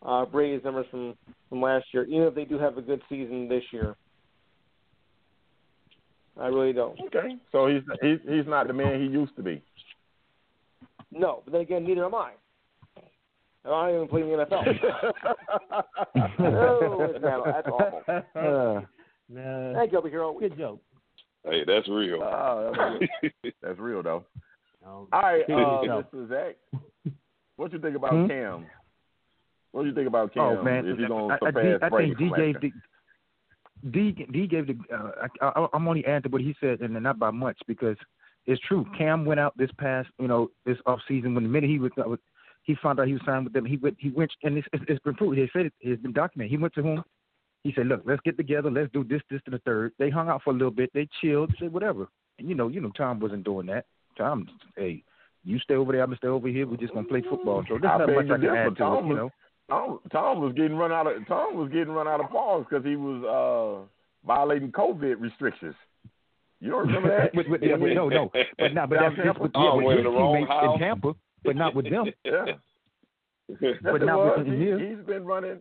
uh, 0.06 0.26
Brady's 0.26 0.64
numbers 0.64 0.86
from 0.92 1.16
from 1.50 1.62
last 1.62 1.86
year, 1.94 2.06
even 2.06 2.24
if 2.24 2.36
they 2.36 2.46
do 2.46 2.58
have 2.60 2.78
a 2.78 2.82
good 2.82 3.02
season 3.10 3.48
this 3.48 3.64
year. 3.72 3.96
I 6.40 6.48
really 6.48 6.74
don't. 6.74 7.00
Okay. 7.08 7.38
So 7.52 7.68
he's 7.68 7.82
he's 8.02 8.20
he's 8.28 8.48
not 8.48 8.68
the 8.68 8.74
man 8.74 9.02
he 9.02 9.08
used 9.08 9.36
to 9.38 9.44
be. 9.44 9.62
No, 11.12 11.42
but 11.46 11.54
then 11.54 11.62
again, 11.62 11.86
neither 11.86 12.06
am 12.06 12.16
I. 12.16 12.32
I 13.66 13.70
don't 13.70 13.96
even 13.96 14.08
play 14.10 14.22
in 14.22 14.28
the 14.30 14.46
NFL. 14.46 15.14
oh, 16.40 17.08
it's 17.10 17.24
bad. 17.24 17.40
that's 17.46 17.68
awful. 17.68 18.02
Uh, 18.36 18.82
Nah, 19.30 19.74
Thank 19.74 19.92
you, 19.92 19.98
over 19.98 20.10
here. 20.10 20.32
good 20.40 20.58
joke. 20.58 20.82
Hey, 21.44 21.64
that's 21.66 21.88
real. 21.88 22.22
Oh, 22.22 22.72
that's, 23.22 23.34
that's 23.62 23.80
real 23.80 24.04
though. 24.04 24.26
All 24.86 25.08
right, 25.14 25.46
Keep 25.48 25.56
uh, 25.56 25.82
yourself. 25.82 26.06
Mr. 26.14 26.30
Zach, 26.30 27.14
what 27.56 27.74
you 27.74 27.80
think 27.80 27.96
about 27.96 28.12
Hmm? 28.12 28.28
Cam? 28.28 28.66
What 29.72 29.84
do 29.84 29.90
you 29.90 29.96
think 29.96 30.08
about 30.08 30.34
Cam? 30.34 30.44
Oh 30.44 30.64
man, 30.64 30.86
if 30.86 30.98
he's 30.98 31.08
gonna 31.08 31.28
I, 31.28 31.36
I, 31.36 31.38
surpass 31.40 31.80
I 31.82 31.90
think 31.90 32.18
D 32.18 32.32
gave 32.36 32.62
the 32.62 32.72
D, 33.92 34.28
D 34.32 34.48
gave 34.48 34.68
the. 34.68 34.78
Uh, 34.94 35.28
I, 35.42 35.46
I, 35.48 35.68
I'm 35.74 35.88
only 35.88 36.06
adding 36.06 36.24
to 36.24 36.30
what 36.30 36.42
he 36.42 36.56
said, 36.60 36.82
and 36.82 36.94
not 37.02 37.20
by 37.20 37.32
much 37.32 37.58
because 37.68 37.98
it's 38.46 38.62
true. 38.62 38.86
Cam 38.98 39.26
went 39.26 39.40
out 39.40 39.58
this 39.58 39.70
past, 39.78 40.10
you 40.20 40.28
know, 40.28 40.50
this 40.66 40.78
off 40.86 41.00
season 41.08 41.34
when 41.34 41.44
the 41.44 41.50
minute 41.50 41.70
he 41.70 41.80
was, 41.80 41.92
uh, 41.98 42.16
he 42.64 42.76
found 42.82 43.00
out 43.00 43.08
he 43.08 43.14
was 43.14 43.22
signed 43.26 43.44
with 43.44 43.54
them. 43.54 43.66
He 43.66 43.78
went, 43.78 43.98
he 44.00 44.10
went, 44.10 44.32
and 44.44 44.58
it's, 44.58 44.68
it's, 44.74 44.84
it's 44.88 45.04
been 45.04 45.16
proven. 45.16 45.38
He 45.38 45.50
said 45.54 45.68
it, 45.68 45.74
it's 45.82 46.02
been 46.02 46.14
documented. 46.14 46.52
He 46.52 46.58
went 46.58 46.74
to 46.76 46.82
whom? 46.82 47.04
He 47.64 47.74
said, 47.76 47.88
"Look, 47.88 48.04
let's 48.06 48.22
get 48.24 48.38
together. 48.38 48.70
Let's 48.70 48.92
do 48.92 49.04
this, 49.04 49.22
this, 49.30 49.42
and 49.46 49.56
the 49.56 49.60
third. 49.60 49.94
They 49.98 50.10
hung 50.10 50.30
out 50.30 50.44
for 50.44 50.52
a 50.52 50.54
little 50.54 50.72
bit. 50.72 50.92
They 50.94 51.08
chilled. 51.22 51.54
Said 51.60 51.74
whatever. 51.74 52.08
And 52.38 52.48
you 52.48 52.56
know, 52.56 52.68
you 52.68 52.82
know, 52.82 52.92
Tom 52.96 53.20
wasn't 53.20 53.44
doing 53.44 53.66
that. 53.68 53.86
Tom, 54.18 54.48
hey, 54.78 55.04
you 55.44 55.60
stay 55.60 55.76
over 55.76 55.92
there. 55.92 56.02
I'm 56.02 56.08
gonna 56.10 56.18
stay 56.18 56.28
over 56.28 56.48
here. 56.48 56.66
We're 56.68 56.78
just 56.78 56.94
gonna 56.94 57.08
play 57.08 57.22
football. 57.22 57.64
So 57.68 57.78
there's 57.80 57.84
I 57.84 57.98
not 57.98 58.10
much 58.14 58.26
I 58.32 58.38
can 58.38 58.46
add 58.46 58.70
to 58.70 58.76
Tom 58.76 59.06
it. 59.06 59.08
You 59.08 59.14
was- 59.14 59.18
know, 59.18 59.32
Tom, 59.70 60.00
Tom 60.12 60.42
was 60.42 60.54
getting 60.54 60.76
run 60.78 60.92
out 60.92 61.08
of 61.08 61.26
Tom 61.28 61.58
was 61.58 61.70
getting 61.72 61.90
run 61.94 62.08
out 62.08 62.20
of 62.24 62.30
pause 62.30 62.66
because 62.70 62.86
he 62.86 62.96
was 62.96 63.24
uh, 63.26 64.28
violating 64.28 64.72
COVID 64.72 65.20
restrictions. 65.20 65.76
You 66.62 66.72
don't 66.72 66.88
remember 66.88 67.10
that? 67.10 67.36
with, 67.36 67.48
with, 67.48 67.62
yeah, 67.64 67.76
with, 67.76 67.94
no, 67.94 68.08
no, 68.10 68.30
but 68.58 68.74
not. 68.74 68.90
But 68.90 69.00
that's 69.02 69.16
just 69.26 69.40
with, 69.40 69.52
Oh, 69.56 69.80
yeah, 69.80 69.86
went 69.86 69.88
with 69.88 69.98
in 70.00 70.06
his 70.06 70.14
the 70.14 70.20
teammates 70.20 70.50
house. 70.50 70.74
in 70.76 70.80
Tampa, 70.80 71.14
but 71.44 71.56
not 71.56 71.76
with 71.76 71.90
them. 71.90 72.06
yeah. 72.24 72.46
But 73.48 73.58
Yes, 73.62 73.76
not 73.84 73.90
it 73.92 73.94
with 73.94 74.04
was. 74.04 74.46
the 74.48 74.52
He, 74.52 74.70
Indians. 74.72 74.98
he's 74.98 75.06
been 75.08 75.26
running, 75.26 75.60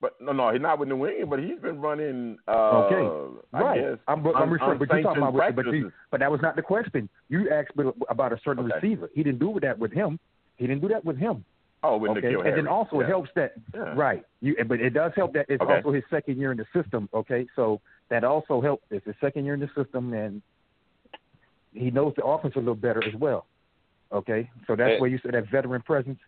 but 0.00 0.20
no, 0.20 0.32
no, 0.32 0.52
he's 0.52 0.60
not 0.62 0.78
with 0.78 0.88
New 0.88 1.06
England, 1.06 1.30
but 1.30 1.38
he's 1.40 1.58
been 1.60 1.80
running. 1.80 2.38
Uh, 2.46 2.86
Okay. 2.86 3.42
I 3.52 3.60
right. 3.60 3.80
guess 3.80 3.98
I'm, 4.06 4.24
I'm 4.26 4.36
un- 4.36 4.50
referring, 4.50 4.78
but 4.78 4.88
you're 4.92 5.02
talking 5.02 5.22
about, 5.22 5.34
unsanctioned 5.34 5.56
but, 5.56 5.72
you, 5.74 5.92
but 6.10 6.20
that 6.20 6.30
was 6.30 6.40
not 6.40 6.56
the 6.56 6.62
question. 6.62 7.08
You 7.28 7.50
asked 7.50 7.76
me 7.76 7.84
about 8.08 8.32
a 8.32 8.38
certain 8.44 8.64
Okay. 8.66 8.74
receiver. 8.86 9.10
He 9.14 9.22
didn't 9.22 9.40
do 9.40 9.58
that 9.62 9.78
with 9.78 9.92
him. 9.92 10.18
He 10.56 10.66
didn't 10.66 10.82
do 10.82 10.88
that 10.88 11.04
with 11.04 11.16
him. 11.16 11.44
Oh, 11.82 11.96
with 11.96 12.10
okay, 12.12 12.22
N'Keal 12.22 12.44
and 12.46 12.56
then 12.56 12.66
also 12.66 12.98
yeah. 12.98 13.06
it 13.06 13.08
helps 13.08 13.30
that 13.36 13.52
Yeah. 13.72 13.94
right. 13.94 14.24
You, 14.40 14.56
but 14.66 14.80
it 14.80 14.90
does 14.90 15.12
help 15.14 15.32
that 15.34 15.46
it's 15.48 15.62
Okay. 15.62 15.76
also 15.76 15.92
his 15.92 16.02
second 16.10 16.36
year 16.38 16.50
in 16.50 16.58
the 16.58 16.66
system. 16.74 17.08
Okay, 17.14 17.46
so 17.54 17.80
that 18.08 18.24
also 18.24 18.60
helps. 18.60 18.84
It's 18.90 19.06
his 19.06 19.14
second 19.20 19.44
year 19.44 19.54
in 19.54 19.60
the 19.60 19.70
system, 19.76 20.12
and 20.12 20.42
he 21.72 21.90
knows 21.90 22.14
the 22.16 22.24
offense 22.24 22.54
a 22.56 22.58
little 22.58 22.74
better 22.74 23.02
as 23.04 23.14
well. 23.14 23.46
Okay, 24.12 24.50
so 24.66 24.74
that's 24.74 24.92
And- 24.92 25.00
where 25.00 25.10
you 25.10 25.18
said 25.18 25.32
that 25.34 25.48
veteran 25.50 25.82
presence. 25.82 26.18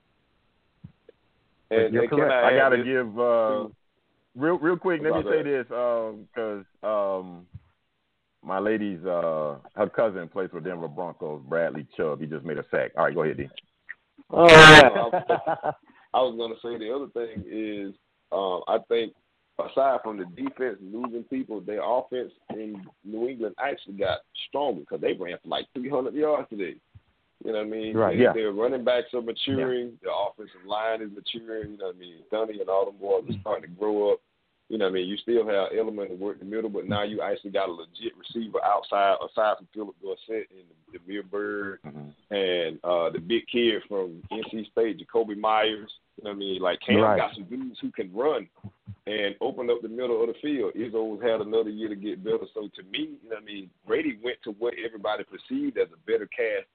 And, 1.70 1.94
You're 1.94 2.02
and 2.02 2.10
can 2.10 2.18
correct. 2.18 2.44
I, 2.44 2.54
I 2.54 2.56
gotta 2.56 2.76
this? 2.78 2.86
give 2.86 3.18
uh, 3.18 3.68
real 4.36 4.58
real 4.58 4.76
quick. 4.76 5.00
Let 5.02 5.12
me 5.12 5.22
say 5.30 5.42
that. 5.42 5.44
this 5.44 5.66
because 5.68 6.64
um, 6.82 7.46
my 8.44 8.58
lady's 8.58 9.04
uh, 9.04 9.56
her 9.76 9.88
cousin 9.88 10.28
plays 10.28 10.50
for 10.50 10.60
Denver 10.60 10.88
Broncos. 10.88 11.42
Bradley 11.48 11.86
Chubb. 11.96 12.20
He 12.20 12.26
just 12.26 12.44
made 12.44 12.58
a 12.58 12.64
sack. 12.70 12.92
All 12.96 13.04
right, 13.04 13.14
go 13.14 13.22
ahead, 13.22 13.36
D. 13.36 13.48
Oh, 14.30 14.46
yeah. 14.50 15.72
I 16.12 16.20
was 16.22 16.34
going 16.36 16.52
to 16.52 16.60
say 16.60 16.78
the 16.78 16.92
other 16.92 17.08
thing 17.08 17.44
is 17.48 17.94
um, 18.32 18.62
I 18.66 18.78
think 18.88 19.12
aside 19.58 20.00
from 20.02 20.18
the 20.18 20.24
defense 20.24 20.78
losing 20.80 21.24
people, 21.24 21.60
their 21.60 21.82
offense 21.84 22.32
in 22.50 22.82
New 23.04 23.28
England 23.28 23.54
actually 23.62 23.94
got 23.94 24.20
stronger 24.48 24.80
because 24.80 25.00
they 25.00 25.12
ran 25.12 25.38
for 25.42 25.48
like 25.48 25.66
300 25.74 26.14
yards 26.14 26.48
today. 26.48 26.76
You 27.45 27.53
know 27.53 27.59
what 27.59 27.66
I 27.66 27.70
mean? 27.70 27.97
Right, 27.97 28.16
Their- 28.18 28.26
yeah. 28.28 28.32
Their 28.34 28.53
running 28.53 28.84
backs 28.84 29.14
are 29.14 29.22
maturing. 29.22 29.99
The 30.03 30.11
offensive 30.12 30.64
line 30.66 31.01
is 31.03 31.11
maturing. 31.14 31.72
You 31.72 31.78
know 31.78 31.86
what 31.86 31.97
I 31.97 31.99
mean? 31.99 32.16
Dunny 32.30 32.61
and 32.61 32.68
all 32.68 32.84
them 32.86 32.97
boys 33.01 33.24
are 33.30 33.41
starting 33.41 33.70
to 33.70 33.76
grow 33.78 34.12
up. 34.12 34.20
You 34.68 34.78
know 34.78 34.84
what 34.84 34.91
I 34.91 34.95
mean? 34.95 35.09
You 35.09 35.16
still 35.16 35.45
have 35.49 35.70
element 35.76 36.12
of 36.12 36.20
work 36.20 36.36
in 36.41 36.49
the 36.49 36.55
middle, 36.55 36.70
but 36.70 36.86
now 36.86 37.03
you 37.03 37.22
actually 37.22 37.51
got 37.51 37.68
a 37.68 37.72
legit 37.72 38.12
receiver 38.16 38.62
outside, 38.64 39.16
aside 39.20 39.57
from 39.57 39.66
Phillip 39.74 39.97
Dorsett 40.01 40.47
and 40.51 40.62
the, 40.93 40.99
the 40.99 41.01
Mir 41.09 41.22
Bird 41.24 41.80
Mhm. 41.84 42.12
and 42.30 42.78
uh 42.84 43.11
the 43.11 43.18
big 43.18 43.49
kid 43.49 43.82
from 43.88 44.22
NC 44.30 44.70
State, 44.70 44.99
Jakobi 45.05 45.36
Meyers. 45.36 45.91
You 46.18 46.24
know 46.24 46.30
what 46.30 46.36
I 46.36 46.38
mean? 46.38 46.62
Like 46.62 46.78
Cam 46.86 47.01
Right. 47.01 47.16
got 47.16 47.34
some 47.34 47.45
dudes 47.45 47.80
who 47.80 47.91
can 47.91 48.12
run 48.12 48.49
and 49.09 49.34
open 49.41 49.70
up 49.70 49.82
the 49.82 49.88
middle 49.88 50.20
of 50.22 50.28
the 50.28 50.34
field. 50.34 50.74
Izzo's 50.74 51.20
had 51.20 51.41
another 51.41 51.70
year 51.70 51.88
to 51.88 51.97
get 51.97 52.22
better. 52.22 52.47
So 52.55 52.68
to 52.68 52.82
me, 52.93 53.18
you 53.24 53.28
know 53.28 53.36
what 53.36 53.43
I 53.43 53.45
mean, 53.47 53.70
Brady 53.86 54.18
went 54.22 54.36
to 54.45 54.53
what 54.53 54.74
everybody 54.84 55.24
perceived 55.24 55.78
as 55.78 55.88
a 55.93 55.97
better 56.09 56.26
cast 56.26 56.66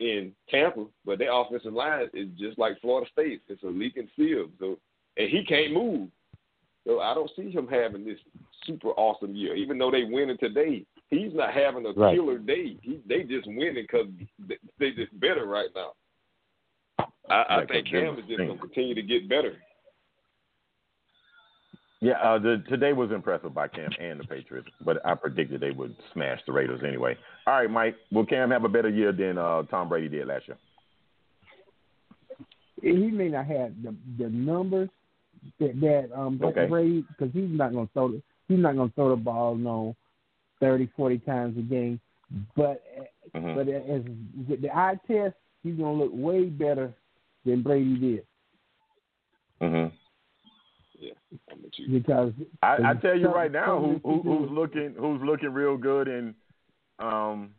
in 0.00 0.32
Tampa, 0.48 0.86
but 1.04 1.18
their 1.18 1.32
offensive 1.32 1.72
line 1.72 2.08
is 2.14 2.28
just 2.38 2.58
like 2.58 2.80
Florida 2.80 3.10
State. 3.12 3.42
It's 3.48 3.62
a 3.62 3.66
leaking 3.66 4.08
field. 4.16 4.50
So 4.58 4.78
and 5.16 5.28
he 5.28 5.44
can't 5.44 5.72
move. 5.72 6.08
So 6.86 7.00
I 7.00 7.14
don't 7.14 7.30
see 7.36 7.50
him 7.50 7.66
having 7.68 8.04
this 8.04 8.18
super 8.64 8.88
awesome 8.90 9.34
year. 9.34 9.54
Even 9.54 9.78
though 9.78 9.90
they 9.90 10.04
winning 10.04 10.38
today, 10.38 10.84
he's 11.10 11.34
not 11.34 11.52
having 11.52 11.84
a 11.86 11.92
Right. 11.92 12.14
killer 12.14 12.38
day. 12.38 12.78
He, 12.82 13.00
they 13.06 13.24
just 13.24 13.46
winning 13.46 13.74
because 13.74 14.06
they, 14.38 14.56
they 14.78 14.92
just 14.92 15.18
better 15.20 15.46
right 15.46 15.68
now. 15.74 15.92
I, 17.30 17.60
I 17.60 17.66
think 17.66 17.88
Cam 17.88 18.18
is 18.18 18.24
just 18.26 18.38
going 18.38 18.54
to 18.54 18.58
continue 18.58 18.94
to 18.94 19.02
get 19.02 19.28
better. 19.28 19.56
Yeah, 22.00 22.12
uh, 22.22 22.38
the, 22.38 22.62
today 22.68 22.92
was 22.92 23.10
impressive 23.10 23.52
by 23.52 23.66
Cam 23.66 23.90
and 24.00 24.20
the 24.20 24.24
Patriots, 24.24 24.68
but 24.84 25.04
I 25.04 25.14
predicted 25.14 25.60
they 25.60 25.72
would 25.72 25.96
smash 26.12 26.40
the 26.46 26.52
Raiders 26.52 26.82
anyway. 26.86 27.16
All 27.46 27.54
right, 27.54 27.70
Mike. 27.70 27.96
Will 28.12 28.24
Cam 28.24 28.52
have 28.52 28.64
a 28.64 28.68
better 28.68 28.88
year 28.88 29.10
than 29.12 29.36
uh, 29.36 29.64
Tom 29.64 29.88
Brady 29.88 30.08
did 30.08 30.26
last 30.28 30.46
year? 30.46 30.58
he 32.80 33.10
may 33.10 33.28
not 33.28 33.44
have 33.44 33.72
the 33.82 33.92
the 34.18 34.28
numbers 34.30 34.88
that 35.58 35.80
that 35.80 36.10
um 36.14 36.40
Okay. 36.42 36.66
Brady 36.66 37.04
because 37.08 37.32
he's 37.32 37.48
not 37.50 37.72
going 37.72 37.88
to 37.88 37.92
throw 37.92 38.12
the, 38.12 38.22
he's 38.46 38.60
not 38.60 38.76
going 38.76 38.88
to 38.88 38.94
throw 38.94 39.10
the 39.10 39.16
ball 39.16 39.56
no 39.56 39.96
30, 40.60 40.88
40 40.96 41.18
times 41.18 41.58
a 41.58 41.62
game, 41.62 42.00
but 42.56 42.82
Mhm. 43.34 43.54
but 43.56 43.68
as 43.68 44.02
with 44.48 44.62
the 44.62 44.70
eye 44.74 44.98
test, 45.08 45.34
he's 45.64 45.76
going 45.76 45.98
to 45.98 46.04
look 46.04 46.12
way 46.14 46.44
better 46.44 46.94
than 47.44 47.62
Brady 47.62 47.98
did. 47.98 48.26
Mhm. 49.60 49.92
Yeah, 51.00 51.10
I'm 51.10 51.10
with 51.10 51.10
you. 51.10 51.17
Because 51.90 52.32
I, 52.62 52.78
I 52.84 52.94
tell 52.94 53.16
you 53.16 53.28
right 53.28 53.52
now, 53.52 53.78
who, 53.78 54.00
who 54.02 54.22
who's 54.22 54.50
looking 54.50 54.94
who's 54.98 55.20
looking 55.22 55.50
real 55.50 55.76
good, 55.76 56.08
and 56.08 56.34
um, 56.98 57.50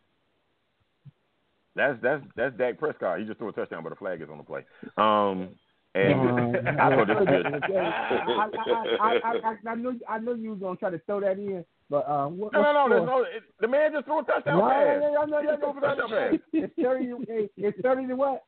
that's 1.76 1.98
that's 2.02 2.24
that's 2.36 2.58
Dak 2.58 2.80
Prescott. 2.80 3.20
He 3.20 3.26
just 3.26 3.38
threw 3.38 3.50
a 3.50 3.52
touchdown, 3.54 3.84
but 3.84 3.92
a 3.92 3.96
flag 3.96 4.22
is 4.22 4.30
on 4.30 4.38
the 4.38 4.44
play. 4.44 4.66
Um, 4.98 5.50
and 5.96 6.14
Um, 6.14 6.56
I 6.80 6.90
thought 6.96 7.08
this 7.08 7.18
was 7.18 7.28
good. 7.28 7.46
I, 7.46 8.48
I, 8.58 8.86
I, 9.00 9.20
I, 9.24 9.34
I, 9.34 9.56
I 9.72 9.76
knew 9.76 10.00
I 10.08 10.20
knew 10.20 10.36
you 10.36 10.50
was 10.52 10.60
gonna 10.60 10.76
try 10.78 10.90
to 10.90 11.00
throw 11.06 11.20
that 11.22 11.38
in, 11.38 11.64
but 11.90 12.08
uh, 12.10 12.28
what, 12.28 12.54
No, 12.54 12.62
no, 12.62 12.74
no, 12.74 12.90
there's 12.90 13.04
score? 13.04 13.22
no. 13.22 13.24
It, 13.24 13.44
the 13.60 13.68
man 13.68 13.92
just 13.94 14.06
threw 14.06 14.20
a 14.20 14.24
touchdown 14.24 14.58
No, 14.60 14.68
pass. 14.70 15.00
no, 15.00 15.12
no, 15.12 15.26
no, 15.26 15.40
He 15.40 15.46
no, 15.46 15.52
just 15.52 15.62
threw 15.62 15.70
a 15.70 15.74
no, 15.74 15.80
touchdown 15.82 16.10
pass. 16.10 16.40
It's 16.54 16.74
thirty. 16.82 17.14
It's 17.58 17.82
thirty 17.82 18.08
to 18.08 18.16
what? 18.16 18.44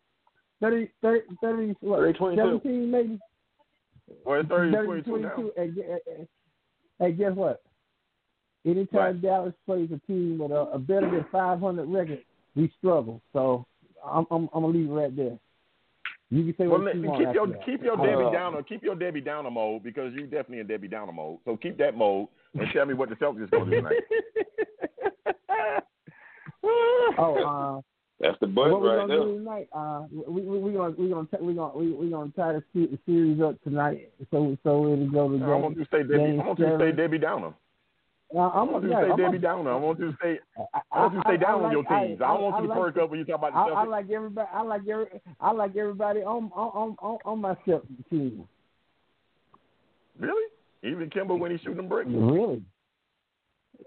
30, 0.62 0.92
30, 1.02 1.22
30 1.42 1.76
what? 1.82 2.00
30, 2.00 2.18
22. 2.20 2.42
Seventeen 2.42 2.92
maybe. 2.92 3.20
Well, 4.26 4.40
it's 4.40 4.50
30 4.50 4.72
to 4.72 4.78
30, 4.78 4.88
22 5.04 5.12
22. 5.12 5.52
And, 5.58 6.28
and 7.00 7.18
guess 7.18 7.32
what? 7.34 7.62
Anytime 8.66 9.00
Right. 9.00 9.22
Dallas 9.22 9.54
plays 9.66 9.90
a 9.92 10.00
team 10.06 10.38
with 10.38 10.52
a, 10.52 10.68
a 10.74 10.80
better 10.80 11.10
than 11.10 11.26
five 11.32 11.60
hundred 11.60 11.86
record, 11.88 12.20
we 12.56 12.72
struggle. 12.78 13.22
So 13.34 13.66
I'm 14.06 14.26
I'm, 14.30 14.44
I'm 14.54 14.62
gonna 14.62 14.68
leave 14.68 14.90
it 14.90 14.94
right 14.94 15.16
there. 15.16 15.38
You 16.30 16.44
can 16.46 16.56
say 16.58 16.68
Well, 16.68 16.82
what 16.82 16.96
you 16.96 17.02
want. 17.02 17.26
keep 17.26 17.34
your 17.34 17.48
that. 17.48 17.66
keep 17.66 17.84
your 17.84 18.00
Uh, 18.00 18.06
Debbie 18.06 18.32
Downer 18.32 18.64
keep 18.64 18.84
your 18.84 18.96
Debbie 18.96 19.22
Downer 19.22 19.52
mode 19.52 19.84
because 19.84 20.14
you're 20.14 20.28
definitely 20.28 20.60
in 20.60 20.68
Debbie 20.68 20.88
Downer 20.88 21.12
mode. 21.12 21.40
So 21.44 21.58
keep 21.58 21.78
that 21.80 21.98
mode 21.98 22.28
and 22.54 22.68
tell 22.72 22.86
me 22.86 22.94
what 22.94 23.10
the 23.10 23.16
Celtics 23.16 23.50
going 23.50 23.66
to 23.66 23.72
do 23.72 23.82
tonight. 23.82 25.84
Oh, 26.64 27.78
uh, 27.78 27.82
That's 28.22 28.38
the 28.40 28.46
button 28.48 28.74
what 28.74 28.82
we're 28.82 28.98
right 29.00 29.08
gonna 29.08 29.20
there. 29.20 29.26
do 29.26 29.38
tonight? 29.40 29.68
Uh, 29.74 30.04
we 30.28 30.42
we 30.44 30.60
we 30.60 30.74
gonna 30.74 30.94
we 30.98 31.10
gonna 31.10 31.28
t- 31.28 31.44
we 31.44 31.54
gonna 31.56 31.76
we 31.76 31.92
we 31.92 32.10
gonna 32.12 32.32
tie 32.36 32.54
the 32.54 32.64
se- 32.74 33.00
series 33.06 33.42
up 33.42 33.62
tonight. 33.64 34.12
So 34.30 34.56
so 34.64 34.94
it'll 34.94 35.10
go 35.10 35.36
to 35.36 35.44
I 35.44 35.56
want 35.56 35.76
you 35.76 35.84
to 35.84 35.88
stay 35.88 36.04
Debbie. 36.04 36.40
I 36.40 36.46
want 36.46 36.60
you 36.60 36.66
to 36.68 36.76
stay 36.78 36.92
Debbie 36.92 37.18
Downer. 37.18 37.54
Uh, 38.34 38.38
I 38.40 38.62
I'm 38.62 38.72
want 38.72 38.84
you 38.84 38.92
to 38.92 38.96
stay 38.96 39.10
I'm 39.12 39.18
Debbie 39.18 39.40
Downer. 39.40 39.72
I 39.72 39.76
want 39.76 40.00
you 40.00 40.12
to 40.12 40.18
stay. 40.18 40.40
I, 40.74 40.80
I 40.92 41.00
want 41.02 41.14
you 41.16 41.22
to 41.22 41.28
stay 41.30 41.38
down 41.38 41.66
on 41.66 41.72
your 41.72 41.84
teams. 41.84 42.22
I, 42.22 42.28
don't 42.28 42.42
want 42.44 42.62
you 42.62 42.68
to 42.68 42.74
like- 42.74 42.94
perk 42.94 43.04
up 43.04 43.10
when 43.10 43.20
you 43.20 43.26
talk 43.26 43.40
about 43.40 43.54
the 43.54 43.58
I, 43.60 43.70
Celtics. 43.70 43.76
I 43.76 43.90
like 43.90 44.10
everybody. 44.12 44.48
I 44.54 44.62
like 44.62 44.88
every. 44.88 45.06
I 45.40 45.52
like 45.52 45.76
everybody 45.76 46.20
on 46.22 46.52
on 46.54 46.96
on 47.02 47.18
on 47.26 47.42
my 47.42 47.56
Celtics 47.68 48.10
team. 48.10 48.48
Really? 50.20 50.48
Even 50.84 51.10
Kemba 51.10 51.38
when 51.38 51.50
he's 51.52 51.62
shooting 51.62 51.88
bricks. 51.90 52.10
Really? 52.14 52.62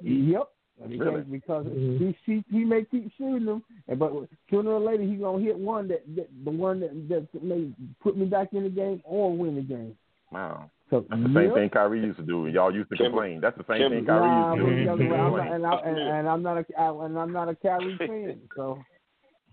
Yep. 0.03 0.49
Really? 0.87 1.23
Because 1.23 1.67
he, 1.73 2.17
he 2.27 2.45
he 2.51 2.65
may 2.65 2.85
keep 2.85 3.11
shooting 3.17 3.47
them, 3.47 3.63
and 3.89 3.99
but 3.99 4.13
sooner 4.51 4.73
or 4.73 4.81
later 4.81 5.05
he's 5.05 5.21
gonna 5.21 5.43
hit 5.43 5.57
one 5.57 5.87
that, 5.89 6.03
that 6.17 6.29
the 6.45 6.51
one 6.51 6.81
that 6.81 6.91
that 7.09 7.43
may 7.43 7.71
put 8.03 8.17
me 8.17 8.27
back 8.27 8.49
in 8.53 8.65
the 8.65 8.69
game 8.71 9.01
or 9.05 9.37
win 9.37 9.55
the 9.55 9.63
game. 9.63 9.97
Wow. 10.33 10.69
So 10.91 11.05
That's 11.09 11.23
the 11.23 11.29
same 11.29 11.45
yep. 11.45 11.55
thing 11.55 11.71
Kyrie 11.71 12.01
used 12.01 12.19
to 12.19 12.25
do. 12.25 12.49
Y'all 12.49 12.75
used 12.75 12.91
to 12.91 12.97
complain. 12.97 13.41
That's 13.41 13.57
the 13.57 13.65
same 13.69 13.83
Kemba- 13.83 13.91
thing 13.91 14.07
Kyrie 14.07 14.27
Nah, 14.29 14.55
used 14.55 14.67
to 14.67 14.67
do. 14.67 14.67
but 14.67 14.75
He 14.75 14.83
you 14.83 14.91
used 14.91 14.99
to 14.99 15.17
know, 15.17 15.25
I'm 15.25 15.33
not, 15.37 15.55
and, 15.55 15.67
I, 15.67 15.79
and, 15.89 15.99
and 15.99 16.29
I'm 16.29 16.43
not 16.43 16.59
a 16.59 16.65
I, 16.81 17.05
and 17.07 17.19
I'm 17.19 17.33
not 17.33 17.49
a 17.49 17.55
Kyrie 17.55 17.97
fan. 18.07 18.41
So, 18.57 18.79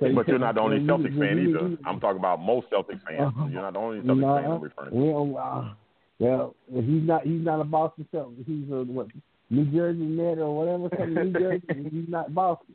But 0.00 0.26
you're 0.28 0.38
not 0.38 0.54
the 0.54 0.60
only 0.62 0.78
You- 0.80 0.86
Celtics 0.86 1.18
fan 1.18 1.38
either. 1.38 1.76
I'm 1.86 2.00
talking 2.00 2.18
about 2.18 2.40
most 2.40 2.70
Celtics 2.70 3.02
fans. 3.06 3.20
Uh-huh. 3.36 3.46
You're 3.50 3.60
not 3.62 3.74
the 3.74 3.78
only 3.78 4.00
Celtics 4.00 4.42
fan 4.42 4.50
I'm 4.52 4.60
referring 4.62 4.90
to. 4.90 4.96
well, 4.96 5.36
uh, 5.38 5.74
well, 6.18 6.54
he's 6.72 7.02
not. 7.06 7.22
He's 7.26 7.44
not 7.44 7.60
a 7.60 7.64
Boston 7.64 8.08
Celtics. 8.12 8.46
He's 8.46 8.70
a 8.72 8.84
what? 8.84 9.08
New 9.50 9.64
Jersey 9.66 10.04
Net 10.04 10.38
or 10.38 10.56
whatever. 10.56 10.88
Something 10.98 11.32
New 11.32 11.38
Jersey. 11.38 11.90
He's 11.92 12.08
not 12.08 12.34
Boston. 12.34 12.74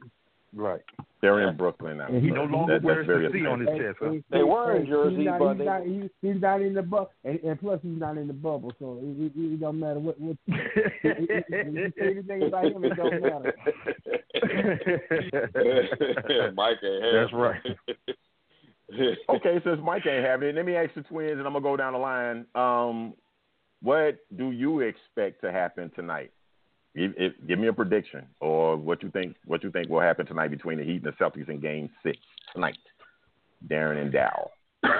Right. 0.53 0.81
They're 1.21 1.47
in 1.47 1.55
Brooklyn 1.55 1.99
now. 1.99 2.07
And 2.07 2.21
he 2.21 2.29
no 2.29 2.43
longer 2.43 2.73
That- 2.73 2.83
wears 2.83 3.07
that's 3.07 3.19
very 3.19 3.27
the 3.27 3.33
C 3.39 3.45
on 3.45 3.59
his 3.61 3.69
chest. 3.69 3.97
Huh? 4.01 4.11
Hey, 4.11 4.23
They 4.31 4.43
were 4.43 4.75
in 4.75 4.85
Jersey, 4.85 5.15
he's 5.17 5.25
not, 5.27 5.39
but 5.39 5.49
he's 5.53 5.57
they- 5.59 5.65
not, 5.65 5.85
he's, 5.85 6.09
he's 6.21 6.41
not 6.41 6.61
in 6.61 6.73
the 6.73 6.81
bubble, 6.81 7.11
and, 7.23 7.39
and 7.39 7.57
plus 7.59 7.79
he's 7.83 7.97
not 7.99 8.17
in 8.17 8.27
the 8.27 8.33
bubble, 8.33 8.73
so 8.79 8.99
it, 9.01 9.27
it, 9.27 9.31
it 9.35 9.59
don't 9.61 9.79
matter 9.79 9.99
what. 9.99 10.19
what 10.19 10.35
it, 10.47 10.97
it, 11.03 11.93
anything 12.01 12.43
about 12.43 12.65
him, 12.65 12.83
it 12.83 12.95
don't 12.97 13.21
matter. 13.21 13.53
Mike 16.55 16.77
ain't 16.83 17.03
have 17.03 17.13
That's 17.13 17.33
right. 17.33 17.61
okay, 19.29 19.59
since 19.63 19.79
Mike 19.83 20.05
ain't 20.05 20.25
having 20.25 20.49
it, 20.49 20.55
let 20.55 20.65
me 20.65 20.75
ask 20.75 20.93
the 20.95 21.01
twins, 21.03 21.37
and 21.37 21.47
I'm 21.47 21.53
gonna 21.53 21.61
go 21.63 21.77
down 21.77 21.93
the 21.93 21.99
line. 21.99 22.45
Um, 22.55 23.13
what 23.81 24.17
do 24.35 24.51
you 24.51 24.81
expect 24.81 25.41
to 25.41 25.51
happen 25.51 25.91
tonight? 25.95 26.31
Give, 26.95 27.13
give 27.47 27.57
me 27.59 27.67
a 27.67 27.73
prediction, 27.73 28.25
or 28.41 28.75
what 28.75 29.01
you 29.01 29.09
think. 29.11 29.35
What 29.45 29.63
you 29.63 29.71
think 29.71 29.89
will 29.89 30.01
happen 30.01 30.25
tonight 30.25 30.49
between 30.49 30.77
the 30.77 30.83
Heat 30.83 31.03
and 31.03 31.05
the 31.05 31.11
Celtics 31.23 31.47
in 31.49 31.59
Game 31.61 31.89
Six 32.03 32.17
tonight? 32.53 32.77
Darren 33.69 34.01
and 34.01 34.11
Dow. 34.11 34.51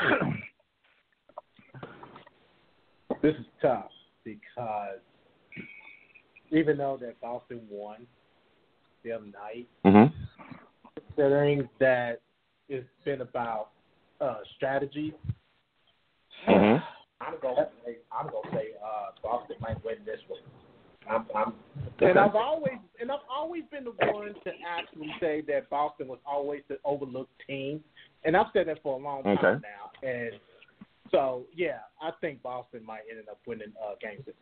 This 3.22 3.36
is 3.36 3.46
tough 3.62 3.92
because 4.24 4.98
even 6.50 6.78
though 6.78 6.98
that 7.02 7.22
Boston 7.22 7.62
won 7.70 8.08
the 9.04 9.12
other 9.12 9.26
night, 9.26 9.68
Mm-hmm. 9.86 10.16
considering 10.96 11.70
that 11.80 12.22
it's 12.68 12.88
been 13.06 13.22
about 13.22 13.70
uh, 14.22 14.38
strategy, 14.56 15.14
Mhm. 16.48 16.82
I'm 17.20 17.39
gonna 17.42 17.70
say 17.86 17.98
I'm 18.12 18.26
gonna 18.28 18.52
say 18.52 18.70
uh, 18.84 19.12
Boston 19.22 19.58
might 19.60 19.84
win 19.84 19.98
this 20.06 20.20
one. 20.28 20.39
I'm, 21.10 21.26
I'm 21.36 21.54
and 22.02 22.18
I've 22.18 22.36
always 22.36 22.78
and 22.99 23.12
I've 23.12 23.20
always 23.30 23.64
been 23.72 23.84
the 23.86 23.91
one 24.12 24.34
to 24.43 24.52
actually 24.68 25.14
say 25.20 25.41
that 25.47 25.70
Boston 25.70 26.08
was 26.08 26.20
always 26.26 26.62
the 26.68 26.78
overlooked 26.86 27.34
team, 27.47 27.84
and 28.24 28.38
I've 28.38 28.47
said 28.54 28.68
that 28.68 28.82
for 28.84 28.99
a 28.99 29.04
long 29.04 29.24
time 29.24 29.38
Okay. 29.38 29.62
now. 29.62 30.08
And 30.08 30.34
so 31.12 31.43
yeah, 31.56 31.80
I 32.02 32.12
think 32.22 32.41
Boston 32.43 32.86
might 32.86 33.02
end 33.10 33.28
up 33.30 33.39
winning 33.47 33.74
uh, 33.84 33.95
game 34.02 34.24
six. 34.26 34.38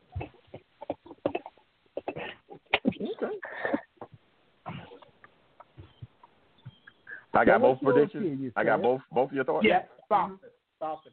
I 7.33 7.45
got 7.45 7.61
both 7.61 7.79
predictions. 7.81 8.51
I 8.55 8.63
got 8.63 8.81
both 8.81 9.01
both 9.11 9.29
of 9.29 9.35
your 9.35 9.45
thoughts. 9.45 9.65
Yeah, 9.67 9.83
Boston, 10.09 10.39
Boston, 10.79 11.11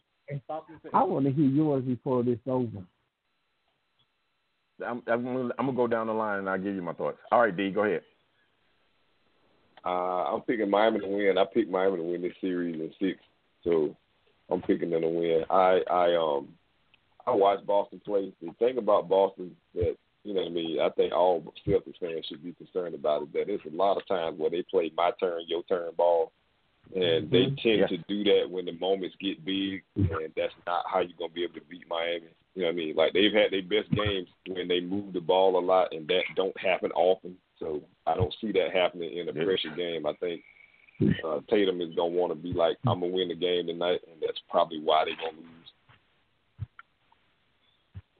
Boston. 0.49 0.77
I 0.93 1.03
want 1.05 1.27
to 1.27 1.33
hear 1.33 1.45
yours 1.45 1.85
before 1.85 2.23
this 2.23 2.39
over. 2.47 2.85
I'm, 4.85 5.03
I'm, 5.07 5.25
gonna, 5.25 5.55
I'm 5.59 5.67
gonna 5.67 5.77
go 5.77 5.87
down 5.87 6.07
the 6.09 6.13
line 6.13 6.41
and 6.41 6.51
I'll 6.51 6.59
give 6.59 6.75
you 6.75 6.83
my 6.83 6.93
thoughts. 6.93 7.19
All 7.31 7.41
right, 7.41 7.57
D, 7.57 7.71
go 7.71 7.85
ahead. 7.85 8.03
Uh, 9.85 10.35
I'm 10.35 10.41
picking 10.43 10.69
Miami 10.69 11.01
to 11.01 11.07
win. 11.07 11.39
I 11.39 11.45
picked 11.45 11.71
Miami 11.71 11.97
to 11.97 12.03
win 12.03 12.23
this 12.23 12.33
series 12.41 12.75
in 12.75 12.91
six, 13.01 13.21
so 13.63 13.97
I'm 14.51 14.61
picking 14.63 14.91
them 14.91 15.03
to 15.03 15.09
win. 15.09 15.45
I 15.49 15.81
I 15.91 16.17
um 16.17 16.49
I 17.27 17.31
watched 17.31 17.67
Boston 17.67 18.01
play. 18.05 18.33
The 18.43 18.53
thing 18.59 18.79
about 18.79 19.09
Boston 19.09 19.55
that 19.75 19.97
you 20.25 20.35
know 20.35 20.41
what 20.41 20.51
I 20.51 20.55
mean, 20.55 20.81
I 20.81 20.91
think 20.91 21.13
all 21.13 21.55
Celtics 21.67 22.01
fans 22.01 22.27
should 22.29 22.43
be 22.43 22.53
concerned 22.53 22.97
about 22.97 23.23
is 23.23 23.29
that 23.35 23.45
there's 23.47 23.61
a 23.73 23.77
lot 23.77 23.97
of 23.97 24.07
times 24.09 24.39
where 24.39 24.51
they 24.51 24.65
play 24.69 24.91
my 24.97 25.13
turn, 25.21 25.43
your 25.47 25.63
turn 25.65 25.91
ball, 25.97 26.33
and 26.95 27.31
they 27.31 27.47
tend 27.63 27.81
Yeah. 27.81 27.87
to 27.89 27.97
do 28.09 28.25
that 28.25 28.51
when 28.51 28.65
the 28.65 28.73
moments 28.73 29.17
get 29.17 29.45
big, 29.45 29.83
and 29.97 30.33
that's 30.37 30.55
not 30.67 30.85
how 30.87 31.01
you're 31.01 31.17
gonna 31.19 31.33
be 31.33 31.45
able 31.45 31.55
to 31.55 31.61
beat 31.63 31.87
Miami. 31.89 32.29
You 32.55 32.63
know 32.63 32.69
what 32.69 32.73
I 32.73 32.77
mean? 32.77 32.97
Like 32.97 33.13
they've 33.13 33.33
had 33.33 33.51
their 33.51 33.63
best 33.63 33.91
games 33.91 34.29
when 34.49 34.69
they 34.69 34.81
move 34.81 35.13
the 35.13 35.21
ball 35.21 35.59
a 35.59 35.61
lot, 35.61 35.93
and 35.93 36.07
that 36.09 36.23
don't 36.37 36.59
happen 36.59 36.91
often. 36.93 37.37
So 37.59 37.83
I 38.07 38.15
don't 38.15 38.35
see 38.41 38.53
that 38.53 38.73
happening 38.73 39.17
in 39.17 39.29
a 39.29 39.33
pressure 39.33 39.75
game. 39.77 40.07
I 40.07 40.13
think 40.15 40.43
uh, 41.25 41.41
Tatum 41.51 41.81
is 41.83 41.95
gonna 41.95 42.15
want 42.15 42.33
to 42.33 42.37
be 42.37 42.53
like, 42.53 42.79
I'm 42.87 43.01
gonna 43.01 43.13
win 43.13 43.29
the 43.29 43.35
game 43.35 43.67
tonight, 43.67 44.01
and 44.11 44.21
that's 44.21 44.41
probably 44.49 44.81
why 44.81 45.05
they're 45.05 45.17
gonna 45.17 45.37
lose. 45.37 45.73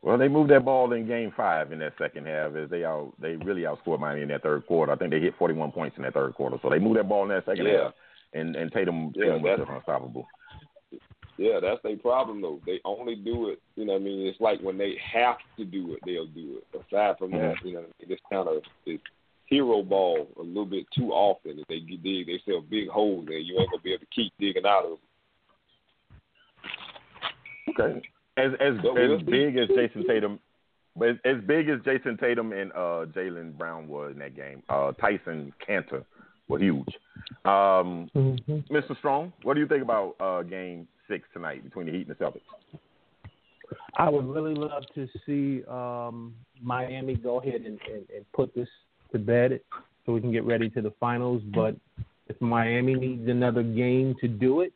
Well, 0.03 0.19
they 0.19 0.29
moved 0.29 0.51
that 0.51 0.65
ball 0.65 0.93
in 0.93 1.07
Game 1.07 1.33
Five 1.37 1.73
in 1.73 1.81
that 1.81 1.95
second 1.99 2.27
half. 2.27 2.55
As 2.55 2.71
they 2.71 2.85
out, 2.85 3.13
they 3.21 3.37
really 3.37 3.63
outscored 3.63 3.99
Miami 3.99 4.23
in 4.23 4.29
that 4.29 4.43
third 4.43 4.67
quarter. 4.67 4.93
I 4.93 4.97
think 4.97 5.11
they 5.11 5.19
hit 5.21 5.35
41 5.37 5.73
points 5.73 5.97
in 5.97 6.05
that 6.05 6.15
third 6.15 6.35
quarter. 6.35 6.59
So 6.63 6.71
they 6.71 6.79
moved 6.79 6.99
that 6.99 7.09
ball 7.09 7.23
in 7.25 7.31
that 7.31 7.45
second 7.45 7.67
Yeah. 7.67 7.85
half, 7.85 7.95
and 8.37 8.57
and 8.57 8.73
Tatum, 8.73 9.13
Yeah, 9.15 9.25
Tatum 9.25 9.43
was 9.43 9.59
just 9.59 9.71
unstoppable. 9.71 10.27
Yeah, 11.39 11.61
that's 11.61 11.83
their 11.83 11.97
problem 11.97 12.41
though. 12.41 12.61
They 12.65 12.81
only 12.85 13.15
do 13.15 13.51
it. 13.51 13.61
You 13.75 13.85
know, 13.85 13.93
what 13.95 14.03
I 14.03 14.05
mean, 14.05 14.27
it's 14.27 14.41
like 14.41 14.61
when 14.61 14.79
they 14.79 14.95
have 15.13 15.37
to 15.59 15.65
do 15.65 15.93
it, 15.93 16.01
they'll 16.07 16.27
do 16.27 16.59
it. 16.59 16.81
Aside 16.81 17.19
from 17.19 17.33
that, 17.33 17.57
you 17.63 17.75
know, 17.75 17.85
it's 18.01 18.23
kind 18.31 18.49
of 18.49 18.63
it's 18.87 19.03
hero 19.45 19.83
ball 19.83 20.29
a 20.39 20.43
little 20.43 20.65
bit 20.65 20.87
too 20.95 21.11
often. 21.13 21.59
If 21.59 21.69
they 21.69 21.81
dig 21.81 22.27
themselves 22.27 22.67
big 22.71 22.89
holes 22.89 23.27
there, 23.29 23.39
you 23.39 23.59
ain't 23.59 23.71
gonna 23.71 23.83
be 23.83 23.93
able 23.93 24.01
to 24.01 24.15
keep 24.15 24.33
digging 24.39 24.67
out 24.67 24.85
of. 24.85 24.99
them. 27.77 27.79
Okay. 27.79 28.09
As 28.39 28.53
as 28.61 28.79
as 28.79 29.23
big 29.23 29.57
as 29.57 29.69
Jayson 29.69 30.07
Tatum, 30.07 30.41
but 30.95 31.09
as, 31.09 31.17
as 31.25 31.37
big 31.47 31.69
as 31.69 31.81
Jayson 31.81 32.19
Tatum 32.19 32.53
and 32.53 32.73
uh, 32.73 33.07
Jaylen 33.15 33.57
Brown 33.57 33.89
was 33.89 34.13
in 34.13 34.19
that 34.21 34.35
game, 34.35 34.63
uh, 34.69 34.93
Tyson 34.93 35.53
Kanter 35.67 36.05
were 36.49 36.59
huge. 36.59 36.89
Um, 37.45 38.11
Mr. 38.71 38.97
Strong, 38.99 39.33
what 39.43 39.55
do 39.55 39.61
you 39.61 39.67
think 39.67 39.83
about 39.83 40.17
uh, 40.21 40.43
Game 40.43 40.87
Six 41.09 41.29
tonight 41.33 41.65
between 41.65 41.87
the 41.87 41.93
Heat 41.93 42.09
and 42.09 42.17
the 42.17 42.25
Celtics? 42.25 42.41
I 43.97 44.09
would 44.09 44.27
really 44.27 44.55
love 44.55 44.85
to 44.95 45.09
see 45.25 45.65
um, 45.69 46.35
Miami 46.63 47.17
go 47.17 47.41
ahead 47.41 47.63
and, 47.63 47.79
and, 47.93 48.05
and 48.15 48.33
put 48.33 48.55
this 48.55 48.69
to 49.13 49.19
bed 49.19 49.61
so 50.05 50.13
we 50.13 50.21
can 50.21 50.31
get 50.31 50.45
ready 50.45 50.71
to 50.71 50.83
the 50.83 50.93
finals. 51.01 51.43
But 51.55 51.77
if 52.29 52.41
Miami 52.41 52.95
needs 52.95 53.29
another 53.29 53.63
game 53.63 54.15
to 54.21 54.29
do 54.29 54.61
it, 54.61 54.73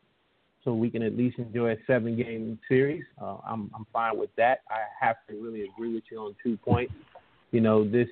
so 0.63 0.73
we 0.73 0.89
can 0.89 1.01
at 1.01 1.17
least 1.17 1.39
enjoy 1.39 1.71
a 1.71 1.77
seven 1.87 2.15
game 2.15 2.59
series. 2.67 3.03
Uh, 3.19 3.37
I'm 3.47 3.71
I'm 3.75 3.85
fine 3.91 4.17
with 4.17 4.29
that. 4.37 4.59
I 4.69 4.81
have 4.99 5.15
to 5.27 5.41
really 5.41 5.63
agree 5.63 5.93
with 5.93 6.03
you 6.11 6.19
on 6.19 6.35
two 6.43 6.57
points. 6.57 6.93
You 7.51 7.61
know 7.61 7.83
this, 7.89 8.07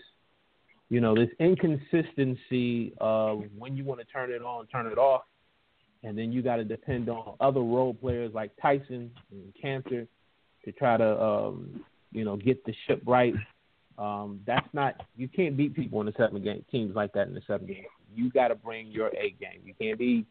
you 0.90 1.00
know 1.02 1.16
this 1.16 1.30
inconsistency 1.40 2.94
of 3.00 3.44
when 3.58 3.78
you 3.78 3.84
want 3.84 4.00
to 4.00 4.06
turn 4.08 4.32
it 4.32 4.42
on, 4.42 4.66
turn 4.68 4.88
it 4.88 4.98
off, 4.98 5.22
and 6.04 6.18
then 6.18 6.32
you 6.32 6.42
got 6.42 6.58
to 6.58 6.64
depend 6.64 7.10
on 7.10 7.36
other 7.40 7.62
role 7.62 7.94
players 7.94 8.34
like 8.34 8.52
Tyson 8.62 9.12
and 9.32 9.54
Kanter 9.64 10.08
to 10.66 10.72
try 10.72 10.98
to 10.98 11.22
um, 11.22 11.84
you 12.12 12.26
know 12.26 12.38
get 12.38 12.64
the 12.66 12.74
ship 12.88 13.02
right. 13.06 13.34
Um, 14.00 14.40
that's 14.48 14.68
not 14.74 14.96
you 15.16 15.28
can't 15.28 15.56
beat 15.56 15.76
people 15.76 16.00
in 16.00 16.08
the 16.08 16.14
seven 16.18 16.44
game 16.44 16.66
teams 16.72 16.96
like 16.96 17.14
that 17.14 17.28
in 17.28 17.34
the 17.34 17.42
seven 17.46 17.68
game. 17.68 17.84
You 18.16 18.32
got 18.32 18.48
to 18.48 18.56
bring 18.56 18.88
your 18.88 19.10
A 19.10 19.36
game. 19.40 19.62
You 19.64 19.74
can't 19.80 20.00
be 20.00 20.26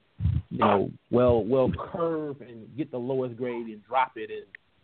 you 0.51 0.59
know 0.59 0.91
well 1.13 1.45
well 1.45 1.71
curve 1.93 2.41
and 2.41 2.67
get 2.77 2.91
the 2.91 2.99
lowest 2.99 3.37
grade 3.37 3.67
and 3.67 3.85
drop 3.87 4.13
it 4.17 4.31
in 4.31 4.43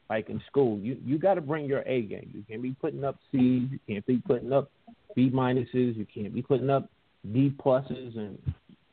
like 0.08 0.28
in 0.28 0.40
school. 0.46 0.78
You 0.78 0.98
you 1.04 1.18
got 1.18 1.34
to 1.34 1.40
bring 1.40 1.64
your 1.66 1.82
A 1.86 2.02
game. 2.02 2.30
You 2.32 2.44
can't 2.48 2.62
be 2.62 2.76
putting 2.80 3.04
up 3.04 3.16
C's. 3.32 3.68
You 3.70 3.78
can't 3.88 4.06
be 4.06 4.18
putting 4.18 4.52
up 4.52 4.70
B 5.14 5.30
minuses. 5.30 5.96
You 5.96 6.06
can't 6.12 6.34
be 6.34 6.42
putting 6.42 6.70
up 6.70 6.90
D 7.32 7.52
pluses, 7.64 8.16
and 8.16 8.38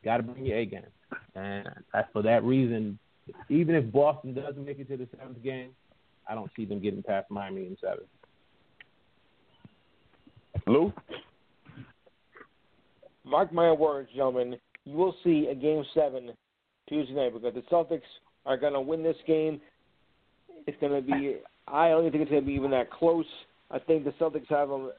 got 0.04 0.18
to 0.18 0.24
bring 0.24 0.46
your 0.46 0.58
A 0.58 0.66
game. 0.66 0.84
And 1.36 1.68
for 2.14 2.22
that 2.22 2.44
reason, 2.44 2.98
even 3.50 3.76
if 3.76 3.92
Boston 3.92 4.34
doesn't 4.34 4.66
make 4.66 4.80
it 4.80 4.88
to 4.90 4.98
the 4.98 5.08
seventh 5.18 5.44
game, 5.44 5.72
I 6.28 6.36
don't 6.36 6.52
see 6.56 6.66
them 6.66 6.80
getting 6.80 7.04
past 7.04 7.30
Miami 7.30 7.66
in 7.66 7.78
seven. 7.82 8.06
Lou? 10.68 10.94
Mark 13.26 13.52
my 13.54 13.72
words, 13.72 14.10
gentlemen. 14.16 14.58
You 14.86 14.96
will 14.96 15.16
see 15.24 15.48
a 15.52 15.56
game 15.56 15.84
seven 15.94 16.32
Tuesday 16.88 17.14
night 17.14 17.34
because 17.34 17.54
the 17.54 17.62
Celtics 17.74 18.02
are 18.46 18.58
going 18.58 18.74
to 18.74 18.82
win 18.82 19.04
this 19.04 19.18
game. 19.28 19.62
It's 20.68 20.80
going 20.80 20.94
to 20.94 21.02
be. 21.02 21.38
I 21.68 21.90
don't 21.90 22.02
even 22.02 22.12
think 22.12 22.24
it's 22.24 22.32
going 22.32 22.44
to 22.44 22.48
be 22.48 22.54
even 22.54 22.72
that 22.72 22.92
close. 22.92 23.26
I 23.70 23.80
think 23.80 24.04
the 24.04 24.12
Celtics 24.12 24.48
have 24.50 24.70
a 24.70 24.92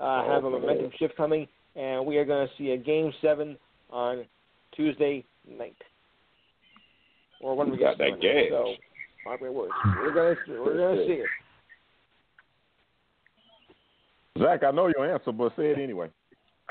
uh, 0.00 0.24
have 0.26 0.44
a 0.44 0.50
momentum 0.50 0.90
shift 0.98 1.16
coming, 1.16 1.46
and 1.76 2.04
we 2.06 2.16
are 2.16 2.24
going 2.24 2.46
to 2.46 2.52
see 2.56 2.70
a 2.70 2.76
game 2.76 3.12
seven 3.20 3.56
on 3.90 4.24
Tuesday 4.74 5.24
night. 5.48 5.76
Or 7.40 7.54
when 7.56 7.70
we 7.70 7.76
got 7.76 7.98
that 7.98 8.20
game. 8.20 8.48
So, 8.50 8.74
mark 9.26 9.42
my 9.42 9.50
words. 9.50 9.72
We're 9.96 10.14
going 10.14 10.36
to 10.46 10.60
we're 10.60 10.76
going 10.76 10.96
to 10.96 11.06
see 11.06 11.12
it. 11.12 11.26
Zach, 14.38 14.64
I 14.64 14.70
know 14.72 14.88
your 14.88 15.12
answer, 15.12 15.30
but 15.30 15.52
say 15.56 15.70
it 15.70 15.78
anyway. 15.78 16.08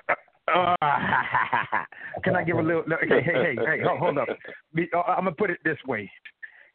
Uh, 0.09 0.75
can 2.23 2.35
I 2.35 2.43
give 2.43 2.57
a 2.57 2.61
little? 2.61 2.81
Okay, 2.81 3.21
hey, 3.23 3.33
hey, 3.33 3.55
hey, 3.55 3.81
hold, 3.85 3.99
hold 3.99 4.17
up. 4.17 4.27
Uh, 4.29 4.99
I'm 5.07 5.23
gonna 5.23 5.31
put 5.31 5.49
it 5.49 5.59
this 5.63 5.77
way: 5.87 6.11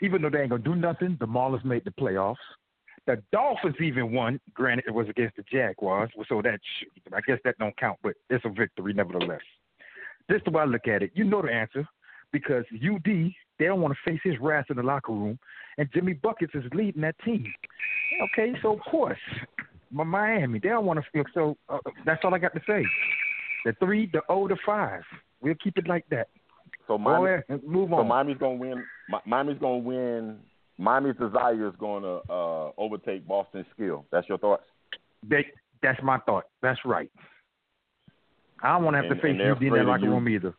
even 0.00 0.22
though 0.22 0.30
they 0.30 0.40
ain't 0.40 0.50
gonna 0.50 0.62
do 0.62 0.74
nothing, 0.74 1.18
the 1.20 1.26
Marlins 1.26 1.64
made 1.64 1.84
the 1.84 1.90
playoffs. 1.90 2.36
The 3.08 3.22
Dolphins 3.32 3.76
even 3.82 4.12
won. 4.12 4.38
Granted, 4.52 4.84
it 4.86 4.92
was 4.92 5.08
against 5.08 5.36
the 5.36 5.44
Jaguars, 5.50 6.10
so 6.28 6.42
that 6.42 6.60
I 7.14 7.20
guess 7.26 7.38
that 7.42 7.56
don't 7.58 7.74
count, 7.78 7.98
but 8.02 8.12
it's 8.28 8.44
a 8.44 8.50
victory 8.50 8.92
nevertheless. 8.92 9.40
This 10.28 10.36
is 10.36 10.42
the 10.44 10.50
way 10.50 10.60
I 10.60 10.66
look 10.66 10.86
at 10.86 11.02
it. 11.02 11.12
You 11.14 11.24
know 11.24 11.40
the 11.40 11.48
answer 11.50 11.88
because 12.32 12.64
UD 12.74 13.32
they 13.58 13.64
don't 13.64 13.80
want 13.80 13.94
to 13.94 14.10
face 14.10 14.20
his 14.22 14.38
wrath 14.38 14.66
in 14.68 14.76
the 14.76 14.82
locker 14.82 15.12
room, 15.12 15.38
and 15.78 15.88
Jimmy 15.94 16.12
Buckets 16.12 16.52
is 16.54 16.64
leading 16.74 17.00
that 17.00 17.16
team. 17.24 17.50
Okay, 18.24 18.52
so 18.60 18.74
of 18.74 18.80
course, 18.80 19.18
Miami 19.90 20.58
they 20.58 20.68
don't 20.68 20.84
want 20.84 21.02
to 21.02 21.10
feel 21.10 21.24
so. 21.32 21.56
Uh, 21.70 21.78
that's 22.04 22.20
all 22.24 22.34
I 22.34 22.38
got 22.38 22.52
to 22.52 22.60
say. 22.66 22.84
The 23.64 23.72
three, 23.80 24.10
the 24.12 24.20
O, 24.28 24.48
the 24.48 24.58
five. 24.66 25.00
We'll 25.40 25.54
keep 25.64 25.78
it 25.78 25.88
like 25.88 26.04
that. 26.10 26.28
So 26.86 26.98
Miami, 26.98 27.20
Go 27.20 27.54
ahead, 27.54 27.64
move 27.66 27.90
on. 27.94 28.00
so. 28.00 28.04
Miami's 28.04 28.36
gonna 28.36 28.56
win. 28.56 28.84
Mi- 29.08 29.18
Miami's 29.24 29.58
gonna 29.58 29.78
win. 29.78 30.40
Miami's 30.78 31.16
desire 31.16 31.66
is 31.68 31.74
gonna 31.78 32.18
uh, 32.30 32.70
overtake 32.78 33.26
Boston's 33.26 33.66
skill. 33.74 34.06
That's 34.12 34.28
your 34.28 34.38
thoughts. 34.38 34.62
They, 35.28 35.46
that's 35.82 36.00
my 36.02 36.18
thought. 36.18 36.44
That's 36.62 36.78
right. 36.84 37.10
I 38.62 38.72
don't 38.74 38.84
want 38.84 38.94
to 38.94 39.02
have 39.02 39.10
And- 39.10 39.20
to 39.20 39.22
face 39.22 39.32
and 39.40 39.42
UD 39.42 39.62
in 39.62 39.68
afraid 39.68 39.80
that 39.80 39.86
locker 39.86 40.04
you. 40.04 40.10
room 40.10 40.28
either. 40.28 40.54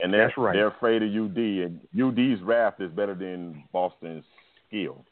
And 0.00 0.14
That's 0.14 0.32
right. 0.38 0.52
they're 0.54 0.68
afraid 0.68 1.02
of 1.02 1.08
UD, 1.08 1.36
and 1.36 1.80
UD's 2.00 2.40
wrath 2.42 2.74
is 2.78 2.88
better 2.92 3.16
than 3.16 3.64
Boston's 3.72 4.24
skill. 4.68 5.04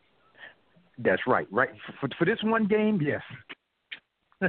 That's 0.98 1.22
right. 1.26 1.48
Right 1.50 1.70
for 2.00 2.08
for 2.16 2.24
this 2.24 2.38
one 2.44 2.66
game, 2.68 3.00
yes. 3.02 3.20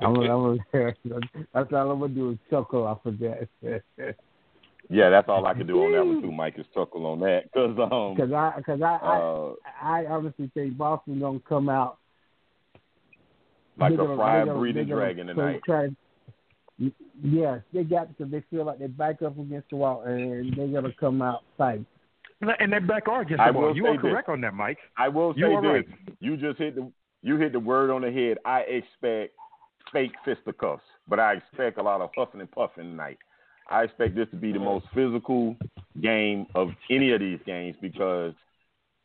I'm 0.00 0.14
gonna, 0.14 0.34
I'm 0.34 0.56
gonna, 0.56 0.56
that's 1.54 1.72
all 1.72 1.90
I'm 1.90 2.00
gonna 2.00 2.08
do 2.14 2.30
is 2.30 2.38
chuckle 2.50 2.86
off 2.86 3.04
of 3.04 3.18
that. 3.18 3.48
Yeah, 4.88 5.10
that's 5.10 5.28
all 5.28 5.46
I 5.46 5.54
can 5.54 5.66
do 5.66 5.82
on 5.84 5.92
that 5.92 6.04
one 6.06 6.22
too, 6.22 6.32
Mike. 6.40 6.58
Is 6.58 6.66
chuckle 6.74 7.06
on 7.06 7.20
that 7.20 7.44
because 7.44 7.76
um, 7.90 8.14
Because 8.14 8.32
I, 8.32 8.52
because 8.56 8.82
I, 8.82 8.94
uh, 8.96 9.52
I, 9.82 10.02
I 10.02 10.06
honestly 10.06 10.50
think 10.54 10.76
Boston 10.76 11.20
gonna 11.20 11.40
come 11.48 11.68
out 11.68 11.98
like 13.78 13.92
a 13.92 13.96
gonna- 13.96 14.16
fried 14.16 14.38
they're 14.38 14.46
gonna- 14.46 14.58
breathing 14.58 14.88
they're 14.88 14.96
gonna 14.96 15.14
dragon 15.14 15.34
try- 15.34 15.46
tonight. 15.52 15.62
try- 15.66 15.88
Yes, 17.22 17.60
they 17.72 17.84
got 17.84 18.08
because 18.08 18.30
they 18.30 18.42
feel 18.50 18.64
like 18.66 18.78
they 18.78 18.86
back 18.86 19.22
up 19.22 19.38
against 19.38 19.70
the 19.70 19.76
wall 19.76 20.02
and 20.02 20.54
they're 20.56 20.68
gonna 20.68 20.92
come 21.00 21.22
out 21.22 21.42
fighting. 21.56 21.86
and 22.42 22.70
that 22.72 22.86
back 22.86 23.08
are 23.08 23.22
against 23.22 23.40
I 23.40 23.46
the 23.48 23.52
ball. 23.54 23.62
will 23.68 23.76
You 23.76 23.82
say 23.84 23.88
are 23.88 23.92
this. 23.94 24.00
correct 24.02 24.28
on 24.28 24.42
that, 24.42 24.52
Mike. 24.52 24.76
I 24.98 25.08
will 25.08 25.32
say 25.32 25.40
You 25.40 25.60
this: 25.62 25.70
right. 25.70 25.88
you 26.20 26.36
just 26.36 26.58
hit 26.58 26.74
the 26.74 26.92
you 27.22 27.38
hit 27.38 27.52
the 27.52 27.60
word 27.60 27.90
on 27.90 28.02
the 28.02 28.12
head. 28.12 28.36
I 28.44 28.60
expect 28.60 29.32
fake 29.90 30.12
fisticuffs, 30.22 30.82
but 31.08 31.18
I 31.18 31.34
expect 31.34 31.78
a 31.78 31.82
lot 31.82 32.02
of 32.02 32.10
huffing 32.14 32.40
and 32.42 32.50
puffing 32.50 32.84
tonight. 32.84 33.18
I 33.70 33.82
expect 33.84 34.14
this 34.14 34.28
to 34.30 34.36
be 34.36 34.52
the 34.52 34.58
most 34.58 34.86
physical 34.94 35.56
game 36.00 36.46
of 36.54 36.68
any 36.90 37.12
of 37.12 37.20
these 37.20 37.40
games 37.46 37.76
because 37.80 38.32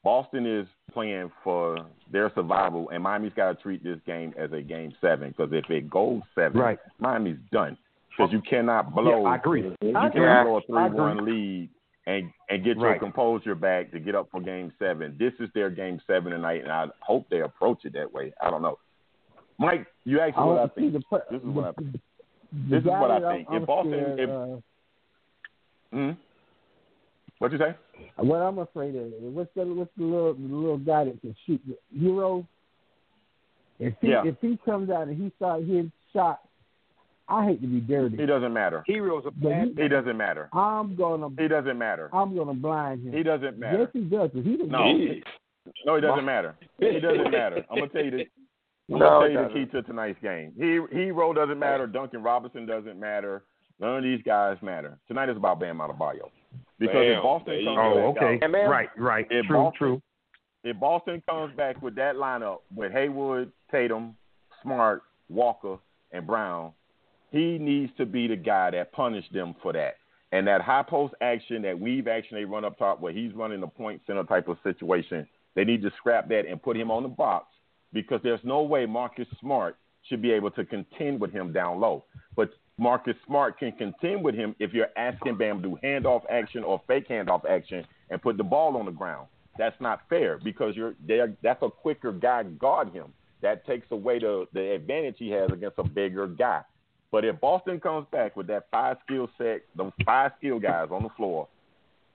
Boston 0.04 0.46
is 0.46 0.68
playing 0.92 1.32
for 1.44 1.78
their 2.12 2.32
survival, 2.36 2.90
and 2.90 3.04
Miami's 3.04 3.34
got 3.36 3.56
to 3.56 3.62
treat 3.62 3.84
this 3.84 4.00
game 4.06 4.34
as 4.38 4.52
a 4.52 4.62
game 4.62 4.94
seven. 5.00 5.30
Because 5.30 5.52
if 5.54 5.70
it 5.70 5.90
goes 5.90 6.22
seven, 6.36 6.60
Right. 6.60 6.80
Miami's 7.00 7.38
done. 7.52 7.78
Because 8.10 8.34
you 8.34 8.42
cannot 8.42 8.94
blow. 8.94 9.24
Yeah, 9.24 9.30
I 9.30 9.36
agree. 9.36 9.76
You 9.82 9.96
I 9.96 10.10
cannot 10.10 10.44
blow 10.44 10.58
a 10.58 10.62
three-one 10.90 11.26
lead 11.26 11.70
and 12.08 12.32
and 12.50 12.64
get 12.64 12.78
your 12.78 13.00
composure 13.00 13.56
back 13.56 13.92
to 13.92 14.00
get 14.00 14.16
up 14.16 14.28
for 14.32 14.42
game 14.42 14.74
seven. 14.80 15.16
This 15.18 15.34
is 15.40 15.50
their 15.54 15.70
game 15.70 16.02
seven 16.08 16.32
tonight, 16.32 16.62
and 16.62 16.72
I 16.72 16.88
hope 17.00 17.28
they 17.30 17.42
approach 17.42 17.86
it 17.86 17.94
that 17.94 18.12
way. 18.12 18.34
I 18.42 18.50
don't 18.50 18.62
know. 18.62 18.80
Mike, 19.60 19.88
you 20.04 20.20
asked 20.20 20.38
me 20.38 20.44
what 20.44 20.58
I 20.58 20.62
want 20.62 20.76
to 20.76 20.82
see 20.82 20.92
think. 20.92 21.06
the. 21.10 21.22
This 21.32 21.42
is 21.42 21.48
what 21.48 21.66
I 21.66 21.72
the 21.82 22.00
this 22.52 22.80
is 22.82 22.86
what 22.86 23.12
I 23.12 23.16
I'm- 23.16 23.36
think. 23.36 23.48
I'm 23.50 23.62
If 23.62 23.68
Boston- 23.68 23.92
scared, 23.94 24.20
if- 24.20 24.30
uh, 24.30 24.58
hmm 25.94 26.12
What'd 27.40 27.60
you 27.60 27.66
say? 27.66 27.76
what 28.18 28.38
I'm 28.42 28.60
afraid 28.60 28.96
of, 28.96 29.12
what's 29.34 29.50
the 29.56 29.66
what's 29.66 29.92
the 29.98 30.04
little 30.04 30.34
the 30.34 30.42
little 30.56 30.78
guy 30.78 31.06
that 31.06 31.20
can 31.22 31.36
shoot 31.46 31.60
the 31.68 31.76
Herro? 32.00 32.46
If 33.80 33.96
he 34.02 34.10
Yeah. 34.10 34.24
if 34.26 34.36
he 34.42 34.58
comes 34.64 34.90
out 34.92 35.08
and 35.08 35.18
he 35.22 35.32
start 35.38 35.62
hitting 35.64 35.92
shots, 36.14 36.46
I 37.28 37.46
hate 37.46 37.62
to 37.62 37.68
be 37.68 37.80
dirty. 37.80 38.22
It 38.22 38.28
doesn't 38.28 38.54
matter. 38.54 38.84
Heroes 38.86 39.26
are 39.26 39.32
But 39.32 39.50
bad. 39.50 39.68
he- 39.76 39.82
It 39.84 39.88
doesn't 39.90 40.18
matter. 40.18 40.50
I'm 40.54 40.96
gonna 40.96 41.30
It 41.38 41.48
doesn't 41.48 41.78
matter. 41.78 42.10
I'm 42.14 42.36
gonna 42.36 42.54
blind 42.54 43.08
him. 43.08 43.14
He 43.14 43.24
doesn't 43.24 43.58
matter. 43.58 43.80
Yes, 43.80 43.88
matter. 43.88 44.00
he 44.00 44.04
does. 44.06 44.32
'cause 44.32 44.44
He 44.46 44.58
doesn't. 44.58 44.70
No. 44.72 44.94
No, 45.86 45.96
it 45.96 46.02
doesn't 46.02 46.26
matter. 46.26 46.56
It 46.80 47.00
doesn't 47.02 47.32
matter. 47.32 47.66
I'm 47.72 47.78
gonna 47.80 47.90
tell 47.90 48.04
you 48.06 48.12
the 48.12 48.22
I'm 48.22 48.41
No, 49.00 49.00
gonna 49.00 49.26
it 49.26 49.34
tell 49.34 49.44
you 49.44 49.48
the 49.48 49.54
key 49.66 49.72
to 49.72 49.82
tonight's 49.84 50.20
game. 50.22 50.54
He 50.58 50.80
hero 50.96 51.34
doesn't 51.34 51.60
matter. 51.60 51.88
Duncan 51.88 52.22
Robinson 52.24 52.66
doesn't 52.66 53.00
matter. 53.00 53.44
None 53.80 53.98
of 53.98 54.04
these 54.04 54.22
guys 54.24 54.58
matter. 54.62 54.98
Tonight 55.08 55.30
is 55.30 55.38
about 55.38 55.60
Bam 55.60 55.78
Adebayo. 55.80 56.30
Because 56.78 56.96
if 57.06 57.16
Bam, 57.16 57.24
Boston 57.24 57.54
there 57.54 57.60
you 57.62 57.66
comes 57.68 57.78
go. 57.96 58.04
Oh, 58.06 58.14
back 58.14 58.24
okay. 58.24 58.46
out, 58.46 58.70
Right, 58.70 58.90
right. 58.98 59.28
If 59.30 59.46
true, 59.46 59.56
Boston- 59.58 59.78
true. 59.78 60.02
if 60.64 60.80
Boston 60.80 61.24
comes 61.30 61.56
back 61.56 61.82
with 61.82 61.96
that 61.96 62.16
lineup 62.16 62.60
with 62.76 62.92
Hayward, 62.92 63.52
Tatum, 63.72 64.16
Smart, 64.62 65.04
Walker, 65.30 65.78
and 66.12 66.28
Brown, 66.28 66.72
he 67.32 67.58
needs 67.58 67.92
to 67.98 68.06
be 68.06 68.28
the 68.28 68.36
guy 68.36 68.72
that 68.72 68.92
punished 68.92 69.32
them 69.34 69.56
for 69.64 69.74
that. 69.74 69.96
And 70.34 70.48
that 70.48 70.62
high 70.62 70.84
post 70.84 71.14
action, 71.22 71.62
that 71.64 71.80
weave 71.80 72.08
action 72.08 72.38
they 72.38 72.46
run 72.46 72.64
up 72.66 72.78
top 72.78 73.02
where 73.02 73.14
he's 73.14 73.34
running 73.34 73.62
the 73.62 73.68
point 73.68 74.02
center 74.06 74.24
type 74.24 74.48
of 74.48 74.58
situation, 74.64 75.28
they 75.56 75.64
need 75.64 75.82
to 75.82 75.92
scrap 75.98 76.30
that 76.30 76.46
and 76.46 76.62
put 76.62 76.78
him 76.78 76.92
on 76.92 77.04
the 77.04 77.10
box 77.10 77.48
because 77.94 78.20
there's 78.24 78.44
no 78.44 78.62
way 78.64 78.86
Marcus 78.86 79.28
Smart 79.40 79.78
should 80.08 80.22
be 80.22 80.32
able 80.32 80.52
to 80.52 80.66
contend 80.66 81.20
with 81.20 81.32
him 81.32 81.52
down 81.52 81.80
low. 81.80 82.04
But 82.36 82.52
Marcus 82.78 83.16
Smart 83.28 83.60
can 83.60 83.72
contend 83.74 84.24
with 84.24 84.36
him 84.36 84.56
if 84.60 84.74
you're 84.74 84.90
asking 84.98 85.38
Bam 85.38 85.62
to 85.62 85.70
do 85.70 85.78
handoff 85.84 86.24
action 86.30 86.64
or 86.64 86.82
fake 86.88 87.08
handoff 87.08 87.46
action 87.48 87.86
and 88.10 88.22
put 88.22 88.38
the 88.38 88.44
ball 88.44 88.78
on 88.78 88.86
the 88.86 88.92
ground. 88.92 89.28
That's 89.58 89.80
not 89.80 90.02
fair 90.10 90.40
because 90.44 90.76
you're 90.76 90.96
there. 91.06 91.36
That's 91.44 91.62
a 91.62 91.70
quicker 91.70 92.12
guy 92.12 92.44
guard 92.44 92.92
him. 92.94 93.14
That 93.42 93.66
takes 93.66 93.88
away 93.92 94.20
the 94.20 94.48
the 94.54 94.72
advantage 94.72 95.16
he 95.20 95.30
has 95.32 95.52
against 95.52 95.78
a 95.78 95.84
bigger 95.84 96.28
guy. 96.28 96.62
But 97.12 97.26
if 97.26 97.40
Boston 97.42 97.80
comes 97.80 98.08
back 98.12 98.38
with 98.38 98.48
that 98.48 98.68
five 98.72 98.98
skill 99.06 99.30
set, 99.38 99.64
those 99.76 99.92
five 100.06 100.32
skill 100.38 100.60
guys 100.60 100.88
on 100.92 101.04
the 101.04 101.10
floor, 101.10 101.48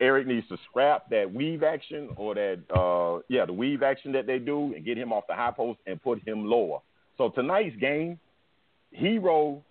Erik 0.01 0.26
needs 0.26 0.47
to 0.49 0.57
scrap 0.68 1.09
that 1.11 1.32
weave 1.32 1.62
action 1.62 2.11
or 2.16 2.34
that 2.34 2.59
uh 2.74 3.22
yeah 3.28 3.47
the 3.47 3.53
weave 3.53 3.82
action 3.82 4.12
that 4.12 4.26
they 4.26 4.38
do 4.38 4.74
and 4.74 4.84
get 4.84 4.99
him 4.99 5.12
off 5.12 5.24
the 5.26 5.34
high 5.34 5.51
post 5.51 5.80
and 5.86 6.03
put 6.03 6.26
him 6.26 6.44
lower. 6.44 6.80
So 7.16 7.30
tonight's 7.30 7.76
game, 7.76 8.18
Herro 8.99 9.62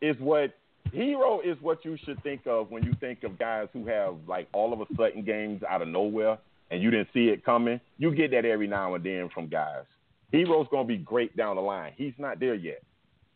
is 0.00 0.16
what 0.20 0.54
Herro 0.92 1.40
is 1.44 1.56
what 1.60 1.84
you 1.84 1.96
should 2.04 2.22
think 2.22 2.42
of 2.46 2.70
when 2.70 2.84
you 2.84 2.94
think 3.00 3.24
of 3.24 3.38
guys 3.38 3.68
who 3.72 3.86
have 3.86 4.16
like 4.28 4.48
all 4.52 4.72
of 4.72 4.80
a 4.80 4.86
sudden 4.96 5.24
games 5.24 5.62
out 5.68 5.82
of 5.82 5.88
nowhere 5.88 6.38
and 6.70 6.82
you 6.82 6.90
didn't 6.90 7.08
see 7.12 7.26
it 7.26 7.44
coming. 7.44 7.80
You 7.98 8.14
get 8.14 8.30
that 8.30 8.44
every 8.44 8.66
now 8.66 8.94
and 8.94 9.04
then 9.04 9.28
from 9.34 9.48
guys. 9.48 9.84
Herro's 10.32 10.68
gonna 10.70 10.84
be 10.86 10.96
great 10.96 11.36
down 11.36 11.56
the 11.56 11.62
line. 11.62 11.92
He's 11.96 12.14
not 12.18 12.40
there 12.40 12.54
yet. 12.54 12.82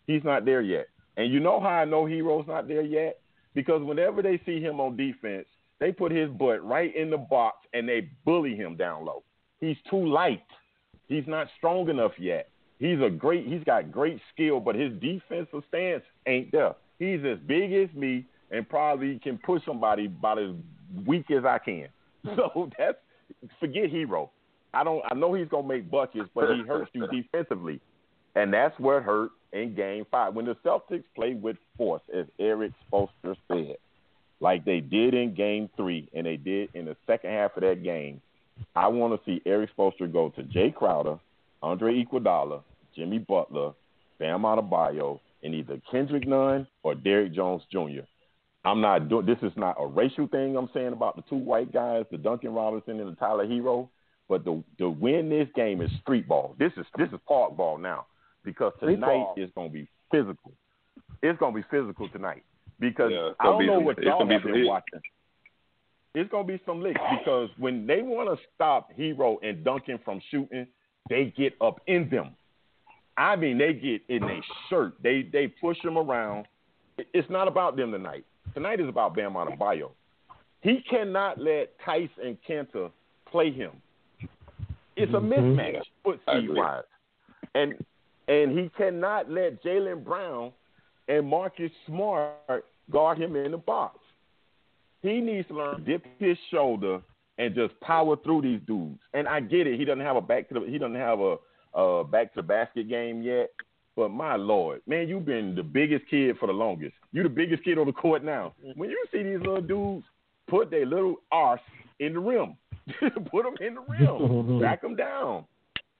He's 0.06 0.24
not 0.24 0.44
there 0.44 0.62
yet. 0.62 0.88
And 1.16 1.32
you 1.32 1.40
know 1.40 1.60
how 1.60 1.68
I 1.68 1.84
know 1.84 2.04
Herro's 2.04 2.46
not 2.46 2.68
there 2.68 2.82
yet? 2.82 3.20
Because 3.54 3.82
whenever 3.82 4.22
they 4.22 4.40
see 4.46 4.60
him 4.60 4.80
on 4.80 4.96
defense, 4.96 5.46
they 5.80 5.92
put 5.92 6.12
his 6.12 6.30
butt 6.30 6.64
right 6.64 6.94
in 6.94 7.10
the 7.10 7.16
box 7.16 7.66
and 7.72 7.88
they 7.88 8.08
bully 8.24 8.56
him 8.56 8.76
down 8.76 9.04
low. 9.04 9.22
He's 9.60 9.76
too 9.90 10.06
light. 10.06 10.42
He's 11.06 11.26
not 11.26 11.48
strong 11.56 11.88
enough 11.88 12.12
yet. 12.18 12.48
He's 12.78 13.00
a 13.00 13.10
great 13.10 13.46
he's 13.46 13.64
got 13.64 13.90
great 13.90 14.20
skill, 14.32 14.60
but 14.60 14.74
his 14.74 14.92
defensive 15.00 15.62
stance 15.68 16.04
ain't 16.26 16.52
there. 16.52 16.74
He's 16.98 17.20
as 17.24 17.38
big 17.46 17.72
as 17.72 17.94
me 17.94 18.26
and 18.50 18.68
probably 18.68 19.18
can 19.18 19.38
push 19.38 19.62
somebody 19.64 20.06
about 20.06 20.38
as 20.38 20.50
weak 21.06 21.30
as 21.30 21.44
I 21.44 21.58
can. 21.58 21.88
So 22.36 22.68
that's 22.76 22.98
forget 23.60 23.90
Herro. 23.90 24.30
I 24.74 24.84
don't 24.84 25.02
I 25.10 25.14
know 25.14 25.34
he's 25.34 25.48
gonna 25.48 25.66
make 25.66 25.90
buckets, 25.90 26.28
but 26.34 26.54
he 26.54 26.62
hurts 26.62 26.90
you 26.92 27.06
defensively. 27.06 27.80
And 28.34 28.52
that's 28.52 28.78
what 28.78 29.02
hurt 29.02 29.30
in 29.52 29.74
game 29.74 30.04
five. 30.10 30.34
When 30.34 30.44
the 30.44 30.56
Celtics 30.64 31.04
play 31.14 31.34
with 31.34 31.56
force, 31.76 32.02
as 32.14 32.26
Erik 32.38 32.72
Spoelstra 32.90 33.36
said, 33.48 33.76
like 34.40 34.64
they 34.64 34.80
did 34.80 35.14
in 35.14 35.34
game 35.34 35.68
three 35.76 36.08
and 36.14 36.26
they 36.26 36.36
did 36.36 36.70
in 36.74 36.84
the 36.84 36.96
second 37.06 37.30
half 37.30 37.56
of 37.56 37.62
that 37.62 37.82
game, 37.82 38.20
I 38.74 38.88
want 38.88 39.14
to 39.14 39.30
see 39.30 39.42
Erik 39.46 39.70
Spoelstra 39.76 40.12
go 40.12 40.30
to 40.30 40.42
Jae 40.42 40.74
Crowder, 40.74 41.18
Andre 41.62 42.04
Iguodala, 42.04 42.62
Jimmy 42.94 43.18
Butler, 43.18 43.72
Bam 44.18 44.42
Adebayo, 44.42 45.20
and 45.42 45.54
either 45.54 45.80
Kendrick 45.90 46.26
Nunn 46.26 46.66
or 46.82 46.94
Derrick 46.94 47.32
Jones 47.32 47.62
Jr. 47.70 48.02
I'm 48.64 48.80
not 48.80 49.08
doing 49.08 49.26
this 49.26 49.38
is 49.42 49.52
not 49.56 49.76
a 49.78 49.86
racial 49.86 50.26
thing 50.26 50.56
I'm 50.56 50.68
saying 50.74 50.92
about 50.92 51.16
the 51.16 51.22
two 51.22 51.36
white 51.36 51.72
guys, 51.72 52.04
the 52.10 52.18
Duncan 52.18 52.52
Robinson 52.52 53.00
and 53.00 53.10
the 53.10 53.16
Tyler 53.16 53.46
Herro, 53.46 53.88
but 54.28 54.44
the 54.44 54.62
to 54.78 54.90
win 54.90 55.28
this 55.28 55.48
game 55.54 55.80
is 55.80 55.90
street 56.02 56.28
ball. 56.28 56.56
This 56.58 56.72
is 56.76 56.84
this 56.96 57.08
is 57.12 57.20
park 57.26 57.56
ball 57.56 57.78
now 57.78 58.06
because 58.44 58.72
tonight 58.80 59.34
is 59.36 59.50
going 59.54 59.68
to 59.68 59.72
be 59.72 59.88
physical. 60.10 60.52
It's 61.22 61.38
going 61.38 61.54
to 61.54 61.60
be 61.60 61.66
physical 61.70 62.08
tonight 62.08 62.42
because 62.80 63.10
Yeah, 63.12 63.28
it's 63.28 63.36
I 63.40 63.44
gonna 63.44 63.52
don't 63.52 63.60
be 63.60 63.66
know 63.66 63.76
some- 63.76 63.84
what 63.84 63.98
it's 63.98 64.06
y'all 64.06 64.18
gonna 64.20 64.40
be 64.40 64.52
been 64.52 64.66
watching. 64.66 65.00
It's 66.14 66.30
going 66.30 66.46
to 66.46 66.52
be 66.52 66.60
some 66.64 66.82
licks 66.82 67.00
because 67.18 67.50
when 67.58 67.86
they 67.86 68.02
want 68.02 68.28
to 68.28 68.44
stop 68.54 68.90
Herro 68.98 69.36
and 69.42 69.62
Duncan 69.62 69.98
from 70.04 70.20
shooting, 70.30 70.66
they 71.08 71.32
get 71.36 71.54
up 71.60 71.80
in 71.86 72.08
them. 72.08 72.30
I 73.16 73.36
mean, 73.36 73.58
they 73.58 73.72
get 73.72 74.02
in 74.08 74.22
their 74.22 74.40
shirt. 74.68 74.94
They 75.02 75.22
they 75.22 75.48
push 75.48 75.76
them 75.82 75.98
around. 75.98 76.46
It's 77.12 77.28
not 77.28 77.46
about 77.46 77.76
them 77.76 77.92
tonight. 77.92 78.24
Tonight 78.54 78.80
is 78.80 78.88
about 78.88 79.14
Bam 79.14 79.34
Adebayo. 79.34 79.90
He 80.62 80.82
cannot 80.88 81.38
let 81.38 81.74
Theis 81.86 82.10
and 82.24 82.36
Kanter 82.48 82.90
play 83.30 83.52
him. 83.52 83.72
It's 84.96 85.12
a 85.12 85.16
mm-hmm. 85.16 85.32
mismatch, 85.32 85.82
foot 86.02 86.20
speed 86.28 86.48
wise, 86.50 86.82
and 87.54 87.74
and 88.28 88.58
he 88.58 88.70
cannot 88.76 89.30
let 89.30 89.62
Jaylen 89.62 90.04
Brown 90.04 90.52
and 91.08 91.26
Marcus 91.26 91.70
Smart 91.86 92.64
guard 92.90 93.18
him 93.18 93.36
in 93.36 93.52
the 93.52 93.58
box. 93.58 93.98
He 95.02 95.20
needs 95.20 95.48
to 95.48 95.54
learn 95.54 95.78
to 95.78 95.84
dip 95.84 96.04
his 96.18 96.36
shoulder 96.50 97.00
and 97.38 97.54
just 97.54 97.78
power 97.80 98.16
through 98.16 98.42
these 98.42 98.60
dudes. 98.66 98.98
And 99.14 99.28
I 99.28 99.40
get 99.40 99.66
it. 99.66 99.78
He 99.78 99.84
doesn't 99.84 100.04
have 100.04 100.16
a 100.16 100.20
back 100.20 100.48
to 100.48 100.54
the 100.54 100.66
he 100.68 100.78
doesn't 100.78 100.96
have 100.96 101.20
a, 101.20 101.36
a 101.74 102.04
back 102.04 102.34
to 102.34 102.42
the 102.42 102.46
basket 102.46 102.88
game 102.88 103.22
yet. 103.22 103.50
But 103.96 104.10
my 104.10 104.36
lord, 104.36 104.80
man, 104.86 105.08
you've 105.08 105.26
been 105.26 105.54
the 105.56 105.62
biggest 105.62 106.04
kid 106.08 106.36
for 106.38 106.46
the 106.46 106.52
longest. 106.52 106.94
You 107.12 107.22
the 107.22 107.28
biggest 107.28 107.64
kid 107.64 107.78
on 107.78 107.86
the 107.86 107.92
court 107.92 108.22
now. 108.24 108.54
When 108.76 108.90
you 108.90 109.04
see 109.10 109.22
these 109.22 109.38
little 109.38 109.60
dudes 109.60 110.06
put 110.48 110.70
their 110.70 110.86
little 110.86 111.16
arse 111.32 111.60
in 111.98 112.14
the 112.14 112.20
rim, 112.20 112.56
put 113.00 113.42
them 113.42 113.54
in 113.60 113.74
the 113.74 113.80
rim, 113.88 114.60
back 114.60 114.82
them 114.82 114.94
down. 114.94 115.44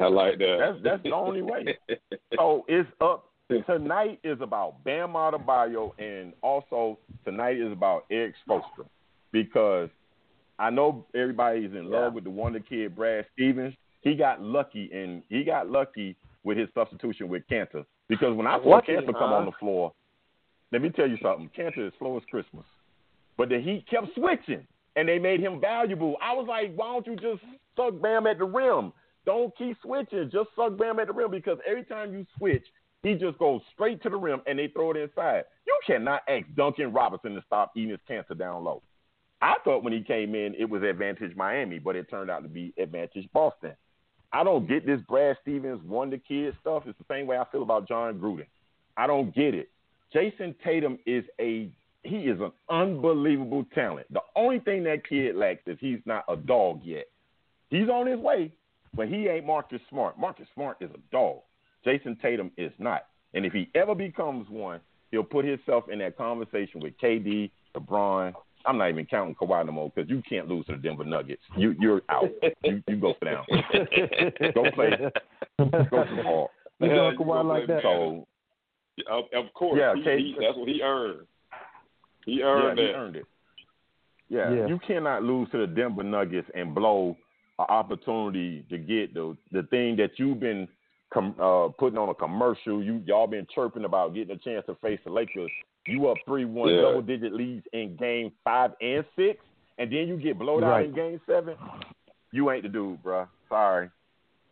I 0.00 0.06
like 0.06 0.38
that. 0.38 0.58
That's 0.60 0.84
that's 0.84 1.02
the 1.02 1.12
only 1.12 1.42
way. 1.42 1.76
So 2.36 2.64
it's 2.68 2.88
up. 3.00 3.24
Tonight 3.48 4.20
is 4.24 4.38
about 4.42 4.84
Bam 4.84 5.14
Adebayo, 5.14 5.92
and 5.98 6.34
also 6.42 6.98
tonight 7.24 7.56
is 7.56 7.72
about 7.72 8.04
Erik 8.10 8.34
Spoelstra 8.46 8.86
because 9.32 9.88
I 10.58 10.68
know 10.68 11.06
everybody 11.14 11.60
is 11.60 11.72
in 11.72 11.90
love 11.90 12.12
with 12.12 12.24
the 12.24 12.30
wonder 12.30 12.60
kid 12.60 12.94
Brad 12.94 13.24
Stevens. 13.32 13.74
He 14.02 14.14
got 14.14 14.42
lucky, 14.42 14.90
and 14.92 15.22
he 15.30 15.44
got 15.44 15.70
lucky 15.70 16.14
with 16.44 16.58
his 16.58 16.68
substitution 16.74 17.28
with 17.30 17.42
Kanter 17.50 17.86
because 18.06 18.36
when 18.36 18.46
I 18.46 18.58
saw 18.58 18.68
Lucky, 18.68 18.92
Kanter 18.92 19.06
come 19.06 19.30
huh? 19.30 19.36
on 19.36 19.46
the 19.46 19.52
floor, 19.58 19.94
let 20.70 20.82
me 20.82 20.90
tell 20.90 21.08
you 21.08 21.16
something. 21.22 21.50
Kanter 21.56 21.88
is 21.88 21.92
slow 21.98 22.18
as 22.18 22.22
Christmas, 22.30 22.64
but 23.38 23.48
then 23.48 23.62
he 23.62 23.82
kept 23.90 24.08
switching, 24.14 24.66
and 24.96 25.08
they 25.08 25.18
made 25.18 25.40
him 25.40 25.58
valuable. 25.58 26.16
I 26.22 26.34
was 26.34 26.46
like, 26.46 26.74
why 26.76 26.92
don't 26.92 27.06
you 27.06 27.16
just 27.16 27.42
suck 27.76 27.98
Bam 28.02 28.26
at 28.26 28.38
the 28.38 28.44
rim? 28.44 28.92
Don't 29.24 29.56
keep 29.56 29.76
switching. 29.82 30.28
Just 30.30 30.50
suck 30.54 30.76
Bam 30.76 30.98
at 30.98 31.06
the 31.06 31.14
rim 31.14 31.30
because 31.30 31.58
every 31.66 31.84
time 31.84 32.12
you 32.12 32.26
switch, 32.36 32.64
he 33.02 33.14
just 33.14 33.38
goes 33.38 33.60
straight 33.72 34.02
to 34.02 34.10
the 34.10 34.16
rim 34.16 34.42
and 34.46 34.58
they 34.58 34.68
throw 34.68 34.90
it 34.90 34.96
inside. 34.96 35.44
You 35.66 35.78
cannot 35.86 36.22
ask 36.28 36.46
Duncan 36.56 36.92
Robinson 36.92 37.34
to 37.34 37.42
stop 37.46 37.72
eating 37.76 37.90
his 37.90 38.00
cancer 38.06 38.34
down 38.34 38.64
low. 38.64 38.82
I 39.40 39.54
thought 39.64 39.84
when 39.84 39.92
he 39.92 40.00
came 40.00 40.34
in 40.34 40.54
it 40.58 40.68
was 40.68 40.82
advantage 40.82 41.36
Miami, 41.36 41.78
but 41.78 41.96
it 41.96 42.10
turned 42.10 42.30
out 42.30 42.42
to 42.42 42.48
be 42.48 42.72
advantage 42.76 43.28
Boston. 43.32 43.74
I 44.32 44.44
don't 44.44 44.68
get 44.68 44.84
this 44.84 45.00
Brad 45.08 45.36
Stevens 45.42 45.82
wonder 45.84 46.18
kid 46.18 46.54
stuff. 46.60 46.82
It's 46.86 46.98
the 46.98 47.04
same 47.08 47.26
way 47.26 47.38
I 47.38 47.44
feel 47.50 47.62
about 47.62 47.88
Jon 47.88 48.18
Gruden. 48.18 48.46
I 48.96 49.06
don't 49.06 49.34
get 49.34 49.54
it. 49.54 49.70
Jayson 50.12 50.54
Tatum 50.64 50.98
is 51.06 51.24
a 51.40 51.70
he 52.02 52.16
is 52.16 52.40
an 52.40 52.52
unbelievable 52.70 53.64
talent. 53.74 54.06
The 54.12 54.20
only 54.36 54.60
thing 54.60 54.84
that 54.84 55.08
kid 55.08 55.36
lacks 55.36 55.62
is 55.66 55.76
he's 55.80 55.98
not 56.04 56.24
a 56.28 56.36
dog 56.36 56.80
yet. 56.84 57.06
He's 57.70 57.88
on 57.88 58.06
his 58.06 58.18
way, 58.18 58.52
but 58.94 59.08
he 59.08 59.28
ain't 59.28 59.46
Marcus 59.46 59.80
Smart. 59.90 60.18
Marcus 60.18 60.46
Smart 60.54 60.78
is 60.80 60.90
a 60.90 61.12
dog. 61.12 61.40
Jayson 61.88 62.20
Tatum 62.20 62.50
is 62.56 62.72
not. 62.78 63.06
And 63.34 63.46
if 63.46 63.52
he 63.52 63.70
ever 63.74 63.94
becomes 63.94 64.48
one, 64.48 64.80
he'll 65.10 65.22
put 65.24 65.44
himself 65.44 65.84
in 65.90 65.98
that 66.00 66.16
conversation 66.16 66.80
with 66.80 66.92
KD, 67.02 67.50
LeBron. 67.76 68.32
I'm 68.66 68.76
not 68.76 68.90
even 68.90 69.06
counting 69.06 69.34
Kawhi 69.34 69.64
no 69.64 69.72
more 69.72 69.90
because 69.94 70.10
you 70.10 70.22
can't 70.28 70.48
lose 70.48 70.66
to 70.66 70.72
the 70.72 70.78
Denver 70.78 71.04
Nuggets. 71.04 71.40
You 71.56 71.74
you're 71.78 72.02
out. 72.10 72.24
you, 72.64 72.82
you 72.86 72.96
go 72.96 73.14
sit 73.18 73.24
down. 73.26 73.44
Go 74.54 74.70
play. 74.72 74.90
Go 75.58 76.04
some 76.06 76.22
ball. 76.24 76.50
You 76.80 76.88
Yeah, 76.88 76.94
doing 76.94 77.12
you 77.12 77.18
Kawhi 77.24 77.44
like 77.44 77.66
that? 77.68 77.82
So 77.82 78.26
Of, 79.08 79.24
of 79.34 79.52
course, 79.54 79.78
Yeah, 79.80 79.94
he, 79.94 80.02
Kate- 80.02 80.18
he, 80.20 80.36
that's 80.40 80.56
what 80.58 80.68
he 80.68 80.82
earned. 80.82 81.26
He 82.26 82.40
yeah, 82.40 82.44
earned 82.46 82.78
he 82.78 82.84
earned 82.86 83.16
it. 83.16 83.24
Yeah, 84.28 84.52
Yeah. 84.52 84.66
you 84.66 84.78
cannot 84.86 85.22
lose 85.22 85.48
to 85.52 85.58
the 85.58 85.66
Denver 85.66 86.02
Nuggets 86.02 86.48
and 86.54 86.74
blow 86.74 87.16
an 87.58 87.66
opportunity 87.68 88.64
to 88.70 88.76
get 88.76 89.14
the 89.14 89.36
the 89.52 89.62
thing 89.64 89.96
that 89.96 90.18
you've 90.18 90.40
been 90.40 90.68
com, 91.12 91.34
uh, 91.40 91.68
putting 91.78 91.98
on 91.98 92.08
a 92.08 92.14
commercial. 92.14 92.82
You 92.82 93.02
y'all 93.06 93.26
been 93.26 93.46
chirping 93.54 93.84
about 93.84 94.14
getting 94.14 94.34
a 94.34 94.38
chance 94.38 94.64
to 94.66 94.74
face 94.76 95.00
the 95.04 95.10
Lakers. 95.12 95.50
You 95.86 96.08
up 96.08 96.16
three 96.26 96.44
one 96.44 96.68
Yeah. 96.74 96.82
double 96.82 97.02
digit 97.02 97.32
leads 97.32 97.64
in 97.72 97.96
game 97.96 98.32
five 98.44 98.72
and 98.80 99.04
six, 99.16 99.42
and 99.78 99.90
then 99.90 100.06
you 100.08 100.16
get 100.16 100.38
blowed 100.38 100.62
out 100.64 100.84
in 100.84 100.94
game 100.94 101.20
seven. 101.26 101.56
You 102.32 102.50
ain't 102.50 102.62
the 102.62 102.68
dude, 102.68 103.02
bro. 103.02 103.26
Sorry, 103.48 103.88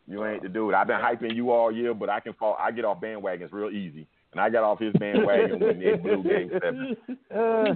you 0.07 0.25
ain't 0.25 0.43
the 0.43 0.49
dude. 0.49 0.73
I've 0.73 0.87
been 0.87 0.97
hyping 1.01 1.35
you 1.35 1.51
all 1.51 1.71
year, 1.71 1.93
but 1.93 2.09
I 2.09 2.21
can 2.21 2.33
fall. 2.35 2.57
I 2.59 2.71
get 2.71 2.85
off 2.87 3.01
bandwagons 3.03 3.53
real 3.53 3.71
easy, 3.71 4.07
and 4.33 4.41
I 4.41 4.49
got 4.49 4.65
off 4.65 4.79
his 4.79 4.95
bandwagon 4.95 5.61
when 5.61 5.79
they 5.79 5.95
blew 5.97 6.23
game 6.23 6.51
seven. 6.63 6.97
Uh, 7.35 7.75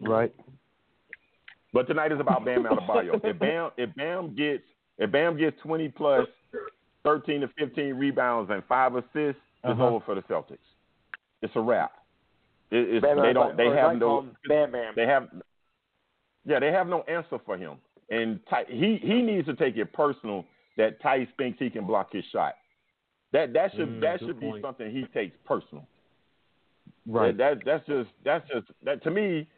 right. 0.02 0.32
But 1.72 1.86
tonight 1.86 2.12
is 2.12 2.20
about 2.20 2.44
Bam 2.44 2.64
Adebayo. 2.64 3.20
if 3.24 3.38
Bam 3.38 3.70
if 3.76 3.94
Bam 3.96 4.34
gets 4.34 4.62
if 4.98 5.10
Bam 5.10 5.36
gets 5.36 5.60
twenty 5.60 5.88
plus 5.88 6.26
thirteen 7.04 7.40
to 7.40 7.48
fifteen 7.58 7.94
rebounds 7.94 8.50
and 8.50 8.62
five 8.68 8.94
assists, 8.94 9.14
it's 9.16 9.40
Uh-huh. 9.64 9.84
over 9.84 10.04
for 10.04 10.14
the 10.14 10.22
Celtics. 10.22 10.58
It's 11.42 11.54
a 11.56 11.60
wrap. 11.60 11.92
It, 12.70 12.88
it's, 12.96 13.02
Bam 13.02 13.22
they 13.22 13.32
don't 13.32 13.56
they 13.56 13.64
or 13.64 13.74
as 13.76 13.86
I 13.86 13.92
have 13.92 14.00
call 14.00 14.22
no 14.22 14.30
Bam 14.48 14.72
Bam. 14.72 14.92
they 14.96 15.06
have 15.06 15.28
yeah 16.44 16.58
they 16.58 16.70
have 16.72 16.86
no 16.86 17.02
answer 17.02 17.38
for 17.44 17.56
him. 17.56 17.76
And 18.10 18.40
Ty, 18.48 18.64
he 18.68 18.98
he 19.02 19.22
needs 19.22 19.46
to 19.46 19.54
take 19.54 19.76
it 19.76 19.92
personal 19.92 20.44
that 20.76 21.00
Theis 21.02 21.28
thinks 21.36 21.58
he 21.58 21.70
can 21.70 21.86
block 21.86 22.12
his 22.12 22.24
shot. 22.32 22.54
That 23.32 23.52
that 23.52 23.72
should 23.72 23.88
Mm, 23.88 24.00
that 24.00 24.20
good 24.20 24.26
should 24.28 24.40
be 24.40 24.60
something 24.62 24.90
he 24.90 25.04
takes 25.12 25.36
personal. 25.44 25.86
Right. 27.06 27.36
That, 27.36 27.56
that 27.56 27.64
that's 27.64 27.86
just 27.86 28.10
that's 28.24 28.48
just 28.48 28.66
that 28.84 29.02
to 29.04 29.10
me. 29.10 29.48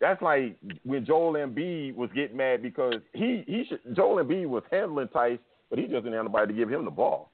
That's 0.00 0.20
like 0.20 0.56
when 0.84 1.06
Joel 1.06 1.34
Embiid 1.34 1.94
was 1.94 2.10
getting 2.14 2.36
mad 2.36 2.60
because 2.62 3.00
he 3.14 3.44
he 3.46 3.64
should 3.68 3.80
Joel 3.96 4.22
Embiid 4.22 4.48
was 4.48 4.62
handling 4.70 5.08
Theis, 5.08 5.38
but 5.70 5.78
he 5.78 5.86
just 5.86 6.04
didn't 6.04 6.14
have 6.14 6.24
nobody 6.24 6.52
to 6.52 6.58
give 6.58 6.70
him 6.70 6.84
the 6.84 6.90
ball. 6.90 7.30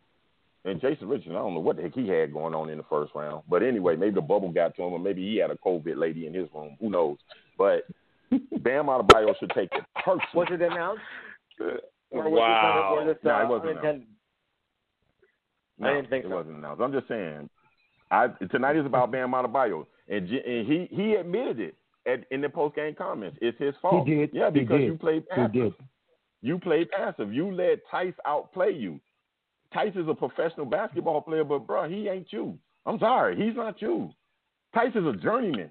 And 0.64 0.80
Jason 0.80 1.08
Richardson, 1.08 1.32
I 1.36 1.38
don't 1.38 1.54
know 1.54 1.60
what 1.60 1.76
the 1.76 1.82
heck 1.82 1.94
he 1.94 2.06
had 2.08 2.32
going 2.34 2.54
on 2.54 2.68
in 2.68 2.76
the 2.78 2.84
first 2.84 3.12
round, 3.14 3.42
but 3.48 3.62
anyway, 3.62 3.96
maybe 3.96 4.14
the 4.14 4.20
bubble 4.20 4.50
got 4.52 4.76
to 4.76 4.82
him, 4.82 4.92
or 4.92 4.98
maybe 4.98 5.22
he 5.22 5.38
had 5.38 5.50
a 5.50 5.56
COVID 5.56 5.96
lady 5.96 6.26
in 6.26 6.34
his 6.34 6.48
room. 6.54 6.76
Who 6.80 6.90
knows? 6.90 7.16
But 7.56 7.84
Bam 8.30 8.86
Adebayo 8.86 9.34
should 9.38 9.50
take 9.50 9.70
it 9.72 9.84
personal. 10.04 10.26
Was 10.34 10.48
it 10.50 10.60
announced? 10.60 11.02
Or 12.10 12.28
was 12.30 12.38
Wow. 12.40 12.98
it, 13.00 13.06
was 13.06 13.16
it, 13.16 13.24
No, 13.24 13.34
uh, 13.34 13.42
it 13.42 13.48
wasn't 13.48 13.70
unintended? 13.70 14.06
No, 15.78 15.88
I 15.88 15.94
didn't 15.94 16.10
think 16.10 16.24
it 16.26 16.28
so. 16.28 16.34
wasn't 16.36 16.56
announced. 16.58 16.82
I'm 16.82 16.92
just 16.92 17.08
saying. 17.08 17.48
I, 18.10 18.26
tonight 18.50 18.76
is 18.76 18.84
about 18.86 19.10
Bam 19.12 19.30
Adebayo, 19.30 19.86
and, 20.08 20.28
and 20.28 20.66
he 20.66 20.88
he 20.90 21.14
admitted 21.14 21.60
it 21.60 21.74
at, 22.06 22.24
in 22.30 22.40
the 22.40 22.48
post 22.48 22.74
game 22.76 22.94
comments. 22.94 23.38
It's 23.40 23.56
his 23.58 23.74
fault. 23.80 24.06
He 24.06 24.14
did. 24.14 24.30
Yeah, 24.32 24.50
because 24.50 24.74
he 24.76 24.78
did. 24.78 24.86
you 24.92 24.98
played 24.98 25.28
passive. 25.28 25.52
He 25.52 25.60
did. 25.60 25.74
You 26.42 26.58
played 26.58 26.90
passive. 26.90 27.32
You 27.32 27.52
let 27.52 27.80
Theis 27.92 28.14
outplay 28.26 28.72
you. 28.72 29.00
Theis 29.74 29.94
is 29.94 30.08
a 30.08 30.14
professional 30.14 30.66
basketball 30.66 31.20
player, 31.20 31.44
but 31.44 31.66
bro, 31.66 31.88
he 31.88 32.08
ain't 32.08 32.32
you. 32.32 32.58
I'm 32.86 32.98
sorry, 32.98 33.36
he's 33.36 33.56
not 33.56 33.80
you. 33.80 34.10
Theis 34.74 34.94
is 34.94 35.06
a 35.06 35.12
journeyman. 35.12 35.70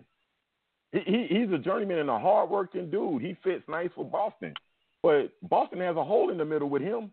He, 0.92 1.00
he 1.00 1.28
he's 1.30 1.52
a 1.52 1.58
journeyman 1.58 2.00
and 2.00 2.10
a 2.10 2.20
hardworking 2.20 2.90
dude. 2.90 3.22
He 3.22 3.36
fits 3.44 3.64
nice 3.68 3.90
for 3.96 4.06
Boston, 4.06 4.54
but 5.04 5.32
Boston 5.44 5.80
has 5.80 5.96
a 5.96 6.04
hole 6.04 6.30
in 6.30 6.38
the 6.38 6.46
middle 6.46 6.70
with 6.70 6.82
him. 6.82 7.12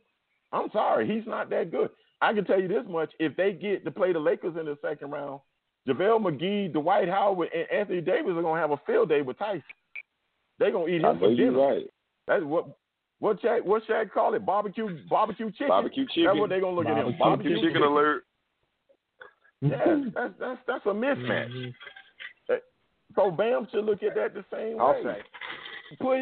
I'm 0.52 0.70
sorry, 0.72 1.06
he's 1.06 1.26
not 1.26 1.50
that 1.50 1.70
good. 1.70 1.90
I 2.20 2.32
can 2.32 2.44
tell 2.44 2.60
you 2.60 2.68
this 2.68 2.84
much: 2.88 3.12
if 3.18 3.36
they 3.36 3.52
get 3.52 3.84
to 3.84 3.90
play 3.90 4.12
the 4.12 4.18
Lakers 4.18 4.56
in 4.58 4.66
the 4.66 4.78
second 4.80 5.10
round, 5.10 5.40
JaVale 5.88 6.20
McGee, 6.20 6.72
Dwight 6.72 7.08
Howard, 7.08 7.48
and 7.54 7.66
Anthony 7.70 8.00
Davis 8.00 8.32
are 8.32 8.42
gonna 8.42 8.60
have 8.60 8.70
a 8.70 8.80
field 8.86 9.08
day 9.08 9.22
with 9.22 9.38
Theis. 9.38 9.62
They're 10.58 10.72
gonna 10.72 10.88
eat 10.88 10.96
him 10.96 11.02
know 11.02 11.18
for 11.18 11.30
you're 11.30 11.50
dinner. 11.50 11.66
right. 11.66 11.86
That's 12.26 12.44
what 12.44 12.68
what 13.20 13.40
Shaq 13.42 13.64
what 13.64 13.82
Shaq 13.86 14.10
call 14.12 14.34
it? 14.34 14.44
Barbecue 14.44 14.98
barbecue 15.08 15.50
chicken. 15.52 15.68
Barbecue 15.68 16.06
chicken. 16.08 16.24
That's 16.26 16.38
what 16.38 16.48
they're 16.50 16.60
gonna 16.60 16.76
look 16.76 16.86
at 16.86 16.96
him. 16.96 17.14
Barbecue 17.18 17.50
Barbecue 17.54 17.62
Chicken 17.62 17.82
alert. 17.82 18.24
Yeah, 19.62 20.02
that's 20.14 20.34
that's 20.38 20.60
that's 20.66 20.86
a 20.86 20.90
mismatch. 20.90 21.72
Uh, 22.50 22.54
So 23.14 23.30
Bam 23.30 23.66
should 23.72 23.84
look 23.84 24.02
at 24.02 24.14
that 24.14 24.34
the 24.34 24.44
same 24.52 24.78
I'll 24.80 24.92
way. 24.94 25.02
say. 25.02 25.96
Put 25.98 26.18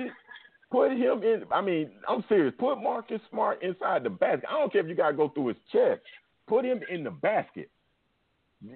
put 0.71 0.93
him 0.93 1.23
in. 1.23 1.43
I 1.53 1.61
mean, 1.61 1.91
I'm 2.09 2.25
serious. 2.29 2.55
Put 2.59 2.77
Marcus 2.77 3.21
Smart 3.31 3.63
inside 3.63 4.05
the 4.05 4.11
basket. 4.11 4.45
I 4.49 4.59
don't 4.61 4.73
care 4.73 4.83
if 4.83 4.89
you 4.89 4.95
gotta 4.95 5.17
go 5.17 5.29
through 5.31 5.49
his 5.49 5.57
chest. 5.73 6.01
Put 6.47 6.65
him 6.65 6.81
in 6.91 7.03
the 7.03 7.11
basket. 7.11 7.71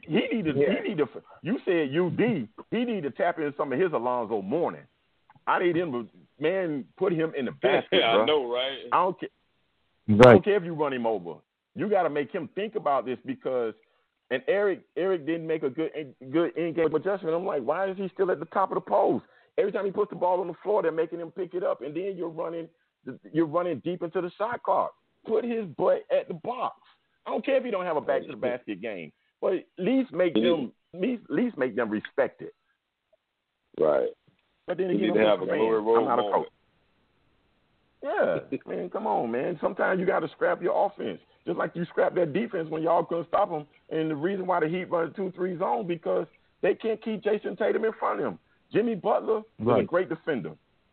He 0.02 0.16
need 0.32 0.44
to. 0.46 0.52
Yeah. 0.56 0.82
He 0.82 0.88
need 0.88 0.98
to. 0.98 1.08
You 1.42 1.58
said 1.64 1.94
UD. 1.96 2.48
He 2.70 2.84
need 2.84 3.04
to 3.04 3.10
tap 3.10 3.38
into 3.38 3.54
some 3.56 3.72
of 3.72 3.78
his 3.78 3.92
Alonzo 3.92 4.42
Mourning. 4.42 4.82
I 5.48 5.58
need 5.58 5.76
him 5.76 5.92
to 5.92 6.06
man 6.38 6.84
put 6.96 7.12
him 7.12 7.32
in 7.36 7.46
the 7.46 7.52
basket. 7.52 7.88
Yeah, 8.00 8.18
I 8.18 8.24
know, 8.26 8.52
right? 8.52 8.78
I 8.92 8.96
don't 8.96 9.18
care. 9.18 9.28
I 10.10 10.32
don't 10.32 10.44
care 10.44 10.56
if 10.56 10.64
you 10.64 10.74
run 10.74 10.92
him 10.92 11.06
over. 11.06 11.34
You 11.74 11.88
got 11.88 12.04
to 12.04 12.10
make 12.10 12.32
him 12.32 12.48
think 12.54 12.74
about 12.74 13.04
this 13.04 13.18
because, 13.24 13.74
and 14.30 14.42
Erik 14.48 14.82
Erik 14.96 15.26
didn't 15.26 15.46
make 15.46 15.62
a 15.62 15.70
good 15.70 15.90
good 16.30 16.56
in 16.56 16.74
game 16.74 16.94
adjustment. 16.94 17.34
I'm 17.34 17.46
like, 17.46 17.62
why 17.62 17.90
is 17.90 17.96
he 17.96 18.10
still 18.14 18.30
at 18.30 18.40
the 18.40 18.46
top 18.46 18.70
of 18.70 18.76
the 18.76 18.80
post? 18.80 19.24
Every 19.58 19.72
time 19.72 19.84
he 19.84 19.90
puts 19.90 20.10
the 20.10 20.16
ball 20.16 20.40
on 20.40 20.46
the 20.46 20.54
floor, 20.62 20.82
they're 20.82 20.92
making 20.92 21.18
him 21.18 21.30
pick 21.30 21.54
it 21.54 21.64
up, 21.64 21.82
and 21.82 21.94
then 21.94 22.14
you're 22.16 22.28
running 22.28 22.68
you're 23.32 23.46
running 23.46 23.80
deep 23.84 24.02
into 24.02 24.20
the 24.20 24.30
shot 24.36 24.62
clock. 24.62 24.92
Put 25.26 25.44
his 25.44 25.64
butt 25.76 26.04
at 26.16 26.28
the 26.28 26.34
box. 26.34 26.76
I 27.26 27.30
don't 27.30 27.44
care 27.44 27.56
if 27.56 27.64
you 27.64 27.70
don't 27.70 27.84
have 27.84 27.96
a 27.96 28.00
back 28.00 28.22
to 28.22 28.28
the 28.28 28.36
basket 28.36 28.80
game, 28.80 29.12
but 29.40 29.54
at 29.54 29.64
least 29.78 30.12
make 30.12 30.34
them 30.34 30.72
at 30.94 31.00
least, 31.00 31.22
at 31.24 31.34
least 31.34 31.58
make 31.58 31.76
them 31.76 31.90
respect 31.90 32.42
it. 32.42 32.54
Right. 33.78 34.08
But 34.68 34.76
then 34.76 34.90
again, 34.90 35.00
need 35.00 35.14
to 35.14 35.20
I'm 35.20 35.26
have 35.26 35.42
a 35.42 35.46
glory 35.46 35.80
road 35.80 36.00
I'm 36.00 36.04
not 36.04 36.18
a 36.18 36.30
coach. 36.30 36.48
Yeah, 38.02 38.38
man, 38.66 38.90
come 38.90 39.06
on, 39.06 39.30
man. 39.30 39.58
Sometimes 39.60 39.98
you 39.98 40.06
got 40.06 40.20
to 40.20 40.28
scrap 40.28 40.62
your 40.62 40.86
offense, 40.86 41.18
just 41.46 41.58
like 41.58 41.72
you 41.74 41.84
scrap 41.86 42.14
that 42.14 42.32
defense 42.32 42.68
when 42.68 42.82
y'all 42.82 43.02
couldn't 43.02 43.26
stop 43.26 43.50
them. 43.50 43.66
And 43.90 44.10
the 44.10 44.14
reason 44.14 44.46
why 44.46 44.60
the 44.60 44.68
Heat 44.68 44.84
run 44.84 45.12
two-three 45.16 45.58
zone 45.58 45.86
because 45.86 46.26
they 46.60 46.74
can't 46.74 47.02
keep 47.02 47.24
Jayson 47.24 47.56
Tatum 47.56 47.84
in 47.84 47.92
front 47.98 48.20
of 48.20 48.26
him. 48.26 48.38
Jimmy 48.72 48.94
Butler 48.94 49.40
is 49.58 49.66
a 49.66 49.82
great 49.82 50.10
defender, 50.10 50.52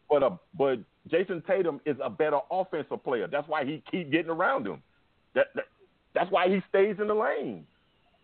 but 0.10 0.24
a 0.24 0.40
but 0.58 0.80
Jayson 1.12 1.44
Tatum 1.46 1.82
is 1.86 1.98
a 2.02 2.10
better 2.10 2.40
offensive 2.50 3.04
player. 3.04 3.28
That's 3.28 3.48
why 3.50 3.66
he 3.66 3.84
keep 3.92 4.10
getting 4.10 4.32
around 4.32 4.66
him. 4.66 4.82
That, 5.36 5.48
that 5.56 5.66
that's 6.14 6.32
why 6.32 6.48
he 6.48 6.62
stays 6.70 6.96
in 7.00 7.08
the 7.08 7.14
lane. 7.14 7.66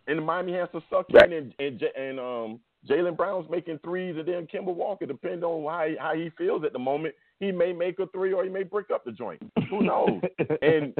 And 0.08 0.24
Miami 0.24 0.54
has 0.54 0.70
to 0.72 0.82
suck 0.90 1.06
in, 1.10 1.32
and 1.32 1.54
and, 1.58 1.82
and 1.82 2.18
um, 2.18 2.60
Jaylen 2.88 3.16
Brown's 3.16 3.48
making 3.48 3.78
threes, 3.84 4.16
and 4.18 4.26
then 4.26 4.46
Kemba 4.52 4.74
Walker, 4.74 5.06
depending 5.06 5.44
on 5.44 5.70
how 5.70 5.86
he, 5.86 5.96
how 5.96 6.14
he 6.14 6.30
feels 6.36 6.64
at 6.64 6.72
the 6.72 6.78
moment, 6.78 7.14
he 7.38 7.52
may 7.52 7.72
make 7.72 7.98
a 7.98 8.06
three 8.08 8.32
or 8.32 8.44
he 8.44 8.50
may 8.50 8.64
break 8.64 8.90
up 8.90 9.04
the 9.04 9.12
joint. 9.12 9.40
Who 9.70 9.82
knows? 9.82 10.20
and 10.62 10.94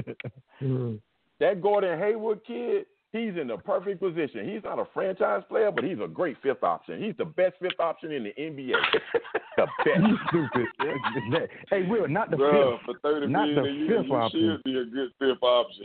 mm-hmm. 0.62 0.94
that 1.40 1.60
Gordon 1.60 1.98
Hayward 1.98 2.40
kid, 2.46 2.86
he's 3.12 3.36
in 3.40 3.48
the 3.48 3.56
perfect 3.58 4.00
position. 4.00 4.48
He's 4.48 4.62
not 4.62 4.78
a 4.78 4.84
franchise 4.94 5.42
player, 5.48 5.70
but 5.72 5.84
he's 5.84 5.98
a 6.02 6.08
great 6.08 6.36
fifth 6.42 6.62
option. 6.62 7.02
He's 7.02 7.16
the 7.18 7.24
best 7.24 7.54
fifth 7.60 7.80
option 7.80 8.12
in 8.12 8.24
the 8.24 8.32
NBA. 8.38 8.74
the 9.56 9.66
you 9.86 10.16
best. 10.16 10.28
stupid. 10.28 11.48
hey, 11.70 11.82
Will, 11.88 12.08
not 12.08 12.30
the 12.30 12.36
Bro, 12.36 12.78
fifth. 12.78 12.86
for 12.86 13.00
thirty 13.00 13.26
Not 13.26 13.48
million 13.48 13.62
the 13.64 13.68
a 13.68 13.72
year, 13.72 13.98
fifth 13.98 14.08
you 14.08 14.14
option. 14.14 14.40
should 14.40 14.64
be 14.64 14.78
a 14.78 14.84
good 14.84 15.10
fifth 15.18 15.42
option. 15.42 15.84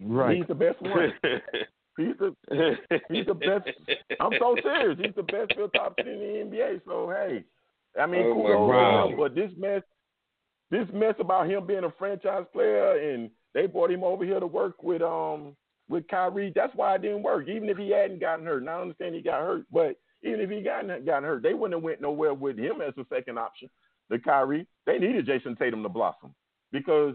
Right. 0.00 0.36
He's 0.38 0.46
the 0.46 0.54
best 0.54 0.80
one. 0.80 1.12
He's 1.98 2.14
the 2.18 2.34
he's 3.10 3.26
the 3.26 3.34
best. 3.34 3.68
I'm 4.20 4.32
so 4.38 4.56
serious. 4.62 4.98
He's 5.02 5.14
the 5.16 5.22
best 5.24 5.52
fifth 5.56 5.74
option 5.78 6.08
in 6.08 6.18
the 6.18 6.56
NBA. 6.56 6.80
So 6.86 7.10
hey, 7.10 7.44
I 8.00 8.06
mean, 8.06 8.22
Oh, 8.24 8.34
my 8.34 8.48
kudos 8.54 9.10
him. 9.10 9.18
But 9.18 9.34
this 9.34 9.50
mess, 9.58 9.82
this 10.70 10.86
mess 10.94 11.14
about 11.18 11.50
him 11.50 11.66
being 11.66 11.84
a 11.84 11.92
franchise 11.98 12.44
player, 12.52 13.12
and 13.12 13.30
they 13.52 13.66
brought 13.66 13.90
him 13.90 14.04
over 14.04 14.24
here 14.24 14.38
to 14.40 14.46
work 14.46 14.82
with 14.82 15.02
um 15.02 15.56
with 15.88 16.06
Kyrie. 16.08 16.52
That's 16.54 16.74
why 16.76 16.94
it 16.94 17.02
didn't 17.02 17.24
work. 17.24 17.48
Even 17.48 17.68
if 17.68 17.76
he 17.76 17.90
hadn't 17.90 18.20
gotten 18.20 18.46
hurt, 18.46 18.62
and 18.62 18.70
I 18.70 18.80
understand 18.80 19.14
he 19.16 19.20
got 19.20 19.40
hurt, 19.42 19.64
but 19.72 19.96
even 20.22 20.40
if 20.40 20.50
he 20.50 20.60
gotten 20.62 21.04
gotten 21.04 21.24
hurt, 21.24 21.42
they 21.42 21.54
wouldn't 21.54 21.76
have 21.78 21.82
went 21.82 22.00
nowhere 22.00 22.34
with 22.34 22.58
him 22.58 22.80
as 22.80 22.94
a 22.96 23.04
second 23.12 23.38
option. 23.38 23.68
The 24.10 24.18
Kyrie, 24.18 24.66
they 24.86 24.98
needed 24.98 25.26
Jayson 25.26 25.56
Tatum 25.58 25.82
to 25.82 25.88
blossom 25.88 26.34
because 26.72 27.14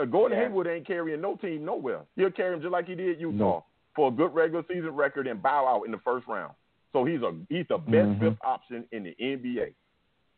uh, 0.00 0.04
Gordon 0.04 0.38
Yeah. 0.38 0.44
Hayward 0.48 0.66
ain't 0.66 0.86
carrying 0.86 1.20
no 1.20 1.36
team 1.36 1.64
nowhere. 1.64 2.02
He'll 2.16 2.30
carry 2.30 2.54
him 2.54 2.60
just 2.62 2.72
like 2.72 2.86
he 2.88 2.94
did 2.94 3.20
Utah 3.20 3.36
No. 3.36 3.64
For 3.96 4.08
a 4.08 4.10
good 4.10 4.32
regular 4.34 4.64
season 4.68 4.90
record 4.90 5.26
and 5.26 5.42
bow 5.42 5.66
out 5.66 5.82
in 5.84 5.90
the 5.92 5.98
first 5.98 6.26
round. 6.26 6.52
So 6.92 7.04
he's 7.04 7.22
a 7.22 7.32
he's 7.48 7.66
the 7.68 7.78
best 7.78 8.08
Mhm. 8.08 8.20
fifth 8.20 8.38
option 8.44 8.84
in 8.92 9.04
the 9.04 9.14
NBA, 9.20 9.74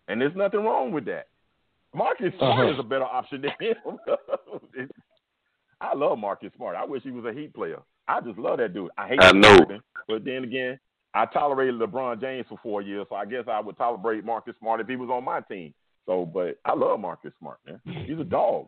and 0.09 0.21
there's 0.21 0.35
nothing 0.37 0.65
wrong 0.65 0.93
with 0.93 1.05
that. 1.07 1.29
Marcus 1.95 2.35
Smart 2.39 2.61
Uh-huh. 2.61 2.73
is 2.73 2.79
a 2.79 2.83
better 2.83 3.05
option 3.05 3.43
than 3.43 3.53
him. 3.61 3.77
I 5.81 5.95
love 5.95 6.19
Marcus 6.19 6.53
Smart. 6.57 6.77
I 6.77 6.85
wish 6.85 7.03
he 7.03 7.11
was 7.11 7.25
a 7.25 7.33
Heat 7.33 7.53
player. 7.55 7.81
I 8.09 8.21
just 8.21 8.39
love 8.39 8.59
that 8.59 8.73
dude. 8.75 8.91
I 8.99 9.09
hate 9.09 9.23
I 9.23 9.33
know. 9.33 9.59
But 10.09 10.25
then 10.25 10.45
again, 10.45 10.79
I 11.15 11.27
tolerated 11.27 11.75
LeBron 11.77 12.21
James 12.21 12.47
for 12.49 12.59
four 12.63 12.83
years, 12.83 13.07
so 13.09 13.17
I 13.17 13.25
guess 13.25 13.45
I 13.49 13.61
would 13.61 13.77
tolerate 13.77 14.25
Marcus 14.25 14.55
Smart 14.59 14.81
if 14.81 14.89
he 14.89 14.97
was 14.97 15.11
on 15.11 15.25
my 15.25 15.41
team. 15.41 15.75
So, 16.07 16.25
but 16.27 16.59
I 16.65 16.75
love 16.75 16.99
Marcus 17.01 17.33
Smart, 17.39 17.59
man. 17.67 17.81
He's 18.07 18.19
a 18.19 18.25
dog. 18.25 18.67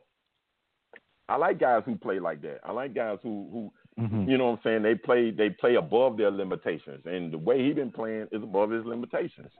I 1.28 1.36
like 1.36 1.58
guys 1.58 1.82
who 1.86 1.96
play 1.96 2.18
like 2.20 2.42
that. 2.42 2.60
I 2.64 2.72
like 2.72 2.94
guys 2.94 3.18
who 3.22 3.48
who 3.50 3.72
Mhm. 3.98 4.28
you 4.28 4.36
know 4.38 4.46
what 4.46 4.52
I'm 4.58 4.62
saying? 4.64 4.82
They 4.82 4.94
play 4.96 5.30
they 5.30 5.50
play 5.50 5.76
above 5.76 6.16
their 6.16 6.30
limitations, 6.30 7.06
and 7.06 7.32
the 7.32 7.38
way 7.38 7.64
he's 7.64 7.76
been 7.76 7.92
playing 7.92 8.26
is 8.32 8.42
above 8.42 8.70
his 8.70 8.84
limitations 8.84 9.52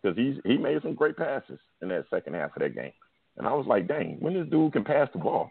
because 0.00 0.16
he's 0.16 0.36
he 0.44 0.56
made 0.56 0.80
some 0.82 0.94
great 0.94 1.16
passes 1.16 1.58
in 1.82 1.88
that 1.88 2.04
second 2.08 2.34
half 2.34 2.54
of 2.54 2.62
that 2.62 2.74
game, 2.74 2.92
and 3.36 3.48
I 3.48 3.52
was 3.52 3.66
like, 3.66 3.88
dang, 3.88 4.18
when 4.20 4.34
this 4.34 4.46
dude 4.48 4.72
can 4.74 4.84
pass 4.84 5.08
the 5.12 5.18
ball, 5.18 5.50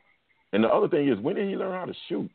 and 0.53 0.63
the 0.63 0.69
other 0.69 0.87
thing 0.87 1.09
is, 1.09 1.19
when 1.19 1.35
did 1.35 1.49
he 1.49 1.55
learn 1.57 1.73
how 1.77 1.85
to 1.85 1.93
shoot? 2.07 2.29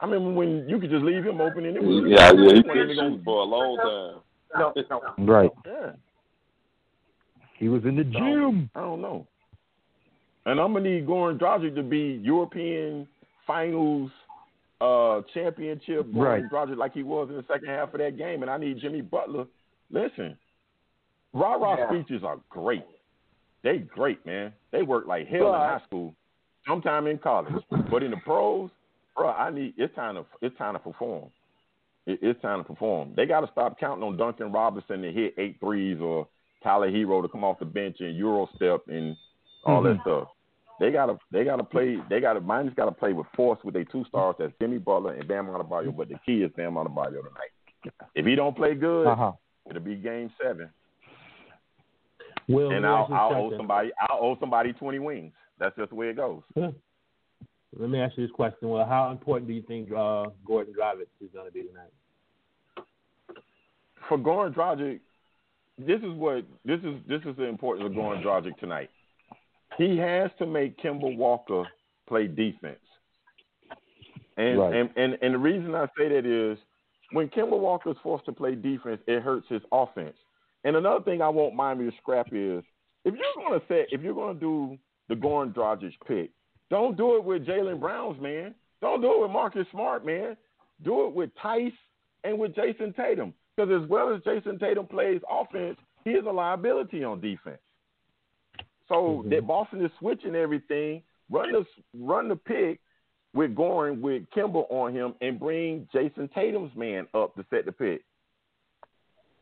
I 0.00 0.06
mean, 0.06 0.34
when 0.34 0.68
you 0.68 0.78
could 0.80 0.90
just 0.90 1.04
leave 1.04 1.24
him 1.24 1.40
open 1.40 1.64
and 1.66 1.76
it 1.76 1.82
was 1.82 2.04
yeah, 2.06 2.30
yeah, 2.30 2.32
he 2.32 2.42
wasn't 2.42 2.66
been 2.66 2.76
even 2.76 2.96
gonna- 2.96 3.08
shooting 3.10 3.24
for 3.24 3.40
a 3.40 3.44
long 3.44 3.76
time. 3.76 4.22
No, 4.58 4.72
no. 4.90 5.32
Right. 5.32 5.50
Yeah, 5.66 5.92
He 7.58 7.68
was 7.68 7.84
in 7.84 7.96
the 7.96 8.04
gym. 8.04 8.70
I 8.74 8.80
don't 8.80 9.00
know. 9.02 9.26
And 10.46 10.60
I'm 10.60 10.72
gonna 10.72 10.88
need 10.88 11.06
Goran 11.06 11.38
Dragic 11.38 11.74
to 11.74 11.82
be 11.82 12.20
European 12.22 13.06
Finals 13.46 14.10
uh, 14.80 15.22
championship 15.34 16.06
Goran 16.06 16.14
Right. 16.14 16.44
Dragic 16.50 16.76
like 16.76 16.94
he 16.94 17.02
was 17.02 17.28
in 17.30 17.36
the 17.36 17.44
second 17.50 17.68
half 17.68 17.92
of 17.94 18.00
that 18.00 18.16
game, 18.16 18.42
and 18.42 18.50
I 18.50 18.56
need 18.58 18.78
Jimmy 18.80 19.00
Butler. 19.00 19.46
Listen, 19.90 20.36
rah 21.32 21.54
rah 21.54 21.76
Yeah. 21.78 21.88
speeches 21.88 22.22
are 22.24 22.38
great. 22.48 22.84
They 23.62 23.78
great, 23.78 24.24
man. 24.24 24.52
They 24.70 24.82
work 24.82 25.06
like 25.06 25.26
hell 25.26 25.48
in 25.54 25.60
high 25.60 25.80
school, 25.86 26.14
sometime 26.66 27.06
in 27.08 27.18
college, 27.18 27.54
but 27.90 28.02
in 28.02 28.12
the 28.12 28.16
pros, 28.18 28.70
bro, 29.16 29.30
I 29.30 29.50
need 29.50 29.74
it's 29.76 29.94
time 29.96 30.14
to 30.14 30.24
it's 30.40 30.56
time 30.58 30.74
to 30.74 30.78
perform. 30.78 31.30
It, 32.06 32.20
it's 32.22 32.40
time 32.40 32.60
to 32.60 32.64
perform. 32.64 33.14
They 33.16 33.26
got 33.26 33.40
to 33.40 33.50
stop 33.50 33.78
counting 33.80 34.04
on 34.04 34.16
Duncan 34.16 34.52
Robinson 34.52 35.02
to 35.02 35.12
hit 35.12 35.34
eight 35.38 35.58
threes 35.60 35.98
or 36.00 36.28
Tyler 36.62 36.90
Herro 36.90 37.20
to 37.22 37.28
come 37.28 37.42
off 37.44 37.58
the 37.58 37.64
bench 37.64 37.96
and 38.00 38.16
Euro 38.16 38.48
step 38.54 38.82
and 38.88 39.16
all 39.64 39.82
that 39.82 39.98
stuff. 40.02 40.28
They 40.80 40.90
gotta 40.92 41.18
they 41.32 41.44
gotta 41.44 41.64
play 41.64 41.98
they 42.08 42.20
gotta 42.20 42.40
mine's 42.40 42.72
gotta 42.76 42.92
play 42.92 43.12
with 43.12 43.26
force 43.34 43.58
with 43.64 43.74
their 43.74 43.84
two 43.84 44.04
stars 44.08 44.36
that's 44.38 44.52
Jimmy 44.60 44.78
Butler 44.78 45.14
and 45.14 45.26
Bam 45.26 45.46
Adebayo, 45.46 45.96
but 45.96 46.08
the 46.08 46.14
key 46.24 46.42
is 46.42 46.52
Bam 46.56 46.74
Adebayo 46.74 47.10
tonight. 47.10 47.94
If 48.14 48.26
he 48.26 48.34
don't 48.34 48.56
play 48.56 48.74
good, 48.74 49.06
Uh 49.06 49.16
huh. 49.16 49.32
it'll 49.68 49.82
be 49.82 49.96
game 49.96 50.30
seven. 50.42 50.70
Will, 52.48 52.70
and 52.70 52.86
I'll 52.86 53.02
ask 53.02 53.10
you 53.10 53.16
a 53.16 53.18
I'll 53.18 53.34
owe 53.44 53.56
somebody 53.56 53.90
I'll 54.08 54.18
owe 54.20 54.36
somebody 54.40 54.72
twenty 54.72 54.98
wings. 54.98 55.32
That's 55.58 55.76
just 55.76 55.90
the 55.90 55.96
way 55.96 56.08
it 56.08 56.16
goes. 56.16 56.42
Let 56.56 57.90
me 57.90 58.00
ask 58.00 58.16
you 58.16 58.26
this 58.26 58.34
question. 58.34 58.68
Well, 58.70 58.86
how 58.86 59.10
important 59.10 59.48
do 59.48 59.54
you 59.54 59.62
think 59.62 59.90
uh, 59.92 60.26
Gordon 60.46 60.72
Dragic 60.72 61.06
is 61.20 61.28
going 61.34 61.46
to 61.46 61.52
be 61.52 61.64
tonight? 61.64 62.86
For 64.08 64.16
Goran 64.16 64.54
Dragic, 64.54 65.00
this 65.76 65.98
is 66.00 66.12
what 66.14 66.44
this 66.64 66.80
is 66.80 66.94
this 67.06 67.20
is 67.26 67.36
the 67.36 67.44
importance 67.44 67.84
of 67.86 67.92
Goran 67.92 68.22
Dragic 68.24 68.56
tonight. 68.58 68.90
He 69.78 69.96
has 69.96 70.30
to 70.38 70.46
make 70.46 70.76
Kemba 70.78 71.16
Walker 71.16 71.64
play 72.06 72.26
defense. 72.26 72.78
And, 74.36 74.58
Right. 74.58 74.74
and 74.74 74.90
and 74.96 75.18
and 75.22 75.34
the 75.34 75.38
reason 75.38 75.74
I 75.74 75.86
say 75.96 76.08
that 76.08 76.26
is 76.26 76.58
when 77.12 77.28
Kemba 77.28 77.90
is 77.90 77.96
forced 78.02 78.24
to 78.26 78.32
play 78.32 78.54
defense, 78.54 79.00
it 79.06 79.22
hurts 79.22 79.48
his 79.48 79.62
offense. 79.72 80.16
And 80.64 80.76
another 80.76 81.02
thing 81.04 81.22
I 81.22 81.28
want 81.28 81.54
Miami 81.54 81.90
to 81.90 81.96
scrap 81.96 82.28
is 82.32 82.62
if 83.04 83.14
you're 83.14 83.44
gonna 83.48 83.62
say 83.68 83.86
if 83.90 84.02
you're 84.02 84.14
gonna 84.14 84.38
do 84.38 84.76
the 85.08 85.14
Goran 85.14 85.54
Dragic 85.54 85.94
pick, 86.06 86.30
don't 86.70 86.96
do 86.96 87.16
it 87.16 87.24
with 87.24 87.46
Jaylen 87.46 87.80
Browns, 87.80 88.20
man. 88.20 88.54
Don't 88.80 89.00
do 89.00 89.12
it 89.14 89.20
with 89.22 89.30
Marcus 89.30 89.66
Smart, 89.70 90.04
man. 90.04 90.36
Do 90.82 91.06
it 91.06 91.14
with 91.14 91.30
Theis 91.42 91.72
and 92.24 92.38
with 92.38 92.54
Jayson 92.54 92.94
Tatum. 92.94 93.32
Because 93.56 93.82
as 93.82 93.88
well 93.88 94.14
as 94.14 94.22
Jayson 94.22 94.58
Tatum 94.60 94.86
plays 94.86 95.20
offense, 95.28 95.78
he 96.04 96.10
is 96.10 96.24
a 96.26 96.30
liability 96.30 97.02
on 97.02 97.20
defense. 97.20 97.58
So 98.88 98.94
mm-hmm. 98.94 99.30
that 99.30 99.46
Boston 99.46 99.84
is 99.84 99.90
switching 99.98 100.34
everything, 100.34 101.02
run 101.30 101.52
the 101.52 101.64
run 101.98 102.28
the 102.28 102.36
pick 102.36 102.80
with 103.34 103.54
Goran 103.54 104.00
with 104.00 104.22
Kemba 104.34 104.64
on 104.70 104.94
him, 104.94 105.14
and 105.20 105.38
bring 105.38 105.88
Jayson 105.94 106.28
Tatum's 106.34 106.74
man 106.76 107.06
up 107.14 107.34
to 107.36 107.44
set 107.50 107.66
the 107.66 107.72
pick. 107.72 108.02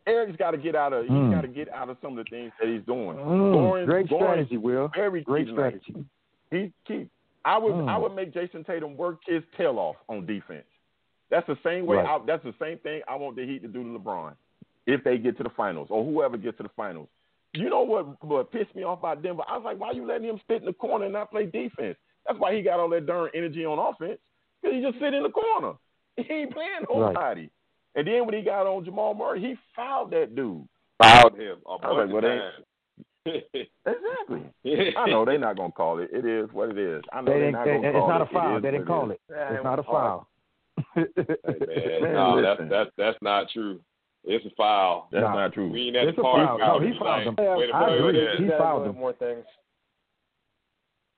Eric's 0.07 0.37
got 0.37 0.53
to 0.53 0.59
get 0.59 0.77
out 0.77 0.93
of 0.93 1.03
He's 1.03 1.11
got 1.11 1.41
to 1.41 1.49
get 1.49 1.69
out 1.73 1.91
of 1.91 1.97
some 2.01 2.17
of 2.17 2.25
the 2.25 2.31
things 2.31 2.53
that 2.61 2.69
he's 2.69 2.85
doing. 2.87 3.17
Mm. 3.17 3.87
Great 3.87 4.07
strategy, 4.07 4.57
Will. 4.57 4.91
Very 4.95 5.23
great 5.23 5.49
strategy. 5.49 5.95
He 6.51 6.73
keep. 6.87 7.11
I 7.45 7.59
would 7.59 7.75
mm. 7.75 7.89
I 7.89 7.97
would 7.97 8.15
make 8.15 8.33
Jayson 8.33 8.65
Tatum 8.65 8.97
work 8.97 9.19
his 9.27 9.43
tail 9.57 9.79
off 9.79 9.97
on 10.09 10.27
defense. 10.27 10.65
That's 11.31 11.47
the 11.47 11.59
same 11.65 11.87
way. 11.87 11.97
Right. 11.97 12.07
I, 12.07 12.19
that's 12.25 12.45
the 12.45 12.55
same 12.61 12.79
thing 12.79 13.03
I 13.09 13.17
want 13.17 13.37
the 13.37 13.45
Heat 13.45 13.63
to 13.63 13.69
do 13.69 13.83
to 13.83 13.99
LeBron 13.99 14.35
if 14.87 15.03
they 15.03 15.19
get 15.19 15.37
to 15.39 15.43
the 15.43 15.51
finals 15.57 15.89
or 15.91 16.05
whoever 16.05 16.37
gets 16.37 16.57
to 16.59 16.63
the 16.63 16.71
finals. 16.77 17.09
You 17.57 17.71
know 17.71 17.83
what? 17.83 18.23
What 18.25 18.53
pissed 18.53 18.75
me 18.75 18.83
off 18.83 19.01
about 19.01 19.23
Denver? 19.23 19.43
I 19.49 19.57
was 19.57 19.65
like, 19.65 19.81
why 19.81 19.93
you 19.93 20.07
letting 20.07 20.29
him 20.29 20.41
sit 20.49 20.59
in 20.61 20.67
the 20.67 20.73
corner 20.73 21.05
and 21.05 21.15
not 21.15 21.31
play 21.31 21.47
defense? 21.47 21.97
That's 22.27 22.39
why 22.39 22.55
he 22.55 22.63
got 22.63 22.81
all 22.81 22.91
that 22.91 23.07
darn 23.07 23.31
energy 23.35 23.65
on 23.65 23.79
offense 23.79 24.19
because 24.61 24.77
he 24.77 24.83
just 24.83 24.99
sit 24.99 25.15
in 25.15 25.23
the 25.23 25.31
corner. 25.31 25.75
He 26.19 26.33
ain't 26.33 26.51
playing 26.51 26.87
nobody. 26.89 27.43
Right. 27.43 27.51
And 27.95 28.07
then 28.07 28.25
when 28.25 28.35
he 28.35 28.41
got 28.41 28.67
on 28.67 28.87
Jamal 28.87 29.13
Murray, 29.13 29.39
he 29.39 29.55
fouled 29.75 30.13
that 30.13 30.35
dude. 30.35 30.67
Fouled 31.03 31.39
him 31.39 31.59
a 31.67 31.79
bunch 31.79 32.11
like, 32.11 32.23
well, 32.23 32.53
exactly. 33.85 34.95
I 34.97 35.11
know 35.11 35.27
they're 35.27 35.39
not 35.39 35.59
gonna 35.59 35.73
call 35.73 35.99
it. 35.99 36.09
It 36.13 36.25
is 36.25 36.49
what 36.53 36.71
it 36.71 36.79
is. 36.79 37.03
I 37.13 37.21
know 37.21 37.35
they 37.35 37.41
they're 37.41 37.53
not 37.53 37.67
gonna 37.67 37.81
call 37.81 37.85
it. 37.85 37.97
It's 37.99 38.09
not 38.09 38.23
a 38.23 38.27
foul. 38.27 38.61
They 38.63 38.71
didn't 38.71 38.87
call 38.87 39.11
it. 39.11 39.21
It's 39.29 39.65
not 39.65 39.79
a 39.79 39.83
foul. 39.83 40.29
hey, 40.95 41.99
man, 42.01 42.13
no, 42.15 42.43
that's 42.43 42.71
that's 42.71 42.91
that's 42.97 43.19
not 43.21 43.49
true. 43.51 43.81
It's 44.27 44.45
a 44.45 44.51
foul. 44.57 45.09
That's 45.13 45.23
not 45.23 45.53
true. 45.53 45.71
We 45.71 45.87
ain't 45.89 45.97
at 45.97 46.09
it's 46.09 46.17
the 46.17 46.23
park. 46.23 46.59
No, 46.59 46.81
he 46.81 46.93
fouled 46.99 47.29
him. 47.29 47.37
I 47.39 47.95
agree. 47.95 48.29
He 48.39 48.49
fouled 48.59 48.89
him. 48.89 48.97
More 48.97 49.13
things. 49.13 49.45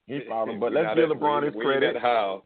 He 0.06 0.20
fouled 0.28 0.50
him. 0.50 0.60
But 0.60 0.72
let's 0.72 0.94
give 0.94 1.08
LeBron 1.08 1.44
his 1.44 1.54
credit. 1.54 1.96
How? 2.00 2.42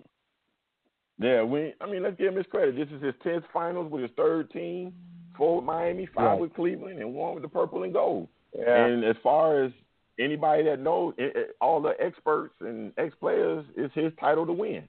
Yeah, 1.19 1.43
we. 1.43 1.75
I 1.81 1.87
mean, 1.87 2.03
let's 2.03 2.17
give 2.17 2.29
him 2.29 2.37
his 2.37 2.47
credit. 2.47 2.77
This 2.77 2.89
is 2.95 3.03
his 3.03 3.15
tenth 3.23 3.45
finals 3.53 3.91
with 3.91 4.03
his 4.03 4.11
third 4.17 4.51
team. 4.51 4.95
Four 5.37 5.57
with 5.57 5.65
Miami, 5.65 6.07
five 6.15 6.25
right. 6.25 6.41
with 6.41 6.55
Cleveland, 6.55 6.99
and 6.99 7.15
one 7.15 7.35
with 7.35 7.43
the 7.43 7.49
purple 7.49 7.85
and 7.85 7.93
gold. 7.93 8.29
Yeah. 8.57 8.85
And 8.85 9.05
as 9.05 9.17
far 9.23 9.65
as 9.65 9.73
anybody 10.19 10.65
that 10.65 10.79
knows, 10.79 11.15
eh, 11.19 11.29
eh, 11.35 11.41
all 11.61 11.81
the 11.81 11.95
experts 11.99 12.55
and 12.61 12.93
ex 12.99 13.15
players, 13.19 13.65
it's 13.77 13.95
his 13.95 14.13
title 14.21 14.47
to 14.47 14.53
win. 14.53 14.87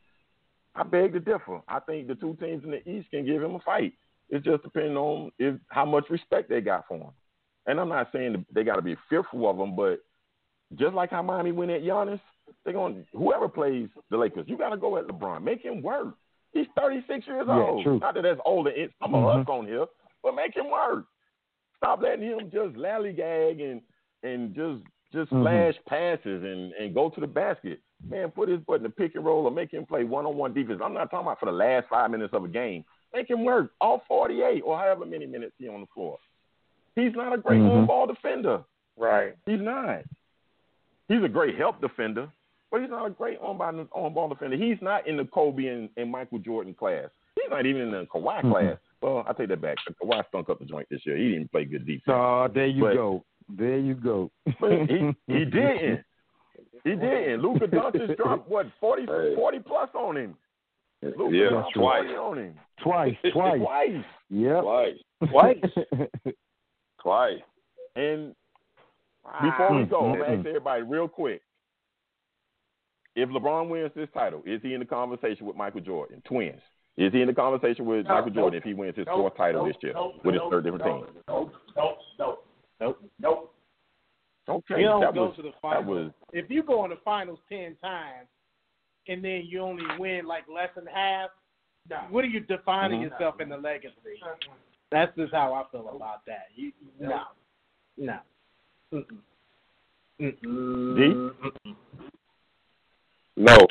I 0.75 0.83
beg 0.83 1.13
to 1.13 1.19
differ. 1.19 1.61
I 1.67 1.79
think 1.79 2.07
the 2.07 2.15
two 2.15 2.35
teams 2.41 2.63
in 2.63 2.71
the 2.71 2.89
East 2.89 3.09
can 3.11 3.25
give 3.25 3.41
him 3.41 3.55
a 3.55 3.59
fight. 3.59 3.93
It's 4.33 4.43
just 4.43 4.63
depending 4.63 4.97
on 4.97 5.31
if 5.37 5.55
how 5.67 5.85
much 5.85 6.09
respect 6.09 6.49
they 6.49 6.59
got 6.59 6.87
for 6.87 6.97
him. 6.97 7.11
And 7.67 7.79
I'm 7.79 7.89
not 7.89 8.09
saying 8.11 8.43
they 8.51 8.63
got 8.63 8.77
to 8.77 8.81
be 8.81 8.97
fearful 9.07 9.47
of 9.47 9.59
him, 9.59 9.75
but 9.75 9.99
just 10.75 10.95
like 10.95 11.11
how 11.11 11.21
Miami 11.21 11.51
went 11.51 11.69
at 11.69 11.83
Giannis, 11.83 12.19
they're 12.65 12.73
going 12.73 13.05
whoever 13.13 13.47
plays 13.47 13.89
the 14.09 14.17
Lakers, 14.17 14.45
you 14.47 14.57
got 14.57 14.69
to 14.69 14.77
go 14.77 14.97
at 14.97 15.05
LeBron. 15.05 15.43
Make 15.43 15.63
him 15.63 15.83
work. 15.83 16.15
He's 16.51 16.65
36 16.75 17.27
years 17.27 17.45
yeah, 17.47 17.53
old. 17.53 17.83
True. 17.83 17.99
Not 17.99 18.15
that 18.15 18.23
that's 18.23 18.39
older. 18.43 18.71
It's 18.71 18.91
some 18.99 19.11
mm-hmm. 19.11 19.25
of 19.25 19.41
us 19.41 19.45
on 19.47 19.67
here, 19.67 19.85
but 20.23 20.33
make 20.33 20.55
him 20.55 20.71
work. 20.71 21.05
Stop 21.77 22.01
letting 22.01 22.27
him 22.27 22.49
just 22.51 22.75
lallygag 22.75 23.61
and 23.61 23.81
and 24.23 24.55
just 24.55 24.81
just 25.13 25.31
mm-hmm. 25.31 25.43
flash 25.43 25.75
passes 25.87 26.43
and 26.43 26.73
and 26.73 26.95
go 26.95 27.11
to 27.11 27.21
the 27.21 27.27
basket. 27.27 27.81
Man, 28.03 28.31
put 28.31 28.49
his 28.49 28.61
butt 28.61 28.77
in 28.77 28.83
the 28.83 28.89
pick 28.89 29.13
and 29.13 29.23
roll 29.23 29.45
or 29.45 29.51
make 29.51 29.71
him 29.71 29.85
play 29.85 30.03
one 30.03 30.25
on 30.25 30.35
one 30.35 30.55
defense. 30.55 30.81
I'm 30.83 30.95
not 30.95 31.11
talking 31.11 31.27
about 31.27 31.39
for 31.39 31.45
the 31.45 31.51
last 31.51 31.85
five 31.87 32.09
minutes 32.09 32.33
of 32.33 32.43
a 32.43 32.47
game. 32.47 32.83
Make 33.13 33.29
him 33.29 33.43
work 33.43 33.71
all 33.79 34.03
48 34.07 34.61
or 34.61 34.77
however 34.77 35.05
many 35.05 35.25
minutes 35.25 35.53
he's 35.57 35.69
on 35.69 35.81
the 35.81 35.87
floor. 35.93 36.17
He's 36.95 37.13
not 37.15 37.33
a 37.33 37.37
great 37.37 37.59
mm-hmm. 37.59 37.79
on 37.79 37.87
ball 37.87 38.07
defender. 38.07 38.63
Right. 38.97 39.35
He's 39.45 39.61
not. 39.61 40.03
He's 41.07 41.23
a 41.23 41.27
great 41.27 41.57
help 41.57 41.81
defender, 41.81 42.29
but 42.71 42.81
he's 42.81 42.89
not 42.89 43.05
a 43.05 43.09
great 43.09 43.39
on 43.39 43.57
ball 43.57 43.87
on 43.91 44.13
ball 44.13 44.29
defender. 44.29 44.55
He's 44.55 44.77
not 44.81 45.07
in 45.07 45.17
the 45.17 45.25
Kobe 45.25 45.65
and, 45.67 45.89
and 45.97 46.11
Michael 46.11 46.39
Jordan 46.39 46.73
class. 46.73 47.09
He's 47.35 47.49
not 47.49 47.65
even 47.65 47.81
in 47.81 47.91
the 47.91 48.07
Kawhi 48.13 48.39
mm-hmm. 48.39 48.51
class. 48.51 48.77
Well, 49.01 49.25
I 49.27 49.33
take 49.33 49.49
that 49.49 49.61
back. 49.61 49.77
Kawhi 50.01 50.27
stunk 50.29 50.49
up 50.49 50.59
the 50.59 50.65
joint 50.65 50.87
this 50.89 51.01
year. 51.05 51.17
He 51.17 51.31
didn't 51.33 51.51
play 51.51 51.65
good 51.65 51.85
defense. 51.85 52.03
Oh, 52.07 52.47
there 52.53 52.67
you 52.67 52.83
but, 52.83 52.93
go. 52.93 53.25
There 53.49 53.79
you 53.79 53.95
go. 53.95 54.31
he 54.45 55.11
he 55.27 55.45
didn't. 55.45 56.03
He 56.83 56.91
didn't. 56.91 57.41
Luka 57.41 57.67
Doncic 57.67 58.17
dropped 58.17 58.49
what 58.49 58.67
40, 58.79 59.05
40 59.35 59.59
plus 59.59 59.89
on 59.93 60.17
him. 60.17 60.35
Luka 61.17 61.35
yeah, 61.35 61.49
dropped 61.49 61.73
twice 61.73 62.09
on 62.19 62.37
him. 62.37 62.59
Twice, 62.81 63.15
twice, 63.33 63.59
twice, 63.59 64.05
yeah, 64.29 64.61
twice, 64.61 64.95
twice, 65.29 65.57
twice. 67.01 67.41
And 67.95 68.35
before 69.41 69.73
we 69.73 69.81
mm-hmm. 69.83 69.89
go, 69.89 69.99
I'm 69.99 70.13
mm-hmm. 70.13 70.21
gonna 70.21 70.37
ask 70.37 70.47
everybody 70.47 70.81
real 70.83 71.07
quick: 71.07 71.41
If 73.15 73.29
LeBron 73.29 73.69
wins 73.69 73.91
this 73.95 74.09
title, 74.13 74.43
is 74.45 74.61
he 74.61 74.73
in 74.73 74.79
the 74.79 74.85
conversation 74.85 75.45
with 75.45 75.55
Michael 75.55 75.81
Jordan? 75.81 76.21
Twins. 76.25 76.61
Is 76.95 77.11
he 77.11 77.21
in 77.21 77.27
the 77.27 77.33
conversation 77.33 77.85
with 77.85 78.05
No, 78.05 78.13
Michael 78.13 78.27
nope, 78.27 78.35
Jordan 78.35 78.57
if 78.59 78.63
he 78.63 78.73
wins 78.73 78.95
his 78.95 79.07
nope, 79.07 79.17
fourth 79.17 79.37
title 79.37 79.65
nope, 79.65 79.73
this 79.73 79.83
year 79.83 79.93
nope, 79.93 80.13
with 80.23 80.35
his 80.35 80.41
nope, 80.41 80.51
third 80.51 80.63
different 80.63 80.85
nope, 80.85 81.05
team? 81.07 81.15
Nope, 81.27 81.53
nope, 81.75 81.97
nope, 82.19 82.45
nope, 82.79 82.99
nope, 83.01 83.11
nope. 83.19 83.55
Okay, 84.47 84.81
You 84.81 84.87
don't 84.87 85.01
that 85.01 85.13
go 85.13 85.27
was 85.27 85.35
to 85.37 85.41
the 85.41 85.51
finals. 85.61 85.85
was 85.87 86.11
If 86.33 86.49
you 86.49 86.61
go 86.61 86.83
in 86.83 86.91
the 86.91 86.97
finals 87.03 87.39
ten 87.49 87.75
times 87.81 88.27
and 89.07 89.23
then 89.23 89.43
you 89.45 89.59
only 89.59 89.83
win 89.97 90.25
like 90.25 90.43
less 90.53 90.69
than 90.75 90.85
half, 90.85 91.29
what 92.09 92.23
are 92.23 92.27
you 92.27 92.39
defining 92.39 92.99
Mhm. 92.99 93.11
yourself 93.11 93.39
in 93.39 93.49
the 93.49 93.57
legacy? 93.57 94.21
That's 94.89 95.15
just 95.15 95.33
how 95.33 95.53
I 95.53 95.63
feel 95.71 95.89
about 95.89 96.25
that. 96.25 96.47
You, 96.55 96.71
no, 96.99 97.27
no. 97.97 98.19
Mm-mm. 98.93 99.19
Mm-mm. 100.21 101.31
Mm-mm. 101.41 101.75
No. 103.35 103.67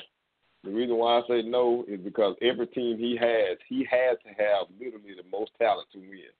The 0.64 0.70
reason 0.70 0.96
why 0.96 1.18
I 1.18 1.26
say 1.26 1.42
no 1.42 1.84
is 1.88 2.00
because 2.00 2.36
every 2.40 2.66
team 2.68 2.98
he 2.98 3.16
has, 3.16 3.58
he 3.68 3.84
has 3.84 4.18
to 4.24 4.28
have 4.28 4.68
literally 4.78 5.14
the 5.14 5.28
most 5.30 5.52
talent 5.58 5.88
to 5.92 5.98
win. 5.98 6.30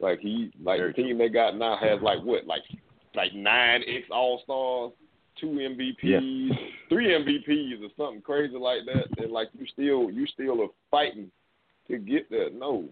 Like 0.00 0.20
he, 0.20 0.52
like 0.62 0.80
the 0.80 0.92
team 0.92 1.18
they 1.18 1.28
got 1.28 1.56
now 1.56 1.76
has 1.76 2.00
like 2.02 2.22
what, 2.22 2.46
like 2.46 2.62
like 3.14 3.34
nine 3.34 3.82
ex 3.86 4.06
All 4.10 4.40
Stars, 4.44 4.92
two 5.40 5.46
MVPs, 5.46 6.50
three 6.88 7.08
MVPs, 7.08 7.82
or 7.82 7.88
something 7.96 8.22
crazy 8.22 8.56
like 8.56 8.80
that. 8.86 9.22
And 9.22 9.32
like 9.32 9.48
you 9.58 9.66
still, 9.72 10.10
you 10.10 10.26
still 10.26 10.62
are 10.62 10.68
fighting 10.90 11.30
to 11.88 11.98
get 11.98 12.28
that 12.30 12.50
No. 12.54 12.84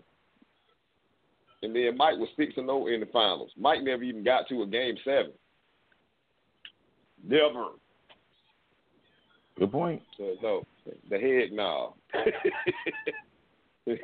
And 1.63 1.75
then 1.75 1.97
Mike 1.97 2.19
was 2.19 2.29
six 2.37 2.53
and 2.57 2.67
zero 2.67 2.87
in 2.89 3.01
the 3.01 3.07
finals. 3.07 3.51
Mike 3.57 3.83
never 3.83 4.03
even 4.03 4.23
got 4.23 4.47
to 4.49 4.63
a 4.63 4.67
game 4.67 4.97
seven. 5.03 5.33
Never. 7.27 7.69
good 9.59 9.73
point, 9.73 10.03
So 10.19 10.35
no, 10.43 10.67
the 11.09 11.19
head 11.19 11.53
no. 11.53 11.95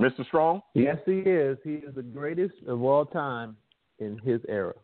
Mr. 0.00 0.24
Strong. 0.26 0.62
Yes, 0.74 0.98
he 1.04 1.18
is. 1.18 1.58
He 1.64 1.74
is 1.74 1.94
the 1.94 2.02
greatest 2.02 2.54
of 2.66 2.82
all 2.82 3.04
time 3.04 3.56
in 3.98 4.18
his 4.18 4.40
era. 4.48 4.74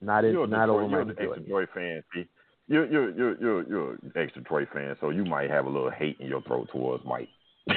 Not 0.00 0.24
in, 0.24 0.32
You're 0.32 0.44
a 0.44 0.46
not 0.46 0.66
Detroit, 0.66 0.82
over 0.84 0.90
you're 0.90 1.00
an 1.02 1.08
Jordan. 1.08 1.32
ex-Detroit 1.32 1.68
fan. 1.74 2.02
See, 2.14 2.26
you're 2.68 2.86
you're 2.90 3.10
you're 3.10 3.40
you're 3.40 3.68
you're 3.68 3.90
an 3.94 4.12
ex-Detroit 4.16 4.68
fan, 4.72 4.96
so 5.00 5.10
you 5.10 5.24
might 5.24 5.50
have 5.50 5.66
a 5.66 5.70
little 5.70 5.90
hate 5.90 6.16
in 6.20 6.26
your 6.28 6.42
throat 6.42 6.68
towards 6.72 7.04
Mike. 7.04 7.28
no, 7.68 7.76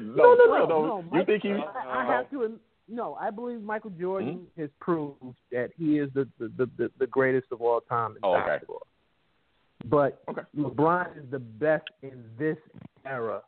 No, 0.00 0.34
no, 0.34 0.46
for 0.46 0.48
no, 0.48 0.66
no. 0.66 0.98
You 0.98 1.18
Mike- 1.18 1.26
think 1.26 1.42
he? 1.42 1.50
I, 1.52 2.00
I 2.02 2.04
have 2.06 2.30
to. 2.30 2.58
No, 2.88 3.14
I 3.14 3.30
believe 3.30 3.62
Michael 3.62 3.90
Jordan 3.90 4.46
Hmm? 4.54 4.60
has 4.60 4.70
proved 4.80 5.16
that 5.52 5.70
he 5.78 5.98
is 5.98 6.10
the 6.14 6.28
the, 6.38 6.48
the, 6.56 6.70
the, 6.76 6.90
the 6.98 7.06
greatest 7.06 7.46
of 7.52 7.60
all 7.62 7.80
time 7.80 8.12
in 8.12 8.18
Oh, 8.22 8.34
okay. 8.34 8.46
basketball. 8.46 8.86
But 9.86 10.22
Okay. 10.28 10.42
LeBron 10.56 11.16
is 11.18 11.24
the 11.30 11.38
best 11.38 11.84
in 12.02 12.24
this 12.38 12.58
era 13.04 13.42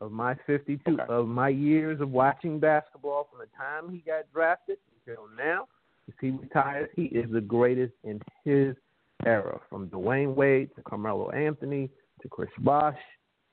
of 0.00 0.12
my 0.12 0.34
52 0.46 0.92
Okay. 0.92 1.02
of 1.08 1.26
my 1.28 1.48
years 1.48 2.00
of 2.00 2.10
watching 2.10 2.58
basketball 2.60 3.28
from 3.30 3.40
the 3.40 3.46
time 3.56 3.90
he 3.92 3.98
got 3.98 4.24
drafted 4.32 4.78
until 5.06 5.26
now. 5.36 5.66
If 6.08 6.14
he 6.20 6.30
retires, 6.30 6.90
he 6.94 7.04
is 7.04 7.30
the 7.30 7.40
greatest 7.40 7.94
in 8.04 8.20
his 8.44 8.76
era, 9.24 9.58
from 9.70 9.88
Dwyane 9.88 10.34
Wade 10.34 10.70
to 10.76 10.82
Carmelo 10.82 11.30
Anthony 11.30 11.88
to 12.22 12.28
Chris 12.28 12.50
Bosh 12.58 12.98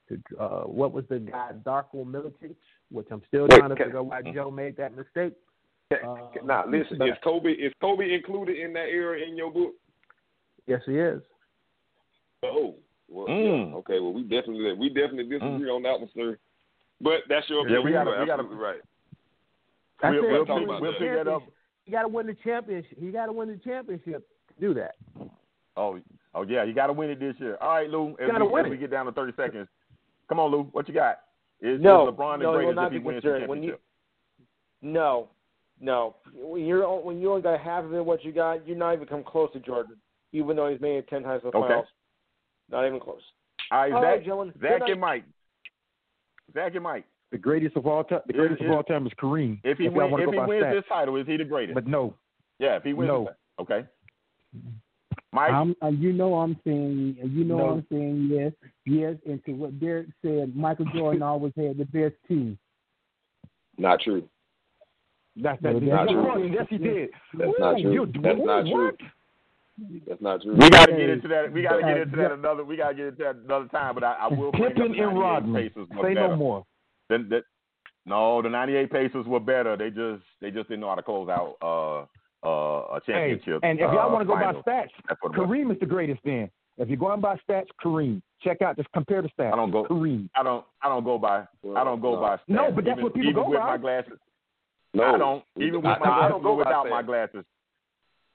to 0.08 0.20
uh, 0.38 0.62
what 0.64 0.92
was 0.92 1.04
the 1.08 1.18
guy 1.20 1.52
Darko 1.64 2.04
Milicic, 2.04 2.54
which 2.90 3.06
I'm 3.10 3.22
still 3.28 3.42
Wait, 3.48 3.58
trying 3.58 3.70
to 3.70 3.76
figure 3.76 3.98
out 3.98 4.06
why 4.06 4.20
Joe 4.22 4.50
made 4.50 4.76
that 4.76 4.94
mistake. 4.96 5.32
Uh, 5.92 6.16
now 6.44 6.64
listen, 6.66 7.00
is 7.02 7.14
Kobe 7.22 7.50
is 7.52 7.72
Kobe 7.80 8.12
included 8.14 8.56
in 8.58 8.72
that 8.74 8.88
era 8.88 9.18
in 9.20 9.36
your 9.36 9.50
book? 9.52 9.72
Yes, 10.66 10.80
he 10.86 10.98
is. 10.98 11.20
Oh, 12.42 12.74
well, 13.08 13.26
Mm. 13.28 13.70
yeah. 13.70 13.76
okay. 13.76 14.00
Well, 14.00 14.12
we 14.12 14.22
definitely 14.22 14.72
we 14.74 14.88
definitely 14.88 15.24
disagree 15.24 15.68
on 15.70 15.82
that 15.82 16.00
one, 16.00 16.08
sir. 16.14 16.38
But 17.00 17.20
that's 17.28 17.48
your 17.50 17.68
Yeah, 17.68 17.78
opinion. 17.78 17.84
we 17.84 17.92
gotta- 17.92 18.10
we 18.20 18.26
gotta- 18.26 18.32
absolutely 18.42 18.64
right. 18.64 18.80
I 20.02 20.10
We'll- 20.10 20.22
said 20.22 20.32
we'll 20.32 20.44
he 20.44 20.60
pick- 20.66 20.68
we'll 20.80 20.92
the 20.92 20.98
pick 20.98 21.12
that 21.14 21.28
up. 21.28 21.42
Championship. 21.86 21.86
He 21.86 21.92
got 21.92 22.02
to 22.02 22.08
win 22.08 22.26
the 22.26 22.36
championship. 22.44 22.98
He 23.00 23.10
got 23.10 23.26
to 23.26 23.32
win 23.32 23.48
the 23.48 23.56
championship 23.56 24.26
to 24.48 24.60
do 24.60 24.74
that. 24.74 24.94
Oh, 25.76 25.98
oh 26.34 26.42
yeah, 26.42 26.64
you 26.64 26.74
got 26.74 26.88
to 26.88 26.92
win 26.92 27.10
it 27.10 27.20
this 27.20 27.34
year. 27.38 27.56
All 27.60 27.68
right, 27.74 27.88
Lou. 27.88 28.10
As, 28.20 28.30
Gotta 28.30 28.44
we, 28.44 28.52
win 28.52 28.66
as 28.66 28.70
we 28.70 28.76
get 28.76 28.90
down 28.90 29.06
to 29.06 29.12
thirty 29.12 29.32
seconds, 29.36 29.68
come 30.28 30.38
on, 30.38 30.50
Lou. 30.50 30.64
What 30.72 30.86
you 30.88 30.94
got? 30.94 31.20
Is, 31.60 31.80
No, 31.80 32.08
is 32.08 32.14
LeBron 32.14 32.38
the 32.38 32.44
no, 32.44 32.58
he 32.58 32.66
will 32.66 32.74
greatest 32.74 32.76
not 32.76 32.86
if 32.88 32.92
he 32.92 32.98
be 32.98 33.04
wins 33.04 33.22
the 33.22 33.28
considered. 33.28 33.48
When 33.48 33.62
you- 33.62 33.78
No, 34.82 35.28
no. 35.80 36.16
When 36.34 36.64
you're 36.64 37.00
when 37.00 37.20
you 37.20 37.30
only 37.30 37.42
got 37.42 37.60
half 37.60 37.84
of 37.84 37.94
it, 37.94 38.04
what 38.04 38.24
you 38.24 38.32
got, 38.32 38.66
you're 38.66 38.76
not 38.76 38.94
even 38.94 39.06
come 39.06 39.22
close 39.24 39.50
to 39.52 39.60
Jordan, 39.60 39.96
even 40.32 40.56
though 40.56 40.68
he's 40.68 40.80
made 40.80 40.96
it 40.96 41.08
ten 41.08 41.22
times 41.22 41.42
to 41.42 41.50
the 41.50 41.56
Okay. 41.56 41.68
finals. 41.68 41.86
Not 42.70 42.86
even 42.86 43.00
close. 43.00 43.20
All 43.70 43.78
right, 43.78 43.92
All 43.92 44.02
Zach, 44.02 44.26
right, 44.26 44.80
Zach 44.80 44.88
and 44.90 45.00
Mike. 45.00 45.24
Zach 46.52 46.74
and 46.74 46.82
Mike. 46.82 47.04
The 47.32 47.38
greatest 47.38 47.76
of 47.76 47.86
all 47.86 48.04
time. 48.04 48.20
The 48.26 48.34
Is- 48.34 48.38
greatest 48.38 48.60
is- 48.62 48.68
of 48.70 48.76
all 48.76 48.82
time 48.84 49.06
is 49.06 49.12
Kareem. 49.14 49.58
If 49.64 49.78
he 49.78 49.84
y'all 49.84 49.94
wins, 50.10 50.14
if 50.28 50.32
he 50.34 50.38
wins 50.38 50.64
stats. 50.64 50.72
this 50.74 50.84
title, 50.88 51.16
is 51.16 51.26
he 51.26 51.36
the 51.38 51.44
greatest? 51.44 51.74
But 51.74 51.86
no, 51.86 52.14
yeah, 52.58 52.76
if 52.76 52.82
he 52.84 52.92
wins, 52.92 53.08
No. 53.08 53.24
this, 53.24 53.34
okay. 53.60 53.84
Mike, 55.32 55.50
I'm, 55.50 55.74
uh, 55.82 55.88
you 55.88 56.12
know, 56.12 56.34
I'm 56.34 56.58
saying, 56.62 57.16
you 57.22 57.44
know, 57.44 57.56
No. 57.56 57.70
I'm 57.70 57.86
saying 57.90 58.28
yes, 58.30 58.52
yes. 58.84 59.16
And 59.26 59.42
to 59.46 59.52
what 59.52 59.80
Derek 59.80 60.08
said, 60.20 60.54
Michael 60.54 60.84
Jordan 60.94 61.22
always 61.32 61.54
had 61.56 61.78
the 61.78 61.86
best 61.86 62.14
team. 62.28 62.58
Not 63.78 64.00
true. 64.00 64.28
that's 65.36 65.60
No, 65.62 65.72
that's 65.72 65.86
that's 65.86 65.90
not 65.90 66.04
not 66.12 66.34
true. 66.36 66.52
Yes, 66.52 66.66
he 66.68 66.76
did. 66.76 67.10
That's 67.32 67.50
not 67.58 67.78
true. 67.80 67.92
you- 67.92 68.12
That's 68.22 68.38
ooh, 68.38 68.44
not 68.44 68.62
true. 68.66 68.84
what? 68.84 68.94
That's 70.06 70.20
not 70.20 70.42
true. 70.42 70.54
we 70.54 70.68
got 70.68 70.84
to 70.86 70.92
get 70.92 71.08
into 71.08 71.28
that. 71.28 71.50
We 71.50 71.62
got 71.62 71.76
to 71.76 71.82
get 71.82 71.96
uh, 71.96 72.02
into 72.02 72.16
that 72.16 72.32
another. 72.32 72.62
We 72.62 72.76
got 72.76 72.88
to 72.90 72.94
get 72.94 73.06
into 73.06 73.22
that 73.24 73.36
another 73.36 73.68
time. 73.68 73.94
But 73.94 74.04
I, 74.04 74.12
I 74.12 74.26
will 74.28 74.52
bring 74.52 74.64
up 74.66 74.74
the 74.74 74.80
Pippen 74.82 75.00
and 75.02 75.18
Rodman. 75.18 75.70
Say 75.74 76.14
better. 76.14 76.28
no 76.28 76.36
more. 76.36 76.66
Then 77.12 77.28
that, 77.28 77.42
no, 78.06 78.40
the 78.40 78.48
'98 78.48 78.90
Pacers 78.90 79.26
were 79.26 79.38
better. 79.40 79.76
They 79.76 79.90
just 79.90 80.22
they 80.40 80.50
just 80.50 80.68
didn't 80.68 80.80
know 80.80 80.88
how 80.88 80.94
to 80.94 81.02
close 81.02 81.28
out 81.28 81.56
uh, 81.60 82.46
uh, 82.46 82.96
a 82.96 83.00
Hey, 83.06 83.12
championship. 83.12 83.60
and 83.62 83.78
if 83.78 83.82
y'all 83.82 84.08
uh, 84.08 84.12
want 84.12 84.22
to 84.22 84.26
go 84.26 84.34
by 84.34 84.52
stats, 84.54 84.88
That's 85.08 85.20
was. 85.22 85.32
Kareem 85.36 85.70
is 85.70 85.78
the 85.78 85.86
greatest. 85.86 86.20
Then, 86.24 86.50
if 86.78 86.88
you're 86.88 86.96
going 86.96 87.20
by 87.20 87.36
stats, 87.48 87.66
Kareem. 87.84 88.22
Check 88.42 88.62
out, 88.62 88.76
just 88.76 88.90
compare 88.92 89.20
the 89.22 89.28
stats. 89.38 89.52
I 89.52 89.56
don't 89.56 89.70
go. 89.70 89.84
Kareem. 89.84 90.28
I 90.34 90.42
don't. 90.42 90.64
I 90.82 90.88
don't 90.88 91.04
go 91.04 91.18
by. 91.18 91.44
I 91.76 91.84
don't 91.84 92.00
go 92.00 92.14
No. 92.14 92.20
by. 92.20 92.36
Stats. 92.36 92.40
No, 92.48 92.72
but 92.72 92.84
that's 92.84 92.94
even, 92.94 93.04
what 93.04 93.14
people 93.14 93.30
even 93.30 93.42
go 93.42 93.50
with 93.50 93.58
by. 93.60 93.66
my 93.66 93.78
glasses. 93.78 94.18
No, 94.94 95.04
I 95.04 95.18
don't. 95.18 95.44
Even 95.58 95.76
with 95.76 95.84
I, 95.84 95.88
my 95.88 95.94
I 95.94 95.98
glasses, 95.98 96.30
don't 96.32 96.42
go 96.42 96.54
without 96.54 96.88
my 96.88 97.02
glasses. 97.02 97.44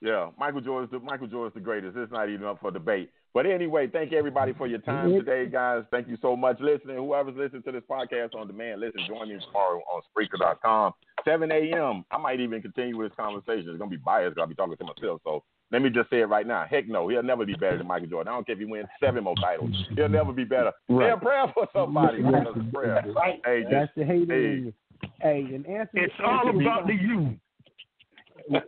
Yeah, 0.01 0.29
Michael 0.37 0.61
Jordan's 0.61 0.91
the 0.91 0.99
Michael 0.99 1.27
Jordan's 1.27 1.55
the 1.55 1.59
greatest. 1.61 1.97
It's 1.97 2.11
not 2.11 2.29
even 2.29 2.45
up 2.45 2.61
for 2.61 2.69
debate. 2.69 3.09
But 3.33 3.45
anyway, 3.45 3.87
thank 3.87 4.13
everybody 4.13 4.53
for 4.53 4.65
your 4.67 4.79
time 4.79 5.09
mm-hmm. 5.09 5.19
today, 5.25 5.49
guys. 5.49 5.83
Thank 5.91 6.07
you 6.07 6.17
so 6.21 6.35
much 6.35 6.59
listening. 6.59 6.97
Whoever's 6.97 7.35
listening 7.37 7.63
to 7.63 7.71
this 7.71 7.83
podcast 7.89 8.33
on 8.35 8.47
demand, 8.47 8.81
listen, 8.81 9.01
join 9.07 9.29
me 9.29 9.37
tomorrow 9.45 9.81
on 9.93 10.01
Spreaker.com, 10.09 10.93
7 11.23 11.51
a.m. 11.51 12.03
I 12.09 12.17
might 12.17 12.39
even 12.39 12.61
continue 12.61 12.97
with 12.97 13.09
this 13.11 13.15
conversation. 13.15 13.69
It's 13.69 13.77
gonna 13.77 13.91
be 13.91 13.97
biased. 13.97 14.35
'cause 14.35 14.41
I'll 14.41 14.47
be 14.47 14.55
talking 14.55 14.75
to 14.77 14.83
myself. 14.85 15.21
So 15.23 15.43
let 15.71 15.81
me 15.81 15.89
just 15.89 16.09
say 16.09 16.21
it 16.21 16.25
right 16.29 16.47
now. 16.47 16.65
Heck 16.67 16.87
no, 16.87 17.07
he'll 17.09 17.21
never 17.21 17.45
be 17.45 17.53
better 17.53 17.77
than 17.77 17.85
Michael 17.87 18.07
Jordan. 18.07 18.31
I 18.31 18.35
don't 18.37 18.45
care 18.45 18.53
if 18.53 18.59
he 18.59 18.65
wins 18.65 18.87
seven 18.99 19.23
more 19.23 19.35
titles. 19.35 19.71
He'll 19.95 20.09
never 20.09 20.31
be 20.33 20.45
better. 20.45 20.71
Right. 20.89 21.09
Say 21.09 21.11
a 21.11 21.17
prayer 21.17 21.45
for 21.53 21.67
somebody. 21.73 22.21
Right. 22.23 22.43
Give 22.45 22.55
us 22.55 22.61
a 22.69 22.73
prayer. 22.73 23.05
Hey, 23.45 23.65
just 23.69 23.91
the 23.95 24.05
hater. 24.05 24.33
hey. 24.33 24.73
Hey, 25.21 25.41
and 25.53 25.65
answer. 25.67 25.91
It's 25.93 26.13
all 26.25 26.49
about 26.49 26.87
the 26.87 26.93
you. 26.93 27.35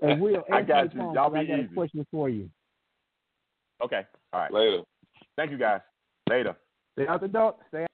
And 0.02 0.22
Will, 0.22 0.44
I 0.52 0.62
got 0.62 0.90
the 0.90 0.96
you. 0.96 1.00
phone, 1.00 1.14
Y'all 1.16 1.30
'cause 1.30 1.40
I 1.40 1.46
got 1.46 1.60
easy. 1.60 1.70
a 1.72 1.74
question 1.74 2.06
for 2.12 2.30
you. 2.30 2.50
Okay. 3.84 4.02
All 4.34 4.42
right. 4.42 4.54
Later. 4.54 4.84
Thank 5.36 5.52
you 5.52 5.58
guys. 5.58 5.82
Later. 6.30 6.56
Stay 6.94 7.08
out 7.08 7.22
the 7.22 7.28
door. 7.28 7.56
Stay 7.70 7.86